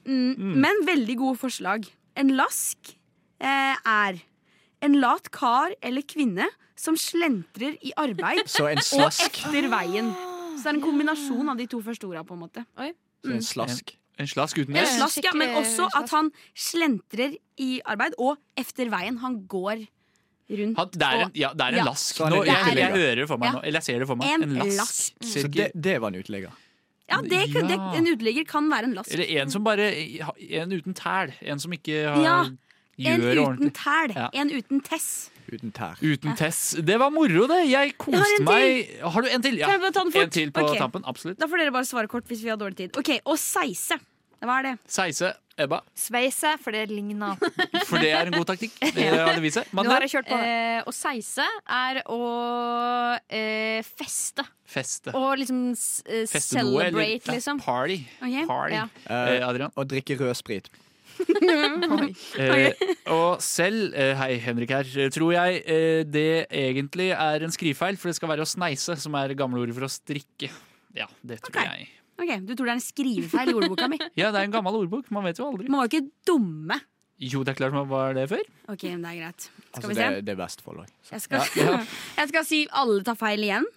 Mm, 0.08 0.58
Men 0.66 0.82
veldig 0.88 1.16
gode 1.20 1.38
forslag. 1.38 1.86
En 2.18 2.34
lask 2.36 2.96
er 3.48 4.20
en 4.82 4.94
lat 5.00 5.30
kar 5.34 5.74
eller 5.82 6.02
kvinne 6.02 6.46
som 6.76 6.96
slentrer 6.98 7.76
i 7.84 7.92
arbeid 7.96 8.46
Så 8.50 8.66
en 8.70 8.78
og 8.98 9.08
etter 9.12 9.68
veien. 9.70 10.12
Så 10.58 10.64
det 10.64 10.70
er 10.72 10.74
en 10.76 10.82
kombinasjon 10.84 11.48
av 11.52 11.56
de 11.58 11.66
to 11.70 11.80
første 11.82 12.06
orda, 12.08 12.22
på 12.26 12.34
en 12.34 12.40
måte. 12.44 12.64
Så 13.22 13.30
en 13.36 13.42
slask. 13.42 13.96
En 14.20 14.26
slask 14.28 14.58
uten 14.58 14.76
En 14.76 14.84
S? 14.84 14.96
slask, 14.98 15.24
ja, 15.24 15.32
men 15.34 15.54
også 15.56 15.86
at 15.96 16.10
han 16.12 16.30
slentrer 16.54 17.36
i 17.58 17.80
arbeid, 17.88 18.14
og 18.18 18.36
efter 18.58 18.90
veien. 18.92 19.16
Han 19.22 19.38
går 19.48 19.86
rundt 20.52 20.76
Han, 20.78 20.90
det 20.92 21.02
er 21.06 21.14
en, 21.22 21.24
og 21.30 21.36
ja, 21.38 21.52
det 21.54 21.60
er 21.64 21.68
en 21.68 21.74
Ja. 21.80 21.84
lask. 21.84 22.18
Nå, 22.20 22.42
jeg, 22.44 22.76
jeg 22.76 22.90
hører 22.92 23.14
det 23.22 23.28
for 23.28 23.36
meg 23.38 23.46
Ja. 23.48 23.52
nå. 23.52 23.62
Eller 23.64 23.78
jeg 23.80 23.82
ser 23.88 23.98
det 24.00 24.06
for 24.10 24.16
meg. 24.16 24.28
En 24.34 24.42
En 24.42 24.54
lask. 24.58 24.76
lask. 24.76 25.12
Så 25.32 25.48
det, 25.48 25.70
det 25.74 26.00
var 26.00 26.08
en 26.12 26.18
uteligger. 26.20 26.50
Ja, 27.10 27.20
det, 27.22 27.40
det, 27.52 27.78
En 27.96 28.06
uteligger 28.06 28.44
kan 28.48 28.68
være 28.70 28.84
en 28.84 28.94
lask. 28.94 29.10
Eller 29.12 29.40
en 29.42 29.50
som 29.50 29.64
bare 29.64 29.88
En 30.38 30.72
uten 30.72 30.94
tæl. 30.94 31.32
En 31.42 31.58
som 31.58 31.72
ikke 31.72 32.04
har, 32.08 32.22
Ja, 32.22 32.44
En 32.98 33.20
uten 33.22 33.70
tæl. 33.72 34.12
Ja. 34.14 34.28
En 34.34 34.50
uten 34.52 34.80
tess. 34.84 35.30
Uten 35.52 35.72
tær. 35.74 35.98
Uten 36.00 36.36
Tess. 36.36 36.76
Det 36.80 36.98
var 37.00 37.10
moro, 37.10 37.46
det. 37.50 37.64
Jeg 37.68 37.92
Jeg 37.92 37.96
koste 37.98 38.20
har 38.20 38.44
meg. 38.46 38.92
Har 39.02 39.22
du 39.22 39.28
en 39.28 39.42
til? 39.42 39.58
Ja. 39.58 39.66
Kan 39.66 39.74
jeg 39.74 39.80
bare 39.82 39.92
ta 39.92 40.04
den 40.04 40.12
fort? 40.12 40.22
En 40.22 40.30
til 40.30 40.50
på 40.52 40.64
okay. 40.64 40.78
tampen. 40.78 41.02
Absolutt. 41.04 41.38
Da 41.40 41.46
får 41.50 41.58
dere 41.64 41.72
bare 41.74 41.84
svare 41.88 42.08
kort 42.08 42.24
hvis 42.30 42.42
vi 42.44 42.48
har 42.48 42.56
dårlig 42.56 42.76
tid. 42.76 42.96
Ok, 42.96 43.10
Og 43.26 43.36
seise. 43.38 43.98
Hva 44.42 44.58
er 44.58 44.62
det? 44.62 44.78
Seise. 44.90 45.34
Ebba. 45.60 45.82
Sveise, 45.94 46.54
for 46.64 46.72
det 46.72 46.86
ligner. 46.88 47.36
For 47.90 48.00
det 48.00 48.10
er 48.16 48.30
en 48.30 48.32
god 48.32 48.46
taktikk. 48.48 48.72
Det 48.80 49.04
har 49.12 49.34
det 49.36 49.42
vist 49.44 49.58
seg. 49.60 49.68
Nå 49.76 49.84
har 49.84 50.00
jeg 50.06 50.14
kjørt 50.14 50.30
på. 50.30 50.38
Eh, 50.40 50.78
å 50.88 50.94
seise 50.96 51.44
er 51.68 52.00
å 52.08 52.20
eh, 53.28 53.82
feste. 53.84 54.46
Feste. 54.64 55.12
Og 55.14 55.36
liksom 55.42 55.60
s- 55.76 56.00
eh, 56.06 56.24
noe, 56.24 56.24
eller 56.24 56.40
celebrate, 56.40 57.28
liksom. 57.36 57.60
party. 57.60 57.98
Okay. 58.22 58.46
Party. 58.48 58.74
ja. 58.78 58.86
Eh, 59.06 59.34
Eh, 59.36 59.48
Adrian. 59.48 59.70
Å 59.76 59.84
drikke 59.84 60.16
rød 60.18 60.34
sprit. 60.40 60.70
Eh, 62.42 62.72
og 63.12 63.40
selv, 63.44 63.92
eh, 63.98 64.12
hei 64.18 64.36
Henrik 64.42 64.70
her, 64.74 64.88
tror 65.14 65.32
jeg 65.34 65.62
eh, 65.68 66.02
det 66.08 66.46
egentlig 66.48 67.10
er 67.14 67.44
en 67.46 67.52
skrivefeil, 67.54 67.98
for 68.00 68.10
det 68.10 68.16
skal 68.18 68.30
være 68.32 68.44
å 68.44 68.48
sneise, 68.48 68.96
som 69.00 69.16
er 69.18 69.34
gamleordet 69.38 69.74
for 69.76 69.86
å 69.86 69.90
strikke. 69.92 70.50
Ja, 70.96 71.06
det 71.26 71.40
tror 71.44 71.60
jeg. 71.62 71.88
Ok, 72.20 72.30
Du 72.46 72.52
tror 72.54 72.68
det 72.68 72.72
er 72.74 72.78
en 72.78 72.84
skrivefeil 72.84 73.52
i 73.52 73.56
ordboka 73.58 73.88
mi? 73.90 73.98
Ja, 74.20 74.30
det 74.34 74.42
er 74.42 74.48
en 74.48 74.54
gammel 74.54 74.80
ordbok, 74.84 75.08
man 75.14 75.24
vet 75.28 75.40
jo 75.40 75.48
aldri. 75.50 75.68
Man 75.72 75.82
var 75.82 75.88
jo 75.88 75.94
ikke 75.96 76.10
dumme. 76.28 76.80
Jo, 77.22 77.42
det 77.46 77.52
er 77.54 77.58
klart 77.60 77.74
man 77.76 77.86
var 77.90 78.16
det 78.18 78.26
før. 78.32 78.42
Ok, 78.72 78.82
men 78.90 79.04
det 79.04 79.12
er 79.12 79.20
greit. 79.22 79.44
Skal 79.46 79.76
Altså, 79.78 79.88
vi 79.92 79.98
se. 80.00 80.08
det 80.26 80.32
er 80.34 80.38
Vestfold 80.40 80.82
òg. 80.82 80.92
Jeg 81.12 81.24
skal, 81.26 81.46
Ja, 81.60 81.68
ja. 81.70 81.80
jeg 82.22 82.32
skal 82.32 82.46
si 82.48 82.60
alle 82.82 83.02
tar 83.06 83.18
feil 83.20 83.44
igjen. 83.46 83.68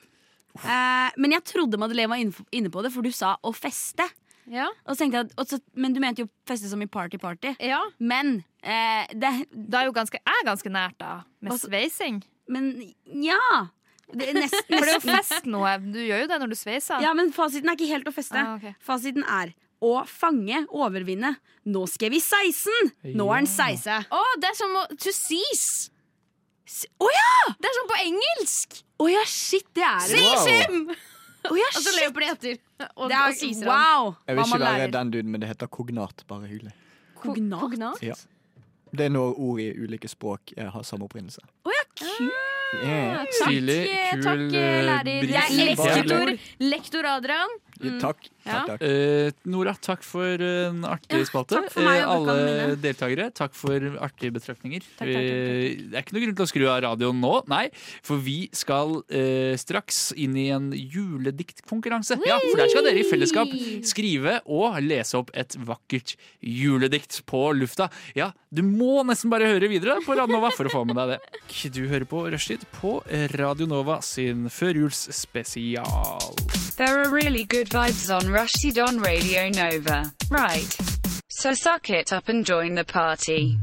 Uh, 0.56 1.10
men 1.20 1.34
jeg 1.36 1.44
trodde 1.52 1.78
Madeleine 1.82 2.10
var 2.14 2.22
inne 2.56 2.72
på 2.72 2.82
det, 2.86 2.92
for 2.96 3.06
du 3.06 3.12
sa 3.14 3.36
å 3.44 3.52
feste. 3.56 4.06
Ja. 4.52 4.68
Og 4.86 4.96
så 4.96 5.00
tenkte 5.04 5.18
jeg, 5.22 5.26
at- 5.30 5.34
og 5.42 5.48
så, 5.50 5.60
men 5.76 5.94
du 5.94 6.00
mente 6.00 6.22
jo 6.22 6.30
feste 6.48 6.70
som 6.70 6.82
i 6.82 6.86
party-party. 6.86 7.56
ja. 7.60 7.80
Men 8.00 8.44
eh, 8.64 9.08
det, 9.14 9.48
Da 9.52 9.82
er 9.82 9.86
jo 9.90 9.92
ganske, 9.96 10.20
jeg 10.22 10.42
er 10.42 10.46
ganske 10.46 10.70
nært, 10.70 10.98
da. 11.00 11.24
Med 11.42 11.52
Altså- 11.54 11.70
sveising. 11.70 12.24
Men 12.48 12.94
ja! 13.06 13.40
Det 14.14 14.30
er 14.30 14.34
nesten, 14.38 14.70
For 14.78 14.86
det 14.86 14.94
er 14.94 15.00
jo 15.00 15.08
nesten. 15.10 15.16
fest 15.18 15.46
noe. 15.50 15.78
Du 15.82 15.98
gjør 15.98 16.22
jo 16.22 16.28
det 16.30 16.38
når 16.40 16.50
du 16.54 16.56
sveiser. 16.56 17.02
Ja, 17.02 17.14
men 17.18 17.32
fasiten 17.34 17.70
er 17.72 17.74
ikke 17.76 17.88
helt 17.90 18.06
å 18.06 18.14
feste. 18.14 18.38
Ah, 18.38 18.56
ok. 18.60 18.76
Fasiten 18.86 19.24
er 19.26 19.56
å 19.82 20.06
fange, 20.08 20.62
overvinne. 20.70 21.36
Nå 21.66 21.88
skal 21.90 22.12
vi 22.14 22.20
16! 22.22 22.94
Nå 23.18 23.26
er 23.34 23.42
den 23.42 23.50
16. 23.50 24.06
Å, 24.14 24.22
det 24.40 24.52
er 24.52 24.56
som 24.62 24.78
å 24.78 24.86
to 24.94 25.12
seize. 25.12 25.90
Å 27.02 27.10
ja! 27.14 27.34
Det 27.60 27.68
er 27.70 27.76
som 27.80 27.90
på 27.90 27.98
engelsk. 28.06 28.80
Å 29.02 29.10
ja, 29.12 29.26
shit, 29.26 29.66
det 29.74 29.84
er 29.86 30.08
det. 30.14 30.22
Wow. 30.22 30.46
Sim! 30.46 30.96
Å 31.52 31.58
ja, 31.60 31.68
Og 31.76 31.84
så 31.86 31.92
løper 32.00 32.24
de 32.26 32.30
etter. 32.34 32.62
Og, 32.96 33.10
Det 33.10 33.18
og 33.18 33.28
er, 33.30 33.36
siser 33.40 33.70
han. 33.70 33.74
wow! 33.74 34.16
Jeg 34.28 34.38
vil 34.38 34.46
ikke 34.46 34.60
være 34.66 34.88
den 34.96 35.12
duden, 35.14 35.32
men 35.32 35.44
det 35.44 35.50
heter 35.52 35.68
kognat. 35.68 36.24
Bare 36.30 36.48
hyggelig. 36.50 36.74
Kognat. 37.22 37.62
Kognat? 37.66 38.02
Ja. 38.06 38.16
Det 38.96 39.06
er 39.10 39.12
når 39.12 39.34
ord 39.44 39.60
i 39.60 39.70
ulike 39.76 40.08
språk 40.08 40.54
eh, 40.58 40.70
har 40.72 40.84
samme 40.88 41.08
opprinnelse. 41.10 41.42
Å 41.66 41.74
ja, 41.74 41.84
kult. 42.00 42.52
Yeah. 42.76 43.26
Stilig, 43.32 43.80
Takk, 43.88 44.12
kul 44.12 44.24
takk, 44.26 44.56
lærer. 44.90 45.28
Jeg 45.32 45.60
er 45.60 45.70
lektor. 45.70 46.32
Lektor 46.64 47.08
Adrian. 47.08 47.54
Ja, 47.84 47.92
Takk. 48.00 48.18
Ja. 48.46 48.52
takk, 48.62 48.68
takk. 48.70 48.82
Eh, 48.88 49.32
Nora, 49.52 49.74
takk 49.82 50.04
for 50.06 50.24
en 50.46 50.84
artig 50.88 51.18
Ja, 51.20 51.26
spalte. 51.26 51.56
takk 51.58 51.72
for 51.74 51.82
meg 51.84 52.00
Eh, 52.00 52.08
alle 52.08 52.76
deltakere, 52.78 53.26
takk 53.34 53.54
for 53.58 53.80
artige 54.00 54.32
betraktninger. 54.32 54.80
Takk, 54.80 54.98
takk, 54.98 55.12
takk, 55.12 55.26
Eh, 55.26 55.76
det 55.90 55.96
er 55.96 56.02
ikke 56.04 56.14
noe 56.16 56.22
grunn 56.24 56.36
til 56.38 56.46
å 56.46 56.52
skru 56.52 56.66
av 56.70 56.82
radioen 56.86 57.20
nå, 57.20 57.34
nei. 57.50 57.70
For 58.02 58.16
vi 58.18 58.48
skal 58.54 59.04
eh, 59.10 59.56
straks 59.58 60.14
inn 60.16 60.38
i 60.38 60.48
en 60.56 60.72
julediktkonkurranse. 60.72 62.16
Ja, 62.26 62.40
for 62.40 62.56
der 62.62 62.70
skal 62.70 62.84
dere 62.88 63.00
i 63.02 63.10
fellesskap 63.10 63.48
skrive 63.84 64.40
og 64.46 64.80
lese 64.82 65.18
opp 65.20 65.32
et 65.34 65.56
vakkert 65.58 66.16
juledikt 66.42 67.24
på 67.28 67.52
lufta. 67.58 67.90
Ja, 68.16 68.32
du 68.54 68.62
må 68.64 69.04
nesten 69.06 69.30
bare 69.34 69.48
høre 69.52 69.68
videre 69.68 70.00
på 70.06 70.16
Radio 70.16 70.38
Nova 70.40 70.52
for 70.56 70.66
å 70.66 70.70
få 70.72 70.86
med 70.88 70.96
deg 70.96 71.08
det. 71.18 71.20
Du 71.76 71.88
hører 71.90 72.06
på 72.08 72.24
Rushtid 72.32 72.64
på 72.80 73.02
Radio 73.36 73.66
Nova 73.68 74.00
sin 74.02 74.48
førjulsspesial. 74.50 76.65
There 76.78 77.02
are 77.02 77.10
really 77.10 77.46
good 77.46 77.70
vibes 77.70 78.10
on 78.12 78.28
Rushdie 78.28 78.86
on 78.86 79.00
Radio 79.00 79.48
Nova. 79.48 80.12
Right. 80.30 80.78
So 81.30 81.54
suck 81.54 81.90
it 81.90 82.12
up 82.12 82.28
and 82.28 82.46
join 82.46 82.76
the 82.76 82.84
party. 82.84 83.56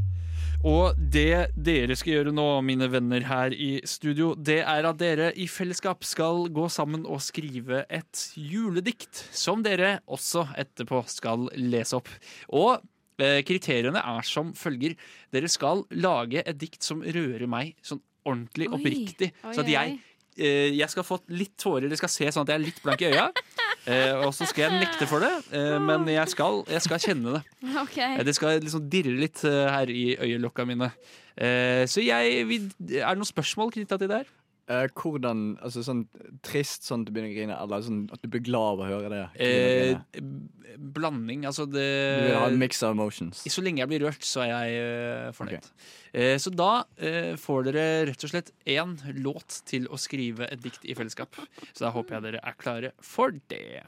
Og 0.64 0.94
det 0.96 1.50
dere 1.52 1.96
skal 1.98 2.12
gjøre 2.14 2.32
nå, 2.32 2.46
mine 2.64 2.86
venner 2.88 3.24
her 3.26 3.52
i 3.52 3.82
studio, 3.84 4.30
det 4.38 4.60
er 4.62 4.86
at 4.88 5.00
dere 5.00 5.32
i 5.36 5.48
fellesskap 5.50 6.06
skal 6.06 6.46
gå 6.54 6.68
sammen 6.70 7.02
og 7.04 7.20
skrive 7.20 7.82
et 7.90 8.22
juledikt, 8.38 9.24
som 9.34 9.60
dere 9.66 9.98
også 10.06 10.46
etterpå 10.62 11.02
skal 11.10 11.50
lese 11.58 11.98
opp. 11.98 12.08
Og 12.54 12.78
eh, 13.18 13.42
kriteriene 13.44 14.00
er 14.00 14.24
som 14.24 14.54
følger. 14.56 14.94
Dere 15.34 15.50
skal 15.52 15.84
lage 15.98 16.46
et 16.46 16.62
dikt 16.62 16.80
som 16.86 17.02
rører 17.04 17.44
meg 17.50 17.74
sånn 17.84 18.00
ordentlig 18.22 18.68
Oi. 18.70 18.76
oppriktig. 18.78 19.32
Oi, 19.42 19.52
Så 19.52 19.64
at 19.64 19.70
jeg, 19.72 19.98
jeg 20.36 20.88
skal 20.90 21.04
få 21.04 21.18
litt 21.28 21.56
tårer, 21.60 21.88
det 21.92 21.98
skal 22.00 22.08
se 22.12 22.30
sånn 22.32 22.46
at 22.46 22.52
jeg 22.54 22.60
er 22.60 22.64
litt 22.64 22.82
blank 22.84 23.02
i 23.04 23.10
øya. 23.12 23.26
Eh, 23.84 24.12
og 24.22 24.30
så 24.36 24.46
skal 24.46 24.68
jeg 24.68 24.80
nekte 24.84 25.08
for 25.10 25.18
det, 25.24 25.32
eh, 25.58 25.78
men 25.82 26.04
jeg 26.06 26.28
skal, 26.30 26.60
jeg 26.70 26.84
skal 26.84 27.00
kjenne 27.02 27.32
det. 27.34 27.42
Okay. 27.82 28.18
Eh, 28.20 28.22
Det 28.24 28.34
skal 28.36 28.60
liksom 28.62 28.84
dirre 28.88 29.16
litt 29.18 29.42
eh, 29.48 29.66
her 29.74 29.90
i 29.90 30.04
øyelokka 30.22 30.64
mine. 30.68 30.92
Eh, 31.36 31.82
så 31.90 31.98
jeg 32.04 32.44
Er 32.46 32.68
det 32.78 33.18
noen 33.18 33.26
spørsmål 33.26 33.72
knytta 33.74 33.98
til 33.98 34.08
det 34.12 34.20
her? 34.22 34.30
Eh, 34.70 34.86
hvordan 34.94 35.56
Altså 35.62 35.82
sånn 35.82 36.04
trist 36.44 36.86
sånn 36.86 37.02
at 37.02 37.08
du 37.08 37.14
begynner 37.14 37.32
å 37.32 37.36
grine, 37.36 37.56
eller 37.64 37.82
sånn 37.82 38.02
at 38.14 38.22
du 38.22 38.28
blir 38.30 38.44
glad 38.46 38.78
av 38.78 38.84
å 38.84 38.90
høre 38.92 39.10
det? 39.10 39.24
Eh, 39.42 40.22
blanding, 40.78 41.44
altså 41.48 41.66
det 41.68 41.82
Du 41.82 42.28
vil 42.28 42.38
ha 42.38 42.46
en 42.48 42.60
mix 42.60 42.82
of 42.82 42.94
emotions. 42.94 43.42
Så 43.42 43.64
lenge 43.64 43.82
jeg 43.82 43.90
blir 43.90 44.06
rørt, 44.06 44.22
så 44.24 44.44
er 44.46 44.52
jeg 44.52 44.86
uh, 44.86 45.28
fornøyd. 45.36 45.68
Eh, 46.12 46.36
så 46.40 46.52
da 46.54 46.70
får 47.42 47.68
dere 47.68 47.84
rett 48.08 48.24
og 48.26 48.32
slett 48.32 48.50
én 48.68 48.96
låt 49.18 49.62
til 49.68 49.86
å 49.92 49.98
skrive 50.00 50.48
et 50.52 50.62
dikt 50.62 50.86
i 50.86 50.96
fellesskap. 50.96 51.36
Så 51.72 51.86
da 51.86 51.92
håper 51.94 52.18
jeg 52.18 52.28
dere 52.28 52.42
er 52.46 52.58
klare 52.60 52.92
for 53.04 53.34
det. 53.52 53.82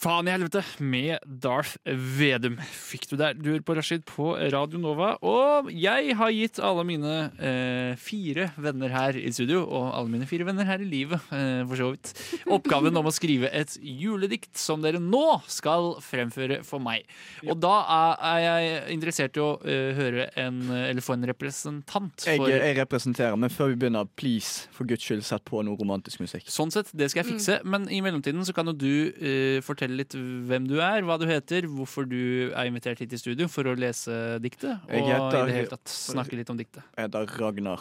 Faen 0.00 0.24
i 0.24 0.32
helvete 0.32 0.62
med 0.80 1.20
Darth 1.44 1.74
Vedum 1.84 2.54
fikk 2.64 3.02
du 3.10 3.18
der. 3.20 3.34
Du 3.36 3.50
hører 3.50 3.64
på 3.68 3.74
Rashid 3.76 4.06
på 4.08 4.30
Radio 4.32 4.78
Nova. 4.80 5.10
Og 5.20 5.66
jeg 5.76 6.14
har 6.16 6.30
gitt 6.32 6.60
alle 6.64 6.86
mine 6.88 7.16
eh, 7.36 7.98
fire 8.00 8.46
venner 8.56 8.94
her 8.94 9.18
i 9.20 9.28
studio, 9.36 9.60
og 9.66 9.90
alle 9.92 10.08
mine 10.14 10.28
fire 10.30 10.46
venner 10.48 10.64
her 10.64 10.80
i 10.80 10.88
livet, 10.88 11.20
eh, 11.36 11.60
for 11.68 11.76
så 11.76 11.88
vidt, 11.92 12.12
oppgaven 12.48 12.96
om 12.96 13.10
å 13.10 13.12
skrive 13.12 13.50
et 13.52 13.74
juledikt 13.76 14.56
som 14.56 14.80
dere 14.80 15.02
nå 15.04 15.42
skal 15.52 15.90
fremføre 16.00 16.62
for 16.64 16.80
meg. 16.80 17.04
Og 17.44 17.60
da 17.60 17.74
er, 17.98 18.40
jeg 18.46 18.80
interessert 18.96 19.36
i 19.36 19.44
å 19.44 19.50
eh, 19.68 19.92
høre 20.00 20.30
en, 20.40 20.62
eller 20.78 21.04
få 21.04 21.18
en 21.18 21.28
representant 21.28 22.24
Jeg, 22.24 22.40
for 22.40 22.48
jeg 22.48 22.78
representerer, 22.80 23.36
men 23.36 23.52
før 23.52 23.74
vi 23.74 23.82
begynner, 23.84 24.08
please, 24.16 24.64
for 24.72 24.88
guds 24.88 25.04
skyld, 25.04 25.28
sett 25.28 25.44
på 25.44 25.60
noe 25.68 25.76
romantisk 25.76 26.24
musikk. 26.24 26.48
Sånn 26.48 26.72
sett, 26.72 26.88
det 26.96 27.12
skal 27.12 27.26
jeg 27.26 27.34
fikse. 27.34 27.60
Men 27.68 27.84
i 27.92 28.00
mellomtiden 28.00 28.48
så 28.48 28.56
kan 28.56 28.72
jo 28.72 28.78
du 28.80 28.90
eh, 29.12 29.60
fortelle 29.90 29.96
litt 29.98 30.14
hvem 30.48 30.66
du 30.68 30.78
er, 30.80 31.02
hva 31.02 31.18
du 31.18 31.26
heter, 31.26 31.62
hvorfor 31.68 32.06
du 32.08 32.52
er 32.54 32.66
invitert 32.68 32.98
hit 33.00 33.12
i 33.12 33.18
studio 33.18 33.48
for 33.48 33.64
å 33.64 33.74
lese 33.76 34.38
diktet, 34.40 34.78
og 34.86 34.90
heter- 34.90 35.42
i 35.42 35.46
det 35.46 35.54
hele 35.54 35.68
tatt 35.68 35.84
snakke 35.86 36.36
litt 36.36 36.50
om 36.50 36.56
diktet. 36.58 36.82
Jeg 36.96 37.08
heter 37.08 37.26
Ragnar. 37.38 37.80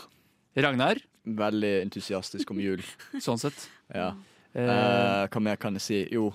Ragnar, 0.58 0.98
Veldig 1.30 1.84
entusiastisk 1.86 2.50
om 2.52 2.58
jul. 2.60 2.80
sånn 3.20 3.38
sett. 3.40 3.68
Ja. 3.94 4.14
Eh, 4.56 4.66
Eh, 4.66 5.28
hva 5.30 5.42
mer 5.42 5.58
kan 5.58 5.74
jeg 5.76 5.82
si? 5.82 5.98
Jo, 6.12 6.32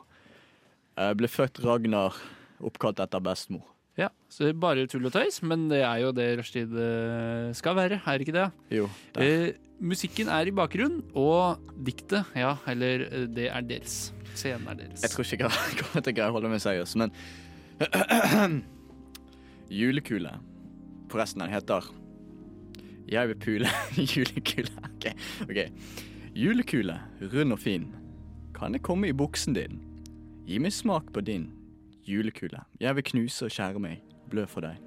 jeg 0.96 1.16
ble 1.16 1.26
født 1.26 1.58
Ragnar, 1.64 2.14
oppkalt 2.62 3.00
etter 3.02 3.18
bestemor. 3.20 3.64
ja, 3.98 4.08
så 4.30 4.44
det 4.44 4.50
er 4.54 4.60
bare 4.60 4.86
tull 4.86 5.06
og 5.06 5.12
tøys, 5.12 5.42
men 5.42 5.68
det 5.68 5.82
er 5.82 5.98
jo 6.04 6.12
det 6.12 6.38
rushtid 6.38 6.70
eh, 6.78 7.52
skal 7.54 7.74
være, 7.74 8.00
er 8.06 8.18
det 8.18 8.28
ikke 8.28 8.36
det? 8.38 8.52
Jo, 8.70 8.88
der. 9.14 9.22
Eh, 9.22 9.52
musikken 9.84 10.30
er 10.32 10.48
i 10.48 10.54
bakgrunnen, 10.54 11.02
og 11.18 11.60
diktet, 11.86 12.30
ja, 12.38 12.54
eller 12.70 13.06
eh, 13.08 13.26
det 13.30 13.48
er 13.52 13.66
deres. 13.68 14.12
Scenen 14.34 14.68
er 14.72 14.78
deres. 14.80 15.04
Jeg 15.04 15.12
tror 15.12 15.28
ikke 15.28 15.48
jeg 15.48 15.76
kommer 15.82 16.04
til 16.04 16.14
å 16.14 16.16
greie 16.18 16.32
å 16.32 16.36
holde 16.38 16.52
meg 16.52 16.62
seriøs, 16.64 16.96
men 17.00 17.12
Julekule. 19.74 20.36
Forresten, 21.10 21.42
den 21.42 21.50
heter 21.52 21.90
Jeg 23.08 23.28
vil 23.28 23.36
pule 23.36 23.68
julekule. 24.14 24.88
OK. 25.48 25.60
Julekule, 26.34 26.98
rund 27.32 27.52
og 27.52 27.60
fin. 27.62 27.90
Kan 28.54 28.74
jeg 28.74 28.82
komme 28.82 29.08
i 29.08 29.12
buksen 29.16 29.54
din? 29.54 29.80
Gi 30.46 30.58
meg 30.58 30.72
smak 30.72 31.12
på 31.12 31.22
din 31.24 31.48
julekule. 32.06 32.64
Jeg 32.80 32.96
vil 32.96 33.06
knuse 33.10 33.46
og 33.46 33.54
skjære 33.54 33.80
meg, 33.80 34.02
blø 34.30 34.44
for 34.50 34.66
deg. 34.66 34.80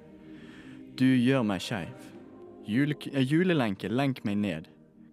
Du 0.97 1.05
gjør 1.05 1.43
meg 1.45 1.61
skeiv. 1.61 1.93
Eh, 2.67 3.23
julelenke, 3.23 3.89
lenk 3.89 4.23
meg 4.27 4.37
ned. 4.37 4.67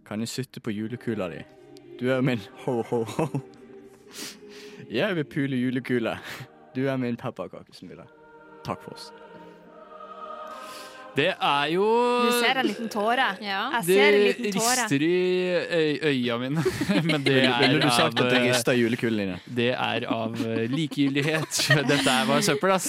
Kan 0.05 0.21
jeg 0.21 0.29
sitte 0.29 0.61
på 0.61 0.71
julekula 0.71 1.29
di? 1.33 1.43
Du 2.01 2.09
er 2.13 2.21
min 2.21 2.41
ho-ho-ho. 2.65 3.27
Jeg 4.91 5.17
vil 5.17 5.25
pule 5.25 5.57
julekule. 5.57 6.19
Du 6.77 6.87
er 6.87 6.97
min 6.97 7.17
pepperkakesmule. 7.17 8.05
Takk 8.65 8.83
for 8.83 8.93
oss. 8.93 9.13
Det 11.15 11.29
er 11.31 11.67
jo 11.71 11.85
Du 12.27 12.31
ser 12.41 12.59
en 12.59 12.67
liten 12.67 12.89
tåre. 12.91 13.27
Ja. 13.45 13.61
Jeg 13.77 13.85
ser 13.87 14.07
en 14.09 14.15
Det 14.15 14.23
liten 14.41 14.57
tåre. 14.59 14.75
rister 14.81 15.05
i 15.07 15.99
øya 16.11 16.39
mine, 16.43 16.65
men 17.11 17.23
det 17.27 17.37
er 17.47 17.77
du 17.79 17.87
sagt 17.91 18.19
av 18.19 18.27
at 18.27 18.33
det 18.35 18.41
rister 18.49 18.75
julekulene 18.79 19.37
dine? 19.37 19.39
Det 19.61 19.69
er 19.75 20.07
av 20.11 20.35
likegyldighet. 20.75 21.61
Dette 21.91 22.11
er 22.11 22.27
bare 22.29 22.43
søppel, 22.47 22.73
ass. 22.75 22.89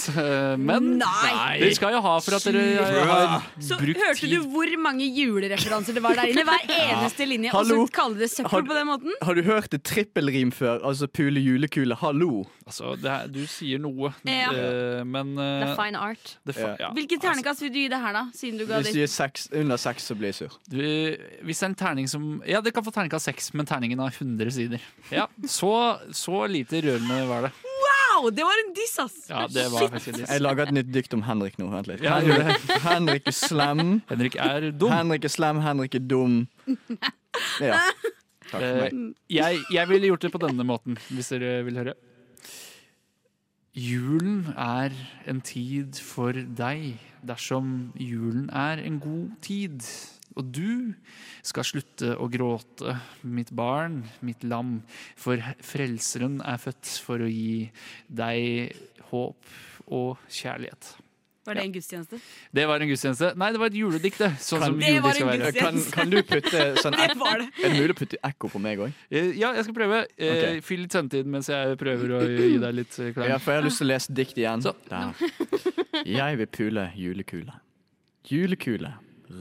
Men 0.58 0.96
Nei! 0.98 1.58
dere 1.62 1.74
skal 1.78 1.94
jo 1.96 2.02
ha 2.04 2.16
for 2.24 2.38
at 2.38 2.48
dere 2.48 3.04
har 3.12 3.46
Så 3.62 3.78
brukt 3.80 4.02
hørte 4.02 4.30
du 4.30 4.36
hvor 4.52 4.74
mange 4.82 5.06
julereferanser 5.06 5.96
det 5.96 6.02
var 6.04 6.18
der 6.18 6.32
inne? 6.32 6.44
Hver 6.48 6.66
eneste 6.80 7.26
linje. 7.32 7.54
Og 7.56 7.66
så 7.70 7.78
kaller 7.94 8.24
det 8.26 8.30
søppel 8.32 8.50
Har- 8.58 8.66
på 8.72 8.78
den 8.80 8.90
måten? 8.90 9.16
Har 9.22 9.38
du 9.38 9.42
hørt 9.46 9.74
et 9.78 9.84
trippelrim 9.86 10.50
før? 10.54 10.82
Altså 10.86 11.06
pule 11.08 11.40
julekule, 11.42 11.94
hallo. 12.02 12.44
Altså, 12.66 12.96
det 12.98 13.10
er, 13.12 13.28
du 13.30 13.44
sier 13.46 13.78
noe, 13.82 14.10
Ja. 14.26 14.50
men 15.06 15.36
eh, 15.38 15.62
The 15.62 15.74
fine 15.78 16.00
art. 16.02 16.32
det 16.46 16.56
fa- 16.56 16.74
ja. 16.80 16.88
Hvilket 16.96 17.22
ternekast 17.22 17.62
vil 17.62 17.70
du 17.70 17.78
gi 17.84 17.88
det 17.92 18.00
her, 18.02 18.15
da? 18.15 18.15
Siden 18.36 18.58
du 18.60 18.64
ga 18.68 18.78
Hvis 18.80 18.90
ditt 18.90 18.96
du 18.96 19.00
gir 19.02 19.10
seks, 19.12 19.48
under 19.52 19.76
seks, 19.80 20.06
så 20.10 20.16
blir 20.18 20.30
jeg 20.32 20.38
sur. 20.40 20.56
Du, 20.72 20.78
hvis 21.46 21.60
det 21.60 21.66
er 21.66 21.70
en 21.72 21.78
terning 21.82 22.08
som 22.10 22.26
Ja, 22.48 22.60
det 22.64 22.72
kan 22.76 22.84
få 22.86 22.92
terningkast 22.94 23.28
seks, 23.30 23.50
men 23.54 23.66
terningen 23.68 24.00
har 24.02 24.10
100 24.14 24.50
sider. 24.56 24.82
Ja, 25.12 25.26
Så, 25.46 25.72
så 26.16 26.44
lite 26.50 26.80
rørende 26.86 27.22
var 27.30 27.48
det. 27.48 27.52
Wow! 27.64 27.92
Wow, 28.16 28.30
det 28.32 28.44
var 28.48 28.60
en 28.62 28.70
diss, 28.72 28.94
ass! 29.02 29.16
Ja, 29.28 29.42
det 29.52 29.66
var 29.74 29.90
faktisk 29.92 30.08
en 30.14 30.14
diss. 30.22 30.30
Jeg 30.32 30.40
lager 30.40 30.62
et 30.70 30.72
nytt 30.72 30.88
dikt 30.94 31.12
om 31.12 31.20
Henrik 31.26 31.58
nå. 31.60 31.66
Vent 31.68 31.90
litt. 31.90 32.00
Ja, 32.06 32.14
gjør. 32.24 32.46
Henrik, 32.46 32.70
Henrik 32.86 33.26
er 33.28 33.34
slem. 33.36 33.82
Henrik 34.08 34.38
er 34.40 34.70
dum. 34.72 34.88
Henrik 34.94 35.26
er 35.28 35.32
slem, 35.34 35.60
Henrik 35.60 35.98
er 35.98 36.04
dum. 36.08 36.38
Ja. 37.60 37.82
Takk 38.50 38.54
for 38.54 38.62
Eh, 38.62 38.78
meg. 38.86 39.14
jeg, 39.36 39.60
jeg 39.74 39.88
ville 39.90 40.08
gjort 40.12 40.24
det 40.24 40.30
på 40.32 40.40
denne 40.46 40.64
måten, 40.64 40.96
hvis 41.12 41.28
dere 41.34 41.58
vil 41.66 41.76
høre. 41.82 41.92
Julen 43.76 44.54
er 44.56 44.94
en 45.28 45.42
tid 45.44 45.98
for 46.00 46.32
deg 46.32 46.94
dersom 47.28 47.90
julen 48.00 48.46
er 48.48 48.80
en 48.80 48.96
god 49.04 49.34
tid. 49.44 49.84
Og 50.36 50.48
du 50.48 50.94
skal 51.44 51.68
slutte 51.68 52.14
å 52.16 52.30
gråte, 52.32 52.94
mitt 53.20 53.52
barn, 53.52 54.02
mitt 54.24 54.44
lam, 54.48 54.78
for 55.16 55.40
Frelseren 55.60 56.40
er 56.40 56.60
født 56.60 56.88
for 57.04 57.20
å 57.20 57.28
gi 57.28 57.68
deg 58.08 58.72
håp 59.10 59.52
og 59.92 60.24
kjærlighet. 60.32 60.94
Var 61.46 61.54
det 61.58 61.62
en 61.64 61.72
gudstjeneste? 61.76 62.18
Det 62.58 62.64
var 62.68 62.80
en 62.84 62.88
gudstjeneste. 62.90 63.30
Nei, 63.38 63.50
det 63.54 63.60
var 63.62 63.66
et 63.72 63.78
juledikt. 63.78 64.18
Sånn 64.42 64.60
Kan- 64.60 64.66
som 64.72 64.78
Det 64.80 65.02
var 65.02 65.14
juledikt 65.14 65.16
skal 65.16 65.28
en 65.28 65.40
være. 65.40 65.52
Kan, 65.58 65.80
kan 65.96 66.10
du 66.10 66.16
putte 66.22 66.62
sånn 66.82 66.96
Det 67.00 67.16
var 67.20 67.38
det. 67.38 67.48
Er 67.62 67.68
det 67.68 67.80
mulig 67.80 67.94
å 67.94 67.98
putte 68.00 68.20
ekko 68.30 68.50
på 68.52 68.60
meg 68.66 68.78
òg? 68.86 68.92
Eh, 69.10 69.30
Ja, 69.38 69.52
jeg 69.54 69.64
skal 69.68 69.74
prøve. 69.78 70.02
Okay. 70.18 70.60
Fyll 70.66 70.80
litt 70.86 70.92
sendetid 70.96 71.26
mens 71.26 71.48
jeg 71.52 71.78
prøver 71.78 72.16
å 72.18 72.20
gi 72.26 72.58
deg 72.62 72.74
litt 72.82 72.92
klem. 72.98 73.28
Ja, 73.30 73.38
for 73.38 73.52
jeg 73.54 73.62
har 73.62 73.68
lyst 73.70 73.78
til 73.82 73.86
å 73.86 73.92
lese 73.94 74.12
dikt 74.16 74.36
igjen. 74.42 74.62
Så. 74.66 74.74
Jeg 76.06 76.36
vil 76.38 76.46
pule 76.52 76.90
julekule. 76.94 77.54
Julekule, 78.28 78.92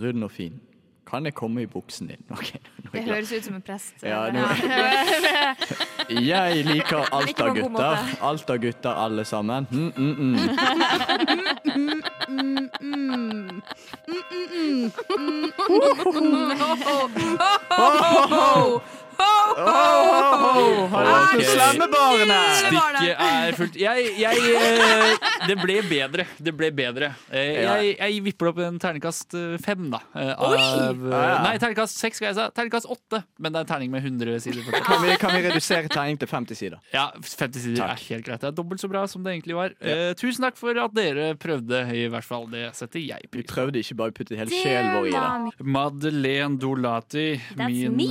rund 0.02 0.24
og 0.24 0.32
fin. 0.32 0.60
Kan 1.06 1.26
jeg 1.26 1.34
komme 1.38 1.62
i 1.62 1.66
buksen 1.70 2.08
din? 2.08 2.24
Okay, 2.36 2.60
Det 2.94 3.04
høres 3.04 3.32
ut 3.34 3.44
som 3.46 3.56
en 3.56 3.62
prest. 3.62 3.94
Ja, 4.04 4.30
nå- 4.32 4.46
Jeg 6.30 6.66
liker 6.66 7.06
alt 7.18 7.42
av 7.42 7.56
gutter. 7.58 7.98
Alt 8.22 8.50
av 8.50 8.58
gutter, 8.64 8.90
alle 9.06 9.26
sammen. 9.26 9.68
Mm, 9.72 9.92
mm, 9.98 10.16
mm. 10.16 10.36
Har 19.16 21.06
du 21.06 21.44
hørt 21.44 21.80
om 21.80 22.34
Stikket 22.56 23.22
er 23.22 23.56
fullt 23.58 23.76
jeg, 23.80 24.08
jeg, 24.20 24.36
eh, 24.60 25.30
Det 25.50 25.56
ble 25.60 25.78
bedre. 25.88 26.26
Det 26.42 26.54
ble 26.58 26.70
bedre. 26.76 27.12
Eh, 27.32 27.62
Jeg, 27.66 27.96
jeg 28.00 28.22
vipper 28.26 28.50
opp 28.52 28.60
en 28.66 28.78
terningkast 28.82 29.36
eh, 29.38 29.56
fem, 29.64 29.88
da. 29.94 30.00
Av, 30.16 30.56
Ja, 30.56 30.92
ja. 30.96 31.38
Nei, 31.46 31.54
terningkast 31.62 32.00
seks, 32.02 32.20
skal 32.20 32.30
jeg 32.32 32.38
si. 32.40 32.46
Terningkast 32.58 32.90
åtte. 32.92 33.22
Men 33.40 33.54
det 33.56 33.62
er 33.62 33.68
en 33.68 33.72
terning 33.74 33.94
med 33.94 34.06
100 34.06 34.40
sider. 34.44 34.62
Kan 34.86 35.04
vi, 35.04 35.16
kan 35.22 35.34
vi 35.36 35.44
redusere 35.46 35.90
terning 35.92 36.20
til 36.22 36.30
50 36.32 36.60
sider? 36.60 36.80
Ja, 36.94 37.08
50 37.16 37.66
sider 37.66 37.82
Takk. 37.84 37.96
er 37.96 38.06
helt 38.16 38.28
greit. 38.28 38.42
Det 38.44 38.50
er 38.52 38.58
dobbelt 38.58 38.84
så 38.84 38.90
bra 38.92 39.06
som 39.12 39.24
det 39.26 39.36
egentlig 39.38 39.58
var. 39.58 39.76
Eh, 39.82 40.12
tusen 40.20 40.46
takk 40.48 40.58
for 40.60 40.78
at 40.82 40.96
dere 40.98 41.32
prøvde, 41.40 41.84
i 41.96 42.06
hvert 42.12 42.28
fall. 42.28 42.48
Det 42.52 42.68
setter 42.78 43.04
jeg 43.04 43.28
Vi 43.30 43.32
pris 43.40 43.48
på. 43.50 43.54
prøvde 43.56 43.82
ikke 43.84 43.98
bare 44.02 44.14
å 44.14 44.18
putte 44.20 44.40
hele 44.40 44.52
sjelen 44.52 44.92
vår 44.98 45.10
i 45.12 45.16
det. 45.16 45.66
Madeleine 45.76 46.60
Dolati, 46.62 47.28
That's 47.56 47.70
min 47.72 47.96
me. 47.96 48.10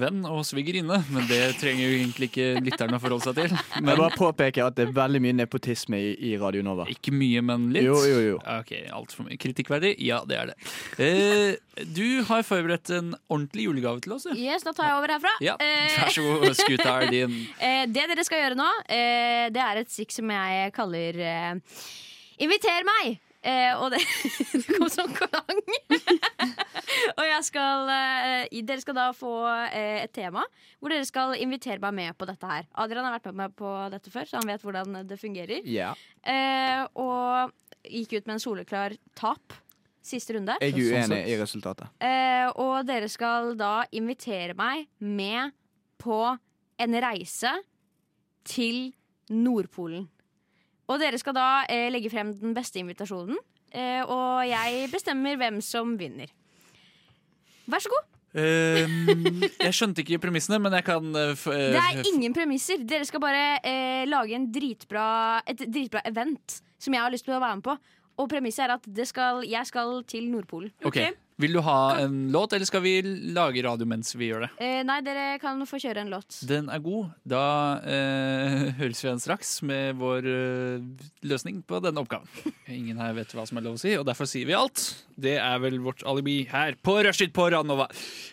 venn 0.00 0.22
og 0.28 0.35
svigerinne. 0.44 0.98
Men 1.14 1.26
det 1.30 1.38
trenger 1.60 1.86
jo 1.86 1.96
egentlig 2.00 2.28
ikke 2.30 2.60
lytterne 2.66 2.98
å 2.98 3.00
forholde 3.00 3.24
seg 3.30 3.38
til. 3.38 3.54
Men 3.80 3.92
Jeg 3.94 4.00
bare 4.02 4.18
påpeker 4.18 4.66
at 4.66 4.76
det 4.76 4.88
er 4.88 4.92
veldig 4.96 5.20
mye 5.24 5.36
nepotisme 5.38 5.96
i, 6.02 6.10
i 6.32 6.36
Radio 6.40 6.62
Nova. 6.66 6.84
ikke 6.90 7.14
mye, 7.14 7.40
men 7.46 7.70
litt. 7.72 7.86
Jo, 7.86 7.96
jo, 8.04 8.18
jo. 8.26 8.36
Ok, 8.58 8.72
Altfor 8.92 9.28
mye. 9.28 9.38
Kritikkverdig? 9.40 9.94
Ja, 10.04 10.20
det 10.28 10.36
er 10.42 10.52
det. 10.52 10.56
Eh, 10.98 11.84
du 11.96 12.22
har 12.28 12.42
forberedt 12.46 12.90
en 12.96 13.14
ordentlig 13.28 13.66
julegave 13.68 14.00
til 14.04 14.12
oss. 14.16 14.24
du. 14.28 14.34
Yes, 14.36 14.62
da 14.66 14.72
tar 14.76 14.90
jeg 14.90 14.98
over 15.00 15.14
herfra. 15.16 15.34
Ja, 15.44 15.56
Eh, 15.60 15.96
Vær 16.02 16.10
så 16.12 16.22
god, 16.26 16.50
skuta 16.56 16.96
er 17.02 17.10
din. 17.12 17.36
Eh, 17.66 17.86
det 17.86 18.08
dere 18.10 18.24
skal 18.26 18.42
gjøre 18.42 18.56
nå, 18.58 18.66
eh, 18.92 19.46
det 19.54 19.62
er 19.62 19.80
et 19.80 19.90
stikk 19.92 20.12
som 20.12 20.28
jeg 20.30 20.72
kaller 20.76 21.16
eh, 21.20 21.54
Inviter 22.44 22.84
meg! 22.84 23.16
Eh, 23.46 23.72
og 23.78 23.92
det, 23.94 24.00
det 24.52 24.76
kom 24.76 24.88
sånn 24.90 25.12
klang. 25.14 25.60
og 27.18 27.22
jeg 27.26 27.42
skal 27.46 27.92
eh, 27.94 28.56
Dere 28.66 28.82
skal 28.82 28.96
da 28.98 29.10
få 29.14 29.34
eh, 29.68 30.02
et 30.02 30.14
tema 30.16 30.42
hvor 30.80 30.92
dere 30.92 31.06
skal 31.08 31.36
invitere 31.38 31.80
meg 31.82 31.94
med 31.96 32.16
på 32.18 32.26
dette 32.28 32.50
her. 32.50 32.66
Adrian 32.82 33.06
har 33.06 33.14
vært 33.16 33.30
med 33.30 33.38
meg 33.44 33.54
på 33.58 33.70
dette 33.92 34.10
før, 34.12 34.26
så 34.28 34.40
han 34.40 34.50
vet 34.50 34.64
hvordan 34.66 34.98
det 35.08 35.20
fungerer. 35.20 35.62
Ja. 35.70 35.92
Eh, 36.26 36.82
og 36.98 37.54
gikk 37.86 38.18
ut 38.18 38.26
med 38.26 38.36
en 38.36 38.42
soleklar 38.42 38.96
tap 39.18 39.54
siste 40.06 40.36
runde. 40.36 40.54
Jeg 40.62 40.74
er 40.74 41.06
Sånn 41.06 41.14
uenig 41.14 41.22
i 41.32 41.38
resultatet. 41.40 41.90
Eh, 42.02 42.46
og 42.62 42.86
dere 42.86 43.08
skal 43.10 43.54
da 43.58 43.80
invitere 43.94 44.54
meg 44.58 44.86
med 44.98 45.54
på 46.02 46.20
en 46.82 46.98
reise 47.02 47.50
til 48.46 48.92
Nordpolen. 49.32 50.06
Og 50.86 51.00
dere 51.02 51.18
skal 51.18 51.34
da 51.34 51.46
eh, 51.70 51.88
legge 51.90 52.10
frem 52.12 52.32
den 52.38 52.54
beste 52.54 52.78
invitasjonen, 52.78 53.38
eh, 53.74 54.02
og 54.02 54.44
jeg 54.46 54.90
bestemmer 54.92 55.38
hvem 55.40 55.58
som 55.64 55.96
vinner. 55.98 56.30
Vær 57.66 57.82
så 57.82 57.90
god. 57.90 58.12
Ehm, 58.36 59.40
jeg 59.64 59.74
skjønte 59.74 60.02
ikke 60.02 60.20
premissene, 60.26 60.58
men 60.62 60.74
jeg 60.76 60.86
kan 60.86 61.08
eh, 61.16 61.32
eh, 61.32 61.68
Det 61.72 61.82
er 61.82 62.10
ingen 62.12 62.34
premisser. 62.36 62.82
Dere 62.84 63.06
skal 63.08 63.22
bare 63.22 63.44
eh, 63.64 64.04
lage 64.08 64.36
en 64.36 64.48
dritbra, 64.52 65.06
et 65.48 65.64
dritbra 65.64 66.04
event 66.08 66.60
som 66.78 66.94
jeg 66.94 67.02
har 67.02 67.14
lyst 67.14 67.26
til 67.26 67.36
å 67.36 67.40
være 67.40 67.60
med 67.60 67.66
på. 67.66 67.76
Og 68.16 68.28
premisset 68.32 68.66
er 68.66 68.76
at 68.76 68.84
det 68.96 69.08
skal, 69.08 69.42
jeg 69.48 69.68
skal 69.68 70.00
til 70.08 70.28
Nordpolen. 70.32 70.72
Ok, 70.88 71.00
Vil 71.36 71.52
du 71.52 71.60
ha 71.60 71.98
en 72.00 72.30
låt, 72.32 72.54
eller 72.56 72.64
skal 72.64 72.80
vi 72.80 72.94
lage 73.36 73.60
radio 73.60 73.84
mens 73.88 74.14
vi 74.16 74.30
gjør 74.30 74.46
det? 74.46 74.48
Eh, 74.56 74.78
nei, 74.88 75.02
dere 75.04 75.24
kan 75.42 75.60
få 75.68 75.76
kjøre 75.82 76.06
en 76.06 76.12
låt. 76.14 76.38
Den 76.48 76.70
er 76.72 76.80
god. 76.80 77.10
Da 77.28 77.42
eh, 77.84 78.70
høres 78.78 79.02
vi 79.02 79.10
igjen 79.10 79.20
straks 79.20 79.50
med 79.68 79.98
vår 80.00 80.28
eh, 80.30 80.86
løsning 81.28 81.58
på 81.68 81.82
denne 81.84 82.00
oppgaven. 82.00 82.30
Ingen 82.78 83.02
her 83.02 83.12
vet 83.18 83.34
hva 83.36 83.44
som 83.48 83.60
er 83.60 83.66
lov 83.66 83.76
å 83.76 83.82
si, 83.82 83.92
og 84.00 84.06
derfor 84.08 84.30
sier 84.30 84.48
vi 84.48 84.56
alt. 84.56 84.80
Det 85.12 85.34
er 85.36 85.60
vel 85.60 85.76
vårt 85.84 86.00
alibi 86.08 86.38
her 86.48 86.78
på 86.80 86.96
Rushtid 87.04 87.34
på 87.36 87.50
Ranova. 87.52 87.90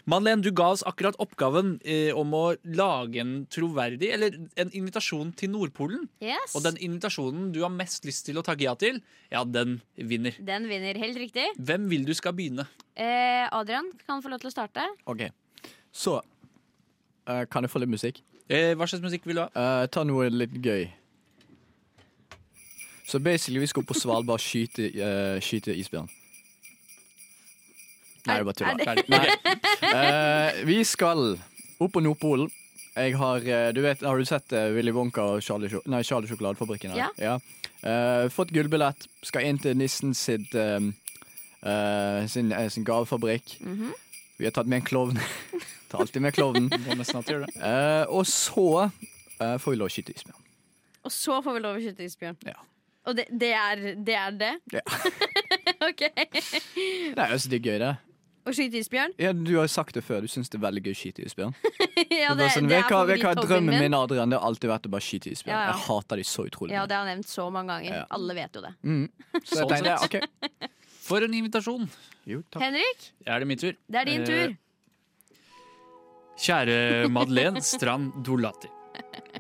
Madeleine, 0.08 0.44
du 0.46 0.54
ga 0.56 0.70
oss 0.72 0.86
akkurat 0.88 1.20
oppgaven 1.20 1.76
eh, 1.84 2.16
om 2.16 2.32
å 2.40 2.46
lage 2.64 3.20
en 3.20 3.36
troverdig, 3.52 4.14
eller 4.16 4.40
en 4.64 4.72
invitasjon 4.72 5.36
til 5.44 5.52
Nordpolen. 5.52 6.08
Yes. 6.24 6.56
Og 6.56 6.64
den 6.70 6.80
invitasjonen 6.80 7.52
du 7.52 7.66
har 7.66 7.76
mest 7.76 8.08
lyst 8.08 8.30
til 8.32 8.40
å 8.40 8.48
takke 8.48 8.64
ja 8.70 8.78
til, 8.80 9.04
ja, 9.28 9.44
den 9.44 9.82
vinner. 10.00 10.40
Den 10.40 10.72
vinner 10.72 11.04
helt 11.04 11.20
riktig. 11.20 11.50
Hvem 11.60 11.92
vil 11.92 12.08
du 12.08 12.16
skal 12.16 12.36
begynne? 12.40 12.70
Eh, 12.96 13.48
Adrian 13.52 13.88
kan 14.08 14.22
få 14.22 14.30
lov 14.30 14.40
til 14.44 14.52
å 14.52 14.54
starte. 14.54 14.84
OK. 15.10 15.24
Så 15.94 16.20
eh, 17.28 17.46
Kan 17.50 17.64
jeg 17.66 17.72
få 17.74 17.80
litt 17.82 17.90
musikk? 17.94 18.20
Eh, 18.50 18.74
hva 18.78 18.86
slags 18.90 19.02
musikk 19.06 19.26
vil 19.26 19.40
du 19.40 19.42
ha? 19.46 19.50
Eh, 19.56 19.86
ta 19.94 20.04
noe 20.06 20.28
litt 20.30 20.54
gøy. 20.62 20.86
Så 23.08 23.20
basically, 23.20 23.60
vi 23.60 23.68
skal 23.70 23.84
opp 23.84 23.90
på 23.92 23.98
Svalbard 24.00 24.40
og 24.40 24.44
skyte, 24.44 24.86
eh, 24.94 25.40
skyte 25.44 25.74
isbjørn. 25.76 26.08
Nei, 28.26 28.38
det. 28.40 28.40
Er 28.40 28.46
bare 28.48 28.86
Ferdig. 28.88 29.10
Nei. 29.12 29.24
Eh, 29.94 30.62
vi 30.70 30.78
skal 30.88 31.34
opp 31.84 31.92
på 31.94 32.02
Nordpolen. 32.04 32.48
Jeg 32.96 33.16
har, 33.20 33.38
eh, 33.42 33.72
du 33.76 33.82
vet, 33.84 34.02
har 34.06 34.18
du 34.22 34.26
sett 34.30 34.54
eh, 34.54 34.70
Willy 34.76 34.94
Wonka 34.96 35.24
og 35.36 35.42
Charlie, 35.44 35.68
Sjo- 35.70 35.82
nei, 35.90 36.04
Charlie 36.08 36.30
Sjokoladefabrikken? 36.30 36.94
her? 36.94 37.10
Ja. 37.20 37.36
Eh, 37.84 38.30
fått 38.32 38.54
gullbillett. 38.56 39.08
Skal 39.26 39.50
inn 39.50 39.58
til 39.60 39.76
nissen 39.76 40.14
sitt, 40.16 40.54
eh, 40.56 40.80
eh, 41.66 42.26
sin, 42.28 42.52
uh, 42.52 42.68
sin 42.70 42.86
gavefabrikk. 42.88 43.58
Mhm. 43.62 43.94
Vi 44.38 44.46
har 44.50 44.52
tatt 44.56 44.68
med 44.68 44.82
en 44.82 44.86
klovn. 44.88 45.20
Tar 45.90 46.02
alltid 46.02 46.22
med 46.22 46.34
klovnen. 46.34 46.72
Eh, 46.74 48.06
og 48.10 48.26
så 48.28 48.90
får 49.38 49.70
vi 49.70 49.78
lov 49.78 49.92
å 49.92 49.94
skyte 49.94 50.16
isbjørn. 50.16 50.40
Og 51.06 51.12
så 51.14 51.38
får 51.46 51.54
vi 51.54 51.62
lov 51.62 51.78
å 51.78 51.84
skyte 51.84 52.08
isbjørn. 52.08 52.40
Ja. 52.50 52.58
Og 53.06 53.18
det, 53.20 53.28
det, 53.30 53.52
er, 53.54 53.84
det 54.00 54.16
er 54.16 54.36
det? 54.40 54.52
Ja. 54.74 54.82
ok. 55.90 56.02
Nei, 56.18 57.28
altså, 57.28 57.52
det 57.52 57.60
er 57.60 57.70
gøy, 57.70 57.78
det. 57.84 57.94
Å 58.44 58.52
skyte 58.56 58.80
isbjørn? 58.82 59.14
Ja, 59.22 59.32
du 59.36 59.54
har 59.56 59.70
sagt 59.72 59.96
det 59.96 60.04
før, 60.04 60.24
du 60.24 60.32
syns 60.32 60.50
det 60.52 60.58
er 60.60 60.64
veldig 60.66 60.82
gøy 60.88 60.96
å 60.96 61.00
skyte 61.00 61.24
isbjørn. 61.28 61.54
ja, 62.24 62.34
Det 62.36 62.50
sånn, 62.56 62.68
det 62.72 62.80
er 62.82 62.88
hva- 62.90 63.04
vet 63.08 63.22
du 63.22 63.28
hva 63.28 63.36
drømmen 63.40 63.78
min 63.86 63.96
Adrian, 63.96 64.32
det 64.32 64.40
har 64.40 64.48
alltid 64.50 64.72
vært 64.72 64.88
å 64.90 64.92
bare 64.96 65.06
skyte 65.06 65.32
isbjørn. 65.32 65.54
Ja, 65.56 65.62
ja. 65.70 65.76
Jeg 65.76 65.86
hater 65.86 66.20
de 66.20 66.26
så 66.28 66.48
utrolig 66.50 66.76
Ja, 66.76 66.84
det 66.90 66.98
har 66.98 67.08
jeg 67.08 67.20
nevnt 67.20 67.32
så 67.32 67.48
mange 67.54 67.78
ganger. 67.78 68.00
Ja. 68.02 68.06
Alle 68.18 68.36
vet 68.40 68.60
jo 68.60 68.64
det. 68.66 68.74
Mm. 68.84 69.04
Så 69.38 69.40
jeg 69.40 69.62
Sånn 69.62 69.72
tenkte, 69.72 69.98
ok. 70.10 70.72
For 71.04 71.24
en 71.26 71.34
invitasjon. 71.36 71.88
Jo, 72.30 72.42
takk. 72.54 72.62
Henrik, 72.64 73.10
Er 73.28 73.40
det 73.44 73.48
min 73.50 73.60
tur? 73.60 73.74
det 73.92 74.00
er 74.02 74.06
din 74.08 74.22
Eh, 74.22 74.28
tur. 74.28 74.58
Kjære 76.40 77.10
Madeleine 77.12 77.62
Strand 77.62 78.24
Dolati. 78.26 78.70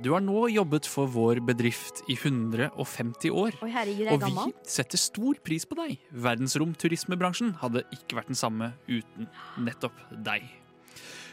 Du 0.01 0.11
har 0.13 0.19
nå 0.21 0.47
jobbet 0.51 0.85
for 0.89 1.07
vår 1.07 1.39
bedrift 1.45 2.01
i 2.09 2.15
150 2.17 3.29
år. 3.31 3.53
Oi, 3.63 3.69
herregud, 3.69 4.03
jeg 4.05 4.11
Og 4.13 4.19
vi 4.19 4.25
gammel. 4.33 4.53
setter 4.65 4.97
stor 4.97 5.35
pris 5.43 5.63
på 5.65 5.75
deg. 5.75 5.97
Verdensromturismebransjen 6.13 7.53
hadde 7.61 7.83
ikke 7.93 8.17
vært 8.17 8.27
den 8.27 8.35
samme 8.35 8.73
uten 8.89 9.27
nettopp 9.59 9.93
deg. 10.23 10.43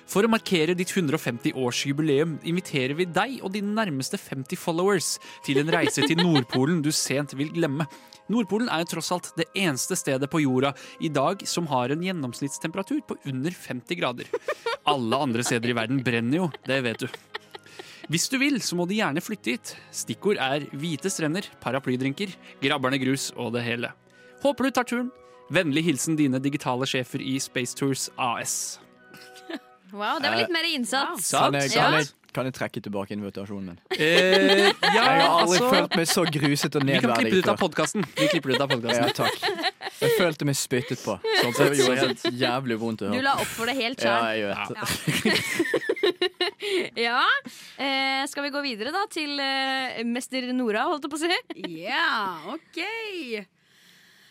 For 0.06 0.22
å 0.22 0.28
markere 0.28 0.74
ditt 0.76 0.88
150-årsjubileum 0.90 2.38
inviterer 2.44 2.94
vi 2.96 3.04
deg 3.06 3.40
og 3.44 3.52
dine 3.52 3.72
nærmeste 3.74 4.18
50 4.18 4.56
followers 4.58 5.18
til 5.44 5.58
en 5.58 5.68
reise 5.70 6.02
til 6.06 6.16
Nordpolen 6.16 6.82
du 6.82 6.90
sent 6.90 7.32
vil 7.38 7.48
glemme. 7.54 7.86
Nordpolen 8.30 8.70
er 8.70 8.84
jo 8.84 8.90
tross 8.94 9.10
alt 9.14 9.32
det 9.38 9.48
eneste 9.58 9.96
stedet 9.98 10.28
på 10.30 10.42
jorda 10.44 10.70
i 11.02 11.10
dag 11.12 11.42
som 11.48 11.66
har 11.70 11.90
en 11.90 12.04
gjennomsnittstemperatur 12.04 13.00
på 13.08 13.16
under 13.30 13.50
50 13.56 13.98
grader. 13.98 14.30
Alle 14.90 15.18
andre 15.26 15.44
steder 15.46 15.72
i 15.72 15.76
verden 15.76 16.02
brenner 16.06 16.44
jo, 16.44 16.50
det 16.66 16.78
vet 16.86 17.04
du. 17.04 17.08
Hvis 18.10 18.26
du 18.30 18.38
vil, 18.42 18.58
så 18.62 18.74
må 18.78 18.86
du 18.90 18.96
gjerne 18.96 19.22
flytte 19.22 19.54
hit. 19.54 19.72
Stikkord 19.94 20.40
er 20.42 20.64
hvite 20.74 21.10
strender, 21.12 21.46
paraplydrinker, 21.62 22.32
grabberne 22.62 22.98
grus 23.02 23.28
og 23.36 23.52
det 23.54 23.62
hele. 23.66 23.92
Håper 24.42 24.66
du 24.66 24.70
tar 24.74 24.88
turen. 24.90 25.10
Vennlig 25.50 25.82
hilsen 25.88 26.14
dine 26.18 26.38
digitale 26.42 26.86
sjefer 26.86 27.22
i 27.22 27.36
Space 27.42 27.74
Tours 27.78 28.08
AS. 28.14 28.78
Wow, 29.90 30.20
det 30.22 30.30
var 30.30 30.38
litt 30.38 30.52
mer 30.54 30.66
innsats. 30.70 31.30
Kan 31.34 31.56
Sant, 31.58 31.74
Ja. 31.74 31.88
Kan, 32.34 32.48
jeg, 32.48 32.54
trekke 32.56 32.82
tilbake 32.84 33.14
invitasjonen 33.16 33.72
min? 33.72 33.78
Eh, 33.96 34.70
ja, 34.70 34.72
jeg 34.90 35.02
har 35.02 35.22
aldri 35.42 35.58
altså- 35.58 35.70
følt 35.74 35.96
meg 35.96 36.06
så 36.10 36.24
gruset 36.24 36.76
og 36.76 36.86
Vi 36.86 36.98
kan 36.98 37.14
klippe 37.14 37.30
det 37.30 37.42
ut 37.44 37.48
av 37.48 37.58
podkasten. 37.60 38.06
Vi 38.16 38.28
klipper 38.28 38.52
det 38.52 38.56
ut 38.56 38.64
av 38.66 38.70
podcasten. 38.74 39.06
Ja, 39.06 39.12
takk. 39.12 39.34
Jeg 40.00 40.16
følte 40.16 40.46
meg 40.48 40.56
spyttet 40.56 41.02
på. 41.04 41.18
Sånn 41.42 41.54
Så 41.54 41.68
det 41.68 41.78
gjorde 41.80 42.06
helt 42.06 42.22
jævlig 42.40 42.78
vondt 42.80 43.02
å 43.04 43.12
Du 43.12 43.20
la 43.20 43.34
opp 43.34 43.50
for 43.52 43.68
det 43.68 43.76
helt 43.76 44.04
Ja, 44.04 44.32
jeg 44.32 44.48
vet 44.48 44.68
det. 44.74 44.80
Ja. 46.96 47.22
Eh, 47.80 48.26
skal 48.28 48.44
vi 48.46 48.50
gå 48.54 48.60
videre 48.64 48.92
da 48.94 49.04
til 49.10 49.38
eh, 49.40 50.02
mester 50.04 50.44
Nora, 50.56 50.86
holdt 50.90 51.06
jeg 51.06 51.12
på 51.12 51.18
å 51.18 51.24
si? 51.24 51.38
Ja, 51.84 52.40
OK. 52.52 52.80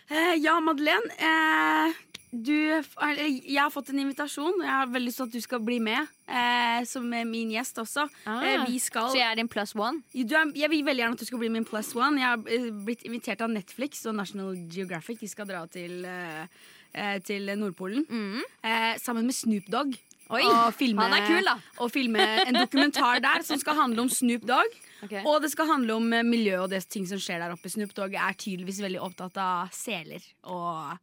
Eh, 0.09 0.35
ja, 0.41 0.59
Madeleine. 0.63 1.93
Eh, 2.29 2.37
du, 2.45 2.55
jeg 2.55 3.59
har 3.59 3.71
fått 3.73 3.91
en 3.93 4.01
invitasjon, 4.03 4.53
og 4.53 4.65
jeg 4.65 4.71
har 4.71 4.89
veldig 4.91 5.09
lyst 5.09 5.21
til 5.21 5.29
at 5.29 5.35
du 5.35 5.41
skal 5.41 5.61
bli 5.65 5.79
med. 5.83 6.09
Eh, 6.29 6.81
som 6.85 7.07
min 7.09 7.53
gjest 7.53 7.81
også. 7.81 8.05
Eh, 8.29 8.65
vi 8.67 8.79
skal 8.79 9.09
Så 9.09 9.17
jeg 9.17 9.31
er 9.31 9.39
din 9.39 9.49
plus 9.49 9.75
one? 9.75 10.03
Er, 10.13 10.51
jeg 10.55 10.69
vil 10.69 10.85
veldig 10.85 11.03
gjerne 11.03 11.17
at 11.17 11.23
du 11.23 11.25
skal 11.25 11.41
bli 11.41 11.49
min 11.49 11.65
plus 11.65 11.93
one. 11.95 12.19
Jeg 12.21 12.27
har 12.27 12.43
eh, 12.45 12.69
blitt 12.85 13.07
invitert 13.07 13.41
av 13.41 13.49
Netflix 13.49 14.05
og 14.05 14.15
National 14.15 14.53
Geographic. 14.69 15.19
De 15.23 15.31
skal 15.31 15.49
dra 15.49 15.65
til, 15.67 16.05
eh, 16.05 16.45
eh, 16.93 17.17
til 17.25 17.49
Nordpolen 17.57 18.05
eh, 18.63 18.93
sammen 19.01 19.25
med 19.25 19.35
Snoop 19.35 19.67
Dogg. 19.71 19.97
Oi, 20.29 20.43
og 20.45 20.75
filme, 20.77 21.01
han 21.01 21.15
er 21.17 21.25
kul, 21.25 21.41
da. 21.41 21.55
Og 21.81 21.89
filme 21.89 22.21
en 22.21 22.53
dokumentar 22.59 23.17
der 23.23 23.41
som 23.41 23.57
skal 23.57 23.79
handle 23.79 24.05
om 24.05 24.11
Snoop 24.13 24.45
Dogg. 24.45 24.75
Okay. 25.01 25.23
Og 25.25 25.39
det 25.41 25.49
skal 25.49 25.65
handle 25.71 25.95
om 25.97 26.13
eh, 26.13 26.25
miljø 26.27 26.59
og 26.61 26.69
det 26.69 26.83
ting 26.91 27.07
som 27.09 27.17
skjer 27.17 27.41
der 27.41 27.55
oppe. 27.55 27.71
Snoop 27.71 27.95
Dogg 27.97 28.13
er 28.13 28.37
tydeligvis 28.37 28.83
veldig 28.85 29.01
opptatt 29.01 29.39
av 29.41 29.73
seler 29.73 30.21
og 30.43 30.99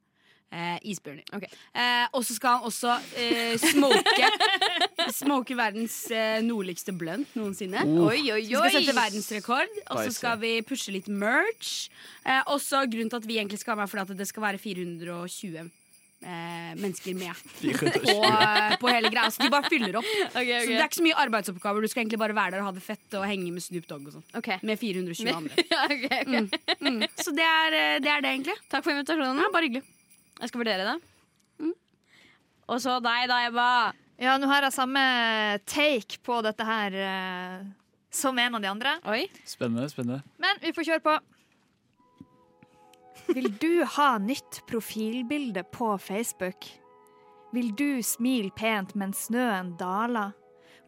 eh, 0.52 0.76
isbjørner. 0.92 1.46
Eh, 1.74 2.06
og 2.12 2.24
så 2.26 2.36
skal 2.36 2.58
han 2.58 2.68
også 2.68 2.96
eh, 3.18 3.54
smoke 3.60 4.30
Smoke 5.16 5.54
verdens 5.56 5.94
eh, 6.10 6.40
nordligste 6.42 6.92
blunt 6.96 7.34
noensinne. 7.38 7.84
Oh. 7.86 8.08
Oi, 8.10 8.20
oi, 8.34 8.42
Så 8.42 8.50
vi 8.50 8.54
skal 8.56 8.66
oi. 8.66 8.74
sette 8.80 8.96
verdensrekord, 8.96 9.80
og 9.92 10.02
så 10.02 10.12
skal 10.16 10.38
vi 10.42 10.52
pushe 10.66 10.94
litt 10.94 11.08
merch. 11.08 11.88
Eh, 12.26 12.42
også 12.52 12.84
grunnen 12.90 13.12
til 13.12 13.20
at 13.22 13.28
vi 13.28 13.38
egentlig 13.40 13.60
skal 13.62 13.76
være 13.76 13.84
med, 13.86 13.92
fordi 13.92 14.06
at 14.06 14.22
det 14.22 14.28
skal 14.30 14.46
være 14.48 14.58
420 14.62 15.60
eh, 16.26 16.72
mennesker 16.80 17.14
med 17.14 17.38
på, 17.60 18.16
eh, 18.26 18.76
på 18.82 18.90
hele 18.90 19.12
greia. 19.14 19.30
Så 19.30 19.44
de 19.46 19.50
bare 19.52 19.70
fyller 19.70 20.00
opp. 20.02 20.10
Okay, 20.36 20.52
okay. 20.52 20.66
Så 20.66 20.72
det 20.74 20.80
er 20.80 20.88
ikke 20.90 21.00
så 21.00 21.06
mye 21.06 21.18
arbeidsoppgaver. 21.22 21.84
Du 21.86 21.88
skal 21.92 22.02
egentlig 22.04 22.18
bare 22.20 22.36
være 22.36 22.56
der 22.56 22.64
og 22.64 22.70
ha 22.72 22.76
det 22.76 22.84
fett 22.84 23.18
og 23.18 23.26
henge 23.30 23.52
med 23.54 23.64
Snoop 23.64 23.86
Dogg 23.88 24.08
og 24.10 24.18
sånn. 24.18 24.26
Okay. 24.42 24.58
Med 24.66 24.80
420 24.82 25.30
andre. 25.32 25.66
Ok. 25.96 26.06
Mm. 26.82 27.04
Så 27.14 27.32
det 27.36 27.46
er, 27.46 27.76
eh, 27.78 27.98
det 28.02 28.10
er 28.10 28.24
det, 28.26 28.32
egentlig. 28.34 28.56
Takk 28.72 28.84
for 28.84 28.96
invitasjonen. 28.96 29.40
Ja, 29.44 29.52
bare 29.54 29.70
hyggelig. 29.70 29.86
Jeg 30.40 30.50
skal 30.50 30.60
vurdere 30.62 30.88
det. 30.88 30.96
Og 32.66 32.82
så 32.82 32.98
deg, 33.02 33.28
da, 33.30 33.40
Ebba. 33.46 33.70
Ja, 34.18 34.34
nå 34.40 34.48
har 34.50 34.64
jeg 34.66 34.74
samme 34.74 35.00
take 35.68 36.18
på 36.24 36.40
dette 36.44 36.64
her 36.66 36.94
eh, 36.98 37.66
som 38.10 38.38
en 38.40 38.58
av 38.58 38.64
de 38.64 38.70
andre. 38.70 38.96
Oi. 39.12 39.26
Spennende, 39.46 39.86
spennende. 39.92 40.22
Men 40.42 40.58
vi 40.62 40.72
får 40.74 40.88
kjøre 40.88 41.04
på. 41.04 41.16
Vil 43.36 43.50
du 43.60 43.84
ha 43.96 44.16
nytt 44.22 44.62
profilbilde 44.70 45.62
på 45.74 45.92
Facebook? 46.00 46.66
Vil 47.54 47.70
du 47.78 48.02
smile 48.02 48.50
pent 48.56 48.94
mens 48.98 49.26
snøen 49.28 49.74
daler? 49.78 50.34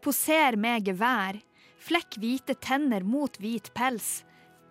Poser 0.03 0.59
med 0.59 0.86
gevær. 0.88 1.38
Flekk 1.78 2.18
hvite 2.18 2.57
tenner 2.59 3.07
mot 3.07 3.38
hvit 3.42 3.70
pels. 3.76 4.22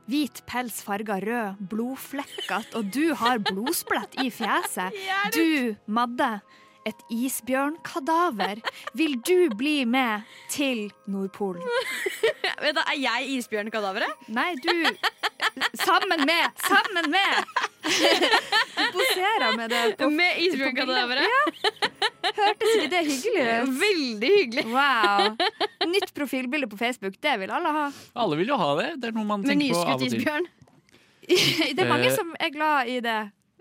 Hvit 0.08 0.39
pels 0.47 0.78
farga 0.86 1.18
rød, 1.20 1.58
blodflekkete, 1.70 2.78
og 2.80 2.91
du 2.95 3.14
har 3.20 3.41
blodsplett 3.43 4.16
i 4.24 4.30
fjeset. 4.32 4.95
Du, 5.36 5.76
Madde, 5.91 6.39
et 6.88 7.01
isbjørnkadaver. 7.12 8.62
Vil 8.95 9.18
du 9.28 9.49
bli 9.60 9.82
med 9.86 10.24
til 10.49 10.88
Nordpolen? 11.12 11.64
Vent, 12.64 12.80
Er 12.80 12.95
jeg 13.01 13.28
isbjørnkadaveret? 13.38 14.28
Nei, 14.32 14.53
du 14.64 14.72
Sammen 15.76 16.24
med! 16.26 16.53
Sammen 16.64 17.12
med! 17.12 17.76
Du 17.88 18.83
poserer 18.93 19.55
med 19.57 19.69
det 19.73 19.81
på 19.99 20.09
Med 20.13 20.39
isbjørnkadaveret? 20.45 21.23
Ja. 21.27 21.71
Hørtes 22.38 22.73
ikke 22.75 22.89
det 22.91 23.01
hyggelig 23.07 23.45
ut? 23.47 23.71
Veldig 23.81 24.31
hyggelig. 24.35 24.65
Wow. 24.73 25.38
Nytt 25.89 26.11
profilbilde 26.17 26.67
på 26.69 26.77
Facebook, 26.79 27.15
det 27.23 27.33
vil 27.41 27.53
alle 27.55 27.71
ha. 27.73 27.85
Alle 28.19 28.38
vil 28.41 28.51
jo 28.51 28.57
ha 28.59 28.69
det. 28.81 28.89
Det 29.01 29.09
er 29.11 29.15
noe 29.17 29.25
man 29.29 29.41
Med 29.45 29.53
tenker 29.55 29.73
på 29.73 29.81
av 29.85 29.95
og 29.95 30.03
til. 30.03 30.19
isbjørn. 30.19 30.47
Det 31.75 31.81
er 31.83 31.89
mange 31.89 32.07
Eh. 32.07 32.15
som 32.15 32.29
er 32.39 32.51
glad 32.55 32.88
i 32.91 32.99
det. 33.03 33.17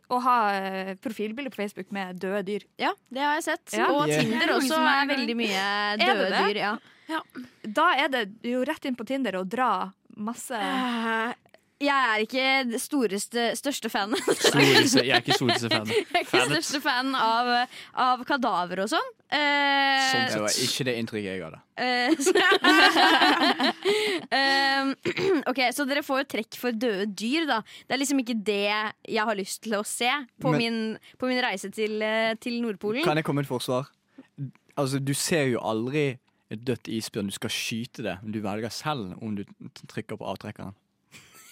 Å 0.07 0.19
ha 0.23 0.35
eh, 0.55 0.91
profilbilde 1.03 1.51
på 1.51 1.59
Facebook 1.65 1.89
med 1.95 2.21
døde 2.23 2.45
dyr. 2.47 2.67
Ja, 2.79 2.93
det 3.11 3.25
har 3.25 3.33
jeg 3.41 3.47
sett. 3.49 3.73
Ja. 3.75 3.89
Og 3.91 4.07
Yeah. 4.07 4.23
Tinder 4.23 4.47
er 4.47 4.53
også 4.55 4.77
er 4.79 5.09
veldig 5.11 5.35
mye 5.41 5.65
døde 5.99 6.29
det? 6.31 6.43
dyr. 6.47 6.61
Ja. 6.63 7.23
Da 7.67 7.87
er 8.05 8.09
det 8.13 8.23
jo 8.47 8.63
rett 8.67 8.87
inn 8.87 8.95
på 8.99 9.07
Tinder 9.09 9.41
og 9.41 9.49
dra 9.51 9.71
masse 10.17 10.55
Eh, 10.55 11.35
Jeg 11.77 11.93
er 11.93 12.23
ikke 12.25 12.79
storeste, 12.81 13.43
største 13.59 13.91
fan. 13.93 14.15
Storeste, 14.17 15.03
jeg 15.05 15.13
er 15.13 15.21
ikke 15.21 15.37
storeste 15.37 15.69
fan. 15.69 15.87
Jeg 15.93 16.07
er 16.09 16.23
ikke 16.23 16.31
Fanet. 16.31 16.55
største 16.55 16.81
fan 16.81 17.11
av, 17.21 17.51
av 18.01 18.23
kadaver 18.25 18.81
og 18.87 18.89
sånn. 18.89 19.11
Eh, 19.29 20.07
Sånn 20.09 20.31
Det 20.33 20.41
var 20.41 20.57
ikke 20.65 20.87
det 20.89 20.95
inntrykket 21.03 21.29
jeg 21.35 21.43
hadde. 21.45 21.61
eh, 21.77 22.17
så- 22.17 22.33
Eh, 24.37 24.95
ok, 25.51 25.61
Så 25.77 25.85
dere 25.89 26.03
får 26.07 26.23
jo 26.23 26.29
trekk 26.37 26.57
for 26.59 26.73
døde 26.73 27.07
dyr, 27.13 27.45
da. 27.51 27.61
Det 27.87 27.97
er 27.97 28.01
liksom 28.01 28.23
ikke 28.25 28.39
det 28.47 28.63
jeg 29.13 29.25
har 29.29 29.37
lyst 29.39 29.61
til 29.67 29.77
å 29.79 29.83
se 29.87 30.09
på, 30.41 30.51
Men- 30.55 30.59
min, 30.59 30.81
på 31.21 31.29
min 31.31 31.43
reise 31.45 31.69
til, 31.75 32.01
eh, 32.03 32.33
til 32.41 32.57
Nordpolen. 32.65 33.05
Kan 33.05 33.21
jeg 33.21 33.25
komme 33.29 33.43
med 33.43 33.51
et 33.51 33.53
forsvar? 33.53 33.91
Altså, 34.77 34.99
Du 35.05 35.13
ser 35.15 35.47
jo 35.53 35.61
aldri 35.61 36.19
et 36.51 36.65
dødt 36.65 36.89
isbjørn. 36.89 37.29
Du 37.29 37.37
skal 37.37 37.51
skyte 37.53 38.03
det, 38.07 38.17
men 38.23 38.33
du 38.33 38.41
velger 38.41 38.71
selv 38.73 39.17
om 39.23 39.37
du 39.37 39.45
trykker 39.93 40.17
på 40.17 40.25
avtrekkeren. 40.33 40.73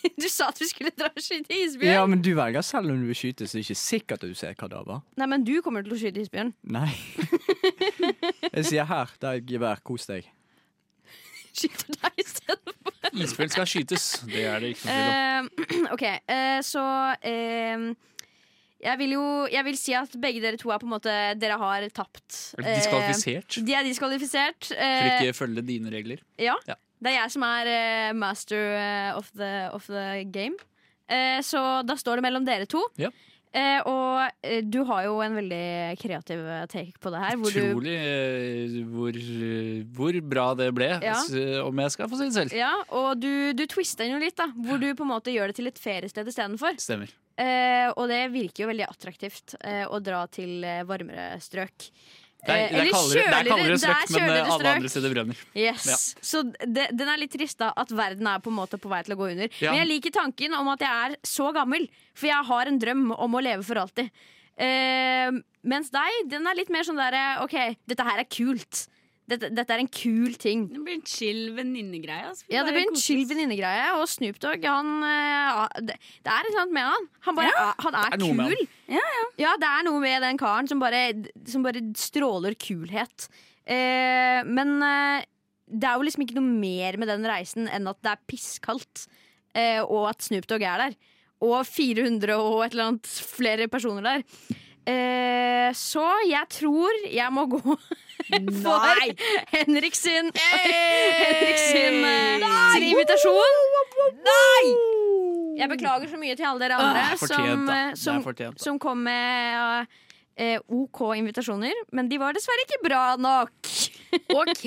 Du 0.23 0.29
sa 0.29 0.51
at 0.53 0.59
vi 0.61 0.67
skulle 0.69 0.91
dra 0.97 1.09
og 1.11 1.23
skyte 1.25 1.55
isbjørn! 1.57 1.95
Ja, 1.97 2.05
men 2.11 2.21
du 2.25 2.31
velger 2.37 2.63
selv 2.67 2.93
om 2.93 3.01
du 3.01 3.07
vil 3.09 3.17
skyte, 3.19 3.47
så 3.49 3.57
det 3.57 3.63
er 3.63 3.67
ikke 3.69 3.81
sikkert 3.81 4.25
at 4.25 4.31
du 4.31 4.39
ser 4.39 4.55
kadaver. 4.59 5.01
Nei, 5.21 5.29
men 5.33 5.45
du 5.47 5.55
kommer 5.65 5.85
til 5.87 5.97
å 5.97 5.99
skyte 6.01 6.21
isbjørn. 6.25 6.53
Nei. 6.77 6.91
Jeg 8.55 8.65
sier 8.69 8.89
her, 8.89 9.13
det 9.21 9.31
er 9.31 9.41
et 9.43 9.49
gevær. 9.55 9.81
Kos 9.87 10.07
deg. 10.11 10.29
Skyter 11.55 11.95
deg 12.01 12.19
istedenfor. 12.25 12.97
Isbjørn 13.15 13.53
skal 13.55 13.69
skytes. 13.71 14.07
Det 14.27 14.43
er 14.51 14.63
det 14.65 14.73
ikke 14.75 14.89
noe 14.91 14.99
tvil 14.99 15.13
om. 15.13 15.51
Eh, 15.55 15.93
OK, 15.95 16.05
eh, 16.35 16.59
så 16.67 16.85
eh, 17.23 17.85
jeg 18.85 19.01
vil 19.01 19.15
jo 19.17 19.25
jeg 19.53 19.65
vil 19.71 19.79
si 19.81 19.95
at 19.97 20.17
begge 20.21 20.43
dere 20.45 20.59
to 20.61 20.73
er 20.75 20.81
på 20.83 20.89
en 20.89 20.93
måte 20.97 21.13
Dere 21.41 21.57
har 21.61 21.87
tapt. 21.95 22.41
Er 22.59 22.67
de 22.67 22.75
diskvalifisert? 22.81 23.61
Eh, 23.61 23.69
de 23.71 23.77
er 23.79 23.87
diskvalifisert. 23.87 24.73
For 24.73 24.89
Eh, 24.89 25.13
ikke 25.23 25.37
følge 25.45 25.65
dine 25.71 25.95
regler. 25.95 26.25
ja. 26.43 26.57
Ja. 26.69 26.77
Det 27.03 27.11
er 27.13 27.19
jeg 27.23 27.31
som 27.35 27.43
er 27.49 27.67
eh, 27.75 28.13
master 28.17 28.63
eh, 28.79 29.11
of, 29.19 29.31
the, 29.37 29.53
of 29.75 29.87
the 29.91 30.25
game. 30.33 30.57
Eh, 31.11 31.41
så 31.45 31.83
da 31.85 31.97
står 32.01 32.21
det 32.21 32.25
mellom 32.29 32.45
dere 32.47 32.67
to. 32.71 32.81
Ja. 33.01 33.11
Eh, 33.55 33.81
og 33.87 34.33
eh, 34.43 34.63
du 34.67 34.81
har 34.89 35.05
jo 35.07 35.19
en 35.23 35.37
veldig 35.37 35.99
kreativ 36.01 36.41
eh, 36.43 36.65
take 36.73 36.97
på 36.99 37.13
det 37.15 37.21
her. 37.23 37.37
Hvor 37.39 37.53
du, 37.55 37.61
Utrolig 37.61 37.93
eh, 38.01 38.79
hvor, 38.91 39.19
eh, 39.21 39.85
hvor 39.95 40.17
bra 40.27 40.47
det 40.59 40.71
ble, 40.75 40.89
Ja. 41.05 41.13
s- 41.21 41.61
om 41.63 41.79
jeg 41.85 41.93
skal 41.95 42.09
få 42.11 42.19
si 42.19 42.31
det 42.31 42.35
selv. 42.39 42.57
ja, 42.59 42.73
og 42.91 43.21
du, 43.23 43.53
du 43.55 43.63
twister 43.71 44.07
den 44.09 44.17
jo 44.17 44.25
litt, 44.25 44.35
da. 44.41 44.49
Hvor 44.57 44.81
du 44.83 44.89
på 44.99 45.05
en 45.07 45.13
måte 45.13 45.31
gjør 45.35 45.53
det 45.53 45.59
til 45.61 45.71
et 45.71 45.79
feriested 45.79 46.27
istedenfor. 46.33 46.81
Stemmer. 46.83 47.13
Eh, 47.39 47.93
og 47.95 48.09
det 48.11 48.25
virker 48.35 48.65
jo 48.65 48.73
veldig 48.73 48.89
attraktivt 48.89 49.55
eh, 49.61 49.85
å 49.91 49.99
dra 50.03 50.25
til 50.35 50.65
eh, 50.67 50.83
varmere 50.87 51.37
strøk. 51.43 51.91
Det 52.45 52.53
er, 52.53 52.65
Eh, 52.65 52.71
det 52.75 52.81
er 52.83 52.91
kaldere, 52.93 53.15
det 53.15 53.25
er 53.25 53.49
kaldere 53.49 53.65
det 53.65 53.75
er 53.75 53.81
strøk, 53.81 54.11
men 54.15 54.31
eh, 54.31 54.41
alle 54.45 54.59
strøk. 54.59 54.75
andre 54.75 54.91
steder 54.93 55.15
brenner. 55.15 55.43
Yes. 55.57 55.87
Ja. 55.89 55.97
Så 56.31 56.43
det, 56.61 56.87
den 56.93 57.09
er 57.09 57.21
litt 57.23 57.33
trist 57.33 57.59
da 57.59 57.71
at 57.77 57.91
verden 57.97 58.27
er 58.29 58.43
på 58.45 58.53
en 58.53 58.59
måte 58.59 58.81
på 58.81 58.91
vei 58.93 59.03
til 59.07 59.17
å 59.17 59.19
gå 59.23 59.31
under. 59.33 59.49
Ja. 59.61 59.73
Men 59.73 59.81
jeg 59.83 59.91
liker 59.95 60.15
tanken 60.21 60.55
om 60.59 60.69
at 60.75 60.85
jeg 60.85 61.09
er 61.09 61.17
så 61.25 61.51
gammel, 61.57 61.89
for 62.15 62.29
jeg 62.29 62.49
har 62.51 62.71
en 62.71 62.79
drøm 62.83 63.07
om 63.17 63.35
å 63.35 63.45
leve 63.45 63.65
for 63.65 63.81
alltid. 63.81 64.11
Uh, 64.55 65.41
mens 65.67 65.89
deg, 65.91 66.21
den 66.31 66.47
er 66.47 66.55
litt 66.55 66.69
mer 66.71 66.85
sånn 66.87 67.01
derre 67.01 67.41
OK, 67.43 67.57
dette 67.91 68.05
her 68.07 68.21
er 68.23 68.29
kult. 68.31 68.85
Dette, 69.25 69.49
dette 69.57 69.73
er 69.73 69.81
en 69.81 69.89
kul 69.89 70.35
ting. 70.37 70.67
Det 70.69 70.81
blir 70.85 70.99
en 70.99 71.07
chill 71.09 71.47
venninnegreie. 71.57 72.27
Altså. 72.29 72.45
Ja, 72.53 72.61
det 72.67 72.75
blir 72.77 72.91
en 72.91 72.99
chill 73.01 73.23
venninnegreie. 73.31 73.87
Og 73.97 74.05
Snoop 74.13 74.37
Dogg, 74.43 74.67
han 74.69 74.91
eh, 75.09 75.79
det, 75.81 75.97
det 75.97 76.33
er 76.33 76.45
et 76.45 76.51
eller 76.51 76.63
annet 76.67 76.77
med 76.77 76.91
han. 76.91 77.09
Han, 77.29 77.39
bare, 77.39 77.55
er, 77.55 77.71
han 77.87 77.97
er, 78.03 78.13
Det 78.13 78.19
er 78.19 78.25
noe 78.27 78.51
Ja, 78.99 79.07
kul. 79.15 79.31
Ja, 79.41 79.55
det 79.63 79.71
er 79.71 79.87
noe 79.89 80.03
med 80.05 80.27
den 80.27 80.41
karen 80.41 80.69
som 80.69 80.83
bare, 80.83 81.07
som 81.49 81.65
bare 81.65 81.81
stråler 81.97 82.59
kulhet. 82.61 83.29
Eh, 83.65 84.45
men 84.45 84.77
eh, 84.85 85.25
det 85.73 85.89
er 85.89 85.97
jo 85.97 86.05
liksom 86.05 86.27
ikke 86.27 86.37
noe 86.37 86.59
mer 86.61 87.01
med 87.01 87.09
den 87.09 87.25
reisen 87.29 87.71
enn 87.73 87.89
at 87.89 88.03
det 88.05 88.13
er 88.13 88.25
pisskaldt, 88.29 89.07
eh, 89.57 89.81
og 89.81 90.11
at 90.13 90.27
Snoop 90.27 90.51
Dogg 90.51 90.67
er 90.69 90.85
der. 90.85 90.99
Og 91.45 91.57
400 91.67 92.37
og 92.37 92.61
et 92.65 92.77
eller 92.77 92.91
annet 92.93 93.09
flere 93.09 93.71
personer 93.73 94.05
der. 94.05 94.61
Eh, 94.87 95.71
så 95.73 96.05
jeg 96.29 96.45
tror 96.53 96.93
jeg 97.09 97.33
må 97.33 97.47
gå 97.49 97.61
for 98.65 98.85
Henrik 99.55 99.95
sin 99.97 100.29
Henrik 100.55 101.59
sin, 101.61 102.01
eh, 102.05 102.43
sin 102.75 102.89
invitasjon. 102.91 103.61
Nei! 104.29 104.75
Jeg 105.55 105.71
beklager 105.71 106.11
så 106.11 106.19
mye 106.19 106.35
til 106.37 106.49
alle 106.49 106.65
dere 106.67 106.79
andre 106.83 106.95
Det 106.99 107.05
er 107.15 107.21
fortjent, 107.21 107.47
som, 107.47 107.67
da. 107.69 107.75
eh, 107.75 107.85
Det 107.85 107.93
er 107.95 108.03
som, 108.03 108.23
fortjent, 108.27 108.59
da. 108.59 108.65
som 108.67 108.79
kom 108.83 109.05
med 109.07 109.87
eh, 110.37 110.59
OK 110.75 111.03
invitasjoner, 111.21 111.85
men 111.95 112.11
de 112.11 112.19
var 112.21 112.35
dessverre 112.37 112.65
ikke 112.67 112.83
bra 112.85 113.05
nok. 113.23 113.53
OK. 114.41 114.67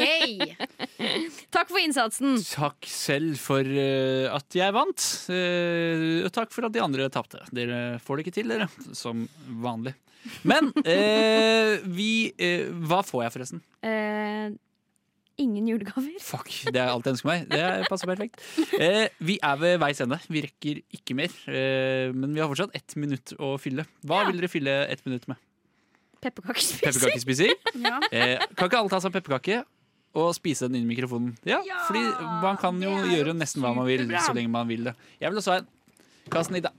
Takk 1.53 1.69
for 1.71 1.81
innsatsen. 1.81 2.37
Takk 2.47 2.89
selv 2.91 3.37
for 3.41 3.63
uh, 3.63 4.27
at 4.35 4.57
jeg 4.57 4.75
vant. 4.75 5.07
Uh, 5.31 6.25
og 6.27 6.31
takk 6.35 6.53
for 6.55 6.67
at 6.67 6.75
de 6.75 6.83
andre 6.83 7.07
tapte. 7.13 7.41
Dere 7.55 7.97
får 8.03 8.19
det 8.19 8.27
ikke 8.27 8.37
til, 8.39 8.53
dere. 8.53 8.69
Som 8.97 9.27
vanlig. 9.63 9.95
Men 10.47 10.73
uh, 10.83 11.73
vi 11.87 12.11
Hva 12.87 13.03
får 13.07 13.27
jeg, 13.27 13.35
forresten? 13.37 13.61
Eh, 13.87 14.49
ingen 15.37 15.67
julegaver. 15.69 16.17
Fuck, 16.23 16.49
det 16.73 16.81
er 16.81 16.91
alt 16.91 17.05
jeg 17.07 17.15
ønsker 17.15 17.29
meg. 17.29 17.47
Det 17.51 17.89
passer 17.91 18.09
perfekt. 18.09 18.41
Eh, 18.77 19.07
vi 19.23 19.37
er 19.45 19.59
ved 19.61 19.77
veis 19.81 20.01
ende. 20.03 20.17
Vi 20.33 20.41
rekker 20.47 20.81
ikke 20.97 21.15
mer. 21.17 21.33
Eh, 21.47 22.09
men 22.13 22.33
vi 22.33 22.41
har 22.41 22.49
fortsatt 22.51 22.75
ett 22.77 22.97
minutt 22.99 23.35
å 23.39 23.55
fylle. 23.61 23.85
Hva 24.07 24.25
vil 24.27 24.41
dere 24.41 24.51
fylle 24.51 24.79
ett 24.91 25.05
minutt 25.07 25.27
med? 25.29 25.39
Pepperkakespising. 26.21 26.83
Pepperkakespising? 26.87 27.53
Ja. 27.87 27.99
Eh, 28.11 28.37
kan 28.57 28.69
ikke 28.69 28.79
alle 28.81 28.89
ta 28.91 28.99
seg 29.03 29.11
en 29.11 29.15
pepperkake 29.19 29.59
og 30.17 30.31
spise 30.33 30.65
den 30.67 30.79
inn 30.79 30.87
i 30.87 30.95
mikrofonen? 30.95 31.35
Ja, 31.45 31.59
fordi 31.85 32.01
man 32.41 32.57
kan 32.57 32.79
jo 32.81 32.89
gjøre 33.11 33.35
nesten 33.37 33.61
hva 33.61 33.73
man 33.77 33.85
vil, 33.89 34.07
så 34.25 34.33
lenge 34.33 34.49
man 34.49 34.67
vil 34.69 34.87
det. 34.89 34.95
Jeg 35.21 35.29
vil 35.33 35.37
også 35.43 35.53
ha 35.53 35.59
en. 35.61 35.67
Kast 36.33 36.49
den 36.51 36.57
i, 36.59 36.63
da. 36.65 36.71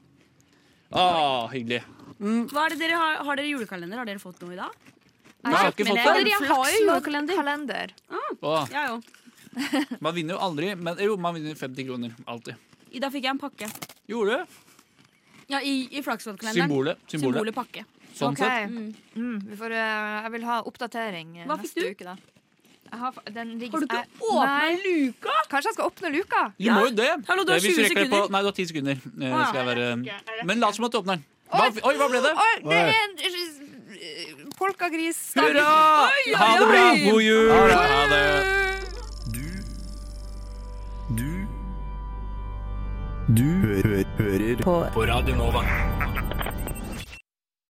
Å, 0.90 1.04
hyggelig. 1.52 1.82
Hva 2.18 2.64
er 2.66 2.74
det 2.74 2.78
dere 2.82 2.98
har, 2.98 3.20
har 3.28 3.38
dere 3.38 3.50
julekalender? 3.52 4.00
Har 4.00 4.08
dere 4.08 4.20
fått 4.22 4.40
noe 4.42 4.56
i 4.56 4.58
dag? 4.58 4.74
Jeg 5.38 5.54
har 5.54 5.70
ikke 5.70 5.86
fått 5.86 6.00
Eller 6.02 6.24
det. 6.26 6.32
jeg 6.34 6.48
har 6.50 6.72
jo 6.72 6.80
julekalender. 6.82 7.92
Ah, 8.10 8.64
Jeg 8.72 8.90
òg. 8.96 9.98
man 10.02 10.16
vinner 10.16 10.34
jo 10.34 10.40
aldri, 10.48 10.72
men 10.76 10.98
jo, 11.04 11.14
man 11.20 11.36
vinner 11.38 11.54
50 11.56 11.86
kroner. 11.88 12.16
Alltid. 12.26 12.58
I 12.90 13.00
dag 13.04 13.12
fikk 13.14 13.28
jeg 13.28 13.36
en 13.36 13.40
pakke. 13.44 13.68
Gjorde 14.10 14.40
du? 14.42 14.58
Ja, 15.48 15.60
I, 15.64 15.86
i 15.94 16.02
Flaksloddkalenderen. 16.04 16.66
Symbolet. 16.68 16.98
Symbolet. 17.08 17.38
Symbolet 17.38 17.56
pakke. 17.56 17.84
Sånn 18.18 18.34
okay. 18.34 18.66
sett. 18.66 19.14
Mm, 19.16 19.38
vi 19.50 19.60
får, 19.60 19.76
eh, 19.78 20.18
jeg 20.24 20.34
vil 20.34 20.44
ha 20.48 20.58
oppdatering 20.66 21.38
eh, 21.38 21.46
Hva 21.46 21.56
fikk 21.60 21.70
neste 21.70 21.86
du? 21.86 21.94
uke, 21.94 22.04
da. 22.10 22.16
Jeg 22.88 22.98
har, 23.02 23.16
den 23.34 23.48
ligger, 23.60 23.72
Har 23.72 23.80
du 23.80 23.86
ikke 23.86 24.30
åpna 24.32 24.68
luka? 24.84 25.32
Kanskje 25.50 25.68
jeg 25.68 25.74
skal 25.76 25.90
åpne 25.90 26.10
luka? 26.14 26.44
Du 26.56 26.70
må 26.72 26.84
jo 26.86 26.92
det. 26.96 27.10
Hallo, 27.28 27.44
du 27.44 27.52
har 27.52 27.58
Eh, 27.58 27.66
hvis 27.66 27.76
20 27.76 27.84
rekker 27.84 28.04
det 28.04 28.10
på- 28.14 28.30
Nei, 28.32 28.40
du 28.40 28.48
har 28.48 28.56
10 28.56 28.66
sekunder. 28.70 28.96
Ah, 29.28 29.52
ja. 29.54 29.64
være... 29.64 29.88
Men 30.44 30.60
lat 30.60 30.74
som 30.74 30.84
at 30.88 30.92
du 30.92 30.98
åpner 30.98 31.18
den. 31.18 31.24
Hva, 31.48 31.68
oi, 31.88 31.94
hva 31.96 32.08
ble 32.12 32.20
det? 32.24 32.32
Oi, 32.36 32.54
det 32.64 32.76
er 32.76 32.90
en 32.92 33.12
eh, 33.24 34.48
polkagris. 34.56 35.20
Hurra! 35.36 35.68
Ha 36.42 36.48
det 36.58 36.66
bra! 36.72 36.84
God 37.10 37.22
jul! 37.22 37.50
Ha 37.52 38.02
det. 38.12 38.24
Du 39.36 39.46
Du 41.16 41.30
Du 43.28 43.44
hø 43.44 44.04
hører 44.18 44.62
på. 44.64 44.76
På 44.94 45.06
Radio 45.08 45.34
Nova. 45.36 45.64